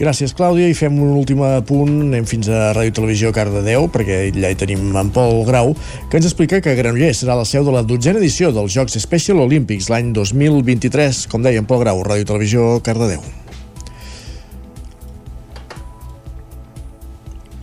Gràcies, 0.00 0.32
Clàudia, 0.32 0.64
i 0.64 0.72
fem 0.72 0.94
un 0.96 1.10
últim 1.20 1.42
punt. 1.68 1.90
Anem 2.06 2.24
fins 2.24 2.48
a 2.48 2.70
Ràdio 2.72 2.94
Televisió 2.96 3.34
Cardedeu, 3.36 3.84
perquè 3.92 4.30
allà 4.30 4.48
hi 4.48 4.56
tenim 4.56 4.94
en 4.96 5.10
Pol 5.12 5.42
Grau, 5.44 5.74
que 6.08 6.16
ens 6.16 6.24
explica 6.24 6.62
que 6.64 6.72
Granollers 6.78 7.20
serà 7.20 7.34
la 7.36 7.44
seu 7.44 7.66
de 7.66 7.74
la 7.74 7.82
dotzena 7.84 8.16
edició 8.22 8.48
dels 8.56 8.72
Jocs 8.72 8.96
Special 9.02 9.42
Olímpics 9.44 9.90
l'any 9.92 10.14
2023. 10.16 11.26
Com 11.28 11.44
deia 11.44 11.60
en 11.60 11.68
Pol 11.68 11.82
Grau, 11.84 12.00
Ràdio 12.06 12.24
Televisió 12.30 12.78
Cardedeu. 12.86 13.20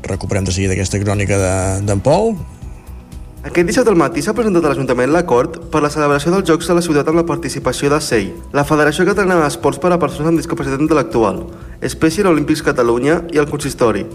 Recuperem 0.06 0.46
de 0.46 0.54
seguida 0.54 0.78
aquesta 0.78 1.02
crònica 1.02 1.42
de- 1.42 1.86
d'en 1.90 2.00
Pol. 2.06 2.36
Aquest 3.48 3.66
dissabte 3.68 3.90
al 3.90 3.98
matí 3.98 4.22
s'ha 4.22 4.34
presentat 4.36 4.64
a 4.64 4.70
l'Ajuntament 4.70 5.10
l'acord 5.10 5.58
per 5.72 5.82
la 5.82 5.90
celebració 5.90 6.32
dels 6.32 6.46
Jocs 6.48 6.70
a 6.70 6.76
la 6.76 6.82
ciutat 6.82 7.08
amb 7.08 7.18
la 7.18 7.26
participació 7.26 7.90
de 7.90 8.00
SEI, 8.00 8.34
la 8.54 8.64
Federació 8.64 9.06
Catalana 9.06 9.42
d'Esports 9.42 9.80
per 9.80 9.92
a 9.94 9.98
Persones 9.98 10.28
amb 10.28 10.38
Discapacitat 10.38 10.80
Intel·lectual, 10.80 11.46
Special 11.86 12.32
Olympics 12.32 12.64
Catalunya 12.66 13.22
i 13.34 13.38
el 13.38 13.46
Consistori. 13.50 14.06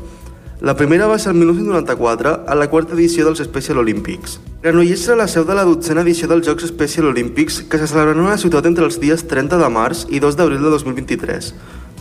La 0.62 0.74
primera 0.78 1.08
va 1.10 1.18
ser 1.18 1.32
el 1.32 1.38
1994, 1.38 2.32
a 2.46 2.54
la 2.54 2.68
quarta 2.70 2.94
edició 2.94 3.24
dels 3.26 3.42
Special 3.42 3.78
Olympics. 3.82 4.36
Granollers 4.62 5.02
serà 5.06 5.16
la 5.18 5.26
seu 5.30 5.42
de 5.46 5.56
la 5.58 5.64
dotzena 5.66 6.04
edició 6.06 6.28
dels 6.30 6.46
Jocs 6.46 6.68
Special 6.70 7.08
Olympics 7.10 7.64
que 7.66 7.78
se 7.78 7.88
celebraran 7.90 8.26
a 8.26 8.36
la 8.36 8.38
ciutat 8.38 8.66
entre 8.70 8.86
els 8.86 9.00
dies 9.02 9.26
30 9.26 9.58
de 9.58 9.70
març 9.74 10.04
i 10.10 10.20
2 10.22 10.38
d'abril 10.38 10.62
de 10.62 10.70
2023. 10.70 11.52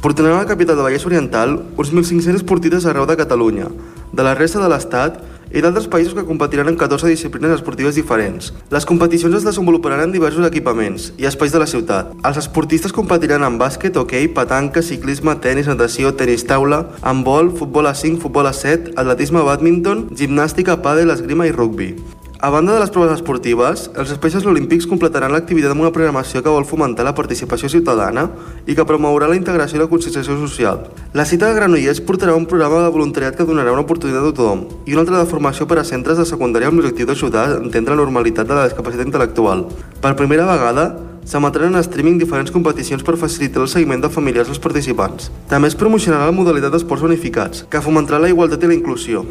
Portaran 0.02 0.34
a 0.34 0.44
la 0.44 0.50
capital 0.50 0.78
de 0.78 0.86
Vallès 0.86 1.06
Oriental 1.06 1.58
uns 1.78 1.90
1.500 1.94 2.42
esportistes 2.42 2.86
arreu 2.86 3.06
de 3.10 3.18
Catalunya, 3.18 3.70
de 4.14 4.24
la 4.26 4.36
resta 4.38 4.62
de 4.62 4.70
l'Estat 4.70 5.18
i 5.54 5.62
d'altres 5.64 5.88
països 5.92 6.16
que 6.16 6.26
competiran 6.28 6.70
en 6.72 6.78
14 6.80 7.10
disciplines 7.12 7.54
esportives 7.56 7.98
diferents. 8.00 8.52
Les 8.72 8.88
competicions 8.88 9.36
es 9.36 9.48
desenvoluparan 9.48 10.06
en 10.06 10.16
diversos 10.16 10.48
equipaments 10.48 11.12
i 11.18 11.28
espais 11.30 11.52
de 11.52 11.62
la 11.62 11.70
ciutat. 11.70 12.14
Els 12.24 12.40
esportistes 12.42 12.96
competiran 12.96 13.44
en 13.48 13.60
bàsquet, 13.62 13.98
hoquei, 13.98 14.30
petanca, 14.32 14.86
ciclisme, 14.86 15.36
tennis, 15.44 15.68
natació, 15.72 16.16
tenis 16.16 16.48
taula, 16.48 16.86
handbol, 17.02 17.52
futbol 17.58 17.92
a 17.92 17.96
5, 17.98 18.22
futbol 18.24 18.48
a 18.48 18.56
7, 18.56 18.96
atletisme, 18.96 19.44
bàdminton, 19.46 20.10
gimnàstica, 20.16 20.80
pàdel, 20.82 21.14
esgrima 21.16 21.50
i 21.50 21.56
rugbi. 21.56 21.96
A 22.44 22.50
banda 22.50 22.74
de 22.74 22.80
les 22.82 22.90
proves 22.90 23.12
esportives, 23.14 23.84
els 24.02 24.10
Specials 24.16 24.48
Olímpics 24.50 24.88
completaran 24.90 25.30
l'activitat 25.30 25.76
amb 25.76 25.84
una 25.84 25.92
programació 25.94 26.40
que 26.42 26.50
vol 26.50 26.64
fomentar 26.66 27.04
la 27.06 27.14
participació 27.14 27.68
ciutadana 27.70 28.24
i 28.66 28.74
que 28.74 28.86
promourà 28.90 29.28
la 29.30 29.38
integració 29.38 29.78
i 29.78 29.82
la 29.84 29.88
conscienciació 29.92 30.40
social. 30.42 30.80
La 31.14 31.28
cita 31.30 31.46
de 31.46 31.60
Granollers 31.60 32.02
portarà 32.02 32.34
un 32.34 32.48
programa 32.50 32.80
de 32.82 32.96
voluntariat 32.96 33.38
que 33.38 33.46
donarà 33.46 33.76
una 33.76 33.84
oportunitat 33.86 34.26
a 34.26 34.32
tothom 34.32 34.64
i 34.90 34.98
un 34.98 35.04
altre 35.04 35.20
de 35.20 35.30
formació 35.30 35.70
per 35.70 35.78
a 35.84 35.86
centres 35.86 36.18
de 36.18 36.26
secundària 36.26 36.74
amb 36.74 36.82
l'objectiu 36.82 37.12
d'ajudar 37.12 37.46
a 37.46 37.60
entendre 37.60 37.94
la 37.94 38.02
normalitat 38.02 38.50
de 38.50 38.58
la 38.58 38.66
discapacitat 38.72 39.06
intel·lectual. 39.06 39.68
Per 40.02 40.16
primera 40.18 40.50
vegada, 40.50 40.88
s'emetran 41.30 41.78
en 41.78 41.86
streaming 41.86 42.18
diferents 42.18 42.50
competicions 42.50 43.06
per 43.06 43.20
facilitar 43.22 43.62
el 43.62 43.70
seguiment 43.70 44.02
de 44.02 44.10
familiars 44.10 44.50
dels 44.50 44.66
participants. 44.66 45.30
També 45.46 45.70
es 45.70 45.78
promocionarà 45.78 46.26
la 46.26 46.34
modalitat 46.42 46.74
d'esports 46.74 47.06
bonificats, 47.06 47.68
que 47.70 47.86
fomentarà 47.86 48.18
la 48.26 48.34
igualtat 48.34 48.66
i 48.66 48.74
la 48.74 48.80
inclusió. 48.82 49.28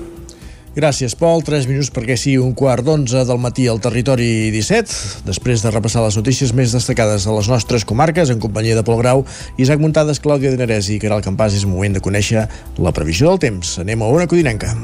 Gràcies, 0.71 1.17
Pol. 1.19 1.43
3 1.43 1.67
minuts 1.67 1.91
perquè 1.91 2.15
sigui 2.15 2.39
un 2.39 2.53
quart 2.55 2.87
d'onze 2.87 3.25
del 3.27 3.41
matí 3.43 3.67
al 3.67 3.81
territori 3.83 4.53
17. 4.55 5.25
Després 5.27 5.65
de 5.65 5.73
repassar 5.75 6.05
les 6.05 6.15
notícies 6.17 6.55
més 6.55 6.71
destacades 6.71 7.27
de 7.27 7.35
les 7.35 7.49
nostres 7.51 7.85
comarques, 7.85 8.31
en 8.31 8.39
companyia 8.39 8.79
de 8.79 8.85
Pol 8.87 9.01
Grau, 9.03 9.25
Isaac 9.59 9.83
Muntades, 9.83 10.23
Clàudia 10.23 10.55
Dinarès 10.55 10.93
i 10.95 11.01
Caral 11.03 11.25
Campàs, 11.27 11.59
és 11.59 11.67
moment 11.67 11.99
de 11.99 12.03
conèixer 12.05 12.47
la 12.79 12.95
previsió 12.95 13.33
del 13.33 13.43
temps. 13.43 13.79
Anem 13.83 14.07
a 14.07 14.13
una 14.15 14.31
codinenca. 14.31 14.77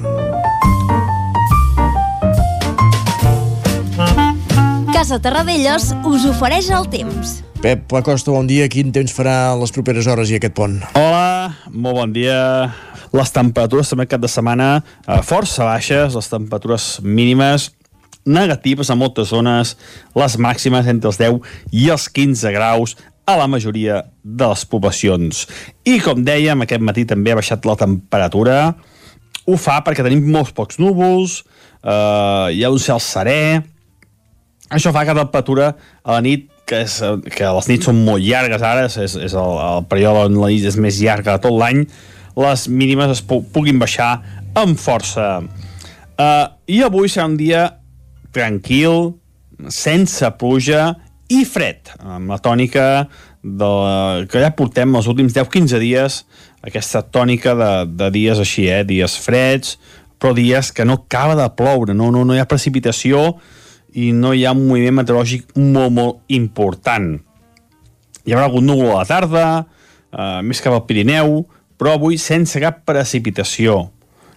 Casa 4.90 5.20
Terradellos 5.22 5.92
us 6.08 6.26
ofereix 6.26 6.72
el 6.74 6.90
temps. 6.90 7.38
Pep 7.62 7.94
Acosta, 7.94 8.34
bon 8.34 8.50
dia. 8.50 8.66
Quin 8.68 8.90
temps 8.92 9.14
farà 9.14 9.54
les 9.60 9.72
properes 9.72 10.10
hores 10.10 10.34
i 10.34 10.40
aquest 10.40 10.58
pont? 10.58 10.80
Hola, 10.98 11.54
molt 11.70 12.02
bon 12.02 12.12
dia. 12.16 12.36
Les 13.14 13.32
temperatures 13.34 13.92
també 13.92 14.08
cap 14.10 14.22
de 14.22 14.30
setmana 14.30 14.80
eh, 14.80 15.20
força 15.26 15.66
baixes, 15.68 16.16
les 16.16 16.30
temperatures 16.32 16.96
mínimes 17.02 17.70
negatives 18.26 18.90
a 18.90 18.96
moltes 18.98 19.30
zones, 19.30 19.76
les 20.18 20.34
màximes 20.42 20.88
entre 20.90 21.12
els 21.12 21.20
10 21.20 21.38
i 21.70 21.86
els 21.94 22.08
15 22.10 22.50
graus 22.56 22.96
a 23.26 23.36
la 23.38 23.46
majoria 23.50 24.02
de 24.22 24.48
les 24.50 24.64
poblacions. 24.66 25.46
I 25.86 25.98
com 26.02 26.24
dèiem, 26.26 26.62
aquest 26.62 26.82
matí 26.82 27.06
també 27.06 27.32
ha 27.32 27.38
baixat 27.38 27.66
la 27.66 27.78
temperatura. 27.78 28.58
Ho 29.46 29.56
fa 29.58 29.78
perquè 29.86 30.02
tenim 30.06 30.26
molts 30.30 30.52
pocs 30.54 30.80
núvols, 30.82 31.40
eh, 31.82 32.54
hi 32.54 32.66
ha 32.66 32.74
un 32.74 32.82
cel 32.82 33.02
serè, 33.02 33.62
això 34.74 34.90
fa 34.90 35.04
que 35.06 35.14
la 35.14 35.22
temperatura 35.22 35.70
a 36.02 36.16
la 36.16 36.22
nit, 36.26 36.48
que, 36.66 36.82
és, 36.82 36.98
que 37.30 37.50
les 37.58 37.68
nits 37.70 37.86
són 37.86 38.00
molt 38.02 38.24
llargues 38.26 38.62
ara, 38.66 38.88
és, 38.90 39.14
és 39.14 39.34
el, 39.38 39.58
el 39.62 39.84
període 39.86 40.24
on 40.26 40.38
la 40.40 40.50
nit 40.50 40.66
és 40.66 40.78
més 40.82 40.98
llarga 40.98 41.36
de 41.36 41.44
tot 41.44 41.54
l'any, 41.54 41.84
les 42.36 42.66
mínimes 42.68 43.16
es 43.16 43.22
pu 43.24 43.40
puguin 43.52 43.80
baixar 43.80 44.20
amb 44.56 44.78
força. 44.80 45.40
Uh, 46.16 46.46
I 46.68 46.82
avui 46.86 47.10
serà 47.12 47.26
un 47.28 47.36
dia 47.40 47.66
tranquil, 48.36 49.14
sense 49.72 50.28
pluja 50.40 50.90
i 51.32 51.42
fred, 51.48 51.90
amb 52.04 52.30
la 52.30 52.38
tònica 52.42 53.06
de, 53.42 53.70
que 54.30 54.42
ja 54.42 54.52
portem 54.56 54.94
els 54.98 55.08
últims 55.10 55.34
10-15 55.36 55.80
dies, 55.82 56.20
aquesta 56.66 57.02
tònica 57.02 57.54
de, 57.56 57.70
de 57.98 58.10
dies 58.14 58.40
així, 58.42 58.66
eh? 58.70 58.82
dies 58.86 59.16
freds, 59.22 59.76
però 60.20 60.32
dies 60.36 60.72
que 60.72 60.86
no 60.88 61.00
acaba 61.00 61.36
de 61.38 61.46
ploure, 61.56 61.94
no, 61.94 62.10
no, 62.12 62.24
no 62.24 62.34
hi 62.34 62.42
ha 62.42 62.48
precipitació, 62.48 63.36
i 63.96 64.10
no 64.12 64.34
hi 64.36 64.44
ha 64.44 64.52
un 64.52 64.66
moviment 64.66 64.98
meteorològic 64.98 65.54
molt, 65.56 65.92
molt 65.96 66.34
important. 66.36 67.14
Hi 68.26 68.34
haurà 68.34 68.48
algun 68.50 68.66
núvol 68.68 68.92
a 68.92 69.00
la 69.00 69.08
tarda, 69.08 69.44
eh, 70.12 70.40
més 70.44 70.60
cap 70.60 70.74
al 70.76 70.84
Pirineu, 70.88 71.38
però 71.78 71.96
avui 71.96 72.18
sense 72.20 72.60
cap 72.62 72.82
precipitació. 72.88 73.86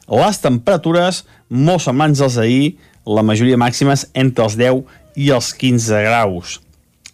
Les 0.10 0.40
temperatures 0.42 1.24
molt 1.50 1.84
semblants 1.84 2.22
als 2.26 2.38
d'ahir, 2.40 2.78
la 3.10 3.24
majoria 3.26 3.58
màximes 3.58 4.08
entre 4.14 4.46
els 4.46 4.58
10 4.60 4.82
i 5.20 5.30
els 5.34 5.52
15 5.58 6.02
graus. 6.06 6.60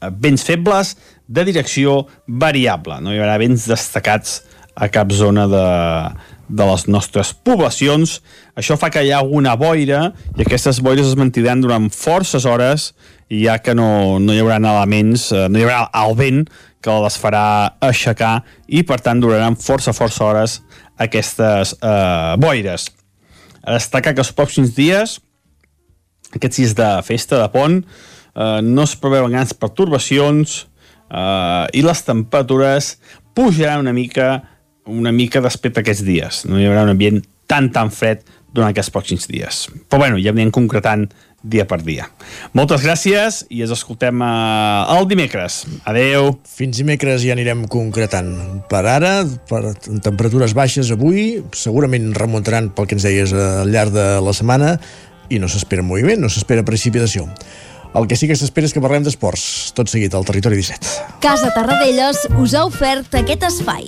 Eh, 0.01 0.11
Vents 0.11 0.43
febles 0.43 0.95
de 1.27 1.45
direcció 1.47 2.05
variable, 2.27 2.99
no 3.01 3.13
hi 3.13 3.19
haurà 3.19 3.39
vents 3.41 3.65
destacats 3.69 4.43
a 4.75 4.89
cap 4.91 5.11
zona 5.15 5.47
de, 5.47 5.65
de 6.49 6.67
les 6.67 6.85
nostres 6.91 7.31
poblacions. 7.33 8.19
Això 8.59 8.77
fa 8.77 8.91
que 8.93 9.01
hi 9.03 9.11
ha 9.13 9.21
alguna 9.23 9.55
boira 9.57 10.11
i 10.35 10.43
aquestes 10.43 10.81
boires 10.83 11.07
es 11.09 11.17
mantindran 11.19 11.63
durant 11.63 11.89
forces 11.93 12.45
hores 12.45 12.91
ja 13.31 13.57
que 13.63 13.73
no, 13.73 14.19
no 14.21 14.35
hi 14.35 14.41
haurà 14.43 14.59
elements, 14.59 15.31
eh, 15.33 15.47
no 15.49 15.59
hi 15.59 15.65
haurà 15.65 15.87
el 16.03 16.15
vent 16.19 16.43
que 16.85 16.95
les 17.01 17.17
farà 17.17 17.45
aixecar 17.83 18.35
i 18.69 18.83
per 18.85 18.99
tant 19.01 19.21
duraran 19.21 19.57
força, 19.57 19.93
força 19.97 20.25
hores 20.27 20.59
aquestes 21.01 21.73
eh, 21.81 22.35
boires. 22.41 22.91
A 23.65 23.79
destacar 23.79 24.13
que 24.13 24.21
els 24.21 24.33
pròxims 24.37 24.75
dies, 24.77 25.17
aquests 26.35 26.61
dies 26.61 26.75
de 26.77 26.89
festa, 27.07 27.41
de 27.41 27.49
pont, 27.53 27.81
eh, 27.81 28.59
no 28.61 28.85
es 28.85 28.95
preveuen 29.01 29.33
grans 29.33 29.55
pertorbacions 29.57 30.59
eh, 31.09 31.65
i 31.73 31.85
les 31.85 32.05
temperatures 32.05 32.95
pujaran 33.35 33.81
una 33.83 33.95
mica 33.95 34.43
una 34.85 35.11
mica 35.11 35.41
respecte 35.41 35.81
a 35.81 35.83
aquests 35.83 36.05
dies. 36.05 36.43
No 36.45 36.59
hi 36.59 36.67
haurà 36.69 36.83
un 36.85 36.93
ambient 36.93 37.23
tan, 37.49 37.71
tan 37.73 37.89
fred 37.89 38.21
durant 38.53 38.69
aquests 38.69 38.93
pròxims 38.93 39.25
dies. 39.31 39.65
Però 39.89 40.03
bueno, 40.03 40.19
ja 40.21 40.31
anirem 40.31 40.53
concretant 40.53 41.07
dia 41.45 41.65
per 41.69 41.79
dia. 41.85 42.07
Moltes 42.57 42.83
gràcies 42.85 43.43
i 43.53 43.61
ens 43.65 43.73
escoltem 43.75 44.21
eh, 44.25 44.97
el 44.97 45.07
dimecres. 45.09 45.61
Adeu. 45.87 46.33
Fins 46.49 46.81
dimecres 46.81 47.21
ja 47.23 47.35
anirem 47.35 47.65
concretant. 47.71 48.31
Per 48.71 48.83
ara, 48.89 49.17
per 49.49 49.75
temperatures 50.05 50.55
baixes 50.57 50.91
avui, 50.95 51.43
segurament 51.55 52.11
remuntaran 52.17 52.71
pel 52.75 52.89
que 52.89 52.97
ens 52.97 53.05
deies 53.07 53.35
al 53.35 53.71
llarg 53.71 53.93
de 53.95 54.07
la 54.25 54.35
setmana 54.35 54.75
i 55.29 55.39
no 55.41 55.49
s'espera 55.49 55.85
moviment, 55.85 56.21
no 56.21 56.31
s'espera 56.31 56.65
precipitació. 56.65 57.29
El 57.95 58.09
que 58.11 58.17
sí 58.19 58.27
que 58.27 58.35
s'espera 58.35 58.67
és 58.67 58.75
que 58.75 58.83
parlem 58.83 59.05
d'esports, 59.05 59.71
tot 59.77 59.87
seguit 59.87 60.17
al 60.17 60.27
Territori 60.27 60.59
17. 60.59 61.21
Casa 61.23 61.53
Tarradellas 61.55 62.25
us 62.35 62.57
ha 62.57 62.65
ofert 62.67 63.15
aquest 63.21 63.47
espai. 63.47 63.87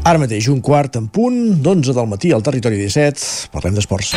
Ara 0.00 0.20
mateix, 0.20 0.46
un 0.48 0.62
quart 0.64 0.96
en 0.96 1.10
punt, 1.12 1.36
d'11 1.60 1.92
del 1.96 2.08
matí 2.08 2.32
al 2.32 2.44
Territori 2.44 2.80
17. 2.80 3.50
Parlem 3.52 3.76
d'esports. 3.76 4.14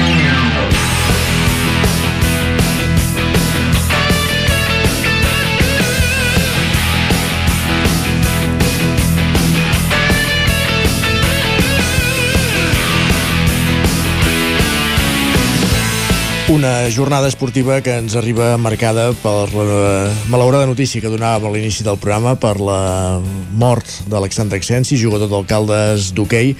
Una 16.53 16.87
jornada 16.91 17.27
esportiva 17.27 17.81
que 17.81 17.95
ens 17.97 18.13
arriba 18.13 18.51
marcada 18.61 19.07
per 19.23 19.49
la 19.57 20.11
malaurada 20.29 20.67
notícia 20.69 21.01
que 21.01 21.09
donàvem 21.09 21.47
a 21.49 21.51
l'inici 21.55 21.81
del 21.81 21.97
programa 21.97 22.35
per 22.37 22.59
la 22.61 23.17
mort 23.57 23.89
d'Alexandre 24.05 24.59
Exensi, 24.61 24.99
jugador 25.01 25.31
d'alcaldes 25.31 26.11
d'hoquei, 26.13 26.51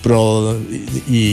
però 0.00 0.22
i, 1.12 1.26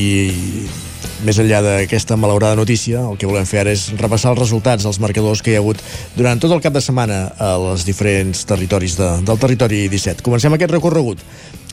més 1.23 1.39
enllà 1.39 1.61
d'aquesta 1.63 2.17
malaurada 2.19 2.57
notícia, 2.59 3.05
el 3.13 3.15
que 3.15 3.30
volem 3.31 3.47
fer 3.47 3.61
ara 3.63 3.72
és 3.72 3.85
repassar 3.95 4.34
els 4.34 4.43
resultats, 4.43 4.84
els 4.84 4.99
marcadors 4.99 5.39
que 5.39 5.53
hi 5.53 5.55
ha 5.55 5.63
hagut 5.63 5.80
durant 6.17 6.43
tot 6.43 6.51
el 6.51 6.59
cap 6.65 6.76
de 6.76 6.84
setmana 6.84 7.22
a 7.39 7.53
els 7.61 7.88
diferents 7.88 8.43
territoris 8.43 8.99
de, 8.99 9.07
del 9.23 9.39
territori 9.39 9.85
17. 9.88 10.19
Comencem 10.27 10.59
aquest 10.59 10.76
recorregut 10.76 11.23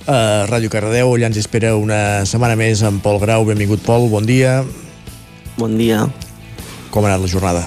a 0.07 0.47
Ràdio 0.47 0.70
Cardedeu, 0.70 1.16
allà 1.16 1.35
ens 1.35 1.43
espera 1.43 1.74
una 1.74 2.23
setmana 2.31 2.55
més 2.55 2.86
amb 2.86 3.03
Pol 3.03 3.19
Grau. 3.19 3.43
Benvingut, 3.51 3.82
Pol, 3.82 4.07
bon 4.15 4.23
dia. 4.23 4.62
Bon 4.62 4.70
dia. 4.70 4.91
Com 6.90 7.06
ha 7.06 7.12
anat 7.12 7.22
la 7.24 7.30
jornada? 7.30 7.62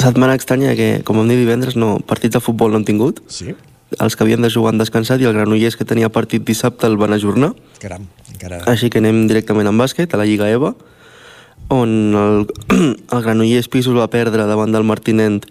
Setmana 0.00 0.34
estranya 0.38 0.72
que, 0.78 1.02
com 1.06 1.20
vam 1.20 1.28
dir 1.28 1.36
divendres, 1.38 1.76
no, 1.76 1.98
partits 2.00 2.38
de 2.38 2.42
futbol 2.42 2.72
no 2.72 2.80
han 2.80 2.88
tingut. 2.88 3.20
Sí. 3.30 3.52
Els 4.00 4.16
que 4.16 4.24
havien 4.24 4.40
de 4.42 4.50
jugar 4.50 4.72
han 4.72 4.80
descansat 4.80 5.20
i 5.20 5.28
el 5.28 5.36
Granollers 5.36 5.76
que 5.76 5.84
tenia 5.84 6.08
partit 6.08 6.44
dissabte 6.48 6.88
el 6.88 6.96
van 6.96 7.12
ajornar. 7.12 7.52
Caram, 7.82 8.08
encara... 8.32 8.62
Així 8.72 8.88
que 8.88 9.02
anem 9.02 9.26
directament 9.28 9.68
en 9.68 9.78
bàsquet, 9.78 10.14
a 10.14 10.20
la 10.20 10.26
Lliga 10.26 10.48
EVA, 10.48 10.72
on 11.72 11.92
el, 12.16 12.46
el 13.14 13.22
Granollers 13.22 13.68
Pisos 13.68 13.96
va 13.96 14.08
perdre 14.10 14.48
davant 14.48 14.72
del 14.72 14.88
Martinent 14.88 15.42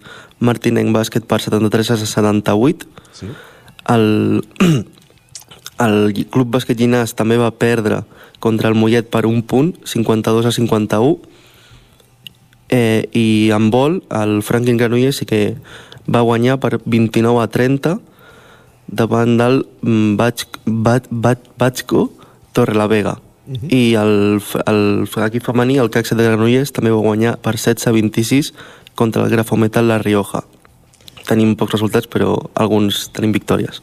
Martinenc 0.42 0.90
Bàsquet 0.94 1.26
per 1.30 1.40
73 1.40 1.94
a 1.94 1.96
78. 2.02 2.88
Sí. 3.14 3.30
El, 3.94 4.42
el 5.86 5.96
Club 6.34 6.50
Bàsquet 6.56 6.82
Llinàs 6.82 7.14
també 7.18 7.38
va 7.40 7.52
perdre 7.54 8.02
contra 8.42 8.68
el 8.72 8.74
Mollet 8.74 9.06
per 9.06 9.22
un 9.30 9.44
punt, 9.46 9.76
52 9.86 10.48
a 10.50 10.52
51. 10.52 11.18
Eh, 12.72 13.06
I 13.14 13.52
en 13.54 13.68
vol, 13.70 14.00
el 14.10 14.40
Franklin 14.42 14.80
Granollers 14.80 15.20
sí 15.20 15.28
que 15.28 15.42
va 16.10 16.24
guanyar 16.26 16.58
per 16.58 16.80
29 16.82 17.38
a 17.38 17.50
30 17.52 17.98
davant 18.88 19.36
del 19.38 19.62
mm, 19.82 20.16
Batx, 20.18 20.48
Bat, 20.66 21.06
Bat, 21.10 21.52
Batxco 21.60 22.10
Torrelavega. 22.52 23.20
Uh 23.46 23.54
-huh. 23.54 23.68
I 23.70 23.94
el, 23.94 24.42
el, 24.66 24.80
l'equip 25.16 25.44
femení, 25.44 25.78
el 25.78 25.90
Caxe 25.90 26.14
de 26.14 26.24
Granollers, 26.24 26.72
també 26.72 26.90
va 26.90 27.02
guanyar 27.02 27.36
per 27.38 27.54
16 27.56 27.86
a 27.86 27.92
26 27.92 28.52
contra 28.94 29.22
el 29.22 29.30
Grafometal 29.30 29.88
La 29.88 29.98
Rioja. 29.98 30.44
Tenim 31.26 31.54
pocs 31.56 31.72
resultats, 31.72 32.08
però 32.08 32.50
alguns 32.54 33.10
tenim 33.12 33.32
victòries. 33.32 33.82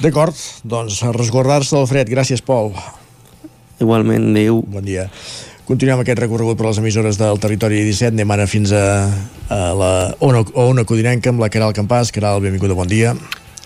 D'acord, 0.00 0.34
doncs 0.64 1.02
a 1.02 1.12
resguardar-se 1.12 1.76
del 1.76 1.86
fred. 1.86 2.08
Gràcies, 2.08 2.42
Pol. 2.42 2.72
Igualment, 3.80 4.30
adéu. 4.30 4.62
Bon 4.66 4.84
dia. 4.84 5.08
Continuem 5.64 6.02
aquest 6.02 6.20
recorregut 6.20 6.58
per 6.60 6.66
les 6.68 6.78
emissores 6.78 7.16
del 7.16 7.40
territori 7.40 7.80
17. 7.86 8.12
Anem 8.12 8.34
ara 8.34 8.44
fins 8.46 8.74
a, 8.76 8.84
a 9.48 9.60
la 9.74 9.92
Ona, 10.20 10.44
Ona 10.60 10.84
Codinenca 10.84 11.32
amb 11.32 11.40
la 11.40 11.48
Caral 11.48 11.72
Campàs. 11.76 12.12
Caral, 12.12 12.42
benvinguda, 12.44 12.76
bon 12.76 12.90
dia. 12.90 13.14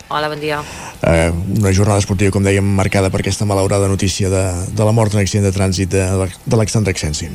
Hola, 0.08 0.30
bon 0.30 0.40
dia. 0.40 0.62
Eh, 1.02 1.28
una 1.58 1.74
jornada 1.74 2.00
esportiva, 2.00 2.32
com 2.32 2.46
dèiem, 2.46 2.64
marcada 2.64 3.10
per 3.12 3.20
aquesta 3.20 3.44
malaurada 3.44 3.90
notícia 3.90 4.30
de, 4.32 4.44
de 4.72 4.86
la 4.86 4.94
mort 4.96 5.12
en 5.12 5.20
accident 5.20 5.44
de 5.50 5.52
trànsit 5.52 5.92
de, 5.92 6.06
d'Alexandre 6.46 6.94
Exensi. 6.94 7.28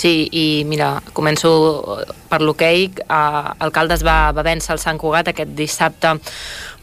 Sí, 0.00 0.28
i 0.32 0.64
mira, 0.64 0.94
començo 1.16 1.50
per 2.30 2.38
l'hoquei. 2.40 2.86
Uh, 3.04 3.52
Alcaldes 3.66 4.04
va, 4.06 4.30
va 4.36 4.44
vèncer 4.46 4.72
el 4.76 4.80
Sant 4.80 5.00
Cugat 5.00 5.28
aquest 5.32 5.50
dissabte 5.56 6.14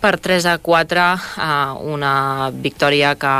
per 0.02 0.18
3 0.22 0.46
a 0.52 0.58
4, 0.62 1.06
uh, 1.42 1.78
una 1.94 2.50
victòria 2.54 3.16
que 3.20 3.34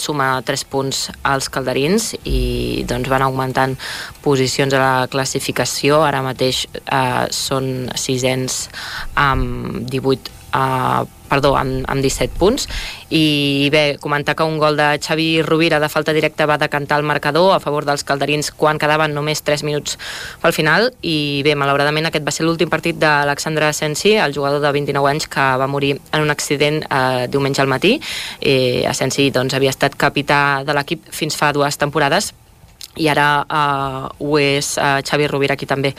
suma 0.00 0.28
3 0.44 0.64
punts 0.70 1.08
als 1.22 1.48
calderins 1.48 2.12
i 2.28 2.84
doncs 2.88 3.08
van 3.12 3.24
augmentant 3.26 3.76
posicions 4.24 4.74
a 4.76 4.82
la 4.82 5.08
classificació. 5.12 6.02
Ara 6.04 6.22
mateix 6.26 6.64
uh, 6.84 7.24
són 7.32 7.90
sisens 7.96 8.66
amb 9.14 9.84
18 9.90 10.33
Uh, 10.54 11.02
perdó, 11.28 11.56
amb, 11.58 11.82
amb 11.90 12.02
17 12.02 12.38
punts. 12.38 12.68
I 13.10 13.68
bé, 13.72 13.96
comentar 14.00 14.36
que 14.36 14.46
un 14.46 14.58
gol 14.58 14.76
de 14.78 15.00
Xavi 15.02 15.42
Rovira 15.42 15.80
de 15.80 15.88
falta 15.88 16.12
directa 16.14 16.46
va 16.46 16.58
decantar 16.58 17.00
el 17.00 17.06
marcador 17.06 17.54
a 17.54 17.60
favor 17.60 17.86
dels 17.88 18.04
calderins 18.06 18.52
quan 18.54 18.78
quedaven 18.78 19.14
només 19.16 19.42
3 19.42 19.64
minuts 19.66 19.98
pel 20.42 20.54
final. 20.54 20.92
I 21.02 21.42
bé, 21.46 21.56
malauradament 21.58 22.06
aquest 22.06 22.26
va 22.26 22.34
ser 22.34 22.46
l'últim 22.46 22.70
partit 22.70 23.00
d'Alexandre 23.00 23.66
Asensi, 23.72 24.14
el 24.14 24.36
jugador 24.36 24.62
de 24.62 24.72
29 24.78 25.10
anys 25.10 25.26
que 25.26 25.48
va 25.58 25.70
morir 25.70 25.96
en 26.12 26.22
un 26.22 26.30
accident 26.30 26.84
eh, 26.84 27.26
diumenge 27.30 27.62
al 27.62 27.72
matí. 27.72 27.96
Eh, 28.40 28.86
Asensi 28.86 29.30
doncs, 29.34 29.58
havia 29.58 29.74
estat 29.74 29.98
capità 29.98 30.62
de 30.64 30.76
l'equip 30.76 31.10
fins 31.10 31.36
fa 31.40 31.52
dues 31.56 31.80
temporades 31.80 32.32
i 32.96 33.08
ara 33.10 33.28
uh, 33.42 34.08
ho 34.18 34.38
és 34.38 34.74
uh, 34.78 35.00
Xavi 35.04 35.26
Rovira 35.30 35.56
qui 35.56 35.66
també 35.66 35.94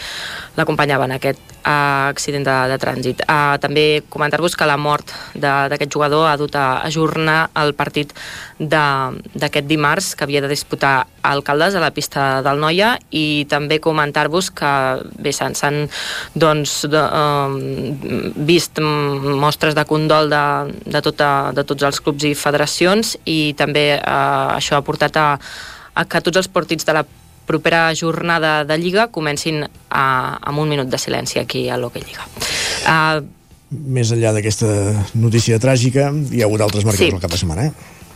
l'acompanyava 0.55 1.07
en 1.09 1.15
aquest 1.17 1.41
uh, 1.65 2.07
accident 2.09 2.45
de, 2.45 2.55
de 2.71 2.77
trànsit. 2.81 3.23
Uh, 3.25 3.57
també 3.61 4.03
comentar-vos 4.09 4.55
que 4.55 4.67
la 4.69 4.77
mort 4.77 5.11
d'aquest 5.35 5.91
jugador 5.91 6.29
ha 6.29 6.37
dut 6.39 6.55
a 6.55 6.81
ajornar 6.87 7.49
el 7.61 7.73
partit 7.75 8.13
d'aquest 8.59 9.67
dimarts 9.67 10.13
que 10.15 10.23
havia 10.23 10.41
de 10.41 10.51
disputar 10.51 11.07
alcaldes 11.25 11.75
a 11.75 11.81
la 11.83 11.91
pista 11.91 12.41
del 12.45 12.61
Noia 12.61 12.93
i 13.11 13.45
també 13.49 13.81
comentar-vos 13.83 14.51
que 14.55 14.71
bé, 15.19 15.33
s'han 15.35 15.85
doncs, 16.35 16.77
de, 16.91 17.01
uh, 17.01 18.35
vist 18.47 18.79
mostres 18.79 19.75
de 19.75 19.85
condol 19.89 20.29
de, 20.31 20.45
de, 20.85 21.01
tota, 21.01 21.51
de 21.55 21.65
tots 21.67 21.89
els 21.89 21.99
clubs 21.99 22.29
i 22.29 22.35
federacions 22.37 23.15
i 23.25 23.53
també 23.57 23.87
uh, 23.97 24.55
això 24.55 24.79
ha 24.79 24.85
portat 24.85 25.17
a 25.19 25.29
a 25.95 26.05
que 26.05 26.21
tots 26.21 26.37
els 26.43 26.47
partits 26.51 26.85
de 26.85 26.93
la 26.93 27.05
propera 27.45 27.87
jornada 27.95 28.63
de 28.65 28.77
Lliga 28.81 29.07
comencin 29.13 29.63
a, 29.65 30.37
amb 30.41 30.59
un 30.59 30.69
minut 30.69 30.89
de 30.89 30.97
silenci 30.97 31.39
aquí 31.39 31.67
a 31.69 31.77
l'Hockey 31.77 32.03
Lliga. 32.05 32.25
Uh, 32.85 33.25
Més 33.75 34.11
enllà 34.13 34.31
d'aquesta 34.35 34.67
notícia 35.17 35.57
tràgica, 35.59 36.11
hi 36.31 36.41
ha 36.41 36.45
hagut 36.47 36.61
altres 36.61 36.85
marcadors 36.85 37.09
Sí. 37.09 37.15
al 37.17 37.21
cap 37.21 37.31
de 37.33 37.37
setmana, 37.41 37.65
eh? 37.65 37.71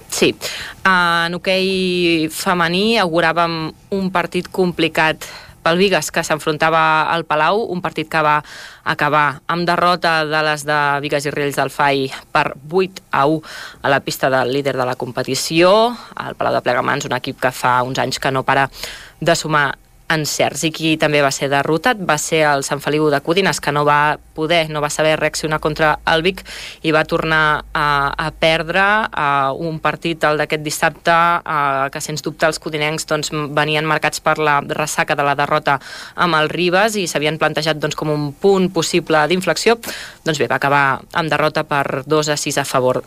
Sí, 0.10 0.32
uh, 0.34 1.28
en 1.28 1.36
hoquei 1.38 2.30
femení 2.34 2.98
auguràvem 3.02 3.60
un 3.94 4.10
partit 4.14 4.48
complicat 4.50 5.26
pel 5.70 5.78
Vigas, 5.78 6.10
que 6.10 6.24
s'enfrontava 6.26 6.82
al 7.14 7.28
Palau, 7.30 7.62
un 7.70 7.82
partit 7.86 8.08
que 8.10 8.22
va 8.26 8.40
acabar 8.90 9.42
amb 9.54 9.68
derrota 9.70 10.24
de 10.26 10.40
les 10.48 10.64
de 10.66 10.78
Vigas 11.04 11.28
i 11.30 11.34
Riells 11.36 11.60
del 11.60 11.70
FAI 11.70 12.08
per 12.34 12.56
8 12.58 13.06
a 13.14 13.28
1 13.30 13.42
a 13.84 13.92
la 13.94 14.00
pista 14.02 14.32
del 14.34 14.50
líder 14.56 14.74
de 14.80 14.88
la 14.90 14.98
competició, 14.98 15.94
el 16.26 16.40
Palau 16.40 16.58
de 16.58 16.64
Plegamans, 16.66 17.06
un 17.06 17.14
equip 17.20 17.38
que 17.44 17.54
fa 17.54 17.84
uns 17.86 18.02
anys 18.02 18.18
que 18.18 18.34
no 18.34 18.42
para 18.48 18.66
de 19.22 19.36
sumar 19.36 19.78
encerts. 20.10 20.64
I 20.68 20.72
qui 20.74 20.96
també 21.00 21.22
va 21.24 21.32
ser 21.32 21.50
derrotat 21.52 22.02
va 22.06 22.18
ser 22.22 22.42
el 22.50 22.66
Sant 22.68 22.82
Feliu 22.84 23.10
de 23.14 23.22
Codines 23.26 23.62
que 23.62 23.74
no 23.76 23.86
va 23.88 24.18
poder, 24.36 24.70
no 24.70 24.82
va 24.82 24.90
saber 24.90 25.18
reaccionar 25.20 25.60
contra 25.60 25.94
el 26.10 26.24
Vic 26.26 26.44
i 26.84 26.94
va 26.96 27.06
tornar 27.06 27.66
a, 27.74 27.86
a 28.18 28.30
perdre 28.32 28.82
a 28.82 29.52
un 29.54 29.80
partit 29.84 30.24
el 30.28 30.42
d'aquest 30.42 30.66
dissabte 30.66 31.14
a, 31.14 31.90
que 31.94 32.02
sens 32.02 32.24
dubte 32.26 32.48
els 32.50 32.60
codinencs 32.60 33.08
doncs, 33.10 33.32
venien 33.56 33.88
marcats 33.88 34.24
per 34.24 34.38
la 34.40 34.60
ressaca 34.66 35.16
de 35.16 35.28
la 35.28 35.38
derrota 35.40 35.80
amb 36.16 36.40
el 36.40 36.50
Ribes 36.50 36.98
i 37.00 37.08
s'havien 37.08 37.40
plantejat 37.40 37.80
doncs, 37.80 37.98
com 38.00 38.12
un 38.14 38.30
punt 38.34 38.70
possible 38.74 39.26
d'inflexió. 39.30 39.78
Doncs 40.26 40.40
bé, 40.40 40.50
va 40.50 40.60
acabar 40.60 40.86
amb 41.14 41.32
derrota 41.32 41.66
per 41.68 42.04
2 42.08 42.36
a 42.36 42.38
6 42.40 42.64
a 42.64 42.68
favor 42.68 43.04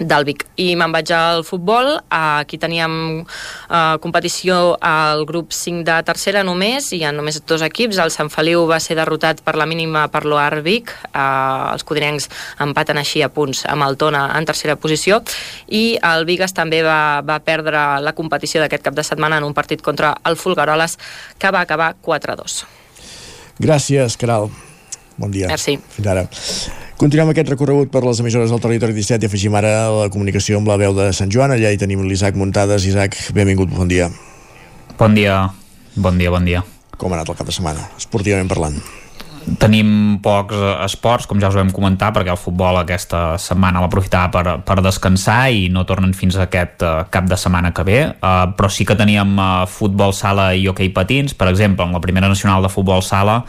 del 0.00 0.24
Vic. 0.24 0.46
I 0.56 0.72
me'n 0.80 0.92
vaig 0.92 1.12
al 1.14 1.44
futbol. 1.44 1.92
Aquí 2.08 2.58
teníem 2.58 3.20
eh, 3.20 3.96
competició 4.00 4.76
al 4.80 5.26
grup 5.28 5.52
5 5.52 5.84
de 5.84 5.98
tercera 6.08 6.42
només, 6.46 6.90
i 6.96 7.02
en 7.04 7.20
només 7.20 7.40
dos 7.46 7.62
equips. 7.62 8.00
El 8.00 8.12
Sant 8.14 8.32
Feliu 8.32 8.64
va 8.70 8.80
ser 8.80 8.96
derrotat 8.98 9.44
per 9.44 9.54
la 9.60 9.68
mínima 9.68 10.06
per 10.12 10.24
l'Oar 10.24 10.62
Vic. 10.64 10.90
Eh, 11.12 11.20
els 11.74 11.84
codinencs 11.84 12.30
empaten 12.64 13.00
així 13.00 13.22
a 13.22 13.30
punts 13.30 13.66
amb 13.68 13.86
el 13.86 13.98
Tona 14.00 14.26
en 14.38 14.48
tercera 14.48 14.76
posició. 14.80 15.20
I 15.68 15.98
el 16.12 16.26
Vigas 16.28 16.56
també 16.56 16.82
va, 16.86 17.20
va 17.26 17.40
perdre 17.44 18.00
la 18.00 18.16
competició 18.16 18.64
d'aquest 18.64 18.88
cap 18.88 18.96
de 18.96 19.04
setmana 19.06 19.38
en 19.38 19.48
un 19.48 19.54
partit 19.54 19.82
contra 19.84 20.16
el 20.24 20.36
Fulgaroles, 20.40 20.98
que 21.38 21.52
va 21.52 21.60
acabar 21.60 21.94
4-2. 22.02 22.64
Gràcies, 23.60 24.16
Caral. 24.16 24.48
Bon 25.20 25.30
dia. 25.30 25.50
Merci. 25.52 25.76
Fins 25.92 26.08
ara. 26.08 26.24
Continuem 27.00 27.30
aquest 27.32 27.48
recorregut 27.48 27.88
per 27.88 28.02
les 28.04 28.18
emissores 28.20 28.50
del 28.52 28.60
territori 28.60 28.92
17 28.92 29.24
i 29.24 29.28
afegim 29.30 29.54
ara 29.56 29.70
la 29.88 30.10
comunicació 30.12 30.58
amb 30.60 30.68
la 30.68 30.76
veu 30.76 30.92
de 30.92 31.06
Sant 31.16 31.30
Joan. 31.32 31.54
Allà 31.54 31.70
hi 31.72 31.78
tenim 31.80 32.02
l'Isaac 32.04 32.36
Muntades. 32.36 32.84
Isaac, 32.84 33.16
benvingut, 33.32 33.72
bon 33.72 33.88
dia. 33.88 34.10
Bon 34.98 35.16
dia, 35.16 35.46
bon 35.96 36.20
dia, 36.20 36.28
bon 36.28 36.44
dia. 36.44 36.60
Com 37.00 37.14
ha 37.14 37.16
anat 37.16 37.32
el 37.32 37.38
cap 37.38 37.48
de 37.48 37.54
setmana, 37.56 37.86
esportivament 37.96 38.52
parlant? 38.52 38.76
Tenim 39.56 40.18
pocs 40.20 40.52
eh, 40.52 40.74
esports, 40.84 41.24
com 41.24 41.40
ja 41.40 41.48
us 41.48 41.56
vam 41.56 41.70
comentar, 41.72 42.10
perquè 42.12 42.34
el 42.34 42.38
futbol 42.38 42.76
aquesta 42.82 43.38
setmana 43.40 43.80
l'aprofitava 43.80 44.28
per, 44.34 44.58
per 44.68 44.76
descansar 44.84 45.38
i 45.56 45.70
no 45.72 45.86
tornen 45.88 46.12
fins 46.12 46.36
a 46.36 46.44
aquest 46.44 46.84
uh, 46.84 47.08
cap 47.08 47.24
de 47.24 47.40
setmana 47.40 47.72
que 47.72 47.86
ve, 47.88 47.98
uh, 48.12 48.52
però 48.58 48.68
sí 48.68 48.84
que 48.84 48.98
teníem 49.00 49.32
uh, 49.40 49.64
futbol 49.64 50.12
sala 50.12 50.50
i 50.52 50.68
hoquei 50.68 50.92
patins, 50.92 51.32
per 51.32 51.48
exemple, 51.48 51.88
en 51.88 51.96
la 51.96 52.04
primera 52.04 52.28
nacional 52.28 52.60
de 52.60 52.68
futbol 52.68 53.00
sala 53.00 53.40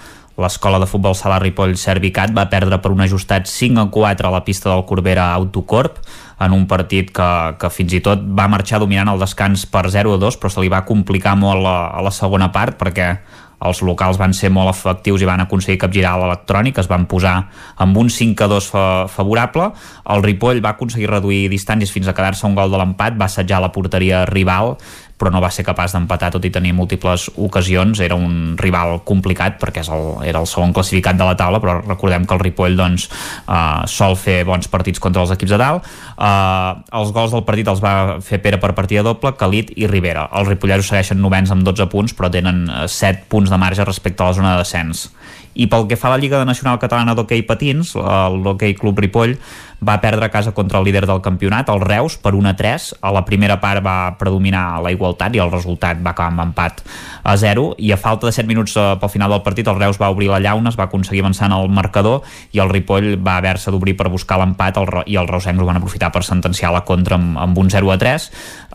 l'escola 0.42 0.80
de 0.82 0.88
futbol 0.90 1.16
Sala 1.18 1.40
Ripoll 1.42 1.78
Servicat 1.80 2.34
va 2.36 2.48
perdre 2.50 2.82
per 2.82 2.92
un 2.94 3.04
ajustat 3.06 3.48
5 3.50 3.80
a 3.86 3.88
4 3.94 4.28
a 4.28 4.34
la 4.34 4.44
pista 4.48 4.72
del 4.72 4.86
Corbera 4.90 5.32
Autocorp 5.36 6.02
en 6.42 6.56
un 6.58 6.66
partit 6.68 7.12
que, 7.14 7.30
que 7.62 7.70
fins 7.70 7.94
i 7.94 8.02
tot 8.02 8.24
va 8.26 8.50
marxar 8.52 8.82
dominant 8.82 9.14
el 9.14 9.22
descans 9.22 9.68
per 9.70 9.86
0 9.94 10.18
a 10.18 10.22
2 10.22 10.42
però 10.42 10.52
se 10.52 10.64
li 10.64 10.74
va 10.74 10.84
complicar 10.88 11.38
molt 11.38 11.70
a, 11.70 11.78
a 11.94 12.02
la 12.02 12.14
segona 12.16 12.52
part 12.52 12.80
perquè 12.82 13.14
els 13.62 13.82
locals 13.86 14.18
van 14.18 14.34
ser 14.34 14.50
molt 14.54 14.72
efectius 14.72 15.22
i 15.22 15.28
van 15.30 15.44
aconseguir 15.44 15.78
capgirar 15.82 16.16
l'electrònic, 16.18 16.80
es 16.82 16.90
van 16.90 17.06
posar 17.10 17.36
amb 17.84 17.98
un 18.02 18.10
5 18.10 18.46
a 18.46 18.50
2 18.50 18.70
fa 18.74 18.86
favorable. 19.12 19.70
El 20.10 20.26
Ripoll 20.26 20.64
va 20.66 20.74
aconseguir 20.74 21.12
reduir 21.12 21.44
distàncies 21.52 21.94
fins 21.94 22.10
a 22.10 22.16
quedar-se 22.18 22.48
un 22.48 22.58
gol 22.58 22.74
de 22.74 22.82
l'empat, 22.82 23.20
va 23.20 23.30
assetjar 23.30 23.62
la 23.62 23.72
porteria 23.72 24.26
rival, 24.26 24.78
però 25.22 25.30
no 25.30 25.42
va 25.44 25.52
ser 25.54 25.62
capaç 25.68 25.94
d'empatar 25.94 26.32
tot 26.34 26.46
i 26.48 26.50
tenir 26.54 26.74
múltiples 26.74 27.28
ocasions. 27.38 28.02
Era 28.02 28.18
un 28.18 28.56
rival 28.58 29.04
complicat 29.06 29.60
perquè 29.62 29.84
és 29.86 29.92
el, 29.94 30.08
era 30.26 30.42
el 30.42 30.50
segon 30.50 30.74
classificat 30.74 31.20
de 31.20 31.28
la 31.28 31.38
taula, 31.38 31.62
però 31.62 31.78
recordem 31.84 32.26
que 32.26 32.34
el 32.34 32.42
Ripoll 32.42 32.80
doncs, 32.80 33.06
uh, 33.46 33.86
sol 33.86 34.18
fer 34.18 34.42
bons 34.50 34.66
partits 34.72 35.04
contra 35.04 35.22
els 35.22 35.34
equips 35.36 35.54
de 35.54 35.62
dalt. 35.62 35.86
Uh, 36.18 36.82
els 36.98 37.14
gols 37.14 37.36
del 37.36 37.46
partit 37.46 37.70
els 37.70 37.84
va 37.84 38.18
fer 38.26 38.42
Pere 38.42 38.58
per 38.58 38.74
partida 38.74 39.06
doble, 39.06 39.36
Calit 39.38 39.70
i 39.78 39.86
Rivera. 39.86 40.26
Els 40.40 40.50
ripolleros 40.50 40.90
segueixen 40.90 41.22
novens 41.22 41.54
amb 41.54 41.62
12 41.68 41.86
punts, 41.92 42.18
però 42.18 42.32
tenen 42.34 42.66
7 42.90 43.28
punts 43.30 43.54
de 43.54 43.62
marge 43.62 43.86
respecte 43.86 44.24
a 44.24 44.32
la 44.32 44.38
zona 44.40 44.56
de 44.56 44.64
descens. 44.66 45.12
I 45.54 45.68
pel 45.68 45.84
que 45.90 45.98
fa 46.00 46.08
a 46.08 46.14
la 46.16 46.22
Lliga 46.22 46.46
Nacional 46.48 46.80
Catalana 46.80 47.14
d'Hockey 47.14 47.44
Patins, 47.44 47.94
l'Hockey 47.96 48.74
Club 48.80 49.02
Ripoll 49.04 49.36
va 49.82 50.00
perdre 50.02 50.26
a 50.26 50.30
casa 50.30 50.54
contra 50.54 50.80
el 50.80 50.86
líder 50.86 51.08
del 51.10 51.22
campionat, 51.22 51.70
el 51.74 51.82
Reus, 51.82 52.18
per 52.22 52.36
1 52.38 52.50
a 52.50 52.56
3. 52.56 52.96
A 53.02 53.12
la 53.12 53.26
primera 53.26 53.58
part 53.60 53.82
va 53.82 54.14
predominar 54.20 54.82
la 54.84 54.92
igualtat 54.94 55.34
i 55.36 55.42
el 55.42 55.50
resultat 55.52 55.98
va 56.06 56.14
acabar 56.14 56.30
amb 56.30 56.44
empat 56.46 56.84
a 57.24 57.36
0 57.38 57.76
i 57.82 57.92
a 57.92 57.98
falta 57.98 58.28
de 58.28 58.34
7 58.34 58.48
minuts 58.50 58.76
eh, 58.78 58.86
pel 59.02 59.10
final 59.10 59.34
del 59.34 59.42
partit 59.42 59.68
el 59.68 59.80
Reus 59.80 59.98
va 60.02 60.12
obrir 60.14 60.30
la 60.30 60.40
llauna, 60.40 60.70
es 60.70 60.78
va 60.78 60.86
aconseguir 60.86 61.24
avançar 61.24 61.50
en 61.50 61.56
el 61.58 61.70
marcador 61.70 62.22
i 62.54 62.62
el 62.62 62.70
Ripoll 62.70 63.16
va 63.22 63.38
haver-se 63.38 63.74
d'obrir 63.74 63.96
per 63.98 64.10
buscar 64.14 64.38
l'empat 64.42 64.78
i 65.06 65.18
els 65.18 65.30
reusencs 65.30 65.62
ho 65.62 65.66
van 65.68 65.82
aprofitar 65.82 66.12
per 66.14 66.24
sentenciar 66.24 66.72
la 66.74 66.84
contra 66.86 67.18
amb, 67.18 67.38
amb 67.42 67.58
un 67.58 67.70
0 67.74 67.92
a 67.92 67.98
3. 67.98 68.30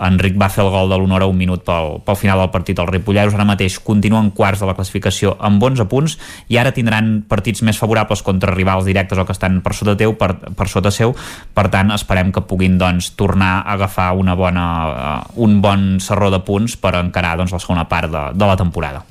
Enric 0.09 0.37
va 0.39 0.51
fer 0.51 0.65
el 0.65 0.73
gol 0.75 0.91
de 0.91 0.99
l'honor 0.99 1.23
a 1.23 1.31
un 1.31 1.39
minut 1.39 1.63
pel, 1.65 2.01
pel 2.05 2.19
final 2.19 2.43
del 2.43 2.51
partit. 2.51 2.79
Els 2.83 2.91
ripolleros 2.91 3.35
ara 3.35 3.47
mateix 3.49 3.79
continuen 3.79 4.33
quarts 4.35 4.61
de 4.61 4.69
la 4.69 4.75
classificació 4.75 5.37
amb 5.39 5.63
11 5.63 5.87
punts 5.91 6.19
i 6.53 6.59
ara 6.59 6.75
tindran 6.75 7.23
partits 7.29 7.63
més 7.63 7.79
favorables 7.79 8.23
contra 8.27 8.55
rivals 8.55 8.85
directes 8.85 9.19
o 9.19 9.25
que 9.25 9.35
estan 9.37 9.63
per 9.65 9.75
sota 9.75 9.97
teu, 9.97 10.17
per, 10.19 10.35
per 10.57 10.69
sota 10.69 10.91
seu, 10.97 11.13
per 11.57 11.69
tant 11.73 11.93
esperem 11.95 12.33
que 12.35 12.45
puguin 12.49 12.79
doncs, 12.81 13.13
tornar 13.19 13.59
a 13.61 13.77
agafar 13.77 14.13
una 14.17 14.37
bona, 14.39 14.67
uh, 14.87 15.43
un 15.45 15.61
bon 15.65 16.01
serró 16.03 16.33
de 16.33 16.41
punts 16.47 16.79
per 16.81 16.97
encarar 17.01 17.37
doncs, 17.41 17.55
la 17.55 17.63
segona 17.63 17.87
part 17.91 18.11
de, 18.13 18.25
de 18.35 18.49
la 18.49 18.57
temporada. 18.57 19.05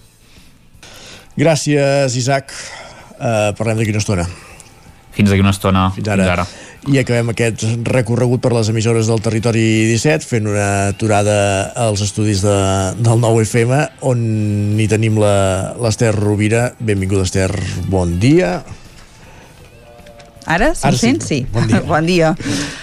Gràcies, 1.36 2.16
Isaac. 2.16 2.52
Uh, 3.16 3.52
parlem 3.56 3.80
d'aquí 3.80 3.96
una 3.96 4.04
estona. 4.04 4.28
Fins 5.16 5.32
d'aquí 5.32 5.44
una 5.44 5.54
estona. 5.56 5.90
Fins 5.96 6.10
ara. 6.12 6.24
Fins 6.24 6.34
ara. 6.34 6.46
I 6.92 7.00
acabem 7.02 7.32
aquest 7.32 7.64
recorregut 7.88 8.44
per 8.44 8.52
les 8.54 8.68
emissores 8.70 9.08
del 9.10 9.22
territori 9.24 9.64
17 9.90 10.28
fent 10.28 10.50
una 10.52 10.68
aturada 10.92 11.38
als 11.82 12.04
estudis 12.06 12.44
de, 12.46 12.58
del 13.00 13.24
nou 13.24 13.40
FM 13.42 13.80
on 14.06 14.26
hi 14.78 14.88
tenim 14.92 15.18
l'Ester 15.18 16.12
Rovira. 16.14 16.68
Benvinguda, 16.80 17.26
Ester. 17.26 17.50
Bon 17.90 18.20
dia. 18.22 18.60
Ara, 20.46 20.74
se'm 20.78 20.90
Ara 20.92 20.98
sí. 20.98 21.08
sent? 21.08 21.22
Sí. 21.26 21.40
Bon 21.52 21.66
dia. 21.68 21.82
bon 21.92 22.06
dia. 22.06 22.34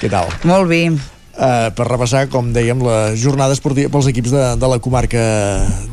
Què 0.00 0.10
tal? 0.10 0.30
Molt 0.48 0.70
bé. 0.72 0.84
Uh, 1.32 1.70
per 1.72 1.86
repassar, 1.88 2.26
com 2.28 2.50
dèiem, 2.52 2.82
la 2.84 3.14
jornada 3.16 3.54
esportiva 3.56 3.88
pels 3.88 4.04
equips 4.10 4.34
de, 4.34 4.40
de 4.60 4.68
la 4.68 4.76
comarca 4.84 5.22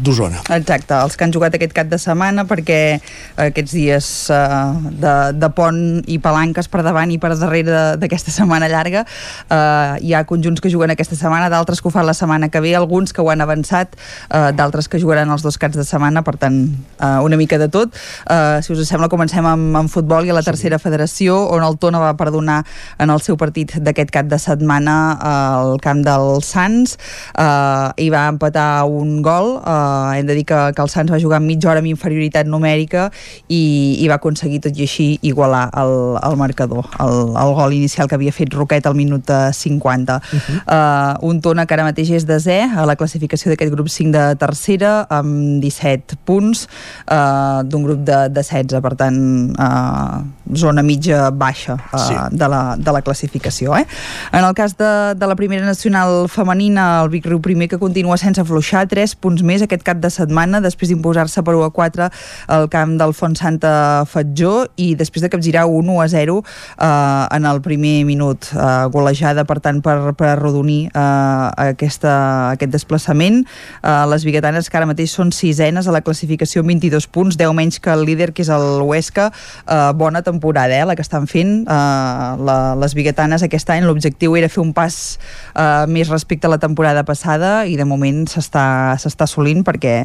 d'Osona. 0.03 0.41
Exacte, 0.51 0.97
els 0.99 1.15
que 1.15 1.23
han 1.23 1.31
jugat 1.31 1.53
aquest 1.55 1.71
cap 1.77 1.87
de 1.87 1.95
setmana 2.01 2.43
perquè 2.49 2.99
aquests 3.39 3.71
dies 3.71 4.09
uh, 4.35 4.75
de, 4.91 5.13
de 5.39 5.49
pont 5.55 5.79
i 6.11 6.17
palanques 6.19 6.67
per 6.67 6.83
davant 6.83 7.13
i 7.15 7.19
per 7.23 7.31
darrere 7.39 7.83
d'aquesta 8.01 8.33
setmana 8.35 8.67
llarga 8.67 9.05
uh, 9.05 9.95
hi 10.03 10.11
ha 10.11 10.25
conjunts 10.27 10.59
que 10.59 10.71
juguen 10.73 10.91
aquesta 10.91 11.15
setmana, 11.15 11.47
d'altres 11.47 11.79
que 11.79 11.87
ho 11.87 11.93
fan 11.95 12.03
la 12.09 12.17
setmana 12.17 12.51
que 12.51 12.59
ve, 12.59 12.75
alguns 12.75 13.15
que 13.15 13.23
ho 13.23 13.31
han 13.31 13.39
avançat, 13.39 13.95
uh, 14.27 14.51
d'altres 14.51 14.91
que 14.91 14.99
jugaran 14.99 15.31
els 15.31 15.47
dos 15.47 15.55
caps 15.55 15.79
de 15.79 15.87
setmana, 15.87 16.19
per 16.27 16.35
tant, 16.41 16.59
uh, 16.99 17.23
una 17.23 17.39
mica 17.39 17.61
de 17.61 17.69
tot. 17.71 17.95
Uh, 18.27 18.59
si 18.59 18.75
us 18.75 18.83
sembla, 18.91 19.07
comencem 19.07 19.47
amb, 19.47 19.71
amb 19.85 19.95
futbol 19.95 20.27
i 20.27 20.35
a 20.35 20.37
la 20.37 20.43
tercera 20.43 20.83
federació, 20.83 21.39
on 21.55 21.63
el 21.63 21.79
Tona 21.79 22.03
va 22.03 22.11
perdonar 22.19 22.59
en 22.99 23.15
el 23.15 23.23
seu 23.23 23.39
partit 23.39 23.79
d'aquest 23.79 24.11
cap 24.19 24.27
de 24.27 24.43
setmana 24.43 24.99
al 25.29 25.77
camp 25.83 26.01
dels 26.05 26.49
Sants 26.49 26.95
eh, 27.37 28.05
i 28.05 28.09
va 28.13 28.25
empatar 28.31 28.85
un 28.89 29.19
gol 29.25 29.57
eh, 29.59 30.19
hem 30.19 30.29
de 30.29 30.37
dir 30.39 30.45
que, 30.49 30.59
que 30.75 30.83
el 30.83 30.91
Sants 30.91 31.11
va 31.13 31.19
jugar 31.21 31.41
mitja 31.43 31.71
hora 31.71 31.83
amb 31.83 31.91
inferioritat 31.91 32.49
numèrica 32.49 33.09
i, 33.47 33.61
i 34.01 34.09
va 34.09 34.19
aconseguir 34.19 34.61
tot 34.65 34.77
i 34.77 34.87
així 34.87 35.09
igualar 35.29 35.67
el, 35.79 35.93
el 36.25 36.37
marcador 36.39 36.89
el, 37.05 37.33
el 37.37 37.53
gol 37.57 37.75
inicial 37.77 38.09
que 38.09 38.17
havia 38.19 38.33
fet 38.35 38.53
Roquet 38.55 38.89
al 38.89 38.97
minut 38.97 39.29
eh, 39.29 39.53
50 39.53 40.17
uh 40.17 40.19
-huh. 40.19 40.59
eh, 40.65 41.27
un 41.29 41.41
Tona 41.41 41.65
que 41.65 41.73
ara 41.73 41.83
mateix 41.83 42.09
és 42.11 42.25
desè 42.27 42.59
a 42.75 42.85
la 42.85 42.95
classificació 42.95 43.51
d'aquest 43.51 43.71
grup 43.71 43.87
5 43.89 44.11
de 44.11 44.35
tercera 44.35 45.05
amb 45.09 45.61
17 45.61 46.17
punts 46.25 46.67
eh, 47.07 47.61
d'un 47.63 47.83
grup 47.83 48.03
de, 48.03 48.29
de 48.29 48.43
16 48.43 48.81
per 48.81 48.95
tant 48.95 49.19
eh, 49.57 50.17
zona 50.55 50.81
mitja 50.83 51.29
baixa 51.31 51.77
eh, 51.93 51.97
Sí. 52.09 52.15
de, 52.31 52.47
la, 52.47 52.75
de 52.77 52.91
la 52.91 53.01
classificació 53.01 53.75
eh? 53.77 53.85
en 54.31 54.43
el 54.43 54.53
cas 54.53 54.75
de, 54.77 55.15
de 55.19 55.27
la 55.27 55.35
primera 55.35 55.65
nacional 55.65 56.29
femenina 56.29 57.01
el 57.03 57.09
Vic 57.09 57.25
Riu 57.27 57.41
primer 57.43 57.67
que 57.67 57.77
continua 57.77 58.15
sense 58.17 58.39
afluixar 58.39 58.85
3 58.87 59.17
punts 59.19 59.43
més 59.43 59.61
aquest 59.61 59.83
cap 59.83 59.99
de 59.99 60.09
setmana 60.09 60.61
després 60.63 60.89
d'imposar-se 60.89 61.43
per 61.43 61.55
1 61.57 61.65
a 61.67 61.71
4 61.75 62.07
al 62.55 62.69
camp 62.71 62.95
del 63.01 63.11
Font 63.17 63.35
Santa 63.35 64.05
Fatjó 64.07 64.69
i 64.79 64.93
després 64.95 65.25
de 65.25 65.29
capgirar 65.33 65.65
1 65.67 65.97
a 65.99 66.07
0 66.07 66.37
eh, 66.39 66.87
en 67.35 67.47
el 67.51 67.59
primer 67.65 68.05
minut 68.07 68.47
eh, 68.53 68.87
golejada 68.93 69.43
per 69.43 69.59
tant 69.59 69.81
per, 69.83 70.13
per 70.15 70.29
arrodonir 70.37 70.87
eh, 70.87 71.49
aquesta, 71.67 72.15
aquest 72.55 72.71
desplaçament. 72.71 73.43
Eh, 73.83 74.05
les 74.13 74.23
biguetanes 74.23 74.71
que 74.71 74.79
ara 74.79 74.87
mateix 74.87 75.11
són 75.11 75.33
sisenes 75.35 75.87
a 75.87 75.95
la 75.95 76.03
classificació 76.05 76.63
amb 76.63 76.71
22 76.71 77.09
punts 77.11 77.39
10 77.39 77.55
menys 77.59 77.81
que 77.83 77.91
el 77.91 78.05
líder 78.07 78.31
que 78.31 78.45
és 78.45 78.53
el 78.53 78.85
Huesca. 78.87 79.29
Eh, 79.67 79.91
bona 79.99 80.23
temporada 80.23 80.79
eh, 80.79 80.87
la 80.87 80.95
que 80.95 81.03
estan 81.03 81.27
fent 81.27 81.65
eh, 81.67 81.75
la, 82.39 82.59
les 82.79 82.95
biguetanes. 82.95 83.43
Aquest 83.43 83.75
any 83.75 83.83
l'objectiu 83.83 84.39
era 84.39 84.47
fer 84.47 84.63
un 84.63 84.71
pas 84.77 85.08
eh, 85.17 85.85
més 85.89 86.11
respecte 86.11 86.47
a 86.47 86.53
la 86.53 86.59
temporada 86.61 87.05
passada 87.07 87.65
i 87.65 87.77
de 87.79 87.87
moment 87.87 88.25
s'està 88.29 88.95
assolint 89.25 89.63
perquè 89.67 89.95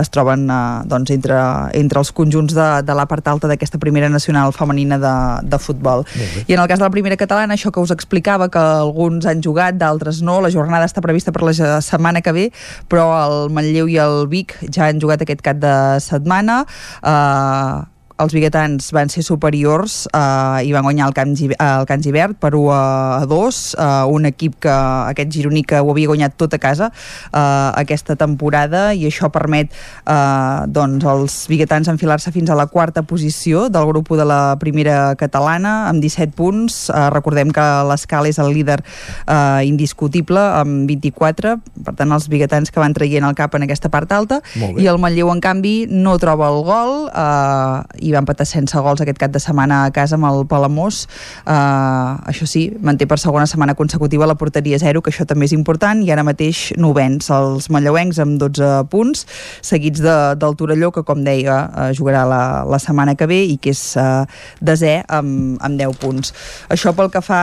es 0.00 0.12
troben 0.14 0.46
eh, 0.50 0.60
doncs 0.88 1.12
entre, 1.14 1.38
entre 1.78 2.02
els 2.02 2.12
conjunts 2.16 2.56
de, 2.56 2.68
de 2.86 2.96
la 2.96 3.06
part 3.10 3.28
alta 3.28 3.50
d'aquesta 3.50 3.80
primera 3.82 4.08
nacional 4.12 4.54
femenina 4.56 4.98
de, 5.02 5.14
de 5.48 5.60
futbol. 5.62 6.06
I 6.46 6.56
en 6.56 6.62
el 6.62 6.68
cas 6.70 6.80
de 6.80 6.86
la 6.86 6.94
primera 6.94 7.18
catalana, 7.20 7.54
això 7.54 7.72
que 7.74 7.82
us 7.82 7.92
explicava, 7.94 8.48
que 8.52 8.62
alguns 8.62 9.26
han 9.28 9.42
jugat, 9.44 9.78
d'altres 9.78 10.22
no, 10.24 10.40
la 10.44 10.52
jornada 10.54 10.88
està 10.88 11.04
prevista 11.04 11.34
per 11.34 11.44
la 11.46 11.54
setmana 11.84 12.22
que 12.24 12.34
ve, 12.34 12.48
però 12.88 13.10
el 13.18 13.52
Manlleu 13.54 13.90
i 13.90 14.00
el 14.02 14.26
Vic 14.30 14.56
ja 14.74 14.88
han 14.88 15.00
jugat 15.02 15.22
aquest 15.24 15.44
cap 15.44 15.60
de 15.62 15.76
setmana. 16.04 16.64
Eh, 17.02 17.97
els 18.18 18.34
biguetans 18.34 18.90
van 18.94 19.10
ser 19.12 19.22
superiors 19.26 20.06
eh, 20.10 20.66
i 20.66 20.72
van 20.74 20.86
guanyar 20.86 21.08
el 21.08 21.14
Camp, 21.14 21.34
el 21.38 21.86
Camp 21.88 22.02
Givert 22.02 22.38
per 22.40 22.52
1 22.58 22.72
a 22.74 23.26
2 23.30 23.60
eh, 23.78 23.86
un 24.10 24.26
equip 24.26 24.58
que 24.64 24.74
aquest 24.74 25.30
gironí 25.34 25.62
que 25.62 25.80
ho 25.80 25.92
havia 25.92 26.10
guanyat 26.10 26.34
tot 26.40 26.54
a 26.54 26.60
casa 26.62 26.90
eh, 26.90 27.70
aquesta 27.78 28.16
temporada 28.18 28.92
i 28.94 29.06
això 29.08 29.30
permet 29.34 29.70
eh, 29.70 30.66
doncs 30.66 31.06
els 31.08 31.38
biguetans 31.50 31.90
enfilar-se 31.92 32.32
fins 32.34 32.50
a 32.50 32.58
la 32.58 32.66
quarta 32.66 33.04
posició 33.06 33.68
del 33.72 33.86
grup 33.88 34.10
de 34.18 34.26
la 34.26 34.56
primera 34.58 35.14
catalana 35.18 35.88
amb 35.88 36.02
17 36.02 36.34
punts. 36.36 36.88
Eh, 36.90 37.08
recordem 37.14 37.52
que 37.54 37.66
l'escala 37.88 38.30
és 38.30 38.38
el 38.42 38.50
líder 38.54 38.78
eh, 38.80 39.62
indiscutible 39.68 40.40
amb 40.40 40.88
24 40.90 41.56
per 41.84 41.94
tant 41.98 42.12
els 42.14 42.28
biguetans 42.32 42.72
que 42.72 42.80
van 42.82 42.96
traient 42.96 43.26
el 43.28 43.36
cap 43.38 43.54
en 43.54 43.66
aquesta 43.66 43.92
part 43.92 44.12
alta. 44.12 44.40
I 44.56 44.88
el 44.88 45.00
Manlleu 45.00 45.30
en 45.32 45.42
canvi 45.44 45.86
no 45.90 46.16
troba 46.20 46.50
el 46.52 46.62
gol 46.66 46.94
eh, 47.12 48.07
i 48.07 48.07
va 48.14 48.22
empatar 48.22 48.46
sense 48.48 48.78
gols 48.84 49.02
aquest 49.02 49.18
cap 49.20 49.32
de 49.34 49.40
setmana 49.42 49.84
a 49.86 49.92
casa 49.94 50.16
amb 50.18 50.28
el 50.28 50.44
Palamós. 50.48 51.04
Eh, 51.44 52.30
això 52.32 52.48
sí, 52.48 52.68
manté 52.80 53.06
per 53.06 53.18
segona 53.20 53.46
setmana 53.46 53.74
consecutiva 53.78 54.26
la 54.26 54.36
porteria 54.38 54.78
zero, 54.78 55.02
que 55.02 55.12
això 55.12 55.26
també 55.28 55.48
és 55.48 55.54
important 55.56 56.02
i 56.04 56.10
ara 56.14 56.24
mateix 56.26 56.72
novens 56.76 57.30
els 57.34 57.68
manlleuencs 57.72 58.20
amb 58.22 58.38
12 58.40 58.88
punts, 58.92 59.26
seguits 59.62 60.02
de, 60.04 60.16
del 60.40 60.56
Torelló 60.58 60.90
que 60.94 61.04
com 61.06 61.24
deia 61.26 61.58
eh, 61.66 61.90
jugarà 61.98 62.24
la, 62.28 62.42
la 62.68 62.80
setmana 62.82 63.16
que 63.18 63.28
ve 63.30 63.42
i 63.52 63.58
que 63.60 63.72
és 63.74 63.82
eh, 63.98 64.24
desè 64.64 65.02
amb, 65.06 65.58
amb 65.64 65.80
10 65.80 65.98
punts. 66.02 66.32
Això 66.72 66.94
pel 66.96 67.12
que 67.12 67.22
fa 67.24 67.42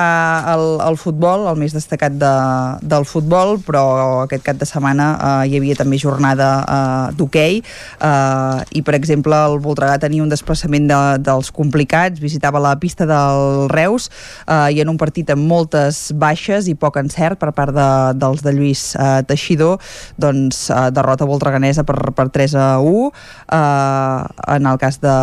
al, 0.53 0.65
al 0.83 0.99
futbol, 1.01 1.47
el 1.49 1.59
més 1.59 1.75
destacat 1.75 2.15
de, 2.19 2.33
del 2.81 3.05
futbol, 3.09 3.57
però 3.65 3.85
aquest 4.25 4.45
cap 4.45 4.59
de 4.61 4.67
setmana 4.69 5.11
eh, 5.15 5.49
hi 5.49 5.59
havia 5.59 5.77
també 5.79 5.99
jornada 6.01 6.49
eh, 6.63 7.15
d'hoquei 7.17 7.61
eh, 7.61 8.77
i 8.77 8.83
per 8.85 8.95
exemple 8.97 9.37
el 9.49 9.59
Voltregà 9.63 9.99
tenia 10.01 10.23
un 10.23 10.31
desplaçament 10.31 10.54
desplaçament 10.55 10.87
de, 10.87 10.99
dels 11.23 11.51
complicats, 11.51 12.19
visitava 12.19 12.59
la 12.63 12.75
pista 12.79 13.05
del 13.05 13.67
Reus 13.69 14.07
eh, 14.47 14.71
i 14.71 14.81
en 14.81 14.89
un 14.89 14.97
partit 14.97 15.29
amb 15.33 15.43
moltes 15.45 16.13
baixes 16.15 16.69
i 16.71 16.75
poc 16.79 16.97
encert 17.01 17.39
per 17.39 17.51
part 17.55 17.75
de, 17.75 17.89
dels 18.15 18.43
de 18.43 18.53
Lluís 18.55 18.95
eh, 18.95 19.21
Teixidor, 19.27 19.81
doncs 20.17 20.69
eh, 20.69 20.89
derrota 20.95 21.27
voltreganesa 21.27 21.83
per, 21.83 22.13
per 22.15 22.29
3 22.31 22.55
a 22.55 22.67
1. 22.79 23.11
Eh, 23.51 24.55
en 24.55 24.69
el 24.71 24.79
cas 24.79 24.99
de, 25.03 25.15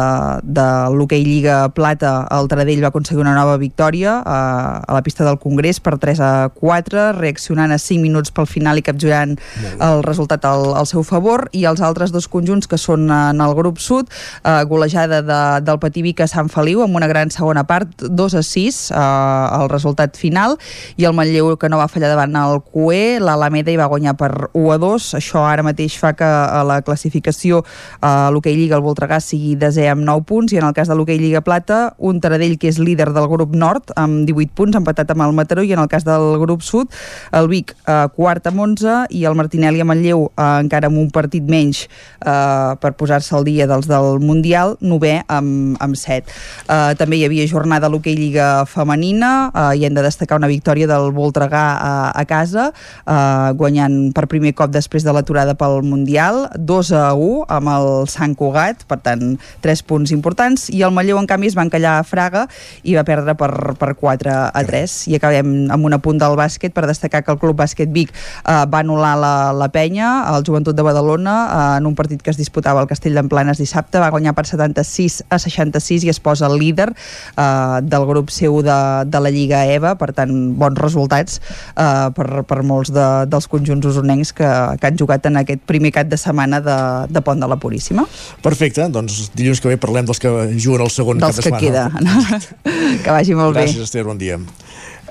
de 0.44 0.68
l'hoquei 0.92 1.24
Lliga 1.24 1.64
Plata, 1.72 2.26
el 2.36 2.50
Taradell 2.52 2.84
va 2.84 2.92
aconseguir 2.92 3.24
una 3.24 3.36
nova 3.36 3.56
victòria 3.60 4.18
eh, 4.20 4.28
a 4.28 4.92
la 4.92 5.02
pista 5.02 5.24
del 5.24 5.40
Congrés 5.40 5.80
per 5.80 5.96
3 6.02 6.20
a 6.20 6.32
4, 6.58 7.08
reaccionant 7.18 7.72
a 7.72 7.80
5 7.80 8.02
minuts 8.02 8.34
pel 8.34 8.50
final 8.50 8.78
i 8.78 8.84
capjurant 8.84 9.38
el 9.82 10.02
resultat 10.04 10.44
al, 10.48 10.72
al 10.76 10.88
seu 10.90 11.04
favor 11.06 11.48
i 11.56 11.64
els 11.68 11.80
altres 11.80 12.12
dos 12.12 12.28
conjunts 12.28 12.68
que 12.68 12.78
són 12.80 13.08
en 13.12 13.40
el 13.40 13.56
grup 13.56 13.80
sud, 13.82 14.10
eh, 14.44 14.62
golejada 14.68 15.21
de, 15.26 15.40
del 15.64 15.78
Patí 15.82 16.02
Vic 16.04 16.22
a 16.24 16.28
Sant 16.30 16.50
Feliu 16.52 16.82
amb 16.84 16.96
una 16.98 17.08
gran 17.10 17.30
segona 17.30 17.64
part, 17.68 17.90
2 18.02 18.36
a 18.38 18.42
6 18.46 18.80
eh, 18.90 19.02
el 19.58 19.68
resultat 19.72 20.18
final 20.18 20.56
i 20.96 21.06
el 21.08 21.16
Manlleu 21.16 21.54
que 21.56 21.70
no 21.72 21.80
va 21.80 21.88
fallar 21.90 22.10
davant 22.12 22.34
el 22.42 22.60
CUE, 22.72 23.20
l'Alameda 23.22 23.72
hi 23.72 23.78
va 23.80 23.88
guanyar 23.92 24.16
per 24.18 24.32
1 24.52 24.74
a 24.74 24.78
2, 24.82 25.08
això 25.20 25.44
ara 25.46 25.64
mateix 25.66 25.96
fa 26.00 26.12
que 26.18 26.26
a 26.26 26.62
la 26.66 26.80
classificació 26.82 27.62
a 28.00 28.30
l'hoquei 28.34 28.56
Lliga 28.58 28.78
el 28.78 28.84
Voltregà 28.84 29.20
sigui 29.22 29.54
desè 29.60 29.88
amb 29.92 30.06
9 30.08 30.26
punts 30.28 30.52
i 30.54 30.60
en 30.60 30.66
el 30.68 30.76
cas 30.76 30.90
de 30.90 30.98
l'hoquei 30.98 31.20
Lliga 31.22 31.44
Plata 31.46 31.94
un 31.98 32.20
Taradell 32.20 32.58
que 32.58 32.70
és 32.72 32.80
líder 32.82 33.10
del 33.14 33.28
grup 33.30 33.54
nord 33.54 33.94
amb 33.96 34.26
18 34.28 34.56
punts, 34.58 34.78
empatat 34.78 35.14
amb 35.14 35.26
el 35.26 35.36
Mataró 35.36 35.64
i 35.64 35.72
en 35.76 35.82
el 35.82 35.90
cas 35.92 36.06
del 36.08 36.36
grup 36.42 36.66
sud 36.66 36.90
el 37.32 37.48
Vic 37.52 37.74
eh, 37.86 38.06
quart 38.16 38.46
amb 38.50 38.64
11 38.66 39.06
i 39.14 39.24
el 39.28 39.38
Martinelli 39.38 39.82
a 39.82 39.88
Manlleu 39.88 40.26
eh, 40.30 40.48
encara 40.64 40.90
amb 40.90 41.00
un 41.00 41.10
partit 41.14 41.46
menys 41.48 41.86
eh, 41.86 42.74
per 42.80 42.94
posar-se 42.98 43.34
al 43.36 43.46
dia 43.46 43.68
dels 43.70 43.88
del 43.90 44.20
Mundial, 44.22 44.76
novè 44.80 45.11
amb, 45.26 45.76
amb 45.82 45.98
7. 45.98 46.24
Eh, 46.66 46.94
també 47.00 47.18
hi 47.18 47.26
havia 47.26 47.46
jornada 47.50 47.88
a 47.88 47.92
l'hoquei 47.92 48.16
Lliga 48.18 48.64
Femenina 48.70 49.32
eh, 49.50 49.80
i 49.80 49.86
hem 49.86 49.96
de 49.96 50.04
destacar 50.04 50.38
una 50.40 50.50
victòria 50.50 50.88
del 50.90 51.10
Voltregà 51.14 51.64
a, 51.76 51.92
a 52.16 52.24
casa, 52.28 52.70
eh, 53.04 53.50
guanyant 53.58 53.98
per 54.16 54.28
primer 54.30 54.54
cop 54.58 54.72
després 54.72 55.06
de 55.06 55.14
l'aturada 55.14 55.54
pel 55.58 55.82
Mundial, 55.86 56.46
2 56.56 56.92
a 56.98 57.04
1 57.14 57.44
amb 57.52 57.72
el 57.74 57.90
Sant 58.10 58.36
Cugat, 58.38 58.86
per 58.88 59.00
tant, 59.04 59.36
3 59.64 59.84
punts 59.88 60.12
importants, 60.14 60.68
i 60.72 60.82
el 60.86 60.94
Manlleu, 60.94 61.20
en 61.20 61.28
canvi, 61.30 61.50
es 61.52 61.58
va 61.58 61.66
encallar 61.66 61.98
a 61.98 62.06
Fraga 62.06 62.46
i 62.82 62.96
va 62.96 63.04
perdre 63.06 63.34
per, 63.38 63.50
per 63.78 63.92
4 63.98 64.32
a 64.48 64.64
3. 64.66 64.96
I 65.12 65.18
acabem 65.18 65.52
amb 65.72 65.88
un 65.88 65.96
apunt 65.96 66.20
del 66.20 66.36
bàsquet 66.38 66.74
per 66.74 66.86
destacar 66.88 67.22
que 67.24 67.32
el 67.34 67.40
Club 67.42 67.58
Bàsquet 67.58 67.92
Vic 67.92 68.12
eh, 68.12 68.62
va 68.68 68.82
anul·lar 68.82 69.14
la, 69.20 69.34
la 69.56 69.68
penya, 69.74 70.12
el 70.32 70.46
Joventut 70.46 70.76
de 70.76 70.86
Badalona, 70.86 71.36
eh, 71.44 71.78
en 71.80 71.88
un 71.90 71.96
partit 71.98 72.22
que 72.22 72.32
es 72.32 72.40
disputava 72.40 72.82
al 72.82 72.90
Castell 72.90 73.16
d'Emplanes 73.18 73.60
dissabte, 73.60 74.00
va 74.02 74.10
guanyar 74.14 74.34
per 74.36 74.46
76 74.92 75.22
a 75.32 75.38
66 75.38 76.04
i 76.06 76.10
es 76.12 76.20
posa 76.20 76.46
el 76.50 76.58
líder 76.60 76.90
eh, 76.92 77.78
del 77.82 78.06
grup 78.08 78.30
seu 78.30 78.60
de, 78.64 78.78
de 79.08 79.20
la 79.20 79.32
Lliga 79.32 79.64
EVA, 79.72 79.94
per 80.00 80.12
tant, 80.16 80.32
bons 80.58 80.78
resultats 80.80 81.40
eh, 81.76 82.08
per, 82.16 82.44
per 82.48 82.60
molts 82.66 82.92
de, 82.94 83.06
dels 83.32 83.48
conjunts 83.50 83.88
usonencs 83.92 84.34
que, 84.36 84.48
que 84.80 84.90
han 84.90 84.98
jugat 85.00 85.26
en 85.30 85.40
aquest 85.42 85.64
primer 85.68 85.92
cap 85.94 86.10
de 86.12 86.18
setmana 86.20 86.60
de, 86.64 86.78
de 87.12 87.24
Pont 87.24 87.40
de 87.42 87.48
la 87.48 87.58
Puríssima. 87.62 88.06
Perfecte, 88.44 88.86
doncs 88.92 89.30
dilluns 89.36 89.62
que 89.62 89.72
ve 89.72 89.78
parlem 89.80 90.08
dels 90.08 90.20
que 90.22 90.32
juguen 90.56 90.86
el 90.86 90.92
segon 90.92 91.22
Dels 91.22 91.40
cap 91.40 91.44
de 91.44 91.50
que 91.50 91.72
setmana. 91.72 92.02
queda. 92.02 92.42
que 93.04 93.10
vagi 93.14 93.38
molt 93.38 93.56
Gràcies, 93.56 93.78
bé. 93.80 93.88
Esther, 93.88 94.04
bon 94.08 94.20
dia. 94.20 94.38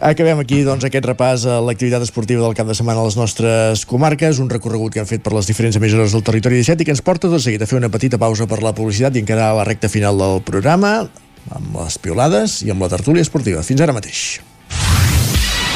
Acabem 0.02 0.40
aquí 0.42 0.64
doncs, 0.66 0.82
aquest 0.88 1.06
repàs 1.06 1.44
a 1.46 1.60
l'activitat 1.62 2.02
esportiva 2.02 2.42
del 2.42 2.56
cap 2.58 2.66
de 2.66 2.74
setmana 2.74 3.04
a 3.04 3.06
les 3.06 3.20
nostres 3.20 3.84
comarques, 3.86 4.40
un 4.42 4.50
recorregut 4.50 4.96
que 4.96 5.04
han 5.04 5.06
fet 5.06 5.22
per 5.22 5.36
les 5.36 5.46
diferents 5.46 5.78
emissores 5.78 6.16
del 6.18 6.26
territori 6.26 6.58
17 6.58 6.82
i 6.82 6.90
que 6.90 6.96
ens 6.96 7.06
porta 7.06 7.30
tot 7.30 7.46
seguit 7.46 7.62
a 7.62 7.70
fer 7.70 7.78
una 7.78 7.94
petita 7.94 8.18
pausa 8.18 8.50
per 8.50 8.64
la 8.66 8.74
publicitat 8.74 9.14
i 9.14 9.22
encarar 9.22 9.54
la 9.54 9.68
recta 9.68 9.94
final 9.94 10.18
del 10.18 10.42
programa 10.42 10.96
amb 11.54 11.76
les 11.84 12.02
piolades 12.02 12.64
i 12.66 12.74
amb 12.74 12.82
la 12.82 12.90
tertúlia 12.90 13.22
esportiva. 13.22 13.62
Fins 13.62 13.86
ara 13.86 13.94
mateix. 13.94 14.42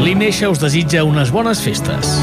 L'Ineixa 0.00 0.48
us 0.48 0.56
desitja 0.56 1.02
unes 1.04 1.28
bones 1.28 1.60
festes. 1.60 2.14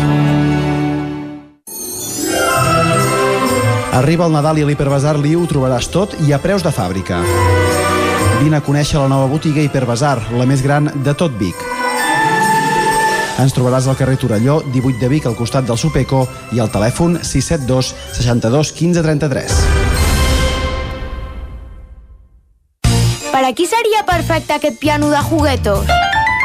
Arriba 3.93 4.25
el 4.25 4.33
Nadal 4.33 4.57
i 4.57 4.63
a 4.65 4.69
l'Hiperbasar 4.69 5.13
Liu 5.21 5.43
ho 5.43 5.49
trobaràs 5.49 5.85
tot 5.93 6.15
i 6.25 6.33
a 6.33 6.39
preus 6.41 6.65
de 6.65 6.73
fàbrica. 6.73 7.21
Vine 8.41 8.57
a 8.57 8.63
conèixer 8.65 8.97
la 8.97 9.09
nova 9.11 9.29
botiga 9.29 9.61
Hiperbasar, 9.61 10.17
la 10.33 10.45
més 10.49 10.65
gran 10.65 10.89
de 11.05 11.13
tot 11.13 11.37
Vic. 11.37 11.61
Ens 13.37 13.53
trobaràs 13.53 13.85
al 13.85 13.97
carrer 13.99 14.17
Torelló, 14.17 14.63
18 14.73 14.97
de 14.97 15.11
Vic, 15.13 15.29
al 15.29 15.37
costat 15.37 15.69
del 15.69 15.77
Supeco 15.77 16.25
i 16.57 16.61
al 16.61 16.73
telèfon 16.73 17.19
672 17.21 17.93
62 18.17 18.73
15 18.73 19.05
33. 19.05 19.61
Per 23.29 23.45
a 23.45 23.53
qui 23.53 23.69
seria 23.69 24.01
perfecte 24.09 24.57
aquest 24.57 24.81
piano 24.81 25.13
de 25.13 25.21
juguetos? 25.29 25.85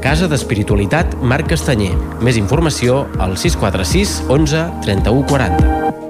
Casa 0.00 0.26
d'Espiritualitat 0.32 1.18
Marc 1.20 1.50
Castanyer. 1.52 1.92
Més 2.24 2.40
informació 2.40 3.02
al 3.20 3.36
646 3.36 4.14
11 4.32 4.64
31 4.86 5.26
40. 5.28 6.09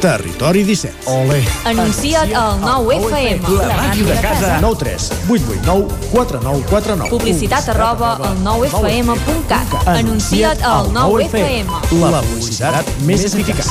Territori 0.00 0.64
17. 0.64 1.10
Ole. 1.12 1.44
Anuncia't 1.64 2.32
al 2.32 2.58
9FM. 2.60 3.44
La 3.60 3.76
màquina 3.76 4.14
de 4.14 4.20
casa. 4.20 4.58
9 4.60 4.76
3 4.78 5.12
8 5.28 5.42
8 5.60 5.66
9 5.66 5.86
4 6.10 6.40
9 6.40 6.64
4 6.70 6.96
9. 6.96 7.10
Publicitat 7.10 7.68
arroba 7.68 8.14
al 8.16 8.38
9FM.cat. 8.40 9.76
Anuncia't 9.84 10.64
al 10.64 10.88
9FM. 10.96 11.68
La 12.00 12.22
publicitat 12.24 12.88
més 13.04 13.28
eficaç. 13.28 13.68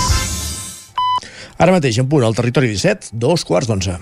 Ara 1.58 1.74
mateix, 1.74 1.98
en 1.98 2.06
punt, 2.08 2.24
al 2.24 2.38
territori 2.38 2.70
17, 2.78 3.10
dos 3.12 3.42
quarts 3.44 3.68
d'onze. 3.68 3.98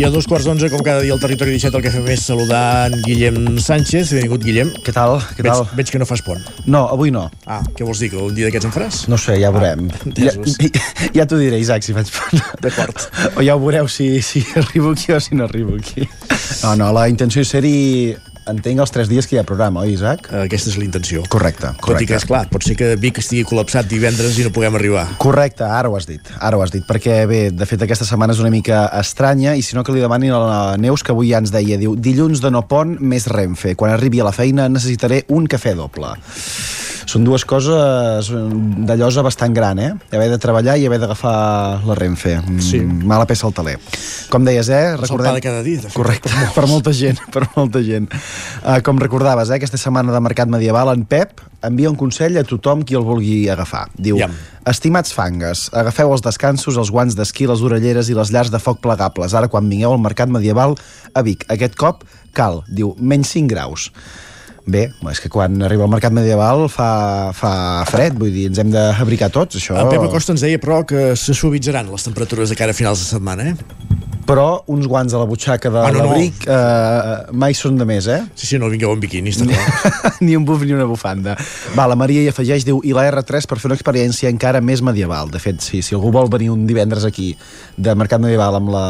I 0.00 0.04
a 0.04 0.08
dos 0.08 0.24
quarts 0.24 0.46
d'onze, 0.48 0.70
com 0.72 0.80
cada 0.80 1.02
dia 1.04 1.12
al 1.12 1.20
territori 1.20 1.52
17, 1.52 1.76
el 1.76 1.82
que 1.84 1.90
fem 1.92 2.06
és 2.08 2.22
saludar 2.24 2.86
en 2.88 2.94
Guillem 3.04 3.58
Sánchez. 3.60 4.14
Benvingut, 4.16 4.40
Guillem. 4.46 4.70
Què 4.80 4.94
tal? 4.96 5.18
Què 5.36 5.44
tal? 5.44 5.66
Veig, 5.66 5.74
veig 5.76 5.92
que 5.92 6.00
no 6.00 6.06
fas 6.08 6.22
pont. 6.24 6.40
No, 6.64 6.86
avui 6.94 7.12
no. 7.12 7.26
Ah, 7.44 7.58
què 7.76 7.84
vols 7.84 8.00
dir, 8.00 8.08
que 8.14 8.16
un 8.16 8.32
dia 8.32 8.48
d'aquests 8.48 8.70
en 8.70 8.72
faràs? 8.72 9.02
No 9.12 9.18
sé, 9.20 9.36
ja 9.42 9.50
veurem. 9.52 9.90
Ah, 9.92 10.00
ja, 10.16 10.32
entesos. 10.32 10.56
ja 11.18 11.26
t'ho 11.28 11.36
diré, 11.36 11.60
Isaac, 11.60 11.84
si 11.84 11.92
faig 11.92 12.08
pont. 12.16 12.40
D'acord. 12.64 13.04
O 13.34 13.44
ja 13.44 13.58
ho 13.58 13.60
veureu 13.60 13.92
si, 13.92 14.08
si 14.24 14.40
arribo 14.56 14.94
aquí 14.96 15.12
o 15.12 15.20
si 15.20 15.36
no 15.36 15.44
arribo 15.50 15.76
aquí. 15.76 16.08
No, 16.62 16.72
no, 16.80 16.88
la 16.96 17.04
intenció 17.12 17.44
és 17.44 17.52
ser-hi, 17.52 17.76
entenc, 18.48 18.80
els 18.80 18.92
tres 18.94 19.08
dies 19.10 19.26
que 19.26 19.36
hi 19.36 19.40
ha 19.40 19.44
programa, 19.44 19.82
oi, 19.84 19.92
Isaac? 19.94 20.28
Aquesta 20.32 20.70
és 20.72 20.78
la 20.78 20.84
intenció. 20.86 21.22
Correcte, 21.28 21.72
Tot 21.74 21.76
i 21.76 21.80
correcte. 21.84 22.06
que, 22.06 22.16
esclar, 22.16 22.42
pot 22.50 22.64
ser 22.64 22.76
que 22.76 22.94
Vic 23.00 23.18
estigui 23.22 23.44
col·lapsat 23.48 23.88
divendres 23.90 24.38
i 24.38 24.46
no 24.46 24.52
puguem 24.54 24.74
arribar. 24.78 25.06
Correcte, 25.18 25.64
ara 25.64 25.88
ho 25.88 25.96
has 25.96 26.06
dit, 26.08 26.20
ara 26.40 26.56
ho 26.56 26.62
has 26.62 26.72
dit, 26.72 26.84
perquè 26.86 27.26
bé, 27.26 27.40
de 27.50 27.66
fet 27.66 27.82
aquesta 27.82 28.04
setmana 28.08 28.32
és 28.32 28.40
una 28.40 28.50
mica 28.50 28.86
estranya 29.00 29.54
i 29.56 29.62
si 29.62 29.76
no 29.76 29.84
que 29.84 29.92
li 29.92 30.00
demanin 30.00 30.32
a 30.32 30.40
la 30.40 30.76
Neus 30.80 31.02
que 31.02 31.12
avui 31.12 31.30
ja 31.32 31.38
ens 31.42 31.52
deia, 31.52 31.78
diu, 31.80 31.96
dilluns 31.96 32.40
de 32.40 32.50
no 32.50 32.66
pont 32.68 32.96
més 33.00 33.26
Renfe, 33.30 33.74
quan 33.76 33.92
arribi 33.92 34.20
a 34.20 34.24
la 34.24 34.32
feina 34.32 34.68
necessitaré 34.68 35.24
un 35.28 35.46
cafè 35.46 35.74
doble. 35.74 36.14
Són 37.10 37.24
dues 37.26 37.42
coses 37.48 38.28
de 38.30 38.94
llosa 38.94 39.24
bastant 39.26 39.54
gran, 39.56 39.80
eh? 39.82 39.90
Haver 40.14 40.28
de 40.30 40.36
treballar 40.38 40.76
i 40.78 40.84
haver 40.86 41.00
d'agafar 41.02 41.32
la 41.82 41.96
Renfe. 41.98 42.36
Sí. 42.62 42.78
Mala 42.86 43.26
peça 43.26 43.48
al 43.48 43.54
taler. 43.56 43.74
Com 44.30 44.46
deies, 44.46 44.70
eh? 44.70 44.94
Pa 44.94 45.32
de 45.34 45.42
cada 45.42 45.64
dia, 45.66 45.80
de 45.80 45.88
fet. 45.88 45.96
Correcte, 45.96 46.30
per 46.56 46.68
molta 46.70 46.94
gent, 46.94 47.18
per 47.34 47.48
molta 47.56 47.82
gent. 47.82 48.06
Uh, 48.62 48.78
com 48.86 49.02
recordaves, 49.02 49.50
eh? 49.50 49.58
aquesta 49.58 49.80
setmana 49.80 50.14
de 50.14 50.22
Mercat 50.22 50.52
Medieval, 50.52 50.92
en 50.94 51.02
Pep 51.02 51.42
envia 51.66 51.90
un 51.90 51.98
consell 51.98 52.38
a 52.38 52.46
tothom 52.46 52.86
qui 52.86 52.94
el 52.94 53.04
vulgui 53.04 53.42
agafar. 53.50 53.88
Diu, 53.98 54.22
Iam. 54.22 54.38
estimats 54.70 55.10
fangues, 55.16 55.66
agafeu 55.74 56.14
els 56.14 56.22
descansos, 56.22 56.78
els 56.78 56.94
guants 56.94 57.18
d'esquí, 57.18 57.50
les 57.50 57.66
orelleres 57.66 58.08
i 58.08 58.16
les 58.16 58.30
llars 58.30 58.54
de 58.54 58.62
foc 58.62 58.78
plegables. 58.86 59.34
Ara, 59.34 59.50
quan 59.50 59.66
vingueu 59.68 59.98
al 59.98 60.02
Mercat 60.06 60.30
Medieval 60.30 60.78
a 61.10 61.26
Vic, 61.26 61.42
aquest 61.50 61.74
cop 61.74 62.06
cal, 62.38 62.62
diu, 62.70 62.94
menys 63.02 63.34
5 63.34 63.50
graus. 63.50 63.90
Bé, 64.70 64.84
és 65.10 65.18
que 65.18 65.28
quan 65.32 65.56
arriba 65.66 65.82
al 65.86 65.90
mercat 65.90 66.14
medieval 66.14 66.68
fa, 66.70 67.32
fa 67.34 67.52
fred, 67.90 68.14
vull 68.20 68.30
dir, 68.30 68.46
ens 68.52 68.60
hem 68.62 68.70
d'abricar 68.70 69.30
tots, 69.34 69.58
això... 69.58 69.74
En 69.80 69.90
Pep 69.90 70.04
Acosta 70.06 70.30
ens 70.36 70.44
deia, 70.46 70.60
però, 70.62 70.84
que 70.86 71.10
se 71.18 71.34
suavitzaran 71.34 71.90
les 71.90 72.06
temperatures 72.06 72.52
de 72.52 72.58
cara 72.58 72.70
a 72.76 72.78
finals 72.78 73.02
de 73.02 73.08
setmana, 73.16 73.50
eh? 73.50 73.88
Però 74.30 74.60
uns 74.70 74.86
guants 74.86 75.10
a 75.10 75.18
la 75.18 75.26
butxaca 75.26 75.72
de 75.74 75.80
Ah, 75.80 75.88
no, 75.90 76.04
no. 76.04 76.10
l'abric 76.12 76.44
eh, 76.46 77.32
mai 77.34 77.56
són 77.58 77.80
de 77.80 77.86
més, 77.88 78.06
eh? 78.06 78.20
Sí, 78.38 78.46
sí, 78.46 78.60
no 78.62 78.68
vingueu 78.70 78.92
en 78.94 79.00
biquini, 79.02 79.32
està 79.34 79.48
clar. 79.48 80.12
ni 80.26 80.36
un 80.38 80.44
buf 80.46 80.62
ni 80.62 80.76
una 80.76 80.86
bufanda. 80.86 81.34
Va, 81.74 81.88
la 81.90 81.96
Maria 81.98 82.22
hi 82.22 82.30
afegeix, 82.30 82.62
diu, 82.68 82.78
i 82.86 82.94
la 82.94 83.08
R3 83.10 83.48
per 83.50 83.58
fer 83.58 83.72
una 83.72 83.78
experiència 83.80 84.30
encara 84.30 84.60
més 84.62 84.84
medieval. 84.86 85.32
De 85.34 85.42
fet, 85.42 85.58
sí, 85.66 85.80
si 85.82 85.98
algú 85.98 86.12
vol 86.14 86.30
venir 86.30 86.52
un 86.54 86.62
divendres 86.68 87.08
aquí 87.08 87.32
de 87.80 87.94
Mercat 87.96 88.20
Medieval 88.22 88.58
amb 88.60 88.68
la, 88.74 88.84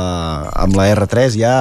amb 0.65 0.75
la 0.79 0.89
R3, 0.97 1.37
ja 1.39 1.55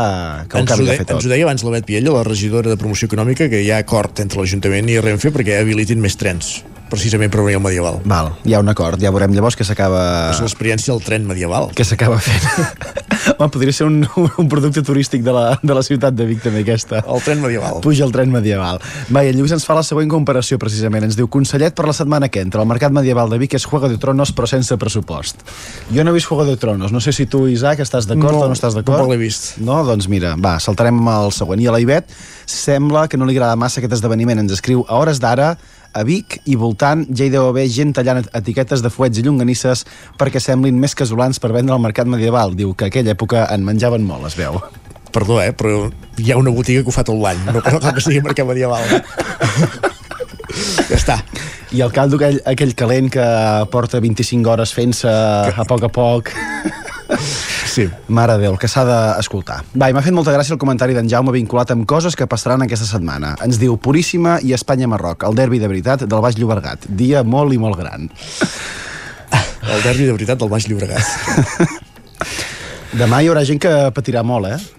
que 0.49 0.57
ho 0.57 0.63
Ens 0.63 0.73
ho, 0.73 0.79
de, 0.81 0.89
de 0.89 0.97
fer 0.97 1.05
tot. 1.05 1.17
ens 1.19 1.27
ho 1.29 1.31
deia 1.31 1.45
abans 1.47 1.63
la 1.67 1.75
Bet 1.77 1.85
Piella, 1.89 2.15
la 2.15 2.25
regidora 2.27 2.73
de 2.73 2.79
promoció 2.81 3.09
econòmica, 3.11 3.49
que 3.51 3.61
hi 3.61 3.71
ha 3.71 3.79
acord 3.83 4.19
entre 4.23 4.41
l'Ajuntament 4.41 4.89
i 4.89 4.99
Renfe 5.03 5.31
perquè 5.35 5.61
habilitin 5.61 6.01
més 6.01 6.17
trens, 6.19 6.59
precisament 6.89 7.29
per 7.29 7.43
venir 7.45 7.59
al 7.59 7.65
medieval. 7.67 7.99
Val, 8.09 8.33
hi 8.49 8.55
ha 8.57 8.63
un 8.63 8.71
acord, 8.73 8.97
ja 9.01 9.13
veurem 9.13 9.35
llavors 9.37 9.55
que 9.59 9.67
s'acaba... 9.67 10.01
És 10.33 10.41
l'experiència 10.41 10.93
del 10.93 11.05
tren 11.05 11.27
medieval. 11.29 11.69
que 11.77 11.85
s'acaba 11.85 12.17
fent. 12.17 12.49
Home, 13.39 13.49
podria 13.51 13.71
ser 13.75 13.85
un, 13.85 14.01
un 14.41 14.47
producte 14.51 14.81
turístic 14.83 15.21
de 15.23 15.31
la, 15.35 15.43
de 15.61 15.75
la 15.75 15.83
ciutat 15.85 16.15
de 16.15 16.25
Vic, 16.27 16.39
també, 16.43 16.63
aquesta. 16.63 17.01
El 17.03 17.21
tren 17.23 17.41
medieval. 17.43 17.77
Puja 17.83 18.05
el 18.07 18.13
tren 18.15 18.31
medieval. 18.33 18.79
Va, 19.13 19.21
i 19.23 19.29
el 19.31 19.37
Lluís 19.37 19.53
ens 19.55 19.67
fa 19.67 19.75
la 19.77 19.83
següent 19.85 20.09
comparació, 20.11 20.57
precisament. 20.59 21.05
Ens 21.07 21.17
diu, 21.19 21.27
consellet 21.31 21.75
per 21.77 21.85
la 21.87 21.93
setmana 21.95 22.29
que 22.31 22.41
entra. 22.43 22.63
El 22.63 22.71
mercat 22.71 22.95
medieval 22.95 23.29
de 23.31 23.37
Vic 23.39 23.53
és 23.59 23.67
Juego 23.69 23.91
de 23.91 23.99
Tronos, 24.01 24.31
però 24.35 24.47
sense 24.49 24.75
pressupost. 24.81 25.43
Jo 25.93 26.03
no 26.07 26.11
he 26.11 26.17
vist 26.17 26.31
Juego 26.31 26.47
de 26.47 26.55
Tronos. 26.59 26.95
No 26.95 27.03
sé 27.03 27.13
si 27.15 27.18
tu, 27.27 27.47
Isaac, 27.51 27.79
estàs 27.83 28.05
d'acord 28.07 28.31
No, 28.37 28.43
o 28.45 28.47
no 28.47 28.53
estàs 28.55 28.73
d'acord. 28.77 28.97
tampoc 29.01 29.11
l'he 29.11 29.17
vist. 29.17 29.57
No? 29.57 29.83
Doncs 29.83 30.07
mira, 30.07 30.35
va, 30.39 30.59
saltarem 30.59 30.99
al 31.07 31.31
següent. 31.35 31.59
I 31.61 31.67
a 31.67 31.71
la 31.75 31.79
Ivet 31.83 32.07
sembla 32.45 33.07
que 33.09 33.17
no 33.17 33.25
li 33.25 33.35
agrada 33.35 33.55
massa 33.59 33.79
aquest 33.81 33.93
esdeveniment. 33.99 34.39
Ens 34.39 34.51
escriu, 34.55 34.85
a 34.87 34.95
hores 35.01 35.19
d'ara, 35.19 35.57
a 35.91 36.03
Vic 36.05 36.39
i 36.45 36.55
voltant 36.55 37.05
ja 37.09 37.25
hi 37.25 37.31
deu 37.33 37.47
haver 37.49 37.67
gent 37.67 37.95
tallant 37.97 38.23
etiquetes 38.37 38.83
de 38.85 38.89
fuets 38.93 39.17
i 39.17 39.23
llonganisses 39.25 39.85
perquè 40.19 40.39
semblin 40.39 40.77
més 40.79 40.93
casolans 40.95 41.39
per 41.41 41.51
vendre 41.51 41.73
al 41.73 41.81
mercat 41.81 42.05
medieval. 42.07 42.53
Diu 42.55 42.75
que 42.77 42.85
aquella 42.91 43.11
època 43.17 43.47
en 43.51 43.65
menjaven 43.65 44.05
molt, 44.05 44.27
es 44.29 44.37
veu. 44.37 44.61
Perdó, 45.11 45.41
eh, 45.41 45.51
però 45.57 45.89
hi 46.21 46.31
ha 46.31 46.37
una 46.37 46.51
botiga 46.53 46.83
que 46.83 46.89
ho 46.89 46.93
fa 46.93 47.03
tot 47.03 47.17
l'any. 47.17 47.39
No, 47.47 47.57
no 47.57 47.79
cal 47.81 47.95
que 47.95 48.01
sigui 48.05 48.21
mercat 48.21 48.45
medieval. 48.45 48.85
ja 50.89 50.97
està. 50.97 51.17
I 51.73 51.81
el 51.85 51.91
caldo 51.93 52.17
aquell, 52.17 52.39
aquell 52.49 52.73
calent 52.77 53.09
que 53.13 53.25
porta 53.73 53.99
25 54.01 54.49
hores 54.49 54.71
fent-se 54.73 55.09
a 55.09 55.65
poc 55.69 55.83
a 55.85 55.89
poc. 55.93 56.31
Sí. 57.69 57.87
Mare 58.07 58.35
de 58.37 58.45
Déu, 58.45 58.53
el 58.53 58.59
que 58.61 58.69
s'ha 58.69 58.83
d'escoltar. 58.87 59.59
Va, 59.73 59.89
i 59.89 59.95
m'ha 59.95 60.03
fet 60.05 60.15
molta 60.15 60.33
gràcia 60.35 60.55
el 60.55 60.61
comentari 60.61 60.95
d'en 60.97 61.09
Jaume 61.09 61.33
vinculat 61.35 61.71
amb 61.73 61.87
coses 61.89 62.17
que 62.17 62.27
passaran 62.29 62.65
aquesta 62.65 62.87
setmana. 62.89 63.35
Ens 63.45 63.59
diu 63.61 63.77
Puríssima 63.81 64.37
i 64.45 64.53
Espanya-Marroc, 64.57 65.25
el 65.29 65.37
derbi 65.37 65.61
de 65.61 65.69
veritat 65.71 66.05
del 66.05 66.23
Baix 66.25 66.37
Llobregat. 66.39 66.89
Dia 66.89 67.23
molt 67.23 67.53
i 67.55 67.61
molt 67.61 67.79
gran. 67.79 68.09
El 69.69 69.85
derbi 69.85 70.05
de 70.07 70.15
veritat 70.15 70.41
del 70.41 70.51
Baix 70.51 70.69
Llobregat. 70.69 71.05
Demà 72.99 73.21
hi 73.21 73.29
haurà 73.29 73.45
gent 73.45 73.61
que 73.61 73.73
patirà 73.93 74.23
molt, 74.25 74.49
eh? 74.49 74.78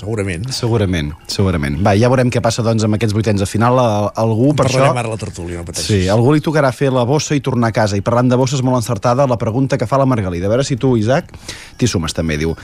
Segurament. 0.00 0.46
Segurament, 0.56 1.10
segurament. 1.28 1.76
Va, 1.84 1.92
ja 1.98 2.08
veurem 2.08 2.30
què 2.32 2.40
passa 2.40 2.62
doncs 2.64 2.86
amb 2.86 2.96
aquests 2.96 3.12
vuitens 3.16 3.40
de 3.42 3.46
final. 3.46 3.76
A- 3.78 4.10
Algú, 4.22 4.54
per 4.56 4.64
Parlarem 4.66 4.88
això... 4.90 4.98
ara 5.02 5.08
a 5.10 5.12
la 5.12 5.18
tertúlia, 5.20 5.58
no 5.60 5.64
pateixis. 5.68 5.90
Sí, 5.90 6.08
algú 6.08 6.32
li 6.32 6.40
tocarà 6.44 6.70
fer 6.72 6.88
la 6.94 7.04
bossa 7.08 7.36
i 7.36 7.42
tornar 7.44 7.68
a 7.68 7.76
casa. 7.76 7.98
I 8.00 8.04
parlant 8.06 8.30
de 8.32 8.38
bosses 8.40 8.62
molt 8.64 8.80
encertada, 8.80 9.26
la 9.28 9.36
pregunta 9.38 9.76
que 9.78 9.86
fa 9.90 9.98
la 10.00 10.06
Margalida. 10.08 10.48
A 10.48 10.54
veure 10.54 10.64
si 10.64 10.78
tu, 10.80 10.94
Isaac, 10.96 11.30
t'hi 11.76 11.86
sumes 11.90 12.16
també. 12.16 12.38
Diu, 12.40 12.56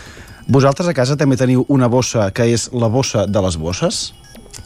vosaltres 0.49 0.89
a 0.89 0.95
casa 0.97 1.17
també 1.21 1.37
teniu 1.37 1.67
una 1.69 1.89
bossa 1.93 2.31
que 2.33 2.49
és 2.55 2.71
la 2.73 2.89
bossa 2.89 3.27
de 3.29 3.43
les 3.45 3.59
bosses? 3.61 4.01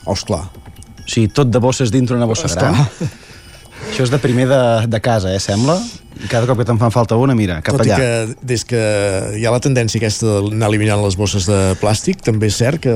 Osclar. 0.07 0.45
O 0.47 1.09
sigui, 1.11 1.27
tot 1.35 1.51
de 1.51 1.59
bosses 1.59 1.91
dintre 1.91 2.15
una 2.17 2.29
bossa 2.31 2.47
Esclar. 2.47 2.71
gran. 2.71 3.11
Això 3.91 4.05
és 4.07 4.11
de 4.13 4.19
primer 4.23 4.47
de, 4.47 4.61
de 4.93 5.01
casa, 5.03 5.33
eh, 5.35 5.41
sembla? 5.43 5.79
I 6.25 6.29
cada 6.29 6.47
cop 6.49 6.59
que 6.61 6.67
te'n 6.69 6.79
fan 6.81 6.93
falta 6.93 7.17
una, 7.17 7.35
mira, 7.35 7.61
cap 7.65 7.77
Tot 7.79 7.87
i 7.87 7.91
allà. 7.91 7.97
que 8.01 8.47
des 8.47 8.65
que 8.69 8.81
hi 9.41 9.45
ha 9.47 9.53
la 9.55 9.61
tendència 9.63 9.99
aquesta 10.01 10.41
d'anar 10.45 10.69
eliminant 10.69 11.01
les 11.05 11.17
bosses 11.17 11.47
de 11.49 11.59
plàstic, 11.81 12.21
també 12.27 12.51
és 12.51 12.57
cert 12.61 12.81
que 12.85 12.95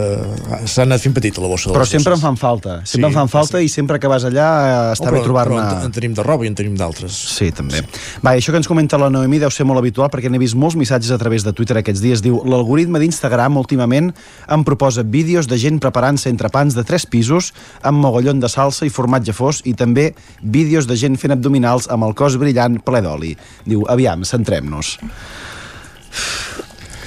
s'ha 0.68 0.84
anat 0.84 1.00
fent 1.02 1.14
petita 1.16 1.40
la 1.40 1.48
bossa 1.48 1.70
de 1.70 1.76
Però 1.76 1.86
sempre 1.88 2.14
en 2.16 2.20
fan 2.20 2.36
falta. 2.40 2.80
Sempre 2.84 3.08
Sí, 3.08 3.12
en 3.12 3.16
fan 3.16 3.30
falta 3.32 3.60
i 3.64 3.68
sempre 3.72 3.98
que 4.00 4.08
vas 4.10 4.24
allà 4.28 4.48
eh, 4.64 4.92
està 4.96 5.08
Oh, 5.08 5.14
bé 5.14 5.22
trobar-ne... 5.24 5.56
però 5.56 5.80
en, 5.80 5.88
en 5.88 5.94
tenim 5.94 6.14
de 6.16 6.22
roba 6.26 6.44
i 6.44 6.48
en 6.50 6.54
tenim 6.58 6.74
d'altres. 6.76 7.12
Sí, 7.38 7.50
també. 7.54 7.80
Va, 8.24 8.34
i 8.34 8.42
això 8.42 8.52
que 8.52 8.60
ens 8.60 8.68
comenta 8.68 8.98
la 9.00 9.10
Noemi 9.12 9.38
deu 9.42 9.50
ser 9.52 9.64
molt 9.68 9.78
habitual 9.80 10.10
perquè 10.12 10.30
n'he 10.32 10.40
vist 10.42 10.56
molts 10.58 10.76
missatges 10.76 11.12
a 11.14 11.18
través 11.20 11.44
de 11.44 11.52
Twitter 11.52 11.76
aquests 11.80 12.02
dies. 12.04 12.22
Diu, 12.24 12.40
l'algoritme 12.44 12.98
d'Instagram 13.02 13.56
últimament 13.60 14.12
em 14.48 14.64
proposa 14.64 15.02
vídeos 15.04 15.48
de 15.48 15.58
gent 15.60 15.80
preparant-se 15.82 16.28
entrepans 16.32 16.74
de 16.74 16.84
tres 16.84 17.06
pisos 17.06 17.52
amb 17.82 18.00
mogollon 18.04 18.40
de 18.40 18.48
salsa 18.48 18.84
i 18.88 18.92
formatge 18.92 19.32
fos 19.36 19.60
i 19.64 19.74
també 19.74 20.10
vídeos 20.42 20.88
de 20.90 20.96
gent 20.96 21.16
fent 21.20 21.32
abdominals 21.36 21.88
amb 21.92 22.04
el 22.08 22.14
cos 22.18 22.36
brillant 22.40 22.80
ple 22.84 23.00
d'oli. 23.14 23.32
Diu, 23.64 23.86
aviam, 23.90 24.26
centrem-nos. 24.26 24.98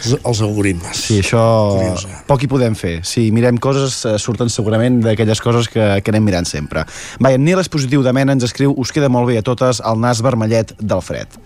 Els, 0.08 0.42
algoritmes. 0.42 1.00
Sí, 1.08 1.18
això 1.20 1.42
Curiós, 1.74 2.06
eh? 2.08 2.20
poc 2.30 2.44
hi 2.46 2.50
podem 2.52 2.76
fer. 2.80 3.00
Si 3.08 3.28
mirem 3.36 3.58
coses, 3.60 4.00
eh, 4.08 4.16
surten 4.22 4.52
segurament 4.54 5.02
d'aquelles 5.04 5.42
coses 5.44 5.68
que, 5.74 5.88
que 6.00 6.14
anem 6.14 6.28
mirant 6.30 6.48
sempre. 6.48 6.86
Va, 7.20 7.34
i 7.34 7.40
en 7.40 7.44
Nil 7.44 7.60
és 7.60 7.72
positiu 7.72 8.06
de 8.06 8.14
mena, 8.16 8.36
ens 8.38 8.46
escriu 8.48 8.76
us 8.78 8.94
queda 8.96 9.10
molt 9.12 9.28
bé 9.32 9.40
a 9.42 9.46
totes 9.46 9.82
el 9.84 10.00
nas 10.04 10.24
vermellet 10.24 10.76
del 10.80 11.04
fred. 11.04 11.40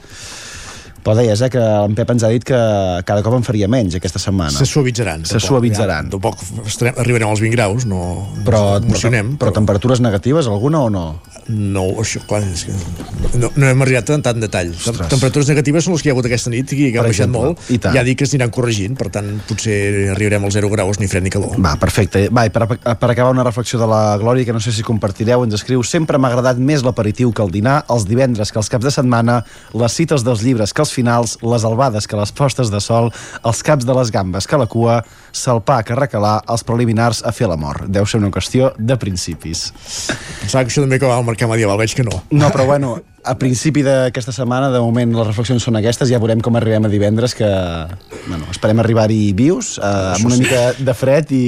Però 1.01 1.15
deies, 1.17 1.41
eh, 1.41 1.49
que 1.49 1.57
en 1.61 1.95
Pep 1.97 2.11
ens 2.13 2.23
ha 2.23 2.29
dit 2.29 2.43
que 2.45 2.57
cada 3.05 3.23
cop 3.25 3.33
en 3.33 3.43
faria 3.43 3.67
menys 3.71 3.95
aquesta 3.97 4.19
setmana. 4.21 4.51
Se 4.53 4.65
suavitzaran. 4.69 5.25
Se 5.25 5.39
suavitzaran. 5.41 6.05
Ja, 6.11 6.11
tampoc 6.17 6.37
estarem, 6.67 6.93
arribarem 7.01 7.27
als 7.31 7.41
20 7.41 7.55
graus, 7.55 7.85
no, 7.89 8.27
Però, 8.45 8.79
no 8.79 8.85
emocionem. 8.91 9.35
però, 9.37 9.47
però 9.49 9.53
temperatures 9.61 9.99
negatives, 10.01 10.47
alguna 10.47 10.81
o 10.85 10.89
no? 10.93 11.05
No, 11.51 11.87
això, 11.99 12.21
clar, 12.29 12.43
és 12.45 12.63
que 12.67 13.37
no, 13.41 13.49
no 13.57 13.65
hem 13.67 13.81
arribat 13.81 14.11
en 14.13 14.21
tant 14.21 14.39
detall. 14.39 14.69
Tem- 14.77 14.99
Temperatures 15.09 15.49
negatives 15.49 15.83
són 15.83 15.95
les 15.95 16.03
que 16.03 16.09
hi 16.09 16.11
ha 16.11 16.13
hagut 16.13 16.27
aquesta 16.29 16.51
nit 16.53 16.69
i 16.71 16.91
que 16.93 16.99
han 17.01 17.07
baixat 17.07 17.25
exemple, 17.25 17.41
molt. 17.49 17.71
i 17.73 17.79
tant. 17.81 17.95
Ja 17.97 18.03
dic 18.05 18.19
que 18.21 18.27
es 18.29 18.33
aniran 18.35 18.51
corregint, 18.53 18.93
per 18.99 19.09
tant, 19.09 19.31
potser 19.49 20.11
arribarem 20.13 20.45
als 20.45 20.53
0 20.53 20.69
graus, 20.69 20.99
ni 21.01 21.09
fred 21.11 21.25
ni 21.25 21.33
calor. 21.33 21.57
Va, 21.59 21.73
perfecte. 21.81 22.27
Va, 22.29 22.45
i 22.45 22.53
per, 22.53 22.67
per 22.77 23.09
acabar 23.09 23.31
una 23.33 23.43
reflexió 23.43 23.79
de 23.81 23.87
la 23.89 24.15
Glòria, 24.21 24.45
que 24.45 24.53
no 24.53 24.61
sé 24.61 24.71
si 24.71 24.85
compartireu, 24.85 25.43
ens 25.43 25.57
escriu 25.57 25.81
sempre 25.83 26.21
m'ha 26.21 26.29
agradat 26.29 26.61
més 26.61 26.85
l'aperitiu 26.85 27.33
que 27.33 27.41
el 27.41 27.51
dinar, 27.51 27.81
els 27.89 28.05
divendres 28.05 28.51
que 28.53 28.61
els 28.61 28.69
caps 28.69 28.85
de 28.85 28.91
setmana, 28.93 29.41
les 29.73 29.91
cites 29.97 30.23
dels 30.23 30.45
llibres 30.45 30.71
que 30.77 30.85
els 30.85 30.90
les 30.91 30.99
finals, 30.99 31.37
les 31.41 31.63
albades 31.63 32.07
que 32.07 32.17
les 32.19 32.31
postes 32.35 32.71
de 32.71 32.79
sol, 32.83 33.11
els 33.45 33.63
caps 33.63 33.85
de 33.87 33.93
les 33.95 34.11
gambes 34.11 34.47
que 34.47 34.57
la 34.59 34.67
cua, 34.67 35.01
salpar 35.31 35.83
que 35.87 35.95
recalar, 35.95 36.41
els 36.51 36.63
preliminars 36.67 37.23
a 37.23 37.31
fer 37.31 37.47
l'amor. 37.47 37.85
Deu 37.87 38.05
ser 38.05 38.19
una 38.19 38.31
qüestió 38.31 38.73
de 38.77 38.97
principis. 38.99 39.71
Pensava 40.41 40.65
que 40.65 40.71
això 40.71 40.83
també 40.83 40.99
acabava 40.99 41.21
al 41.21 41.27
mercat 41.27 41.49
medieval, 41.49 41.79
veig 41.79 41.95
que 41.95 42.03
no. 42.03 42.21
No, 42.31 42.51
però 42.51 42.65
bueno, 42.67 42.97
a 43.23 43.35
principi 43.39 43.83
d'aquesta 43.85 44.33
setmana, 44.35 44.71
de 44.73 44.81
moment 44.83 45.15
les 45.15 45.29
reflexions 45.31 45.63
són 45.63 45.79
aquestes, 45.79 46.09
ja 46.11 46.19
veurem 46.19 46.41
com 46.43 46.57
arribem 46.59 46.87
a 46.87 46.91
divendres, 46.91 47.35
que 47.37 47.47
bueno, 48.27 48.49
esperem 48.51 48.83
arribar-hi 48.83 49.31
vius, 49.37 49.77
eh, 49.79 49.93
amb 50.17 50.27
una 50.31 50.41
mica 50.41 50.71
de 50.79 50.97
fred 50.97 51.31
i, 51.37 51.45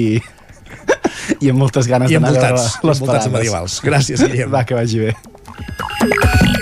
i 1.44 1.52
amb 1.52 1.60
moltes 1.60 1.90
ganes 1.92 2.12
d'anar 2.12 2.32
a 2.32 2.40
veure 2.40 2.56
les 2.64 3.04
parades. 3.04 3.32
medievals. 3.40 3.80
Gràcies, 3.84 4.24
Guillem. 4.24 4.54
Va, 4.54 4.64
que 4.68 4.80
vagi 4.80 5.08
bé. 5.10 6.62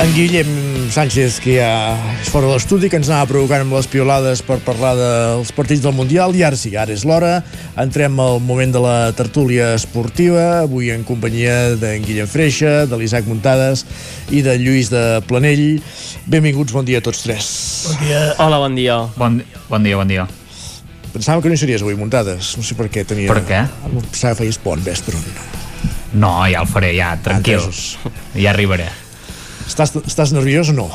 En 0.00 0.14
Guillem 0.14 0.48
Sánchez, 0.88 1.42
que 1.44 1.58
ja 1.58 1.92
és 2.22 2.28
fora 2.32 2.48
de 2.48 2.54
l'estudi, 2.54 2.88
que 2.88 2.96
ens 2.96 3.10
anava 3.10 3.26
provocant 3.34 3.66
amb 3.66 3.74
les 3.76 3.84
piolades 3.90 4.40
per 4.40 4.56
parlar 4.64 4.94
dels 4.96 5.50
partits 5.52 5.82
del 5.84 5.92
Mundial, 5.92 6.32
i 6.32 6.40
ara 6.46 6.56
sí, 6.56 6.70
ara 6.72 6.94
és 6.94 7.04
l'hora. 7.04 7.42
Entrem 7.76 8.16
al 8.24 8.40
moment 8.40 8.72
de 8.72 8.80
la 8.80 8.94
tertúlia 9.12 9.74
esportiva, 9.76 10.62
avui 10.62 10.88
en 10.94 11.04
companyia 11.04 11.74
d'en 11.76 12.00
Guillem 12.06 12.30
Freixa, 12.32 12.86
de 12.88 12.96
l'Isaac 12.96 13.28
Muntades 13.28 13.84
i 14.32 14.40
de 14.46 14.54
Lluís 14.62 14.88
de 14.88 15.02
Planell. 15.28 15.82
Benvinguts, 16.24 16.72
bon 16.72 16.88
dia 16.88 17.04
a 17.04 17.04
tots 17.04 17.20
tres. 17.26 17.50
Bon 17.90 18.00
dia. 18.06 18.24
Hola, 18.40 18.62
bon 18.64 18.80
dia. 18.80 18.96
Bon, 19.20 19.36
bon 19.68 19.84
dia, 19.84 20.00
bon 20.00 20.08
dia. 20.08 20.26
Pensava 21.12 21.44
que 21.44 21.52
no 21.52 21.60
hi 21.60 21.60
series 21.60 21.84
avui, 21.84 21.98
Muntades. 22.00 22.54
No 22.56 22.64
sé 22.64 22.78
per 22.80 22.88
què 22.88 23.04
tenia... 23.04 23.28
Per 23.28 23.44
què? 23.44 23.60
Pensava 24.00 24.32
que 24.32 24.46
feies 24.46 24.62
pont, 24.64 24.80
Vestron. 24.80 25.28
No, 26.16 26.38
ja 26.48 26.64
el 26.64 26.72
faré, 26.72 26.96
ja, 26.96 27.12
tranquil. 27.20 27.68
Ja 28.32 28.56
arribaré. 28.56 28.88
Estàs, 29.70 29.94
estàs 30.02 30.32
nerviós 30.34 30.72
o 30.72 30.74
no? 30.74 30.88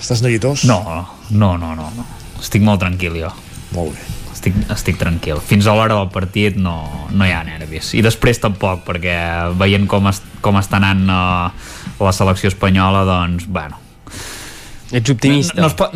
Estàs 0.00 0.18
neguitós? 0.24 0.64
No, 0.66 0.82
no, 1.30 1.54
no, 1.60 1.74
no, 1.78 1.86
no. 1.94 2.06
Estic 2.42 2.64
molt 2.66 2.82
tranquil, 2.82 3.20
jo. 3.22 3.30
Molt 3.76 3.94
bé. 3.94 4.06
Estic, 4.34 4.56
estic 4.74 4.98
tranquil. 4.98 5.38
Fins 5.46 5.68
a 5.70 5.76
l'hora 5.78 5.94
del 5.94 6.10
partit 6.10 6.58
no, 6.58 6.74
no 7.14 7.26
hi 7.26 7.30
ha 7.32 7.44
nervis. 7.46 7.92
I 7.94 8.02
després 8.04 8.42
tampoc, 8.42 8.82
perquè 8.88 9.14
veient 9.58 9.86
com, 9.90 10.10
es, 10.10 10.18
com 10.42 10.58
està 10.58 10.80
anant 10.80 11.06
uh, 11.06 11.70
la 12.02 12.14
selecció 12.14 12.50
espanyola, 12.50 13.04
doncs, 13.06 13.46
bueno... 13.46 13.78
Ets 14.90 15.14
optimista? 15.14 15.60
No, 15.60 15.68
no 15.68 15.70
es 15.70 15.78
pot... 15.78 15.94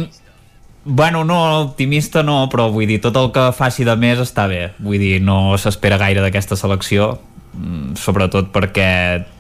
Bueno, 0.85 1.25
no, 1.29 1.41
optimista 1.67 2.23
no, 2.25 2.45
però 2.49 2.71
vull 2.73 2.89
dir, 2.89 3.03
tot 3.05 3.19
el 3.21 3.29
que 3.35 3.51
faci 3.53 3.85
de 3.85 3.99
més 4.01 4.23
està 4.23 4.47
bé. 4.49 4.71
Vull 4.79 5.03
dir, 5.03 5.19
no 5.21 5.59
s'espera 5.61 5.99
gaire 6.01 6.23
d'aquesta 6.25 6.57
selecció, 6.57 7.17
sobretot 7.99 8.53
perquè 8.55 8.91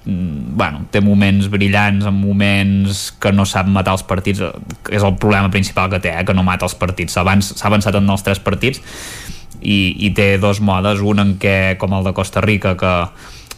mm, 0.05 0.57
bueno, 0.59 0.83
té 0.91 1.01
moments 1.01 1.47
brillants 1.51 2.09
en 2.09 2.17
moments 2.17 3.05
que 3.23 3.31
no 3.33 3.47
sap 3.47 3.69
matar 3.71 3.95
els 3.95 4.03
partits 4.07 4.43
que 4.85 4.97
és 4.97 5.05
el 5.07 5.15
problema 5.23 5.51
principal 5.53 5.91
que 5.93 6.01
té, 6.03 6.13
eh? 6.13 6.25
que 6.27 6.35
no 6.35 6.45
mata 6.47 6.67
els 6.67 6.75
partits 6.75 7.15
s'ha 7.15 7.23
avanç, 7.23 7.53
avançat 7.63 8.01
en 8.01 8.11
els 8.11 8.27
tres 8.27 8.43
partits 8.43 8.83
i, 9.61 9.95
i 10.07 10.11
té 10.17 10.33
dos 10.43 10.61
modes 10.61 11.05
un 11.07 11.23
en 11.23 11.37
què, 11.41 11.77
com 11.79 11.95
el 11.95 12.05
de 12.07 12.15
Costa 12.17 12.43
Rica 12.43 12.75
que, 12.81 12.95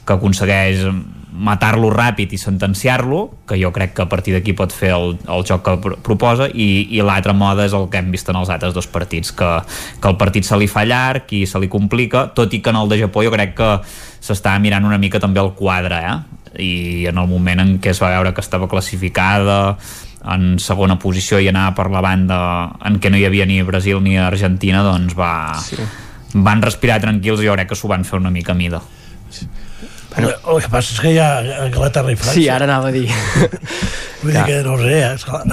que 0.04 0.16
aconsegueix 0.18 0.84
matar-lo 1.32 1.88
ràpid 1.92 2.34
i 2.36 2.38
sentenciar-lo, 2.38 3.22
que 3.48 3.56
jo 3.60 3.72
crec 3.72 3.94
que 3.96 4.04
a 4.04 4.08
partir 4.08 4.34
d'aquí 4.36 4.52
pot 4.56 4.72
fer 4.72 4.92
el, 4.92 5.16
el 5.24 5.46
joc 5.48 5.64
que 5.64 5.76
pr 5.80 5.96
proposa, 6.04 6.48
i, 6.52 6.86
i 6.92 7.00
l'altre 7.04 7.32
mode 7.32 7.64
és 7.64 7.76
el 7.76 7.88
que 7.88 8.02
hem 8.02 8.12
vist 8.12 8.28
en 8.28 8.36
els 8.36 8.52
altres 8.52 8.76
dos 8.76 8.88
partits, 8.92 9.32
que, 9.32 9.50
que 10.00 10.12
el 10.12 10.18
partit 10.20 10.44
se 10.44 10.58
li 10.60 10.68
fa 10.68 10.84
llarg 10.84 11.32
i 11.32 11.46
se 11.48 11.60
li 11.62 11.70
complica, 11.72 12.26
tot 12.36 12.52
i 12.52 12.60
que 12.60 12.70
en 12.70 12.82
el 12.82 12.92
de 12.92 13.00
Japó 13.00 13.24
jo 13.24 13.32
crec 13.32 13.56
que 13.56 13.72
s'està 14.22 14.54
mirant 14.60 14.84
una 14.86 15.00
mica 15.00 15.20
també 15.22 15.40
el 15.40 15.54
quadre, 15.58 16.04
eh? 16.04 16.38
i 16.60 17.06
en 17.08 17.16
el 17.16 17.28
moment 17.28 17.62
en 17.62 17.76
què 17.80 17.94
es 17.94 18.00
va 18.02 18.12
veure 18.12 18.34
que 18.36 18.42
estava 18.44 18.68
classificada 18.68 19.78
en 20.28 20.58
segona 20.60 20.98
posició 21.00 21.40
i 21.40 21.48
anava 21.48 21.72
per 21.78 21.88
la 21.90 22.02
banda 22.04 22.38
en 22.84 23.00
què 23.00 23.10
no 23.10 23.16
hi 23.16 23.24
havia 23.26 23.46
ni 23.48 23.62
Brasil 23.66 24.02
ni 24.04 24.18
Argentina 24.20 24.84
doncs 24.84 25.16
va, 25.18 25.32
sí. 25.64 25.80
van 26.34 26.62
respirar 26.62 27.00
tranquils 27.02 27.40
i 27.40 27.48
jo 27.48 27.56
crec 27.56 27.72
que 27.72 27.78
s'ho 27.78 27.90
van 27.90 28.04
fer 28.04 28.20
una 28.20 28.30
mica 28.30 28.52
a 28.52 28.58
mida 28.58 28.82
Bueno, 30.16 30.28
el 30.54 30.60
que 30.62 30.68
passa 30.68 30.92
és 30.94 31.00
que 31.00 31.12
hi 31.14 31.18
ha 31.18 31.30
Anglaterra 31.64 32.12
i 32.12 32.16
França. 32.16 32.34
Sí, 32.36 32.48
ara 32.52 32.66
anava 32.68 32.88
a 32.88 32.92
dir. 32.94 33.06
Vull 34.22 34.32
dir 34.34 34.44
que 34.46 34.58
no 34.66 34.74
ho 34.74 34.78
sé, 34.82 34.92
eh, 34.98 35.14
esclar. 35.14 35.44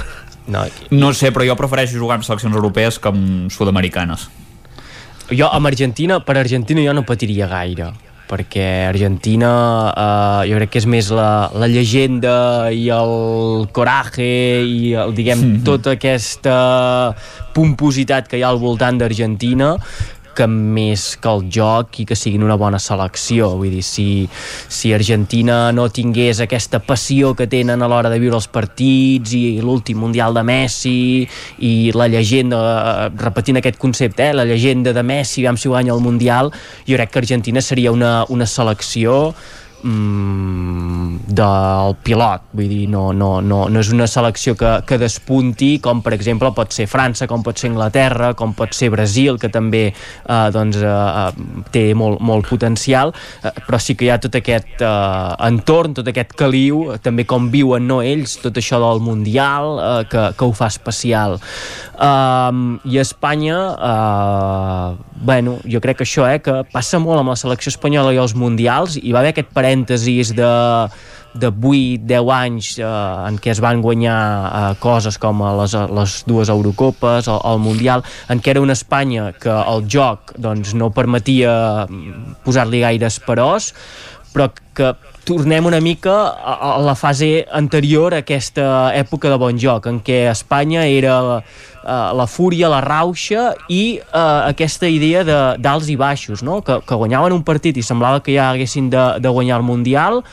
no, 0.50 0.66
no 0.92 1.14
sé, 1.14 1.32
però 1.32 1.46
jo 1.48 1.56
prefereixo 1.56 1.98
jugar 2.02 2.18
amb 2.20 2.26
seleccions 2.28 2.56
europees 2.56 2.98
que 3.00 3.10
amb 3.12 3.52
sud-americanes 3.54 4.28
Jo 5.30 5.46
amb 5.54 5.68
Argentina, 5.70 6.20
per 6.26 6.40
Argentina 6.42 6.82
jo 6.82 6.94
no 6.98 7.04
patiria 7.06 7.46
gaire 7.48 7.92
perquè 8.30 8.86
Argentina 8.90 9.50
eh, 9.90 10.50
jo 10.52 10.58
crec 10.60 10.70
que 10.74 10.82
és 10.82 10.86
més 10.90 11.08
la, 11.14 11.50
la 11.54 11.66
llegenda 11.70 12.70
i 12.70 12.84
el 12.94 13.68
coratge 13.74 14.26
i 14.66 14.92
el, 14.94 15.14
diguem, 15.18 15.40
Mhm. 15.40 15.64
tota 15.66 15.96
aquesta 15.98 17.16
pompositat 17.54 18.28
que 18.30 18.38
hi 18.38 18.44
ha 18.46 18.50
al 18.54 18.60
voltant 18.62 19.00
d'Argentina 19.02 19.72
que 20.40 20.48
més 20.48 21.18
que 21.20 21.32
el 21.32 21.46
joc 21.52 22.00
i 22.00 22.06
que 22.08 22.16
siguin 22.16 22.46
una 22.48 22.56
bona 22.60 22.80
selecció. 22.80 23.52
Vull 23.60 23.76
dir, 23.76 23.84
si, 23.84 24.08
si 24.72 24.94
Argentina 24.96 25.60
no 25.76 25.90
tingués 25.92 26.40
aquesta 26.46 26.80
passió 26.80 27.34
que 27.36 27.50
tenen 27.52 27.84
a 27.84 27.90
l'hora 27.92 28.12
de 28.12 28.22
viure 28.24 28.40
els 28.40 28.48
partits 28.48 29.36
i 29.36 29.60
l'últim 29.60 30.00
Mundial 30.00 30.38
de 30.38 30.46
Messi 30.48 30.98
i 31.68 31.74
la 31.96 32.08
llegenda, 32.12 32.60
eh, 32.60 33.08
repetint 33.20 33.60
aquest 33.60 33.80
concepte 33.82 34.30
eh, 34.30 34.36
la 34.36 34.48
llegenda 34.48 34.96
de 34.96 35.04
Messi, 35.04 35.44
vam 35.44 35.60
si 35.60 35.72
guanya 35.72 35.96
el 35.96 36.04
Mundial 36.04 36.54
jo 36.88 36.96
crec 36.96 37.12
que 37.12 37.24
Argentina 37.26 37.62
seria 37.62 37.92
una, 37.92 38.24
una 38.30 38.48
selecció 38.48 39.34
mm, 39.84 41.30
del 41.30 41.96
pilot. 42.04 42.50
Vull 42.58 42.70
dir, 42.72 42.86
no, 42.92 43.10
no, 43.14 43.40
no, 43.42 43.66
no 43.70 43.84
és 43.84 43.92
una 43.94 44.08
selecció 44.10 44.56
que, 44.60 44.80
que 44.88 45.00
despunti 45.02 45.76
com 45.84 46.04
per 46.06 46.14
exemple 46.18 46.52
pot 46.56 46.74
ser 46.76 46.88
França, 46.90 47.28
com 47.30 47.44
pot 47.46 47.60
ser 47.60 47.72
Anglaterra 47.72 48.34
com 48.40 48.54
pot 48.58 48.74
ser 48.76 48.90
Brasil, 48.94 49.38
que 49.40 49.50
també 49.52 49.84
eh, 49.90 50.48
doncs, 50.54 50.80
eh, 50.80 51.66
té 51.74 51.86
molt, 51.98 52.22
molt 52.26 52.48
potencial, 52.50 53.14
eh, 53.44 53.54
però 53.68 53.80
sí 53.82 53.96
que 53.98 54.08
hi 54.08 54.14
ha 54.14 54.20
tot 54.22 54.36
aquest 54.40 54.84
eh, 54.86 55.48
entorn, 55.50 55.96
tot 55.98 56.10
aquest 56.10 56.36
caliu, 56.40 56.86
eh, 56.94 57.00
també 57.04 57.26
com 57.30 57.50
viuen 57.54 57.88
no 57.90 58.02
ells, 58.06 58.38
tot 58.44 58.58
això 58.60 58.82
del 58.84 59.04
Mundial 59.06 59.80
eh, 59.80 59.92
que, 60.12 60.26
que 60.38 60.48
ho 60.48 60.56
fa 60.56 60.70
especial. 60.72 61.40
Um, 62.00 62.78
i 62.88 62.96
Espanya 63.02 63.58
uh, 63.76 65.09
bueno, 65.22 65.58
jo 65.68 65.82
crec 65.84 66.00
que 66.00 66.08
això 66.08 66.26
eh, 66.30 66.40
que 66.44 66.62
passa 66.72 67.00
molt 67.04 67.20
amb 67.22 67.34
la 67.34 67.38
selecció 67.40 67.74
espanyola 67.74 68.14
i 68.16 68.20
els 68.22 68.36
mundials 68.36 68.98
i 69.02 69.12
va 69.12 69.24
haver 69.24 69.34
aquest 69.36 69.54
parèntesis 69.56 70.36
de 70.38 70.52
de 71.34 71.52
8-10 71.52 72.32
anys 72.34 72.70
eh, 72.80 72.86
en 73.30 73.38
què 73.38 73.52
es 73.54 73.62
van 73.62 73.84
guanyar 73.84 74.18
eh, 74.18 74.62
coses 74.82 75.20
com 75.22 75.44
les, 75.60 75.76
les 75.76 76.16
dues 76.26 76.50
Eurocopes, 76.50 77.30
el, 77.30 77.42
el 77.52 77.62
Mundial, 77.62 78.04
en 78.30 78.42
què 78.42 78.56
era 78.56 78.64
una 78.66 78.74
Espanya 78.74 79.30
que 79.38 79.54
el 79.54 79.86
joc 79.86 80.34
doncs, 80.42 80.74
no 80.74 80.90
permetia 80.96 81.86
mm, 81.86 82.40
posar-li 82.46 82.82
gaires 82.82 83.20
peròs, 83.26 83.74
però 84.34 84.50
que 84.74 84.94
tornem 85.30 85.66
una 85.66 85.80
mica 85.80 86.14
a, 86.34 86.54
a 86.74 86.78
la 86.82 86.96
fase 86.98 87.46
anterior 87.54 88.16
a 88.16 88.24
aquesta 88.24 88.90
època 88.98 89.30
de 89.30 89.38
bon 89.38 89.60
joc, 89.62 89.86
en 89.86 90.00
què 90.02 90.24
Espanya 90.32 90.88
era 90.90 91.18
uh, 91.38 91.44
la 92.18 92.26
fúria, 92.26 92.72
la 92.72 92.82
rauxa 92.82 93.52
i 93.70 94.00
uh, 94.00 94.50
aquesta 94.50 94.90
idea 94.90 95.22
de 95.28 95.38
d'alts 95.62 95.92
i 95.94 96.00
baixos, 96.02 96.42
no? 96.42 96.64
que, 96.66 96.80
que 96.82 96.98
guanyaven 96.98 97.38
un 97.38 97.46
partit 97.46 97.78
i 97.78 97.86
semblava 97.86 98.24
que 98.26 98.34
ja 98.34 98.50
haguessin 98.50 98.90
de, 98.90 99.06
de 99.22 99.30
guanyar 99.30 99.62
el 99.62 99.68
Mundial 99.70 100.24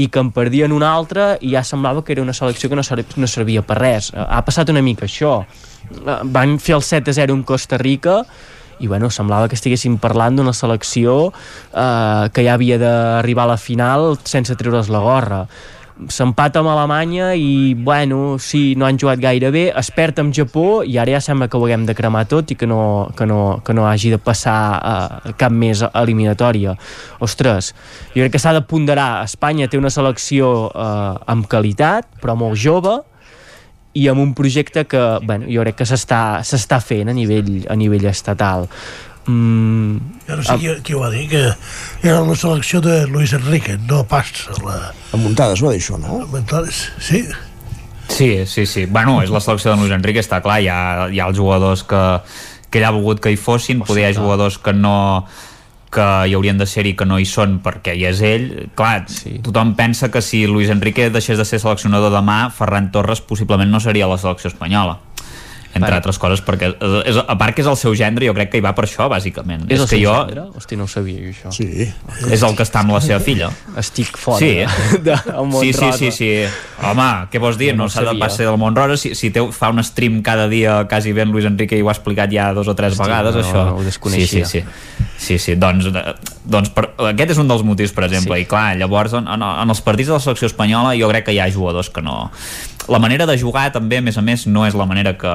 i 0.00 0.08
que 0.08 0.22
en 0.24 0.32
perdien 0.32 0.72
un 0.72 0.86
altre 0.86 1.34
i 1.44 1.52
ja 1.52 1.64
semblava 1.66 2.00
que 2.06 2.16
era 2.16 2.24
una 2.24 2.32
selecció 2.32 2.72
que 2.72 2.78
no, 2.78 2.86
ser, 2.86 3.04
no 3.20 3.28
servia 3.28 3.66
per 3.66 3.76
res. 3.82 4.14
Ha 4.16 4.40
passat 4.46 4.72
una 4.72 4.80
mica 4.80 5.04
això. 5.04 5.42
Uh, 5.92 6.22
van 6.24 6.56
fer 6.56 6.78
el 6.78 6.86
7-0 6.86 7.36
amb 7.36 7.44
Costa 7.44 7.76
Rica 7.76 8.22
i 8.80 8.86
bueno, 8.86 9.10
semblava 9.10 9.48
que 9.48 9.56
estiguéssim 9.58 9.98
parlant 10.02 10.38
d'una 10.38 10.54
selecció 10.56 11.30
eh, 11.30 12.28
que 12.32 12.44
ja 12.46 12.54
havia 12.54 12.78
d'arribar 12.80 13.48
a 13.48 13.54
la 13.54 13.58
final 13.58 14.14
sense 14.24 14.54
treure's 14.58 14.90
la 14.92 15.02
gorra. 15.04 15.42
S'empata 16.14 16.60
amb 16.60 16.70
Alemanya 16.70 17.32
i 17.34 17.74
bueno, 17.74 18.36
sí, 18.38 18.76
no 18.78 18.86
han 18.86 19.00
jugat 19.02 19.18
gaire 19.18 19.50
bé. 19.50 19.64
Es 19.74 19.90
perd 19.90 20.20
amb 20.22 20.34
Japó 20.34 20.84
i 20.86 20.94
ara 20.94 21.16
ja 21.16 21.20
sembla 21.24 21.48
que 21.50 21.58
ho 21.58 21.64
haguem 21.66 21.88
de 21.88 21.96
cremar 21.98 22.22
tot 22.30 22.52
i 22.54 22.56
que 22.58 22.68
no, 22.70 23.08
que 23.18 23.26
no, 23.26 23.58
que 23.66 23.74
no 23.74 23.88
hagi 23.90 24.12
de 24.14 24.20
passar 24.22 24.60
uh, 24.78 25.34
cap 25.40 25.50
més 25.50 25.82
eliminatòria. 25.88 26.76
Ostres, 27.18 27.72
jo 28.14 28.22
crec 28.22 28.36
que 28.36 28.42
s'ha 28.42 28.54
de 28.54 28.62
ponderar. 28.62 29.24
Espanya 29.26 29.66
té 29.66 29.80
una 29.80 29.90
selecció 29.90 30.68
uh, 30.70 31.18
amb 31.26 31.50
qualitat 31.50 32.06
però 32.22 32.38
molt 32.38 32.54
jove 32.62 33.00
i 33.94 34.08
amb 34.08 34.20
un 34.20 34.34
projecte 34.34 34.84
que 34.86 35.02
bueno, 35.24 35.48
jo 35.50 35.64
crec 35.64 35.80
que 35.80 35.86
s'està 35.88 36.40
s'està 36.46 36.80
fent 36.84 37.08
a 37.08 37.14
nivell, 37.16 37.64
a 37.68 37.76
nivell 37.78 38.08
estatal. 38.10 38.68
Mm, 39.28 39.98
Jo 40.28 40.36
no 40.36 40.44
sé 40.44 40.56
qui, 40.60 40.70
qui 40.84 40.94
ho 40.96 41.02
va 41.02 41.10
dir, 41.12 41.26
que 41.28 41.42
era 42.02 42.20
la 42.24 42.36
selecció 42.36 42.80
de 42.80 43.06
Luis 43.06 43.32
Enrique, 43.36 43.76
no 43.88 44.04
pas 44.08 44.30
la... 44.64 44.92
A 45.12 45.20
muntades 45.20 45.60
ho 45.60 45.68
va 45.68 45.74
dir 45.74 45.82
això, 45.82 45.98
no? 46.00 46.22
Muntades, 46.32 46.86
sí. 47.00 47.26
Sí, 48.08 48.46
sí, 48.46 48.64
sí. 48.64 48.86
Bueno, 48.86 49.18
és 49.20 49.30
la 49.30 49.40
selecció 49.44 49.74
de 49.74 49.82
Luis 49.82 49.92
Enrique, 49.92 50.24
està 50.24 50.40
clar, 50.44 50.62
hi 50.64 50.70
ha, 50.72 50.80
hi 51.12 51.20
ha 51.20 51.28
els 51.28 51.36
jugadors 51.36 51.84
que, 51.84 52.02
que 52.70 52.80
ell 52.80 52.88
ha 52.88 52.94
volgut 52.96 53.20
que 53.24 53.32
hi 53.34 53.36
fossin, 53.36 53.84
poder 53.84 54.06
hi 54.06 54.08
ha 54.08 54.16
jugadors 54.16 54.56
que 54.64 54.72
no 54.72 54.96
que 55.90 56.06
hi 56.28 56.34
haurien 56.36 56.58
de 56.60 56.66
ser 56.68 56.86
i 56.86 56.94
que 56.96 57.06
no 57.08 57.18
hi 57.18 57.24
són 57.28 57.58
perquè 57.64 57.94
hi 57.96 58.04
és 58.10 58.20
ell, 58.20 58.48
clar, 58.76 59.06
sí. 59.08 59.38
tothom 59.42 59.74
pensa 59.78 60.10
que 60.12 60.20
si 60.22 60.46
Luis 60.46 60.68
Enrique 60.70 61.08
deixés 61.10 61.38
de 61.40 61.44
ser 61.48 61.60
seleccionador 61.62 62.12
demà, 62.12 62.50
Ferran 62.52 62.90
Torres 62.92 63.20
possiblement 63.24 63.70
no 63.72 63.80
seria 63.80 64.04
a 64.04 64.12
la 64.12 64.18
selecció 64.18 64.48
espanyola 64.52 64.98
entre 65.68 65.80
Bueno. 65.92 65.96
altres 65.98 66.16
coses, 66.18 66.40
perquè 66.42 66.70
és, 67.06 67.16
a 67.28 67.34
part 67.38 67.54
que 67.54 67.60
és 67.60 67.66
el 67.68 67.76
seu 67.76 67.92
gendre, 67.94 68.24
jo 68.26 68.32
crec 68.34 68.48
que 68.50 68.56
hi 68.58 68.62
va 68.64 68.72
per 68.74 68.86
això, 68.86 69.04
bàsicament. 69.12 69.66
és 69.68 69.78
el 69.78 69.84
que 69.84 69.98
seu 69.98 70.00
jo, 70.00 70.14
gendre? 70.26 70.46
Hosti, 70.56 70.78
no 70.80 70.84
ho 70.84 70.88
sabia 70.88 71.20
jo, 71.20 71.28
això. 71.28 71.52
Sí. 71.52 71.92
és 72.32 72.42
el 72.42 72.56
que 72.56 72.64
està 72.64 72.80
amb 72.80 72.94
la 72.96 73.00
seva 73.04 73.20
filla. 73.20 73.50
Estic 73.76 74.16
fora 74.16 74.38
Sí, 74.40 74.48
de, 75.04 75.12
de, 75.12 75.18
sí, 75.60 75.72
sí, 75.76 75.90
sí, 75.98 76.10
sí. 76.10 76.30
Home, 76.82 77.28
què 77.30 77.38
vols 77.38 77.60
dir? 77.60 77.74
No, 77.76 77.84
No, 77.84 77.84
no 77.84 77.88
s'ha 77.92 78.02
de 78.08 78.16
passar 78.18 78.46
del 78.48 78.56
món 78.58 78.74
rosa. 78.74 78.96
Si, 78.96 79.12
si 79.14 79.30
té, 79.30 79.44
fa 79.52 79.68
un 79.70 79.84
stream 79.84 80.22
cada 80.24 80.48
dia 80.48 80.80
quasi 80.88 81.12
ben 81.12 81.30
Luis 81.30 81.44
Enrique 81.44 81.76
i 81.76 81.84
ho 81.84 81.92
ha 81.92 81.94
explicat 81.94 82.32
ja 82.32 82.48
dos 82.56 82.66
o 82.66 82.74
tres 82.74 82.96
Hosti, 82.96 83.04
vegades, 83.04 83.36
no, 83.36 83.44
això. 83.44 83.66
ho 83.76 83.84
desconeixia. 83.84 84.46
Sí, 84.48 84.60
sí, 84.62 84.64
sí. 84.64 85.04
Sí, 85.18 85.34
sí, 85.42 85.56
doncs, 85.58 85.88
eh, 85.90 86.14
doncs 86.46 86.70
per, 86.70 86.84
aquest 87.10 87.32
és 87.34 87.40
un 87.42 87.48
dels 87.50 87.64
motius, 87.66 87.90
per 87.92 88.04
exemple, 88.06 88.36
Sí. 88.38 88.44
i 88.46 88.46
clar, 88.46 88.76
llavors 88.78 89.16
en, 89.18 89.26
en, 89.26 89.42
en 89.42 89.74
els 89.74 89.80
partits 89.82 90.12
de 90.12 90.14
la 90.14 90.22
selecció 90.22 90.46
espanyola 90.46 90.94
jo 90.96 91.08
crec 91.10 91.26
que 91.26 91.34
hi 91.34 91.40
ha 91.42 91.50
jugadors 91.50 91.90
que 91.90 92.02
no... 92.02 92.30
La 92.88 93.00
manera 93.02 93.26
de 93.26 93.34
jugar 93.36 93.66
també, 93.74 93.98
a 93.98 94.00
més 94.00 94.16
a 94.16 94.22
més, 94.22 94.46
no 94.46 94.62
és 94.64 94.78
la 94.78 94.86
manera 94.86 95.16
que, 95.18 95.34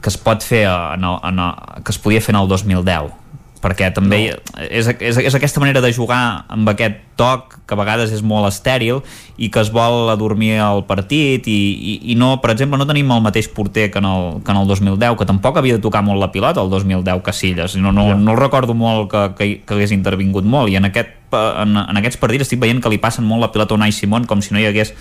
que 0.00 0.08
es 0.08 0.16
pot 0.16 0.46
fer 0.46 0.62
en 0.70 1.04
el, 1.04 1.18
en 1.28 1.42
el, 1.42 1.82
que 1.84 1.92
es 1.92 1.98
podia 1.98 2.22
fer 2.24 2.32
en 2.36 2.40
el 2.40 2.48
2010 2.48 3.23
perquè 3.64 3.88
també 3.96 4.20
no. 4.28 4.64
és, 4.68 4.90
és, 5.00 5.18
és 5.24 5.36
aquesta 5.36 5.62
manera 5.62 5.80
de 5.80 5.90
jugar 5.96 6.44
amb 6.52 6.68
aquest 6.74 7.00
toc 7.16 7.56
que 7.64 7.76
a 7.76 7.78
vegades 7.78 8.12
és 8.12 8.20
molt 8.26 8.48
estèril 8.50 9.00
i 9.40 9.48
que 9.54 9.62
es 9.62 9.70
vol 9.72 10.10
adormir 10.12 10.58
el 10.60 10.82
partit 10.88 11.48
i, 11.48 11.58
i, 11.72 11.94
i 12.12 12.16
no, 12.18 12.34
per 12.42 12.52
exemple, 12.52 12.78
no 12.80 12.88
tenim 12.88 13.12
el 13.14 13.22
mateix 13.24 13.48
porter 13.54 13.88
que 13.94 14.02
en, 14.02 14.08
el, 14.10 14.26
que 14.44 14.52
en 14.52 14.60
el 14.60 14.68
2010, 14.68 15.16
que 15.20 15.28
tampoc 15.28 15.60
havia 15.60 15.78
de 15.78 15.84
tocar 15.84 16.02
molt 16.04 16.20
la 16.20 16.30
pilota 16.34 16.60
el 16.60 16.72
2010 16.72 17.22
Casillas. 17.24 17.76
No, 17.80 17.92
no, 17.94 18.10
no 18.18 18.34
el 18.34 18.40
recordo 18.40 18.74
molt 18.76 19.08
que, 19.12 19.22
que, 19.38 19.48
que 19.64 19.78
hagués 19.78 19.94
intervingut 19.96 20.44
molt 20.44 20.72
i 20.72 20.76
en, 20.80 20.90
aquest, 20.90 21.14
en, 21.32 21.78
en 21.80 22.02
aquests 22.02 22.20
partits 22.20 22.48
estic 22.48 22.60
veient 22.60 22.82
que 22.84 22.92
li 22.92 23.00
passen 23.00 23.24
molt 23.24 23.46
la 23.46 23.52
pilota 23.54 23.72
a 23.72 23.80
Unai 23.80 23.94
Simón 23.94 24.28
com 24.28 24.44
si 24.44 24.52
no 24.52 24.60
hi 24.60 24.68
hagués 24.68 24.92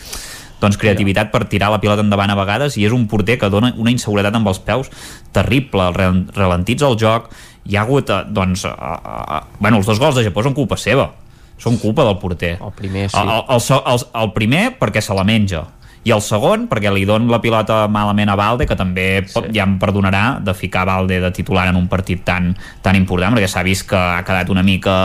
doncs, 0.64 0.80
creativitat 0.80 1.32
per 1.34 1.44
tirar 1.52 1.72
la 1.74 1.82
pilota 1.84 2.04
endavant 2.06 2.32
a 2.32 2.38
vegades 2.40 2.78
i 2.80 2.86
és 2.88 2.94
un 2.96 3.08
porter 3.12 3.36
que 3.42 3.50
dona 3.52 3.74
una 3.76 3.92
inseguretat 3.92 4.36
amb 4.38 4.48
els 4.48 4.62
peus 4.64 4.92
terrible, 5.36 5.90
ralentitza 6.38 6.88
el 6.88 6.96
joc 7.02 7.28
hi 7.66 7.78
ha 7.78 7.84
hagut, 7.84 8.10
eh, 8.10 8.24
doncs, 8.28 8.66
eh, 8.66 8.72
eh, 8.72 9.42
bueno, 9.60 9.78
els 9.78 9.86
dos 9.88 10.00
gols 10.00 10.16
de 10.16 10.24
Japó 10.24 10.44
són 10.44 10.56
culpa 10.56 10.78
seva. 10.78 11.12
Són 11.58 11.78
culpa 11.80 12.04
del 12.04 12.18
porter. 12.20 12.58
El 12.60 12.74
primer 12.76 13.08
sí. 13.10 13.18
el, 13.18 13.30
el, 13.30 13.62
el, 13.94 14.06
el, 14.24 14.32
primer 14.36 14.64
perquè 14.80 15.02
se 15.02 15.16
la 15.16 15.24
menja 15.24 15.64
i 16.04 16.12
el 16.12 16.20
segon 16.20 16.66
perquè 16.68 16.92
li 16.92 17.06
don 17.08 17.30
la 17.32 17.40
pilota 17.40 17.86
malament 17.88 18.28
a 18.34 18.36
Valde 18.36 18.66
que 18.68 18.76
també 18.76 19.22
pot, 19.30 19.46
ja 19.56 19.64
em 19.64 19.78
perdonarà 19.80 20.42
de 20.44 20.52
ficar 20.58 20.84
Valde 20.90 21.22
de 21.24 21.32
titular 21.32 21.70
en 21.70 21.78
un 21.80 21.88
partit 21.88 22.26
tan, 22.26 22.52
tan 22.84 23.00
important 23.00 23.38
perquè 23.38 23.48
s'ha 23.48 23.64
vist 23.64 23.88
que 23.88 23.96
ha 23.96 24.26
quedat 24.28 24.52
una 24.52 24.66
mica 24.66 24.98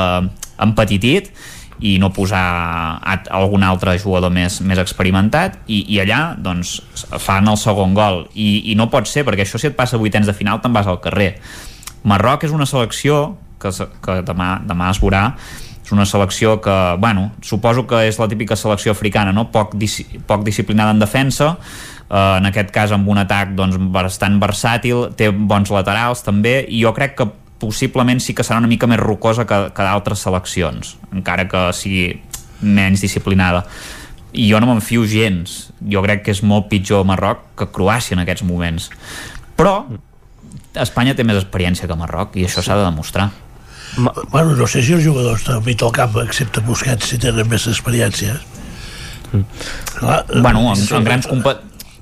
empetitit 0.58 1.30
i 1.78 1.94
no 2.02 2.10
posar 2.10 2.42
a, 2.98 3.14
algun 3.38 3.62
altre 3.62 3.94
jugador 4.02 4.32
més, 4.34 4.58
més 4.66 4.80
experimentat. 4.82 5.60
I, 5.70 5.84
i 5.94 6.00
allà 6.02 6.34
doncs 6.34 6.80
fan 7.22 7.46
el 7.46 7.60
segon 7.60 7.94
gol. 7.94 8.24
I, 8.34 8.72
i 8.72 8.74
no 8.74 8.88
pot 8.90 9.06
ser 9.06 9.22
perquè 9.28 9.46
això 9.46 9.60
si 9.60 9.70
et 9.70 9.78
passa 9.78 9.94
a 9.94 10.02
vuitens 10.02 10.26
de 10.26 10.34
final 10.34 10.58
te'n 10.64 10.74
vas 10.74 10.88
al 10.90 10.98
carrer 11.04 11.36
Marroc 12.08 12.46
és 12.48 12.54
una 12.54 12.66
selecció 12.66 13.36
que, 13.60 13.72
que 14.04 14.20
demà, 14.26 14.58
demà 14.66 14.92
es 14.94 15.00
veurà. 15.02 15.24
És 15.84 15.92
una 15.94 16.04
selecció 16.04 16.58
que, 16.60 16.76
bueno, 17.00 17.30
suposo 17.40 17.86
que 17.88 18.02
és 18.10 18.18
la 18.20 18.28
típica 18.28 18.56
selecció 18.60 18.92
africana, 18.92 19.32
no? 19.32 19.46
poc, 19.52 19.72
poc 20.28 20.42
disciplinada 20.44 20.92
en 20.92 21.00
defensa, 21.00 21.54
eh, 22.10 22.36
en 22.36 22.48
aquest 22.50 22.74
cas 22.74 22.92
amb 22.92 23.08
un 23.08 23.22
atac 23.22 23.54
doncs, 23.56 23.78
bastant 23.94 24.36
versàtil, 24.42 25.06
té 25.16 25.30
bons 25.32 25.72
laterals 25.72 26.20
també, 26.26 26.60
i 26.68 26.82
jo 26.84 26.92
crec 26.92 27.16
que 27.16 27.28
possiblement 27.58 28.20
sí 28.20 28.34
que 28.36 28.44
serà 28.44 28.60
una 28.60 28.70
mica 28.70 28.86
més 28.86 29.00
rocosa 29.00 29.46
que, 29.48 29.62
que 29.74 29.86
d'altres 29.86 30.20
seleccions, 30.26 30.96
encara 31.08 31.48
que 31.48 31.64
sigui 31.72 32.10
menys 32.60 33.02
disciplinada. 33.02 33.64
I 34.36 34.50
jo 34.50 34.60
no 34.60 34.68
me'n 34.68 34.84
fio 34.84 35.06
gens. 35.08 35.70
Jo 35.88 36.02
crec 36.04 36.26
que 36.26 36.34
és 36.36 36.44
molt 36.44 36.68
pitjor 36.68 37.06
Marroc 37.08 37.46
que 37.56 37.70
Croàcia 37.72 38.12
en 38.12 38.22
aquests 38.26 38.44
moments. 38.44 38.90
Però 39.56 39.86
Espanya 40.84 41.14
té 41.18 41.26
més 41.26 41.38
experiència 41.40 41.88
que 41.88 41.96
Marroc 41.98 42.36
i 42.38 42.46
això 42.48 42.64
s'ha 42.64 42.78
de 42.78 42.86
demostrar 42.86 43.30
Bueno, 43.96 44.54
no 44.54 44.66
sé 44.68 44.82
si 44.84 44.92
els 44.94 45.02
jugadors 45.02 45.46
de 45.46 45.56
mig 45.64 45.78
del 45.80 45.90
camp, 45.96 46.18
excepte 46.22 46.60
Busquets, 46.62 47.08
si 47.08 47.18
tenen 47.18 47.48
més 47.48 47.64
experiència. 47.66 48.36
Clar, 49.96 50.18
eh, 50.28 50.40
bueno, 50.40 50.68
en, 50.70 50.76
sí. 50.76 50.94
en 50.94 51.06
grans 51.08 51.26
compa... 51.26 51.58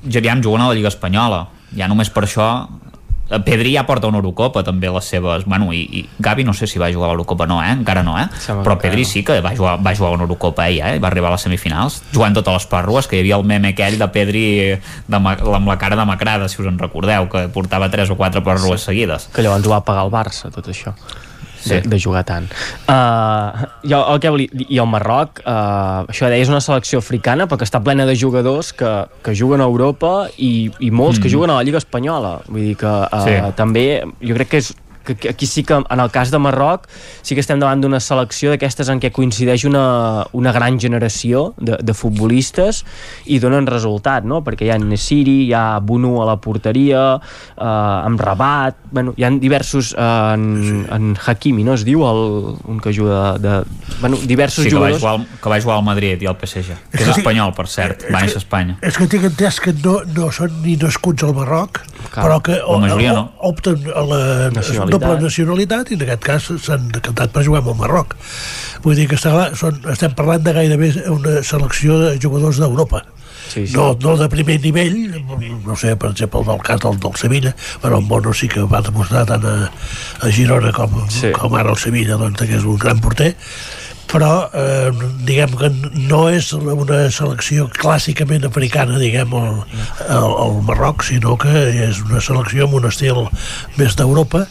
Geriam 0.07 0.43
juguen 0.43 0.63
a 0.63 0.69
la 0.69 0.75
Lliga 0.77 0.91
Espanyola 0.93 1.47
ja 1.75 1.89
només 1.91 2.11
per 2.15 2.27
això 2.27 2.47
eh, 2.47 2.86
Pedri 3.27 3.73
ja 3.75 3.83
porta 3.87 4.07
una 4.07 4.21
Eurocopa 4.21 4.63
també 4.63 4.91
les 4.93 5.09
seves 5.11 5.47
bueno, 5.51 5.73
i, 5.75 5.83
i 5.99 6.03
Gavi 6.23 6.45
no 6.47 6.55
sé 6.55 6.69
si 6.71 6.79
va 6.79 6.93
jugar 6.93 7.09
a 7.09 7.13
l'Eurocopa 7.13 7.47
no, 7.51 7.59
eh? 7.63 7.73
encara 7.75 8.05
no, 8.07 8.15
eh? 8.21 8.29
Però 8.47 8.77
Pedri 8.79 9.03
no. 9.03 9.11
sí 9.11 9.25
que 9.27 9.41
va 9.43 9.55
jugar, 9.57 9.77
va 9.83 9.95
jugar 9.97 10.13
a 10.13 10.19
una 10.19 10.27
Eurocopa 10.29 10.69
ell, 10.71 10.79
eh? 10.79 11.01
va 11.03 11.11
arribar 11.11 11.33
a 11.33 11.37
les 11.37 11.47
semifinals 11.49 12.01
jugant 12.15 12.37
totes 12.39 12.61
les 12.61 12.69
parrues, 12.71 13.11
que 13.11 13.19
hi 13.19 13.25
havia 13.25 13.41
el 13.41 13.47
meme 13.47 13.75
aquell 13.75 13.99
de 13.99 14.09
Pedri 14.15 14.47
de, 14.79 15.19
amb 15.19 15.67
la 15.67 15.79
cara 15.81 15.99
demacrada 15.99 16.49
si 16.49 16.63
us 16.63 16.71
en 16.71 16.79
recordeu, 16.79 17.27
que 17.33 17.49
portava 17.55 17.91
3 17.91 18.15
o 18.15 18.19
4 18.21 18.45
parrues 18.47 18.85
sí. 18.85 18.93
seguides 18.93 19.31
que 19.35 19.43
llavors 19.43 19.67
ho 19.67 19.75
va 19.75 19.83
pagar 19.87 20.07
el 20.07 20.15
Barça, 20.15 20.53
tot 20.55 20.71
això 20.71 20.95
de, 20.95 21.36
Sí. 21.67 21.81
de 21.91 21.99
jugar 22.01 22.25
tant 22.29 22.47
uh, 22.89 23.67
jo, 23.83 23.99
el 24.01 24.21
que 24.23 24.33
volia, 24.33 24.65
i 24.69 24.79
el 24.83 24.89
Marroc 24.91 25.43
uh, 25.43 26.07
això 26.07 26.31
deia 26.31 26.45
és 26.45 26.53
una 26.53 26.63
selecció 26.65 27.03
africana 27.03 27.49
perquè 27.51 27.67
està 27.67 27.83
plena 27.83 28.07
de 28.07 28.17
jugadors 28.19 28.73
que, 28.77 28.93
que 29.27 29.35
juguen 29.37 29.65
a 29.65 29.69
Europa 29.69 30.29
i, 30.37 30.71
i 30.79 30.91
molts 30.91 31.19
mm. 31.19 31.23
que 31.27 31.33
juguen 31.33 31.53
a 31.53 31.61
la 31.61 31.67
Lliga 31.67 31.83
Espanyola 31.83 32.39
vull 32.49 32.71
dir 32.71 32.77
que 32.81 32.97
uh, 33.07 33.25
Sí. 33.27 33.39
també 33.59 33.87
jo 34.23 34.37
crec 34.37 34.53
que 34.55 34.61
és 34.63 34.75
que 35.07 35.15
que 35.17 35.31
aquí 35.31 35.47
sí 35.47 35.63
que, 35.65 35.75
en 35.79 36.01
el 36.03 36.11
cas 36.11 36.31
de 36.35 36.39
Marroc, 36.43 36.89
sí 37.23 37.35
que 37.35 37.41
estem 37.45 37.61
davant 37.63 37.81
d'una 37.81 38.01
selecció 38.03 38.51
d'aquestes 38.53 38.91
en 38.93 39.01
què 39.01 39.13
coincideix 39.15 39.65
una, 39.69 40.27
una 40.37 40.53
gran 40.53 40.79
generació 40.83 41.53
de, 41.57 41.79
de 41.81 41.95
futbolistes 41.95 42.83
i 43.31 43.39
donen 43.43 43.67
resultat, 43.71 44.27
no? 44.27 44.43
Perquè 44.45 44.67
hi 44.67 44.73
ha 44.75 44.79
Nesiri, 44.83 45.39
hi 45.47 45.53
ha 45.57 45.79
Bunu 45.81 46.17
a 46.23 46.27
la 46.29 46.37
porteria, 46.43 47.05
eh, 47.57 47.65
amb 47.65 48.21
Rabat, 48.21 48.77
bueno, 48.91 49.15
hi 49.17 49.25
ha 49.25 49.31
diversos, 49.31 49.95
eh, 49.97 50.03
en, 50.35 50.87
en 50.93 51.17
Hakimi, 51.17 51.65
no 51.65 51.75
es 51.79 51.85
diu, 51.87 52.05
el, 52.07 52.23
un 52.67 52.81
que 52.83 52.93
juga 52.97 53.39
de... 53.39 53.63
bueno, 54.01 54.19
diversos 54.27 54.65
sí, 54.65 54.71
que 54.71 54.77
va, 54.77 54.91
jugadors... 54.91 55.01
jugar, 55.03 55.15
al- 55.21 55.41
que 55.43 55.49
va 55.55 55.61
jugar 55.61 55.77
al 55.79 55.85
Madrid 55.87 56.23
i 56.23 56.27
al 56.31 56.37
PSG 56.41 56.77
que 56.91 57.03
és 57.05 57.11
sí. 57.13 57.21
espanyol, 57.21 57.53
per 57.57 57.67
cert, 57.71 58.07
va 58.13 58.21
néixer 58.25 58.41
a 58.41 58.43
Espanya 58.43 58.77
És 58.83 58.97
que 58.99 59.07
tinc 59.11 59.25
entès 59.31 59.61
que 59.63 59.73
no, 59.85 60.01
no 60.17 60.31
són 60.35 60.61
ni 60.65 60.77
nascuts 60.81 61.25
al 61.27 61.35
Marroc, 61.37 61.81
Clar, 62.11 62.25
però 62.25 62.41
que 62.45 62.57
la 62.59 62.79
majoria 62.83 63.13
no. 63.17 63.25
opten 63.49 63.87
a 63.93 64.03
la 64.07 64.21
Nacionalitat. 64.55 64.96
Doble 65.03 65.27
nacionalitat 65.27 65.91
i 65.91 65.99
en 65.99 66.07
aquest 66.07 66.25
cas 66.25 66.49
s'han 66.67 66.89
decantat 66.95 67.35
per 67.35 67.45
jugar 67.47 67.63
amb 67.65 67.75
el 67.75 67.79
Marroc. 67.83 68.17
Vull 68.85 68.97
dir 68.99 69.09
que 69.11 69.19
està 69.19 69.35
clar, 69.35 69.51
són, 69.59 69.79
estem 69.93 70.17
parlant 70.19 70.45
de 70.45 70.57
gairebé 70.57 70.93
una 71.13 71.39
selecció 71.47 72.01
de 72.03 72.17
jugadors 72.23 72.61
d'Europa. 72.63 73.05
Sí, 73.47 73.67
sí. 73.67 73.77
No, 73.77 73.97
no 74.03 74.17
de 74.19 74.29
primer 74.29 74.59
nivell, 74.61 75.23
no 75.65 75.77
sé, 75.79 75.95
per 75.97 76.11
exemple, 76.11 76.43
el 76.43 76.47
del 76.51 76.63
cas 76.67 76.83
del, 76.83 76.99
del 77.01 77.15
Sevilla, 77.15 77.55
però 77.83 78.01
el 78.01 78.07
Bono 78.11 78.35
sí 78.35 78.49
que 78.51 78.65
va 78.67 78.83
demostrar 78.83 79.23
tant 79.29 79.47
a, 79.47 79.57
a 80.19 80.31
Girona 80.35 80.73
com, 80.75 80.99
sí. 81.13 81.31
com 81.37 81.55
ara 81.55 81.71
el 81.75 81.79
Sevilla, 81.81 82.19
doncs, 82.19 82.43
que 82.43 82.59
és 82.59 82.67
un 82.67 82.79
gran 82.83 82.99
porter, 83.01 83.37
però 84.11 84.49
eh, 84.55 84.91
diguem 85.27 85.55
que 85.59 85.71
no 86.09 86.27
és 86.31 86.53
una 86.57 87.07
selecció 87.15 87.67
clàssicament 87.75 88.47
africana, 88.47 89.01
diguem, 89.03 89.35
el, 89.35 89.59
el, 90.07 90.29
el 90.45 90.61
Marroc, 90.67 91.07
sinó 91.07 91.37
que 91.41 91.67
és 91.89 92.03
una 92.07 92.23
selecció 92.23 92.67
amb 92.67 92.79
un 92.81 92.91
estil 92.91 93.27
més 93.79 93.99
d'Europa 93.99 94.47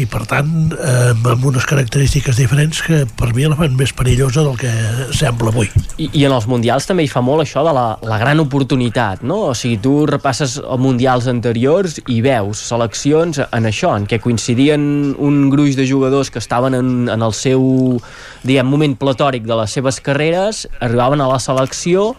i 0.00 0.06
per 0.08 0.22
tant 0.28 0.72
eh, 0.72 1.12
amb 1.12 1.44
unes 1.48 1.66
característiques 1.68 2.38
diferents 2.40 2.80
que 2.86 3.02
per 3.18 3.32
mi 3.36 3.44
la 3.44 3.56
fan 3.58 3.74
més 3.76 3.92
perillosa 3.96 4.44
del 4.46 4.56
que 4.60 4.70
sembla 5.16 5.52
avui. 5.52 5.68
I, 5.98 6.08
I 6.08 6.24
en 6.28 6.36
els 6.36 6.48
mundials 6.48 6.88
també 6.88 7.04
hi 7.04 7.10
fa 7.12 7.20
molt 7.24 7.44
això 7.44 7.64
de 7.66 7.74
la, 7.76 7.86
la 8.08 8.18
gran 8.22 8.40
oportunitat, 8.40 9.24
no? 9.26 9.38
O 9.50 9.54
sigui, 9.58 9.78
tu 9.84 9.94
repasses 10.08 10.58
mundials 10.80 11.28
anteriors 11.30 11.98
i 12.08 12.20
veus 12.24 12.62
seleccions 12.72 13.42
en 13.44 13.68
això, 13.68 13.92
en 13.98 14.08
què 14.08 14.20
coincidien 14.22 14.82
un 15.18 15.42
gruix 15.52 15.76
de 15.76 15.86
jugadors 15.88 16.32
que 16.32 16.40
estaven 16.40 16.78
en, 16.78 16.92
en 17.12 17.24
el 17.24 17.36
seu, 17.36 17.62
diguem, 18.46 18.70
moment 18.72 18.96
platòric 18.96 19.44
de 19.48 19.58
les 19.60 19.76
seves 19.76 20.00
carreres, 20.04 20.66
arribaven 20.80 21.20
a 21.20 21.28
la 21.28 21.40
selecció 21.42 22.12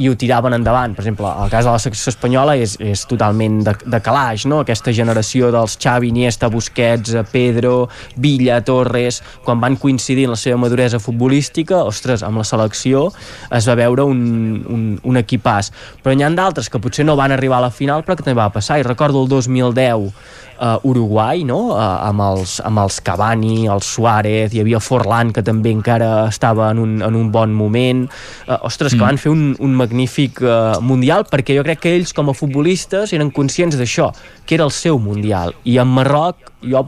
i 0.00 0.08
ho 0.08 0.16
tiraven 0.16 0.56
endavant. 0.56 0.94
Per 0.96 1.04
exemple, 1.04 1.28
el 1.44 1.52
cas 1.52 1.66
de 1.66 1.74
la 1.74 1.82
secció 1.82 2.10
espanyola 2.14 2.56
és, 2.56 2.76
és 2.80 3.04
totalment 3.10 3.60
de, 3.66 3.74
de 3.84 4.00
calaix, 4.04 4.46
no? 4.48 4.62
Aquesta 4.64 4.94
generació 4.96 5.50
dels 5.52 5.76
Xavi, 5.80 6.08
Iniesta, 6.08 6.48
Busquets, 6.52 7.14
Pedro, 7.32 7.90
Villa, 8.16 8.60
Torres, 8.64 9.20
quan 9.44 9.60
van 9.60 9.76
coincidir 9.80 10.26
en 10.28 10.34
la 10.34 10.40
seva 10.40 10.60
maduresa 10.60 11.02
futbolística, 11.02 11.82
ostres, 11.84 12.24
amb 12.26 12.40
la 12.40 12.46
selecció 12.48 13.08
es 13.56 13.68
va 13.68 13.76
veure 13.78 14.06
un, 14.08 14.20
un, 14.64 14.84
un 15.04 15.20
equipàs. 15.20 15.72
Però 16.00 16.16
n'hi 16.16 16.24
ha 16.24 16.32
d'altres 16.32 16.70
que 16.72 16.80
potser 16.80 17.04
no 17.04 17.18
van 17.20 17.34
arribar 17.36 17.60
a 17.60 17.66
la 17.68 17.74
final, 17.74 18.04
però 18.06 18.16
que 18.16 18.24
també 18.24 18.38
va 18.40 18.50
passar. 18.54 18.80
I 18.80 18.86
recordo 18.86 19.22
el 19.22 19.28
2010 19.28 20.48
uh, 20.60 20.76
Uruguai, 20.86 21.42
no? 21.48 21.72
Uh, 21.72 21.80
amb, 22.10 22.20
els, 22.28 22.58
amb 22.64 22.82
els 22.84 23.00
Cavani, 23.00 23.66
el 23.72 23.82
Suárez, 23.82 24.52
hi 24.54 24.60
havia 24.60 24.80
Forlan, 24.80 25.32
que 25.32 25.42
també 25.42 25.72
encara 25.72 26.28
estava 26.28 26.70
en 26.70 26.78
un, 26.78 26.98
en 27.02 27.16
un 27.16 27.32
bon 27.32 27.54
moment. 27.56 28.06
Uh, 28.46 28.58
ostres, 28.68 28.92
que 28.92 29.00
Mm. 29.00 29.06
van 29.08 29.18
fer 29.18 29.32
un, 29.32 29.56
un 29.58 29.74
magnífic 29.74 30.42
uh, 30.44 30.76
mundial, 30.84 31.24
perquè 31.30 31.56
jo 31.56 31.64
crec 31.64 31.80
que 31.80 31.96
ells, 31.96 32.12
com 32.12 32.28
a 32.28 32.34
futbolistes, 32.36 33.14
eren 33.16 33.30
conscients 33.32 33.76
d'això, 33.80 34.10
que 34.44 34.54
era 34.54 34.64
el 34.64 34.70
seu 34.70 34.98
mundial. 34.98 35.54
I 35.64 35.78
en 35.80 35.88
Marroc 35.88 36.50
jo 36.60 36.82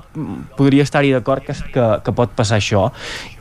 podria 0.58 0.84
estar-hi 0.84 1.14
d'acord 1.14 1.46
que, 1.46 1.54
que, 1.72 1.84
que 2.04 2.12
pot 2.12 2.34
passar 2.36 2.58
això 2.60 2.90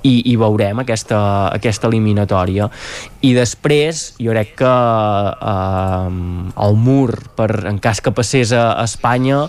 i, 0.07 0.31
i 0.31 0.37
veurem 0.39 0.79
aquesta, 0.79 1.19
aquesta 1.51 1.89
eliminatòria 1.89 2.69
i 3.19 3.33
després 3.35 4.13
jo 4.15 4.31
crec 4.31 4.53
que 4.61 4.71
eh, 5.51 6.07
el 6.65 6.79
mur 6.79 7.17
per, 7.35 7.49
en 7.67 7.81
cas 7.83 7.99
que 7.99 8.13
passés 8.15 8.53
a 8.55 8.77
Espanya 8.83 9.43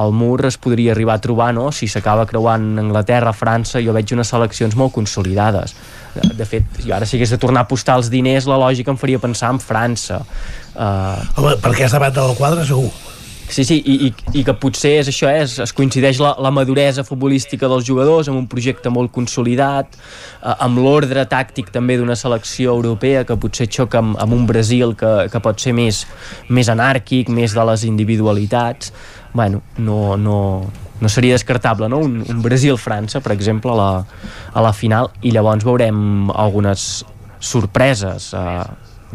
el 0.00 0.12
mur 0.16 0.44
es 0.46 0.58
podria 0.58 0.92
arribar 0.94 1.18
a 1.18 1.22
trobar 1.22 1.52
no? 1.54 1.70
si 1.72 1.88
s'acaba 1.90 2.26
creuant 2.26 2.78
Anglaterra, 2.82 3.32
França 3.36 3.82
jo 3.84 3.94
veig 3.96 4.12
unes 4.16 4.30
seleccions 4.30 4.76
molt 4.78 4.94
consolidades 4.94 5.76
de, 6.14 6.28
de 6.38 6.48
fet, 6.48 6.82
jo 6.84 6.94
ara 6.96 7.06
si 7.06 7.18
hagués 7.18 7.34
de 7.34 7.40
tornar 7.42 7.64
a 7.64 7.68
apostar 7.68 7.98
els 8.00 8.10
diners 8.12 8.48
la 8.50 8.60
lògica 8.60 8.94
em 8.94 9.00
faria 9.00 9.22
pensar 9.22 9.54
en 9.54 9.62
França 9.62 10.20
uh, 10.22 11.18
Home, 11.38 11.58
per 11.62 11.74
aquesta 11.74 12.02
banda 12.02 12.22
del 12.22 12.38
quadre 12.38 12.66
segur 12.68 12.92
Sí, 13.48 13.62
sí, 13.62 13.76
i, 13.84 13.94
i, 14.08 14.38
i 14.40 14.42
que 14.44 14.54
potser 14.56 14.94
és 15.02 15.08
això, 15.10 15.28
és, 15.28 15.58
es 15.60 15.72
coincideix 15.76 16.18
la, 16.22 16.32
la 16.42 16.50
maduresa 16.54 17.04
futbolística 17.04 17.68
dels 17.68 17.84
jugadors 17.86 18.30
amb 18.30 18.40
un 18.40 18.46
projecte 18.50 18.90
molt 18.90 19.12
consolidat, 19.12 19.98
eh, 20.40 20.54
amb 20.64 20.80
l'ordre 20.80 21.26
tàctic 21.28 21.68
també 21.74 21.98
d'una 22.00 22.16
selecció 22.16 22.72
europea 22.72 23.26
que 23.28 23.36
potser 23.40 23.68
xoca 23.68 24.00
amb, 24.00 24.16
amb 24.20 24.34
un 24.34 24.46
Brasil 24.48 24.96
que, 24.98 25.12
que 25.30 25.42
pot 25.44 25.60
ser 25.60 25.74
més, 25.76 26.02
més 26.48 26.72
anàrquic, 26.72 27.28
més 27.28 27.54
de 27.54 27.68
les 27.68 27.84
individualitats. 27.84 28.94
Bueno, 29.34 29.60
no, 29.76 30.16
no, 30.16 30.36
no 31.00 31.08
seria 31.08 31.34
descartable, 31.34 31.88
no? 31.88 31.98
Un, 31.98 32.24
un 32.28 32.42
Brasil-França, 32.42 33.20
per 33.20 33.32
exemple, 33.34 33.72
a 33.72 33.74
la, 33.74 33.90
a 34.54 34.62
la 34.62 34.72
final, 34.72 35.10
i 35.22 35.32
llavors 35.34 35.66
veurem 35.66 36.30
algunes 36.30 37.04
sorpreses. 37.44 38.30
Eh, 38.32 38.64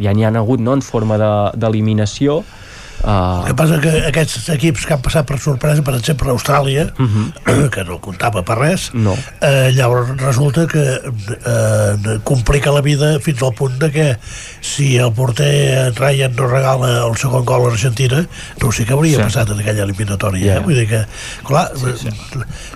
ja 0.03 0.13
n'hi 0.15 0.23
han 0.27 0.37
hagut, 0.39 0.61
no?, 0.63 0.73
en 0.77 0.83
forma 0.85 1.17
de- 1.19 1.57
d'eliminació, 1.59 2.41
de, 2.43 2.67
El 3.03 3.45
que 3.47 3.55
passa 3.55 3.79
que 3.79 3.91
aquests 4.09 4.49
equips 4.55 4.85
que 4.85 4.93
han 4.93 5.01
passat 5.01 5.27
per 5.27 5.37
sorpresa, 5.39 5.83
per 5.85 5.95
exemple, 5.95 6.29
Austràlia, 6.33 6.89
uh 6.97 7.07
-huh. 7.07 7.69
que 7.69 7.83
no 7.83 7.99
comptava 7.99 8.43
per 8.43 8.57
res, 8.59 8.89
no. 8.93 9.15
eh, 9.41 9.71
llavors 9.73 10.09
resulta 10.17 10.67
que 10.67 10.83
eh, 10.83 12.19
complica 12.23 12.71
la 12.71 12.81
vida 12.81 13.19
fins 13.19 13.41
al 13.41 13.53
punt 13.53 13.77
de 13.79 13.91
que 13.91 14.17
si 14.61 14.97
el 14.97 15.13
porter 15.13 15.93
Ryan 15.95 16.35
no 16.35 16.47
regala 16.47 17.05
el 17.07 17.15
segon 17.17 17.45
gol 17.45 17.65
a 17.65 17.69
l'Argentina, 17.69 18.25
no 18.61 18.71
sé 18.71 18.85
què 18.85 18.91
hauria 18.93 19.17
Sí. 19.17 19.23
passat 19.23 19.49
en 19.49 19.59
aquella 19.59 19.83
eliminatòria. 19.83 20.45
Yeah. 20.45 20.57
Eh? 20.57 20.63
Vull 20.63 20.75
dir 20.75 20.87
que, 20.87 21.05
clar, 21.43 21.71
sí, 21.75 21.91
sí. 21.97 22.09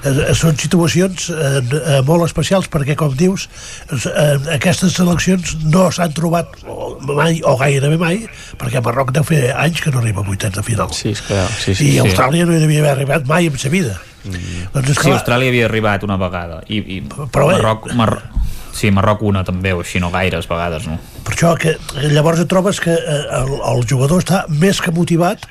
Eh, 0.03 0.33
són 0.33 0.57
situacions 0.57 1.29
eh, 1.29 1.61
eh, 1.97 2.01
molt 2.05 2.25
especials 2.25 2.69
perquè, 2.69 2.95
com 2.95 3.13
dius, 3.15 3.49
eh, 3.91 4.39
aquestes 4.55 4.93
seleccions 4.93 5.57
no 5.63 5.91
s'han 5.91 6.13
trobat 6.13 6.47
mai, 7.01 7.41
o 7.43 7.55
gairebé 7.57 7.97
mai, 7.97 8.27
perquè 8.57 8.81
Marroc 8.83 9.11
deu 9.11 9.23
fer 9.23 9.53
anys 9.55 9.81
que 9.81 9.91
no 9.91 9.99
arriba 9.99 10.12
a 10.17 10.25
vuitens 10.25 10.55
de 10.55 10.63
final. 10.65 10.91
Sí, 10.95 11.13
és 11.15 11.21
clar. 11.25 11.47
Sí, 11.59 11.75
I 11.89 11.97
Austràlia 12.03 12.47
no 12.47 12.55
hi 12.55 12.61
devia 12.63 12.83
haver 12.83 12.93
arribat 12.97 13.27
mai 13.29 13.49
en 13.49 13.57
sa 13.61 13.71
vida. 13.73 13.97
Mm. 14.23 14.69
Doncs 14.75 14.93
és 14.93 15.01
Sí, 15.03 15.11
Austràlia 15.11 15.51
havia 15.51 15.67
arribat 15.67 16.05
una 16.07 16.17
vegada 16.21 16.61
i, 16.67 16.79
i 16.79 17.01
Però 17.03 17.49
bé. 17.49 17.57
Marroc, 17.57 17.91
Mar... 17.99 18.11
Sí, 18.73 18.89
Marroc 18.89 19.21
una 19.21 19.43
també, 19.45 19.69
o 19.75 19.83
així 19.83 19.99
no 20.01 20.09
gaires 20.09 20.47
vegades, 20.49 20.87
no? 20.89 20.97
per 21.23 21.35
això 21.35 21.53
que 21.59 21.75
llavors 22.11 22.41
et 22.43 22.49
trobes 22.51 22.79
que 22.83 22.93
eh, 22.93 23.19
el, 23.37 23.53
el 23.69 23.85
jugador 23.87 24.23
està 24.23 24.43
més 24.49 24.81
que 24.83 24.91
motivat 24.91 25.45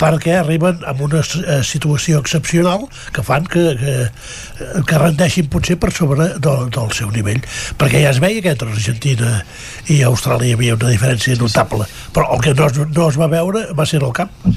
perquè 0.00 0.38
arriben 0.40 0.80
a 0.88 0.94
una 0.98 1.20
eh, 1.20 1.60
situació 1.66 2.20
excepcional 2.24 2.86
que 3.14 3.24
fan 3.26 3.46
que, 3.50 3.64
que, 3.80 3.96
que 4.88 5.00
rendeixin 5.02 5.50
potser 5.52 5.76
per 5.80 5.92
sobre 5.96 6.32
del, 6.40 6.68
del 6.72 6.92
seu 6.96 7.12
nivell. 7.14 7.42
Perquè 7.80 8.04
ja 8.04 8.14
es 8.14 8.20
veia 8.22 8.42
que 8.44 8.54
entre 8.54 8.72
Argentina 8.72 9.40
i 9.92 10.00
Austràlia 10.08 10.54
hi 10.54 10.58
havia 10.58 10.78
una 10.78 10.92
diferència 10.92 11.36
notable 11.40 11.86
però 12.14 12.34
el 12.34 12.44
que 12.44 12.54
no 12.54 12.68
no 12.90 13.08
es 13.08 13.18
va 13.20 13.28
veure 13.30 13.66
va 13.76 13.86
ser 13.86 14.00
en 14.00 14.06
el 14.08 14.14
camp 14.16 14.54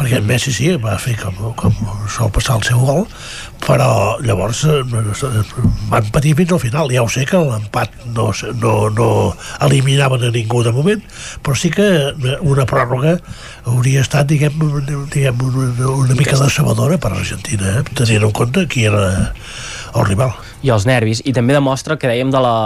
perquè 0.00 0.18
en 0.20 0.26
Messi 0.28 0.52
sí, 0.56 0.70
va 0.80 0.96
fer 1.00 1.14
com, 1.20 1.36
com 1.60 1.74
sol 2.08 2.32
passar 2.32 2.56
el 2.58 2.64
seu 2.64 2.80
gol 2.88 3.04
però 3.60 4.16
llavors 4.24 4.62
eh, 4.64 4.80
van 5.90 6.06
patir 6.14 6.32
fins 6.38 6.54
al 6.56 6.62
final. 6.62 6.88
Ja 6.94 7.02
ho 7.04 7.10
sé 7.12 7.26
que 7.28 7.38
l'empat 7.44 7.92
no, 8.16 8.30
no, 8.62 8.74
no 8.96 9.08
eliminaven 9.66 10.24
a 10.24 10.32
ningú 10.32 10.62
de 10.64 10.72
moment 10.72 11.02
però 11.44 11.56
sí 11.58 11.72
que 11.74 11.86
una 12.40 12.64
pròrroga 12.68 13.18
hauria 13.68 14.04
estat 14.06 14.30
diguem, 14.30 14.56
diguem 15.12 15.44
una, 15.50 15.90
una 15.90 16.16
mica 16.16 16.38
decebedora 16.40 16.96
per 16.98 17.12
Argentina 17.12 17.76
eh? 17.76 17.84
tenint 17.92 18.24
en 18.24 18.32
compte 18.32 18.64
qui 18.70 18.88
era 18.88 19.34
el 19.90 20.06
rival. 20.06 20.32
I 20.62 20.72
els 20.72 20.86
nervis, 20.86 21.20
i 21.26 21.34
també 21.36 21.56
demostra 21.56 21.98
que 21.98 22.08
dèiem 22.08 22.30
de 22.32 22.40
la, 22.42 22.56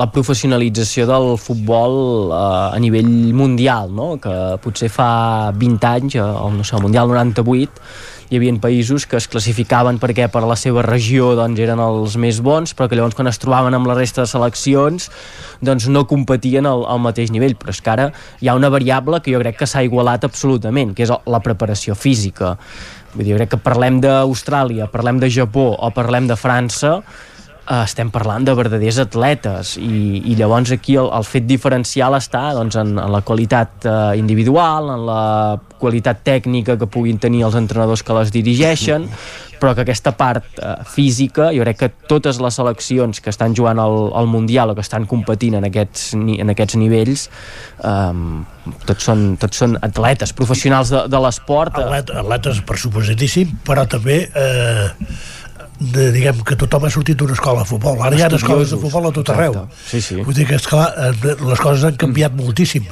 la 0.00 0.08
professionalització 0.12 1.04
del 1.08 1.34
futbol 1.40 2.30
eh, 2.30 2.76
a 2.76 2.78
nivell 2.80 3.10
mundial, 3.36 3.92
no? 3.92 4.14
que 4.22 4.36
potser 4.64 4.88
fa 4.92 5.10
20 5.56 5.90
anys, 5.90 6.16
eh, 6.16 6.24
no 6.56 6.64
sé, 6.64 6.76
el 6.78 6.86
Mundial 6.86 7.12
98, 7.12 7.84
hi 8.30 8.38
havia 8.38 8.54
països 8.62 9.08
que 9.10 9.18
es 9.18 9.26
classificaven 9.26 9.98
perquè 9.98 10.28
per 10.30 10.44
la 10.46 10.54
seva 10.54 10.84
regió 10.86 11.32
doncs, 11.34 11.58
eren 11.58 11.82
els 11.82 12.14
més 12.20 12.38
bons, 12.46 12.76
però 12.78 12.86
que 12.86 12.94
llavors 12.94 13.16
quan 13.18 13.26
es 13.26 13.40
trobaven 13.42 13.74
amb 13.74 13.90
la 13.90 13.96
resta 13.98 14.22
de 14.22 14.30
seleccions 14.30 15.08
doncs 15.66 15.88
no 15.90 16.04
competien 16.06 16.68
al, 16.70 16.84
al 16.86 17.02
mateix 17.02 17.32
nivell. 17.34 17.56
Però 17.58 17.74
és 17.74 17.82
que 17.82 17.90
ara 17.90 18.06
hi 18.38 18.48
ha 18.48 18.54
una 18.54 18.70
variable 18.70 19.18
que 19.18 19.34
jo 19.34 19.42
crec 19.42 19.58
que 19.58 19.66
s'ha 19.66 19.82
igualat 19.82 20.28
absolutament, 20.28 20.94
que 20.94 21.08
és 21.08 21.10
la 21.10 21.42
preparació 21.42 21.98
física. 21.98 22.54
Vull 23.16 23.26
dir, 23.26 23.34
jo 23.34 23.40
crec 23.40 23.56
que 23.56 23.62
parlem 23.66 23.98
d'Austràlia, 24.04 24.86
parlem 24.94 25.18
de 25.18 25.32
Japó 25.34 25.72
o 25.74 25.90
parlem 25.90 26.30
de 26.30 26.38
França, 26.38 27.00
eh, 27.70 27.82
estem 27.84 28.10
parlant 28.12 28.46
de 28.46 28.54
verdaders 28.58 29.00
atletes 29.04 29.76
i, 29.80 30.20
i 30.32 30.36
llavors 30.38 30.72
aquí 30.74 30.96
el, 31.00 31.10
el 31.14 31.26
fet 31.26 31.46
diferencial 31.48 32.16
està 32.18 32.50
doncs, 32.56 32.78
en, 32.80 32.96
en 32.98 33.12
la 33.14 33.22
qualitat 33.26 33.86
eh, 33.86 33.98
individual, 34.20 34.90
en 34.96 35.06
la 35.08 35.22
qualitat 35.80 36.24
tècnica 36.26 36.76
que 36.80 36.90
puguin 36.90 37.20
tenir 37.22 37.46
els 37.46 37.56
entrenadors 37.56 38.02
que 38.04 38.16
les 38.18 38.32
dirigeixen, 38.34 39.06
però 39.60 39.72
que 39.76 39.84
aquesta 39.84 40.12
part 40.16 40.58
eh, 40.58 40.74
física, 40.88 41.50
jo 41.56 41.64
crec 41.64 41.80
que 41.80 41.90
totes 42.10 42.40
les 42.42 42.56
seleccions 42.56 43.20
que 43.20 43.32
estan 43.32 43.56
jugant 43.56 43.80
al, 43.80 44.10
al 44.16 44.28
Mundial 44.30 44.72
o 44.72 44.76
que 44.76 44.84
estan 44.84 45.06
competint 45.08 45.58
en 45.60 45.68
aquests, 45.68 46.14
en 46.16 46.52
aquests 46.52 46.78
nivells 46.80 47.26
eh, 47.28 48.14
tots, 48.86 49.04
són, 49.04 49.26
tots 49.40 49.62
són 49.64 49.76
atletes, 49.84 50.34
professionals 50.36 50.92
de, 50.92 51.04
de 51.12 51.20
l'esport. 51.24 51.76
Atlet, 51.80 52.12
atletes 52.22 52.64
per 52.66 52.78
suposadíssim 52.80 53.60
però 53.66 53.86
també 53.88 54.22
eh, 54.28 54.88
de, 55.80 56.10
diguem 56.12 56.42
que 56.44 56.56
tothom 56.60 56.84
ha 56.86 56.90
sortit 56.92 57.16
d'una 57.16 57.32
escola 57.36 57.64
de 57.64 57.70
futbol 57.70 58.02
ara 58.04 58.16
hi 58.16 58.24
ha 58.26 58.30
escoles 58.36 58.72
de 58.74 58.78
futbol 58.80 59.08
a 59.08 59.12
tot 59.16 59.32
arreu 59.32 59.56
Sí, 59.90 60.00
sí. 60.04 60.20
Vull 60.22 60.36
dir 60.36 60.46
que, 60.46 60.58
esclar, 60.60 60.90
eh, 60.96 61.34
les 61.40 61.60
coses 61.60 61.84
han 61.88 61.96
canviat 61.98 62.34
moltíssim. 62.36 62.86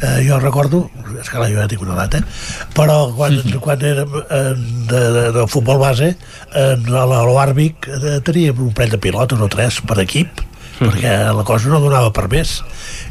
Eh, 0.00 0.16
jo 0.26 0.38
recordo, 0.40 0.82
esclar, 1.20 1.48
jo 1.52 1.60
ja 1.60 1.68
tinc 1.70 1.84
una 1.84 1.94
edat, 1.94 2.18
eh? 2.18 2.66
però 2.74 2.98
quan, 3.14 3.36
quan 3.62 3.84
érem 3.86 4.16
eh, 4.22 4.42
de, 4.90 5.02
de, 5.16 5.24
de 5.36 5.46
futbol 5.52 5.80
base, 5.82 6.14
eh, 6.54 6.74
a 7.02 7.06
l'Arbic 7.06 7.88
eh, 7.88 8.18
teníem 8.26 8.64
un 8.66 8.74
parell 8.74 8.96
de 8.96 9.02
pilotes 9.02 9.40
o 9.40 9.50
tres 9.52 9.80
per 9.86 10.00
equip, 10.02 10.42
perquè 10.80 11.12
la 11.36 11.44
cosa 11.46 11.68
no 11.70 11.80
donava 11.82 12.10
per 12.16 12.26
més. 12.32 12.56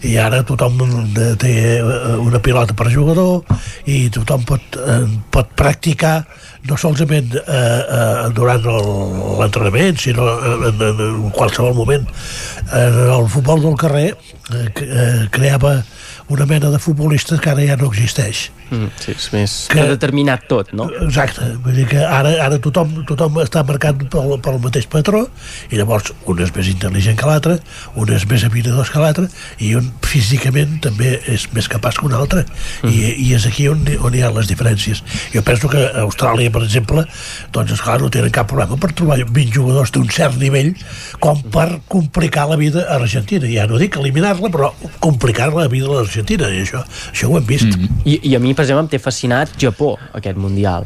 I 0.03 0.15
ara 0.21 0.41
tothom 0.47 0.79
té 1.41 1.53
eh, 1.77 2.15
una 2.19 2.39
pilota 2.43 2.73
per 2.77 2.89
jugador 2.91 3.43
i 3.89 4.07
tothom 4.13 4.43
pot, 4.47 4.77
eh, 4.79 5.03
pot 5.31 5.51
practicar 5.59 6.23
no 6.67 6.75
solament 6.75 7.35
eh, 7.39 7.43
eh, 7.47 8.29
durant 8.35 8.65
l'entrenament 9.39 9.99
sinó 10.01 10.25
en, 10.43 10.81
en, 10.89 11.03
en 11.05 11.29
qualsevol 11.35 11.75
moment. 11.77 12.07
En 12.73 12.99
el 13.05 13.29
futbol 13.31 13.61
del 13.63 13.77
carrer 13.79 14.09
eh, 14.15 14.65
que- 14.75 14.89
eh, 14.89 15.27
creava 15.31 15.77
una 16.29 16.45
mena 16.45 16.69
de 16.69 16.79
futbolistes 16.79 17.39
que 17.41 17.49
ara 17.49 17.65
ja 17.65 17.75
no 17.77 17.89
existeix 17.91 18.49
Mm, 18.69 18.85
sí, 19.01 19.15
és 19.17 19.23
més 19.33 19.53
Que- 19.71 19.81
determinat 19.89 20.43
tot, 20.47 20.67
no? 20.77 20.85
Exacte, 21.01 21.41
vull 21.65 21.73
dir 21.73 21.87
que 21.89 22.03
ara, 22.05 22.35
ara 22.45 22.59
tothom, 22.61 22.99
tothom 23.09 23.39
està 23.41 23.63
marcat 23.65 23.97
pel, 24.13 24.35
pel 24.45 24.59
mateix 24.61 24.85
patró 24.85 25.23
i 25.73 25.79
llavors 25.79 26.11
un 26.29 26.37
és 26.45 26.51
més 26.53 26.69
intel·ligent 26.69 27.17
que 27.17 27.25
l'altre, 27.25 27.55
un 27.97 28.11
és 28.13 28.27
més 28.29 28.43
habilidós 28.45 28.91
que 28.93 29.01
l'altre 29.01 29.25
i 29.57 29.71
un 29.73 29.87
físicament 30.05 30.75
també 30.85 31.15
és 31.33 31.47
més 31.51 31.65
capaç 31.67 31.97
que 31.97 32.05
un 32.05 32.13
altre 32.13 32.45
Mm. 32.83 32.89
I, 32.93 32.99
i 33.25 33.33
és 33.33 33.47
aquí 33.49 33.65
on, 33.67 33.81
on 34.05 34.13
hi 34.13 34.21
ha 34.21 34.29
les 34.31 34.47
diferències. 34.47 35.01
Jo 35.33 35.41
penso 35.43 35.67
que 35.67 35.81
a 35.89 36.03
Austràlia, 36.05 36.51
per 36.53 36.61
exemple, 36.63 37.07
doncs 37.51 37.71
esclar, 37.73 37.97
no 38.03 38.11
tenen 38.13 38.29
cap 38.31 38.47
problema 38.47 38.77
per 38.77 38.91
trobar 38.93 39.17
20 39.25 39.49
jugadors 39.51 39.91
d'un 39.91 40.07
cert 40.13 40.37
nivell 40.37 40.75
com 41.19 41.41
per 41.51 41.79
complicar 41.89 42.45
la 42.47 42.55
vida 42.55 42.85
a 42.85 42.99
l'Argentina. 43.01 43.49
Ja 43.49 43.65
no 43.67 43.81
dic 43.81 43.97
eliminar-la, 43.97 44.49
però 44.53 44.69
complicar 44.99 45.49
la 45.57 45.65
vida 45.67 45.87
a 45.89 45.97
l'Argentina 45.97 46.18
Argentina, 46.19 46.49
i 46.51 46.63
això, 46.63 46.83
això 47.11 47.29
ho 47.31 47.37
hem 47.37 47.45
vist. 47.45 47.65
Mm 47.65 47.71
-hmm. 47.71 48.05
I, 48.05 48.19
I 48.29 48.35
a 48.35 48.39
mi, 48.39 48.53
per 48.53 48.63
exemple, 48.65 48.83
em 48.83 48.89
té 48.89 48.99
fascinat 48.99 49.49
Japó, 49.57 49.97
aquest 50.13 50.37
Mundial. 50.37 50.85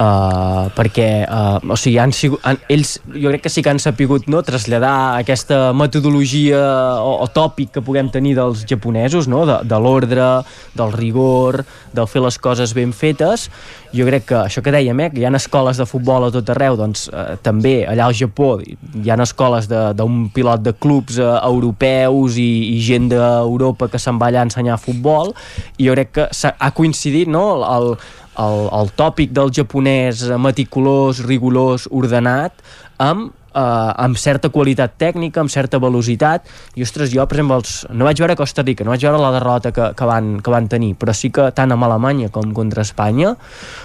Uh, 0.00 0.70
perquè 0.72 1.26
uh, 1.28 1.58
o 1.60 1.76
sigui, 1.76 1.98
han 2.00 2.12
sigut, 2.16 2.40
han, 2.48 2.56
ells 2.72 2.94
jo 3.12 3.28
crec 3.28 3.42
que 3.44 3.50
sí 3.52 3.60
que 3.60 3.68
han 3.68 3.80
sapigut 3.82 4.30
no, 4.32 4.40
traslladar 4.40 5.18
aquesta 5.18 5.74
metodologia 5.76 6.62
o, 7.04 7.18
o 7.20 7.26
tòpic 7.28 7.74
que 7.74 7.82
puguem 7.84 8.08
tenir 8.08 8.32
dels 8.38 8.62
japonesos 8.70 9.28
no? 9.28 9.42
de, 9.44 9.58
de 9.68 9.80
l'ordre, 9.84 10.30
del 10.72 10.94
rigor 10.96 11.66
del 11.92 12.08
fer 12.08 12.22
les 12.24 12.38
coses 12.40 12.72
ben 12.72 12.94
fetes 12.96 13.50
jo 13.92 14.06
crec 14.06 14.24
que 14.30 14.38
això 14.38 14.62
que 14.62 14.72
dèiem, 14.72 15.00
eh, 15.02 15.08
que 15.10 15.20
hi 15.20 15.26
ha 15.26 15.32
escoles 15.36 15.76
de 15.80 15.86
futbol 15.88 16.28
a 16.28 16.30
tot 16.32 16.48
arreu, 16.54 16.76
doncs 16.78 17.08
eh, 17.10 17.36
també 17.42 17.80
allà 17.90 18.06
al 18.06 18.14
Japó 18.14 18.52
hi 18.62 19.10
ha 19.10 19.18
escoles 19.20 19.66
d'un 19.68 20.28
pilot 20.32 20.62
de 20.62 20.72
clubs 20.78 21.18
eh, 21.18 21.28
europeus 21.42 22.38
i, 22.38 22.76
i 22.76 22.80
gent 22.86 23.10
d'Europa 23.10 23.90
que 23.90 23.98
se'n 23.98 24.20
va 24.20 24.30
allà 24.30 24.44
a 24.44 24.48
ensenyar 24.48 24.78
futbol 24.80 25.34
i 25.76 25.90
jo 25.90 25.98
crec 25.98 26.14
que 26.20 26.28
ha 26.30 26.70
coincidit 26.72 27.28
no, 27.28 27.44
el, 27.58 27.66
el, 27.74 27.92
el 28.38 28.94
tòpic 28.96 29.34
del 29.36 29.50
japonès 29.52 30.22
meticulós, 30.38 31.24
rigorós, 31.26 31.88
ordenat, 31.90 32.54
amb 32.98 33.32
eh, 33.54 33.60
amb 34.04 34.18
certa 34.18 34.50
qualitat 34.50 34.96
tècnica, 34.98 35.40
amb 35.40 35.50
certa 35.50 35.78
velocitat. 35.82 36.46
I 36.78 36.84
ostres, 36.86 37.10
jo 37.12 37.24
per 37.26 37.38
exemple 37.38 37.58
els, 37.60 37.74
no 37.90 38.06
vaig 38.06 38.20
veure 38.22 38.36
Costa 38.38 38.64
Rica, 38.66 38.84
no 38.84 38.94
vaig 38.94 39.04
veure 39.06 39.20
la 39.20 39.32
derrota 39.34 39.72
que, 39.74 39.90
que, 39.96 40.08
van, 40.08 40.32
que 40.44 40.54
van 40.54 40.68
tenir, 40.70 40.94
però 41.00 41.14
sí 41.16 41.32
que 41.34 41.50
tant 41.56 41.74
amb 41.74 41.86
Alemanya 41.86 42.30
com 42.34 42.54
contra 42.56 42.84
Espanya 42.86 43.34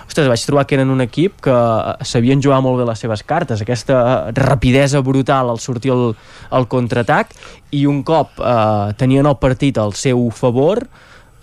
ostres, 0.06 0.30
vaig 0.30 0.46
trobar 0.46 0.66
que 0.68 0.78
eren 0.78 0.94
un 0.94 1.02
equip 1.06 1.42
que 1.46 1.56
sabien 2.06 2.44
jugar 2.44 2.62
molt 2.66 2.80
bé 2.82 2.88
les 2.90 3.02
seves 3.02 3.26
cartes. 3.26 3.62
Aquesta 3.66 4.32
rapidesa 4.36 5.02
brutal 5.06 5.50
al 5.50 5.62
sortir 5.64 5.94
el, 5.96 6.14
el 6.56 6.70
contraatac 6.72 7.34
i 7.76 7.86
un 7.90 8.04
cop 8.08 8.40
eh, 8.40 8.94
tenien 9.00 9.26
el 9.26 9.38
partit 9.42 9.82
al 9.82 9.96
seu 9.98 10.30
favor 10.32 10.86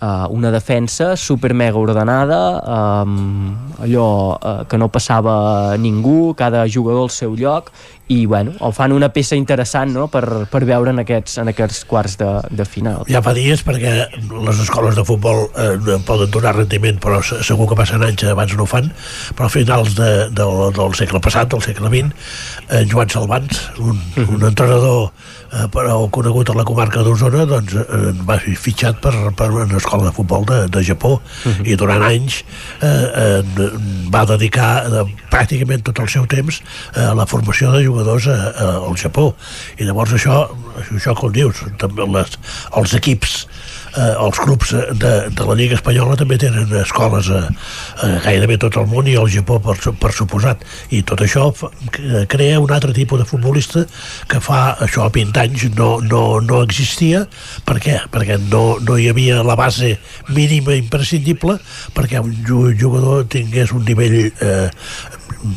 uh, 0.03 0.27
una 0.29 0.51
defensa 0.51 1.15
super 1.15 1.53
mega 1.53 1.79
ordenada 1.79 2.59
um, 2.67 3.55
allò 3.79 4.35
uh, 4.35 4.65
que 4.67 4.77
no 4.77 4.89
passava 4.91 5.77
ningú 5.79 6.33
cada 6.35 6.67
jugador 6.67 7.07
al 7.07 7.13
seu 7.13 7.35
lloc 7.39 7.71
i 8.07 8.25
bueno, 8.25 8.51
el 8.59 8.73
fan 8.75 8.91
una 8.91 9.07
peça 9.15 9.37
interessant 9.39 9.93
no? 9.95 10.09
per, 10.11 10.23
per 10.51 10.63
veure 10.67 10.91
en 10.91 10.99
aquests, 11.03 11.37
en 11.39 11.51
aquests 11.53 11.85
quarts 11.87 12.17
de, 12.19 12.29
de 12.51 12.65
final 12.67 13.05
ja 13.07 13.21
fa 13.23 13.31
dies 13.37 13.63
perquè 13.63 13.93
les 14.19 14.59
escoles 14.59 14.97
de 14.99 15.05
futbol 15.07 15.45
eh, 15.55 15.99
poden 16.07 16.31
donar 16.33 16.55
rendiment 16.57 16.99
però 17.03 17.21
segur 17.23 17.69
que 17.71 17.77
passen 17.79 18.03
anys 18.03 18.25
abans 18.27 18.57
no 18.59 18.67
ho 18.67 18.69
fan 18.69 18.91
però 19.37 19.47
a 19.47 19.53
finals 19.53 19.95
de, 19.99 20.11
del, 20.35 20.59
del 20.75 20.97
segle 20.99 21.23
passat 21.23 21.53
del 21.53 21.63
segle 21.63 21.91
XX 21.93 22.11
eh, 22.67 22.83
Joan 22.91 23.13
Salvans 23.13 23.63
un, 23.79 23.95
un 24.27 24.49
entrenador 24.51 25.13
eh, 25.53 25.67
però 25.71 25.95
conegut 26.11 26.51
a 26.51 26.57
la 26.59 26.67
comarca 26.67 27.05
d'Osona 27.05 27.47
doncs 27.47 27.75
eh, 27.79 28.11
va 28.27 28.39
ser 28.43 28.57
fitxat 28.59 28.99
per, 29.03 29.15
per 29.37 29.49
una 29.53 29.79
escola 29.79 30.09
de 30.09 30.15
futbol 30.15 30.43
de, 30.49 30.65
de 30.67 30.83
Japó 30.83 31.15
uh 31.15 31.21
-huh. 31.47 31.63
i 31.63 31.79
durant 31.79 32.03
anys 32.03 32.43
eh, 32.81 32.87
eh, 32.89 33.71
va 34.11 34.25
dedicar 34.25 34.71
eh, 34.91 35.05
pràcticament 35.31 35.83
tot 35.83 35.99
el 35.99 36.09
seu 36.09 36.25
temps 36.27 36.61
eh, 36.95 37.01
a 37.01 37.13
la 37.13 37.25
formació 37.25 37.71
de 37.71 37.85
jugadors 37.85 37.93
a, 38.07 38.35
a, 38.35 38.69
al 38.89 38.97
Japó. 38.99 39.31
I 39.77 39.87
llavors 39.87 40.13
això, 40.17 40.45
això 40.83 41.15
com 41.17 41.33
dius 41.33 41.63
també 41.81 42.07
les, 42.09 42.37
els 42.77 42.97
equips 42.99 43.43
eh, 43.97 44.13
els 44.25 44.39
clubs 44.39 44.73
de, 44.73 45.13
de 45.29 45.47
la 45.47 45.55
Lliga 45.57 45.77
Espanyola 45.77 46.17
també 46.19 46.37
tenen 46.41 46.71
escoles 46.81 47.29
a, 47.33 47.41
a 48.03 48.11
gairebé 48.25 48.57
tot 48.61 48.77
el 48.81 48.87
món 48.91 49.07
i 49.09 49.15
al 49.19 49.29
Japó 49.31 49.59
per, 49.63 49.75
per 49.99 50.13
suposat. 50.15 50.63
I 50.93 51.03
tot 51.07 51.23
això 51.23 51.49
crea 52.31 52.61
un 52.61 52.73
altre 52.73 52.93
tipus 52.95 53.21
de 53.21 53.27
futbolista 53.29 53.85
que 54.29 54.41
fa 54.43 54.63
això 54.83 55.07
20 55.13 55.41
anys 55.43 55.67
no, 55.77 55.97
no, 56.03 56.23
no 56.43 56.61
existia. 56.65 57.25
Per 57.67 57.79
què? 57.83 57.99
perquè 58.13 58.37
no, 58.49 58.79
no 58.83 58.97
hi 58.99 59.09
havia 59.11 59.41
la 59.45 59.55
base 59.59 59.95
mínima 60.33 60.75
imprescindible 60.77 61.57
perquè 61.95 62.21
un 62.23 62.73
jugador 62.79 63.27
tingués 63.31 63.73
un 63.75 63.85
nivell 63.87 64.17
eh, 64.27 64.69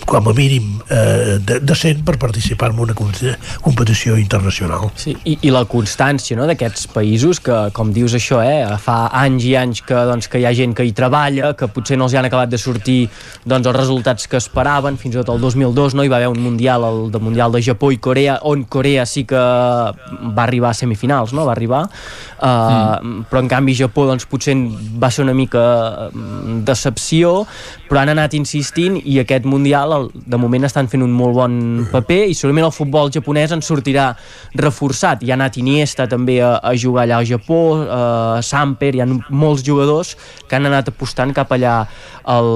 com 0.07 0.29
a 0.29 0.35
mínim 0.35 0.81
eh, 0.91 1.39
decent 1.63 2.03
per 2.07 2.17
participar 2.19 2.71
en 2.73 2.81
una 2.83 2.95
competició 2.97 4.17
internacional. 4.19 4.91
Sí, 4.99 5.15
i, 5.25 5.37
i 5.47 5.53
la 5.55 5.65
constància 5.71 6.37
no, 6.39 6.47
d'aquests 6.49 6.89
països 6.95 7.41
que, 7.43 7.57
com 7.77 7.93
dius 7.95 8.17
això, 8.19 8.41
eh, 8.43 8.65
fa 8.83 9.07
anys 9.23 9.47
i 9.47 9.55
anys 9.59 9.83
que, 9.87 9.99
doncs, 10.09 10.31
que 10.33 10.41
hi 10.43 10.47
ha 10.49 10.55
gent 10.57 10.75
que 10.77 10.87
hi 10.87 10.95
treballa, 10.97 11.53
que 11.59 11.69
potser 11.73 11.99
no 11.99 12.09
els 12.09 12.17
han 12.19 12.29
acabat 12.29 12.51
de 12.53 12.61
sortir 12.61 12.99
doncs, 13.45 13.67
els 13.67 13.77
resultats 13.77 14.27
que 14.31 14.41
esperaven, 14.41 14.99
fins 15.01 15.15
i 15.15 15.21
tot 15.21 15.35
el 15.37 15.43
2002 15.45 15.97
no 15.99 16.07
hi 16.07 16.13
va 16.13 16.21
haver 16.21 16.33
un 16.33 16.43
Mundial, 16.47 16.85
el 16.87 17.01
de 17.13 17.23
Mundial 17.23 17.55
de 17.55 17.63
Japó 17.63 17.91
i 17.95 17.99
Corea, 18.03 18.39
on 18.47 18.65
Corea 18.71 19.07
sí 19.07 19.25
que 19.27 19.39
va 19.39 20.45
arribar 20.45 20.71
a 20.71 20.79
semifinals, 20.79 21.35
no? 21.35 21.47
va 21.47 21.55
arribar, 21.55 21.85
uh, 21.87 22.47
mm. 22.47 23.27
però 23.31 23.43
en 23.43 23.51
canvi 23.51 23.75
Japó 23.79 24.07
doncs, 24.09 24.27
potser 24.31 24.57
va 25.03 25.11
ser 25.11 25.25
una 25.27 25.35
mica 25.35 26.11
mm, 26.11 26.63
decepció, 26.67 27.47
però 27.89 28.03
han 28.03 28.15
anat 28.15 28.35
insistint 28.39 28.99
i 29.03 29.21
aquest 29.23 29.47
Mundial 29.47 29.76
el, 29.85 30.09
de 30.15 30.39
moment 30.41 30.65
estan 30.69 30.89
fent 30.89 31.05
un 31.05 31.13
molt 31.13 31.37
bon 31.37 31.57
paper 31.93 32.23
i 32.31 32.35
segurament 32.35 32.69
el 32.69 32.75
futbol 32.75 33.13
japonès 33.13 33.53
en 33.55 33.63
sortirà 33.65 34.09
reforçat. 34.57 35.23
Hi 35.23 35.33
ha 35.33 35.37
anat 35.39 35.59
Iniesta 35.61 36.09
també 36.11 36.39
a, 36.41 36.57
a 36.63 36.75
jugar 36.79 37.05
allà 37.05 37.21
al 37.21 37.29
Japó, 37.29 37.61
uh, 37.85 38.41
Samper, 38.45 38.95
hi 38.97 39.05
ha 39.05 39.09
molts 39.31 39.65
jugadors 39.67 40.15
que 40.49 40.57
han 40.59 40.69
anat 40.69 40.93
apostant 40.93 41.35
cap 41.37 41.53
allà 41.53 41.79
al, 42.27 42.51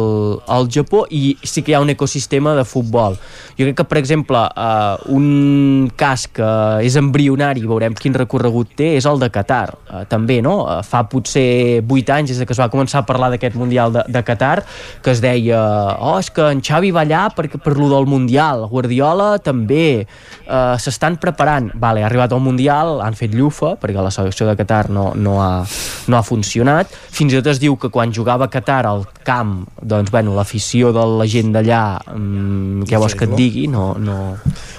al 0.50 0.68
Japó 0.72 1.04
i 1.10 1.36
sí 1.42 1.62
que 1.62 1.72
hi 1.72 1.76
ha 1.78 1.82
un 1.84 1.92
ecosistema 1.92 2.54
de 2.58 2.64
futbol. 2.64 3.16
Jo 3.58 3.66
crec 3.68 3.78
que, 3.80 3.86
per 3.90 4.00
exemple, 4.00 4.40
uh, 4.40 4.96
un 5.14 5.90
cas 5.96 6.26
que 6.30 6.50
és 6.86 6.96
embrionari, 6.98 7.64
veurem 7.66 7.94
quin 7.98 8.16
recorregut 8.16 8.74
té, 8.78 8.94
és 8.98 9.06
el 9.08 9.20
de 9.22 9.30
Qatar. 9.32 9.68
Uh, 9.86 10.04
també, 10.10 10.40
no? 10.44 10.60
Uh, 10.64 10.80
fa 10.86 11.04
potser 11.10 11.82
8 11.84 12.14
anys 12.16 12.34
des 12.34 12.42
que 12.46 12.56
es 12.56 12.62
va 12.62 12.70
començar 12.72 13.02
a 13.02 13.08
parlar 13.08 13.30
d'aquest 13.34 13.58
Mundial 13.60 13.94
de, 13.94 14.04
de 14.08 14.24
Qatar, 14.26 14.64
que 15.04 15.14
es 15.14 15.22
deia, 15.22 15.60
oh, 15.98 16.16
és 16.20 16.30
que 16.34 16.50
en 16.54 16.62
Xavi 16.64 16.92
va 16.94 17.06
allà 17.10 17.30
per, 17.34 17.48
per 17.58 17.76
lo 17.76 17.88
del 17.90 18.06
Mundial, 18.06 18.66
Guardiola 18.70 19.38
també, 19.42 20.06
uh, 20.46 20.76
s'estan 20.78 21.18
preparant. 21.20 21.70
Vale, 21.74 22.04
ha 22.04 22.08
arribat 22.08 22.32
al 22.32 22.42
Mundial, 22.44 23.00
han 23.02 23.18
fet 23.18 23.34
llufa, 23.34 23.74
perquè 23.80 24.00
la 24.00 24.12
selecció 24.14 24.46
de 24.48 24.56
Qatar 24.58 24.88
no, 24.90 25.10
no, 25.14 25.40
ha, 25.42 25.64
no 26.06 26.18
ha 26.18 26.22
funcionat. 26.26 26.92
Fins 27.10 27.34
i 27.34 27.40
tot 27.40 27.50
es 27.52 27.60
diu 27.62 27.76
que 27.80 27.90
quan 27.92 28.14
jugava 28.14 28.46
a 28.46 28.52
Qatar 28.52 28.84
al 28.86 29.04
camp, 29.26 29.66
doncs, 29.82 30.10
bueno, 30.14 30.34
l'afició 30.38 30.94
de 30.94 31.04
la 31.18 31.26
gent 31.30 31.52
d'allà, 31.54 31.82
um, 32.14 32.84
què 32.88 33.00
vols 33.00 33.16
que 33.18 33.28
et 33.28 33.36
digui, 33.36 33.66
no... 33.70 33.92
no... 33.98 34.20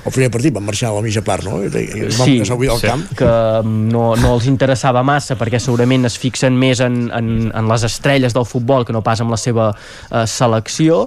El 0.02 0.14
primer 0.16 0.32
partit 0.34 0.54
van 0.56 0.66
marxar 0.66 0.90
a 0.90 0.96
la 0.96 1.04
mitja 1.06 1.22
part, 1.22 1.46
no? 1.46 1.60
Sí, 1.62 2.40
al 2.42 2.80
sí. 2.80 2.88
camp. 2.88 3.04
que 3.18 3.32
no, 3.66 4.16
no 4.18 4.32
els 4.34 4.48
interessava 4.50 5.04
massa 5.06 5.38
perquè 5.38 5.60
segurament 5.62 6.08
es 6.10 6.18
fixen 6.18 6.58
més 6.58 6.82
en, 6.82 7.04
en, 7.14 7.52
en 7.54 7.70
les 7.70 7.86
estrelles 7.86 8.34
del 8.34 8.48
futbol 8.50 8.88
que 8.88 8.96
no 8.96 9.04
pas 9.06 9.22
amb 9.22 9.34
la 9.34 9.40
seva 9.40 9.72
eh, 9.76 10.26
selecció 10.26 11.06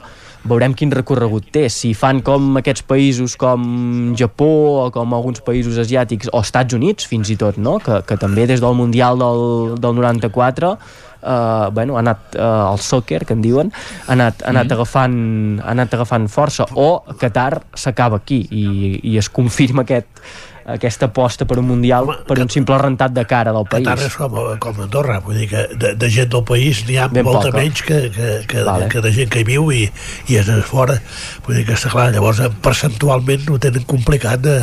veurem 0.49 0.75
quin 0.77 0.93
recorregut 0.93 1.49
té. 1.55 1.67
Si 1.73 1.95
fan 1.97 2.21
com 2.25 2.61
aquests 2.61 2.85
països 2.89 3.39
com 3.41 4.15
Japó 4.19 4.51
o 4.85 4.91
com 4.95 5.17
alguns 5.17 5.43
països 5.45 5.79
asiàtics 5.81 6.31
o 6.33 6.43
Estats 6.45 6.77
Units 6.77 7.09
fins 7.09 7.33
i 7.33 7.39
tot, 7.41 7.59
no? 7.59 7.79
que, 7.85 8.03
que 8.09 8.21
també 8.21 8.47
des 8.51 8.63
del 8.65 8.77
Mundial 8.79 9.21
del, 9.21 9.75
del 9.81 9.99
94 10.03 10.77
Uh, 11.25 11.71
bueno, 11.73 11.95
ha 11.97 12.03
anat 12.03 12.35
uh, 12.37 12.73
el 12.75 12.79
soccer, 12.85 13.23
que 13.25 13.33
en 13.33 13.41
diuen, 13.41 13.71
ha 13.73 14.13
anat, 14.13 14.43
ha 14.45 14.51
anat, 14.51 14.67
mm. 14.69 14.75
agafant, 14.77 15.15
ha 15.63 15.71
anat 15.73 15.95
agafant 15.97 16.27
força, 16.29 16.67
o 16.77 17.15
Qatar 17.17 17.63
s'acaba 17.81 18.19
aquí 18.21 18.43
i, 18.53 18.65
i 19.09 19.15
es 19.17 19.31
confirma 19.33 19.87
aquest, 19.87 20.21
aquesta 20.65 21.11
aposta 21.11 21.45
per 21.45 21.59
un 21.61 21.67
Mundial 21.69 22.09
Home, 22.09 22.25
per 22.29 22.39
un 22.41 22.49
simple 22.53 22.79
rentat 22.81 23.13
de 23.13 23.25
cara 23.29 23.53
del 23.53 23.67
país. 23.69 23.87
Qatar 23.87 24.09
és 24.09 24.17
com, 24.17 24.39
com 24.63 24.81
Andorra, 24.87 25.19
vull 25.25 25.37
dir 25.43 25.49
que 25.51 25.67
de, 25.77 25.93
de 26.01 26.11
gent 26.13 26.31
del 26.33 26.45
país 26.49 26.85
n'hi 26.89 26.97
ha 27.01 27.09
ben 27.13 27.27
molta 27.27 27.51
poca. 27.51 27.61
menys 27.61 27.85
que, 27.85 28.01
que, 28.15 28.31
que, 28.49 28.65
vale. 28.65 28.89
que 28.93 29.05
de 29.05 29.13
gent 29.13 29.33
que 29.33 29.45
hi 29.45 29.49
viu 29.49 29.69
i, 29.75 29.85
i 30.33 30.41
és 30.41 30.51
fora. 30.71 30.97
Vull 31.45 31.61
dir 31.61 31.67
que, 31.69 31.77
està 31.77 31.93
clar, 31.93 32.09
llavors 32.15 32.41
percentualment 32.65 33.51
ho 33.53 33.61
tenen 33.61 33.85
complicat 33.89 34.45
de, 34.45 34.59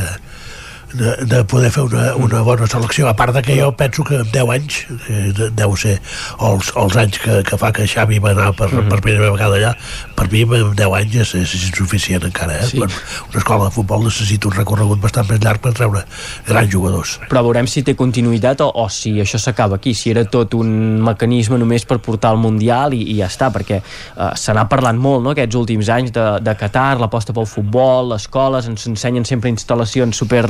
de, 0.93 1.25
de 1.25 1.43
poder 1.43 1.71
fer 1.71 1.83
una, 1.83 2.15
una 2.15 2.41
bona 2.41 2.67
selecció 2.67 3.07
a 3.09 3.15
part 3.15 3.33
de 3.35 3.41
que 3.41 3.57
jo 3.59 3.71
penso 3.77 4.03
que 4.03 4.15
en 4.15 4.31
10 4.31 4.49
anys 4.55 4.79
eh, 5.09 5.49
deu 5.55 5.75
ser 5.79 5.97
els, 6.39 6.71
els 6.75 6.97
anys 6.97 7.19
que, 7.21 7.41
que 7.47 7.59
fa 7.59 7.71
que 7.75 7.87
Xavi 7.87 8.19
va 8.19 8.33
anar 8.35 8.51
per, 8.57 8.69
mhm. 8.71 8.89
per 8.91 9.01
primera 9.03 9.31
vegada 9.31 9.59
allà 9.59 9.73
per 10.15 10.27
mi 10.31 10.43
en 10.43 10.75
10 10.75 10.97
anys 10.99 11.17
és, 11.23 11.33
és 11.41 11.67
insuficient 11.69 12.25
encara 12.27 12.59
eh? 12.59 12.67
sí. 12.67 12.81
una 12.81 13.39
escola 13.39 13.69
de 13.69 13.75
futbol 13.75 14.03
necessita 14.05 14.49
un 14.49 14.57
recorregut 14.57 15.01
bastant 15.01 15.29
més 15.29 15.41
llarg 15.43 15.61
per 15.63 15.73
treure 15.77 16.03
grans 16.47 16.71
jugadors 16.71 17.17
però 17.29 17.43
veurem 17.47 17.69
si 17.71 17.85
té 17.87 17.95
continuïtat 17.97 18.63
o, 18.65 18.69
o 18.83 18.87
si 18.89 19.17
això 19.23 19.39
s'acaba 19.41 19.79
aquí 19.79 19.95
si 19.97 20.11
era 20.11 20.25
tot 20.25 20.55
un 20.59 21.01
mecanisme 21.05 21.59
només 21.61 21.85
per 21.87 22.01
portar 22.03 22.33
al 22.33 22.41
Mundial 22.41 22.95
i, 22.97 23.03
i 23.13 23.19
ja 23.21 23.29
està 23.31 23.51
perquè 23.53 23.81
eh, 23.81 24.31
se 24.35 24.55
n'ha 24.55 24.67
parlat 24.71 24.99
molt 24.99 25.23
no, 25.23 25.35
aquests 25.35 25.59
últims 25.59 25.91
anys 25.93 26.15
de, 26.15 26.27
de 26.43 26.55
Qatar, 26.59 26.99
l'aposta 26.99 27.35
pel 27.35 27.47
futbol 27.49 28.11
les 28.11 28.27
escoles 28.27 28.67
ens 28.69 28.85
ensenyen 28.87 29.25
sempre 29.27 29.51
instal·lacions 29.51 30.15
super 30.17 30.45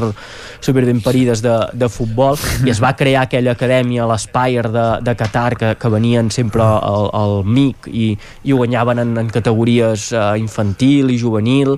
super 0.60 0.86
ben 0.86 1.02
parides 1.02 1.42
de, 1.44 1.56
de 1.74 1.90
futbol 1.90 2.40
i 2.66 2.72
es 2.74 2.82
va 2.84 2.94
crear 2.98 3.26
aquella 3.26 3.56
acadèmia, 3.58 4.08
l'Spire 4.10 4.72
de, 4.72 4.86
de 5.06 5.16
Qatar, 5.18 5.56
que, 5.58 5.74
que 5.80 5.92
venien 5.94 6.32
sempre 6.32 6.64
al, 6.64 7.10
al 7.18 7.36
MIC 7.46 7.92
i, 7.92 8.08
i 8.44 8.54
ho 8.54 8.62
guanyaven 8.62 9.04
en, 9.04 9.18
en 9.24 9.30
categories 9.34 10.12
uh, 10.16 10.32
infantil 10.40 11.12
i 11.12 11.20
juvenil. 11.20 11.78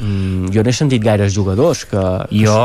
Mm, 0.00 0.52
jo 0.54 0.64
no 0.64 0.72
he 0.72 0.76
sentit 0.76 1.02
gaires 1.04 1.34
jugadors 1.36 1.86
que... 1.88 2.04
Jo 2.32 2.60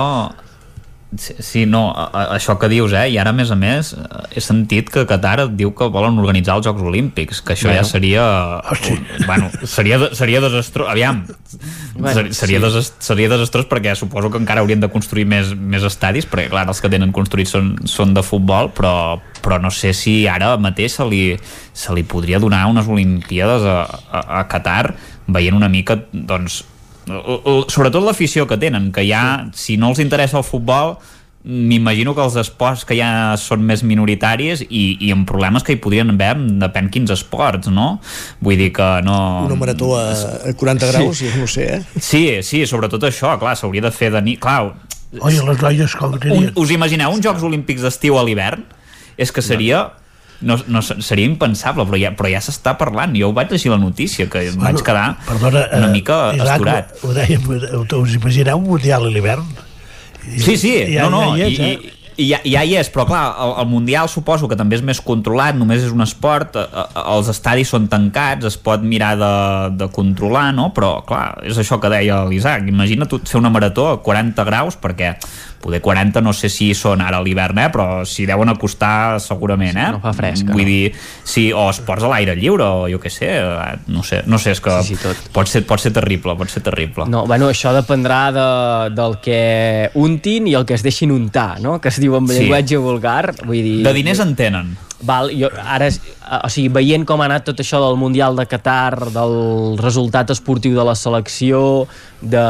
Sí, 1.16 1.34
sí, 1.40 1.66
no, 1.66 1.94
a, 1.96 2.10
a, 2.12 2.22
això 2.36 2.58
que 2.60 2.68
dius, 2.68 2.92
eh? 2.92 3.06
I 3.14 3.16
ara, 3.22 3.32
a 3.32 3.36
més 3.36 3.48
a 3.54 3.56
més, 3.56 3.94
eh, 3.96 4.24
he 4.36 4.42
sentit 4.44 4.90
que 4.92 5.06
Qatar 5.08 5.46
diu 5.56 5.72
que 5.72 5.88
volen 5.94 6.20
organitzar 6.20 6.58
els 6.60 6.68
Jocs 6.68 6.84
Olímpics, 6.84 7.40
que 7.40 7.56
això 7.56 7.70
bueno. 7.70 7.80
ja 7.80 7.88
seria... 7.88 8.26
Hosti. 8.74 8.98
Bueno, 9.24 9.48
seria, 9.64 10.02
seria 10.20 10.42
desastrós. 10.44 10.92
Aviam, 10.92 11.24
bueno, 11.96 12.12
seria, 12.12 12.36
seria, 12.36 12.60
sí. 12.60 12.66
desast, 12.66 13.00
seria 13.08 13.32
desastrós 13.32 13.70
perquè 13.72 13.96
suposo 13.96 14.34
que 14.34 14.42
encara 14.44 14.66
haurien 14.66 14.84
de 14.84 14.92
construir 14.92 15.24
més, 15.32 15.56
més 15.56 15.88
estadis, 15.88 16.28
perquè, 16.28 16.50
clar, 16.52 16.68
els 16.68 16.84
que 16.84 16.92
tenen 16.92 17.16
construïts 17.16 17.56
són, 17.56 17.74
són 17.88 18.12
de 18.18 18.26
futbol, 18.28 18.74
però, 18.76 19.22
però 19.40 19.64
no 19.64 19.72
sé 19.72 19.96
si 19.96 20.20
ara 20.28 20.58
mateix 20.60 21.00
se 21.00 21.08
li, 21.08 21.26
se 21.72 21.96
li 21.96 22.04
podria 22.04 22.44
donar 22.44 22.66
unes 22.68 22.92
Olimpíades 22.92 23.64
a, 23.64 23.84
a, 24.12 24.26
a 24.42 24.48
Qatar 24.52 24.92
veient 25.32 25.56
una 25.56 25.72
mica, 25.72 26.02
doncs, 26.12 26.66
sobretot 27.08 28.04
l'afició 28.04 28.48
que 28.48 28.58
tenen, 28.60 28.92
que 28.96 29.06
ja, 29.08 29.48
si 29.56 29.78
no 29.80 29.94
els 29.94 30.02
interessa 30.04 30.40
el 30.40 30.46
futbol, 30.48 30.98
m'imagino 31.48 32.12
que 32.16 32.24
els 32.26 32.36
esports 32.42 32.84
que 32.84 32.98
ja 32.98 33.10
són 33.40 33.62
més 33.64 33.84
minoritaris 33.88 34.66
i, 34.68 34.98
i 35.00 35.12
amb 35.16 35.24
problemes 35.30 35.64
que 35.64 35.78
hi 35.78 35.80
podrien 35.80 36.10
haver 36.12 36.34
depèn 36.60 36.90
quins 36.92 37.14
esports, 37.14 37.70
no? 37.72 38.02
Vull 38.44 38.60
dir 38.60 38.74
que 38.76 38.88
no... 39.06 39.46
Una 39.48 39.60
marató 39.60 39.94
a, 39.96 40.10
a 40.50 40.56
40 40.60 40.90
graus, 40.92 41.22
sí. 41.22 41.32
no 41.38 41.48
sé, 41.48 41.70
eh? 41.78 42.02
Sí, 42.04 42.24
sí, 42.44 42.66
sobretot 42.68 43.08
això, 43.08 43.38
clar, 43.40 43.56
s'hauria 43.60 43.86
de 43.86 43.94
fer 43.96 44.12
de 44.16 44.24
nit... 44.26 44.42
Clar, 44.44 44.74
Oi, 45.24 45.38
les 45.40 45.62
noies 45.64 45.94
com 45.96 46.18
un, 46.20 46.50
Us 46.60 46.74
imagineu 46.76 47.14
uns 47.16 47.24
Jocs 47.24 47.46
Olímpics 47.48 47.86
d'estiu 47.86 48.20
a 48.20 48.26
l'hivern? 48.28 48.68
És 49.16 49.32
que 49.32 49.46
seria... 49.46 49.86
No, 49.88 50.04
no, 50.42 50.82
seria 50.82 51.26
impensable, 51.26 51.86
però 51.90 52.00
ja, 52.02 52.12
però 52.18 52.32
ja 52.32 52.42
s'està 52.44 52.76
parlant. 52.78 53.16
Jo 53.18 53.32
ho 53.32 53.36
vaig 53.38 53.54
llegir 53.54 53.72
la 53.74 53.80
notícia, 53.82 54.28
que 54.30 54.48
em 54.52 54.58
vaig 54.62 54.82
quedar 54.86 55.08
Perdona, 55.28 55.66
una 55.80 55.90
mica 55.94 56.20
eh, 56.32 56.38
Isaac, 56.38 56.54
esturat. 56.54 56.98
Ho, 57.02 57.10
ho 57.10 57.16
dèiem, 57.18 57.48
us 58.02 58.18
imagineu 58.20 58.62
un 58.62 58.68
mundial 58.76 59.08
a 59.08 59.14
l'hivern? 59.14 59.48
Sí, 60.28 60.58
sí, 60.60 60.74
ja, 60.92 61.08
no, 61.08 61.22
no, 61.24 61.38
ja 61.40 61.48
és, 61.48 61.58
i, 61.58 61.72
eh? 61.72 61.97
I 62.18 62.28
ja, 62.32 62.40
ja 62.46 62.64
hi 62.66 62.76
és, 62.80 62.90
però 62.94 63.06
clar, 63.10 63.24
el, 63.44 63.54
el 63.62 63.68
Mundial 63.70 64.10
suposo 64.10 64.50
que 64.50 64.58
també 64.58 64.78
és 64.80 64.84
més 64.86 65.02
controlat, 65.06 65.58
només 65.58 65.84
és 65.86 65.94
un 65.94 66.02
esport, 66.06 66.58
eh, 66.58 66.66
eh, 66.66 67.04
els 67.14 67.30
estadis 67.34 67.70
són 67.74 67.88
tancats, 67.92 68.48
es 68.50 68.58
pot 68.58 68.82
mirar 68.82 69.14
de, 69.22 69.34
de 69.78 69.90
controlar, 69.94 70.50
no? 70.58 70.72
Però 70.76 70.98
clar, 71.08 71.28
és 71.46 71.58
això 71.62 71.78
que 71.82 71.92
deia 71.94 72.24
l'Isaac, 72.30 72.66
imagina't 72.72 73.10
tu 73.12 73.22
fer 73.22 73.38
una 73.42 73.54
marató 73.54 73.92
a 73.92 74.00
40 74.04 74.48
graus, 74.50 74.80
perquè 74.82 75.16
poder 75.62 75.82
40 75.82 76.22
no 76.22 76.34
sé 76.38 76.50
si 76.54 76.70
són 76.78 77.02
ara 77.02 77.20
a 77.20 77.24
l'hivern, 77.26 77.58
eh? 77.60 77.68
però 77.74 78.06
si 78.08 78.28
deuen 78.30 78.50
acostar 78.54 79.20
segurament, 79.20 79.76
eh? 79.76 79.88
No 79.98 80.00
fa 80.04 80.14
fresca, 80.16 80.54
Vull 80.54 80.64
no? 80.64 80.70
dir, 80.70 80.94
sí, 81.28 81.50
o 81.52 81.68
esports 81.72 82.06
a 82.06 82.12
l'aire 82.12 82.38
lliure, 82.38 82.64
o 82.64 82.86
jo 82.92 83.02
què 83.04 83.12
sé, 83.12 83.32
eh, 83.42 83.74
no 83.92 84.04
sé, 84.06 84.22
no 84.30 84.40
sé, 84.40 84.54
és 84.56 84.62
que 84.64 84.78
Sí, 84.88 84.96
sí, 84.96 85.02
tot. 85.02 85.28
Pot, 85.34 85.50
ser, 85.50 85.64
pot 85.68 85.82
ser 85.82 85.92
terrible, 85.96 86.38
pot 86.40 86.52
ser 86.54 86.62
terrible. 86.64 87.08
No, 87.12 87.26
bueno, 87.28 87.50
això 87.52 87.74
dependrà 87.76 88.20
de, 88.32 88.48
del 88.96 89.18
que 89.24 89.42
untin 90.00 90.48
i 90.48 90.56
el 90.56 90.68
que 90.70 90.78
es 90.78 90.86
deixin 90.86 91.12
untar, 91.12 91.58
no? 91.64 91.80
Que 91.82 91.92
es 91.92 92.00
diu 92.00 92.07
en 92.16 92.28
Sí. 92.28 92.40
llenguatge 92.40 92.78
vulgar. 92.78 93.36
Vull 93.46 93.64
dir, 93.64 93.84
De 93.84 93.94
diners 93.94 94.20
en 94.20 94.36
tenen. 94.36 94.78
Val, 95.04 95.30
jo, 95.30 95.50
ara, 95.54 95.90
o 96.44 96.50
sigui, 96.50 96.70
veient 96.74 97.06
com 97.06 97.22
ha 97.22 97.26
anat 97.26 97.44
tot 97.46 97.60
això 97.62 97.78
del 97.86 97.98
Mundial 97.98 98.36
de 98.36 98.48
Qatar, 98.48 99.12
del 99.14 99.78
resultat 99.78 100.32
esportiu 100.32 100.74
de 100.74 100.84
la 100.84 100.96
selecció, 100.96 101.88
de 102.20 102.42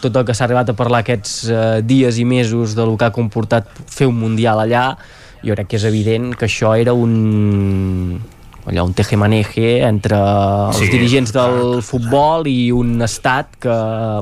tot 0.00 0.16
el 0.16 0.24
que 0.24 0.32
s'ha 0.32 0.44
arribat 0.44 0.70
a 0.70 0.72
parlar 0.78 1.00
aquests 1.04 1.48
eh, 1.50 1.82
dies 1.84 2.16
i 2.18 2.24
mesos 2.24 2.74
de 2.74 2.86
lo 2.86 2.96
que 2.96 3.04
ha 3.04 3.12
comportat 3.12 3.66
fer 3.86 4.06
un 4.08 4.16
Mundial 4.18 4.58
allà, 4.58 4.96
jo 5.44 5.52
crec 5.54 5.68
que 5.68 5.76
és 5.76 5.84
evident 5.84 6.34
que 6.34 6.46
això 6.46 6.72
era 6.80 6.94
un 6.94 8.20
allò, 8.66 8.84
un 8.84 8.94
tejemaneje 8.98 9.80
entre 9.86 10.18
els 10.18 10.80
Sí, 10.80 10.88
dirigents 10.90 11.32
del 11.34 11.80
futbol 11.86 12.46
i 12.50 12.72
un 12.74 13.00
estat 13.06 13.56
que 13.62 13.76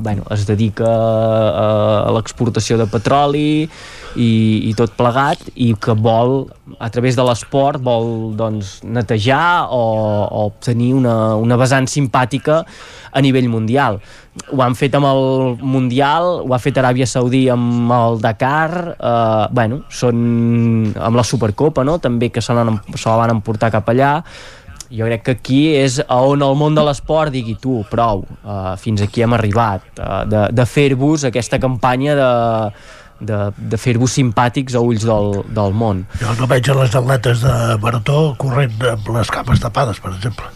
bueno, 0.05 0.27
es 0.35 0.45
dedica 0.47 0.89
a, 0.89 1.69
a 2.09 2.11
l'exportació 2.17 2.77
de 2.81 2.87
petroli 2.93 3.65
i, 3.65 4.31
i 4.69 4.75
tot 4.79 4.93
plegat 4.99 5.41
i 5.55 5.73
que 5.81 5.97
vol, 5.97 6.45
a 6.79 6.89
través 6.91 7.17
de 7.17 7.25
l'esport 7.27 7.83
vol 7.85 8.35
doncs, 8.37 8.79
netejar 8.85 9.69
o, 9.69 9.83
o 10.25 10.45
obtenir 10.49 10.95
una, 10.97 11.35
una 11.37 11.59
vessant 11.61 11.89
simpàtica 11.91 12.63
a 13.13 13.25
nivell 13.25 13.51
mundial 13.53 14.01
ho 14.51 14.63
han 14.65 14.75
fet 14.75 14.95
amb 14.99 15.07
el 15.07 15.23
Mundial, 15.63 16.41
ho 16.43 16.55
ha 16.55 16.59
fet 16.63 16.79
Aràbia 16.81 17.07
Saudí 17.07 17.45
amb 17.53 17.93
el 17.95 18.19
Dakar, 18.23 18.97
eh, 18.97 19.47
bueno, 19.55 19.85
són 19.95 20.91
amb 20.99 21.17
la 21.17 21.25
Supercopa, 21.27 21.85
no?, 21.87 22.01
també 22.03 22.31
que 22.35 22.43
se, 22.43 22.53
se 22.53 23.09
la 23.09 23.17
van 23.21 23.37
emportar 23.37 23.71
cap 23.75 23.89
allà, 23.93 24.17
jo 24.95 25.07
crec 25.09 25.23
que 25.27 25.37
aquí 25.39 25.61
és 25.79 26.01
on 26.13 26.43
el 26.45 26.59
món 26.59 26.75
de 26.77 26.83
l'esport 26.87 27.33
digui 27.35 27.57
tu, 27.59 27.81
prou, 27.91 28.23
uh, 28.45 28.75
fins 28.79 29.03
aquí 29.03 29.25
hem 29.25 29.33
arribat, 29.35 29.87
uh, 29.97 30.23
de, 30.29 30.45
de 30.55 30.67
fer-vos 30.69 31.25
aquesta 31.27 31.59
campanya 31.63 32.15
de, 32.19 32.29
de, 33.29 33.39
de 33.57 33.81
fer-vos 33.81 34.13
simpàtics 34.19 34.77
a 34.77 34.83
ulls 34.85 35.07
del, 35.07 35.41
del 35.55 35.73
món. 35.77 36.05
Jo 36.21 36.35
no 36.41 36.51
veig 36.51 36.69
a 36.71 36.77
les 36.83 36.95
atletes 36.95 37.45
de 37.45 37.55
marató 37.83 38.35
corrent 38.41 38.77
amb 38.95 39.09
les 39.17 39.33
capes 39.33 39.63
tapades, 39.65 40.03
per 40.03 40.15
exemple. 40.15 40.53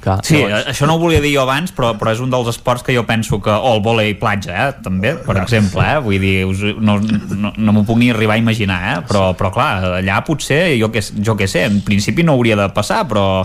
Clar, 0.00 0.16
Sí, 0.24 0.38
això 0.48 0.86
no 0.88 0.94
ho 0.96 1.00
volia 1.02 1.20
dir 1.20 1.34
jo 1.34 1.42
abans, 1.42 1.74
però, 1.76 1.90
però 2.00 2.14
és 2.14 2.22
un 2.24 2.30
dels 2.32 2.48
esports 2.54 2.84
que 2.86 2.94
jo 2.96 3.02
penso 3.08 3.36
que... 3.44 3.52
O 3.52 3.74
el 3.76 3.82
vòlei 3.84 4.14
platja, 4.20 4.54
eh, 4.56 4.78
també, 4.84 5.12
per 5.26 5.36
exemple, 5.42 5.84
eh? 5.84 5.98
Vull 6.00 6.22
dir, 6.22 6.36
us, 6.48 6.62
no, 6.80 6.96
no, 7.00 7.52
no 7.52 7.74
m'ho 7.76 7.84
puc 7.84 8.00
ni 8.00 8.08
arribar 8.12 8.38
a 8.38 8.40
imaginar, 8.40 8.80
eh? 8.94 8.96
Però, 9.10 9.26
però 9.36 9.52
clar, 9.52 9.70
allà 10.00 10.20
potser, 10.24 10.78
jo 10.80 10.88
que, 10.94 11.04
jo 11.04 11.36
que 11.36 11.48
sé, 11.50 11.66
en 11.68 11.82
principi 11.84 12.24
no 12.24 12.38
hauria 12.38 12.56
de 12.60 12.70
passar, 12.72 13.04
però... 13.10 13.44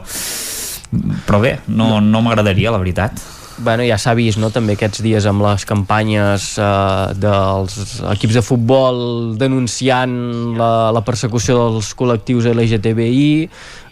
Però 1.26 1.42
bé, 1.44 1.58
no, 1.68 1.98
no 2.00 2.22
m'agradaria, 2.24 2.72
la 2.72 2.80
veritat. 2.80 3.20
Bueno, 3.58 3.84
ja 3.88 3.98
s'ha 4.02 4.16
vist 4.18 4.40
no, 4.42 4.50
també 4.54 4.76
aquests 4.76 5.02
dies 5.06 5.26
amb 5.30 5.44
les 5.46 5.66
campanyes 5.68 6.48
eh, 6.60 7.16
dels 7.22 7.78
equips 8.16 8.40
de 8.40 8.44
futbol 8.46 9.00
denunciant 9.40 10.16
la, 10.60 10.92
la 10.96 11.04
persecució 11.08 11.58
dels 11.62 11.94
col·lectius 11.98 12.50
LGTBI 12.52 13.30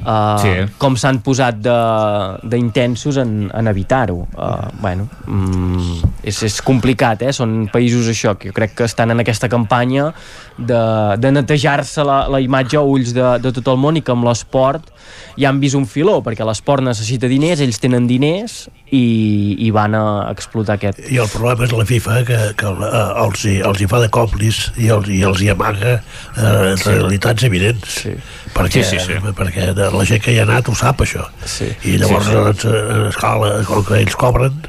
eh, 0.05 0.37
Sí. 0.43 0.53
com 0.77 0.95
s'han 0.99 1.19
posat 1.23 1.55
de- 1.63 2.39
d'intensos 2.49 3.17
en, 3.17 3.49
en 3.53 3.67
evitar-ho 3.67 4.27
eh, 4.37 4.67
bueno, 4.81 5.07
mm, 5.27 6.13
és, 6.23 6.43
és 6.43 6.61
complicat 6.61 7.21
eh? 7.23 7.33
són 7.33 7.67
països 7.73 8.07
això 8.11 8.35
que 8.37 8.49
jo 8.51 8.53
crec 8.53 8.75
que 8.75 8.83
estan 8.89 9.11
en 9.11 9.19
aquesta 9.23 9.49
campanya 9.49 10.11
de, 10.57 10.81
de 11.17 11.31
netejar-se 11.31 12.03
la, 12.05 12.27
la 12.29 12.39
imatge 12.43 12.77
a 12.77 12.81
ulls 12.85 13.13
de, 13.15 13.25
de 13.41 13.51
tot 13.55 13.67
el 13.73 13.77
món 13.81 13.97
i 13.97 14.01
que 14.05 14.11
amb 14.13 14.25
l'esport 14.27 14.91
ja 15.37 15.49
han 15.49 15.59
vist 15.61 15.75
un 15.75 15.85
filó 15.89 16.19
perquè 16.23 16.45
l'esport 16.45 16.83
necessita 16.85 17.27
diners, 17.27 17.59
ells 17.63 17.79
tenen 17.81 18.05
diners 18.07 18.67
i, 18.93 19.55
i 19.65 19.71
van 19.73 19.95
a 19.97 20.03
explotar 20.31 20.75
aquest 20.77 20.99
I 21.09 21.17
el 21.23 21.29
problema 21.33 21.65
és 21.65 21.73
la 21.73 21.85
FIFA, 21.89 22.19
que, 22.27 22.37
que 22.59 22.69
eh, 22.69 23.23
els, 23.25 23.45
hi, 23.49 23.55
els 23.65 23.81
hi 23.81 23.87
fa 23.89 23.99
de 24.03 24.09
còmplice 24.13 24.75
i 24.77 24.91
els, 24.93 25.09
i 25.09 25.23
els 25.25 25.41
hi 25.41 25.49
amaga 25.53 25.95
eh, 26.37 26.75
Sí. 26.77 26.89
realitats 26.89 27.43
evidents. 27.47 27.89
Sí. 28.03 28.13
Perquè, 28.53 28.83
Sí, 28.85 28.99
sí, 28.99 29.17
sí. 29.17 29.33
perquè 29.37 29.71
de 29.73 29.89
la 29.93 30.05
gent 30.05 30.21
que 30.21 30.33
hi 30.35 30.39
ha 30.39 30.45
anat 30.45 30.69
ho 30.69 30.75
sap, 30.77 31.01
això. 31.01 31.25
Sí. 31.45 31.71
I 31.89 31.97
llavors, 31.97 32.27
Sí, 32.27 32.31
sí. 32.31 32.37
doncs, 32.37 32.65
a 32.69 33.09
escala, 33.09 33.51
com 33.65 33.83
que 33.87 33.97
ells 34.03 34.15
cobren, 34.19 34.59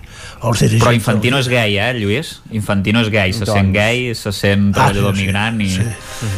els 0.44 0.60
dirigents... 0.60 0.84
Però 0.84 0.92
Infantino 0.96 1.38
és 1.40 1.48
gay, 1.48 1.76
eh, 1.80 1.92
Lluís? 1.96 2.30
Infantino 2.52 3.00
és 3.04 3.08
gay, 3.12 3.32
se 3.32 3.44
Doncs. 3.44 3.54
sent 3.58 3.70
gay, 3.74 4.14
se 4.16 4.32
sent 4.36 4.70
treballador 4.76 5.14
migrant 5.16 5.60
i... 5.64 5.68
Sí, 5.72 5.84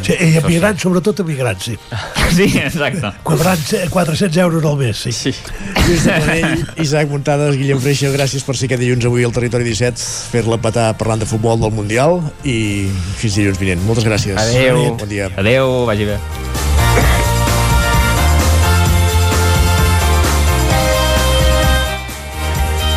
sí 0.07 0.17
i 0.27 0.37
emigrants, 0.41 0.83
sobretot 0.83 1.23
emigrants, 1.25 1.65
sí. 1.71 1.77
Sí, 2.37 2.47
exacte. 2.59 3.11
Cobrant 3.27 3.63
400 3.91 4.37
euros 4.43 4.65
al 4.67 4.77
mes, 4.83 4.97
sí. 5.07 5.13
sí. 5.15 5.35
Lluís 5.87 6.05
de 6.07 6.19
Planell, 6.21 6.67
Isaac 6.83 7.11
Muntades, 7.15 7.57
Guillem 7.59 7.83
Freixa, 7.83 8.11
gràcies 8.15 8.47
per 8.47 8.59
ser 8.59 8.71
aquest 8.71 8.83
dilluns 8.83 9.07
avui 9.07 9.27
al 9.27 9.35
Territori 9.35 9.67
17, 9.71 10.07
fer-la 10.35 10.59
petar 10.63 10.93
parlant 10.99 11.23
de 11.23 11.31
futbol 11.31 11.59
del 11.63 11.75
Mundial 11.75 12.21
i 12.45 12.59
fins 13.19 13.39
dilluns 13.39 13.59
vinent. 13.63 13.83
Moltes 13.87 14.07
gràcies. 14.07 14.39
Adéu. 14.39 14.83
Bon 14.99 15.11
dia. 15.11 15.31
Adeu, 15.39 15.83
vagi 15.91 16.11
bé. 16.15 16.19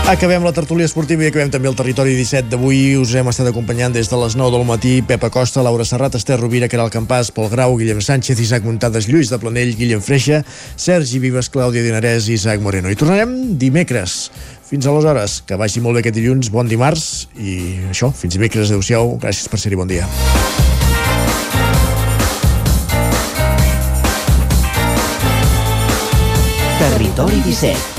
Acabem 0.10 0.42
la 0.42 0.50
tertúlia 0.50 0.88
esportiva 0.90 1.22
i 1.22 1.28
acabem 1.30 1.52
també 1.54 1.68
el 1.70 1.76
territori 1.78 2.16
17 2.18 2.50
d'avui. 2.50 2.96
Us 2.98 3.12
hem 3.14 3.28
estat 3.30 3.46
acompanyant 3.52 3.94
des 3.94 4.08
de 4.10 4.18
les 4.18 4.34
9 4.34 4.56
del 4.56 4.64
matí 4.66 4.94
Pep 5.06 5.22
Acosta, 5.28 5.62
Laura 5.62 5.86
Serrat, 5.86 6.16
Esther 6.18 6.40
Rovira, 6.40 6.66
Caral 6.66 6.90
Campàs, 6.90 7.30
Pol 7.30 7.46
Grau, 7.52 7.76
Guillem 7.78 8.02
Sánchez, 8.02 8.40
Isaac 8.42 8.66
Muntades, 8.66 9.06
Lluís 9.06 9.30
de 9.30 9.38
Planell, 9.38 9.76
Guillem 9.78 10.02
Freixa, 10.02 10.40
Sergi 10.74 11.22
Vives, 11.22 11.52
Clàudia 11.54 11.86
Dinarès 11.86 12.26
i 12.26 12.40
Isaac 12.40 12.58
Moreno. 12.58 12.90
I 12.90 12.98
tornarem 12.98 13.54
dimecres. 13.62 14.32
Fins 14.66 14.90
aleshores, 14.90 15.44
que 15.46 15.62
vagi 15.62 15.78
molt 15.78 16.00
bé 16.00 16.02
aquest 16.02 16.18
dilluns, 16.18 16.50
bon 16.50 16.66
dimarts 16.66 17.28
i 17.38 17.78
això, 17.94 18.10
fins 18.10 18.34
dimecres, 18.34 18.74
adeu-siau, 18.74 19.14
gràcies 19.22 19.46
per 19.46 19.62
ser-hi, 19.62 19.78
bon 19.78 19.94
dia. 19.94 20.10
Territori 26.82 27.46
17, 27.46 27.99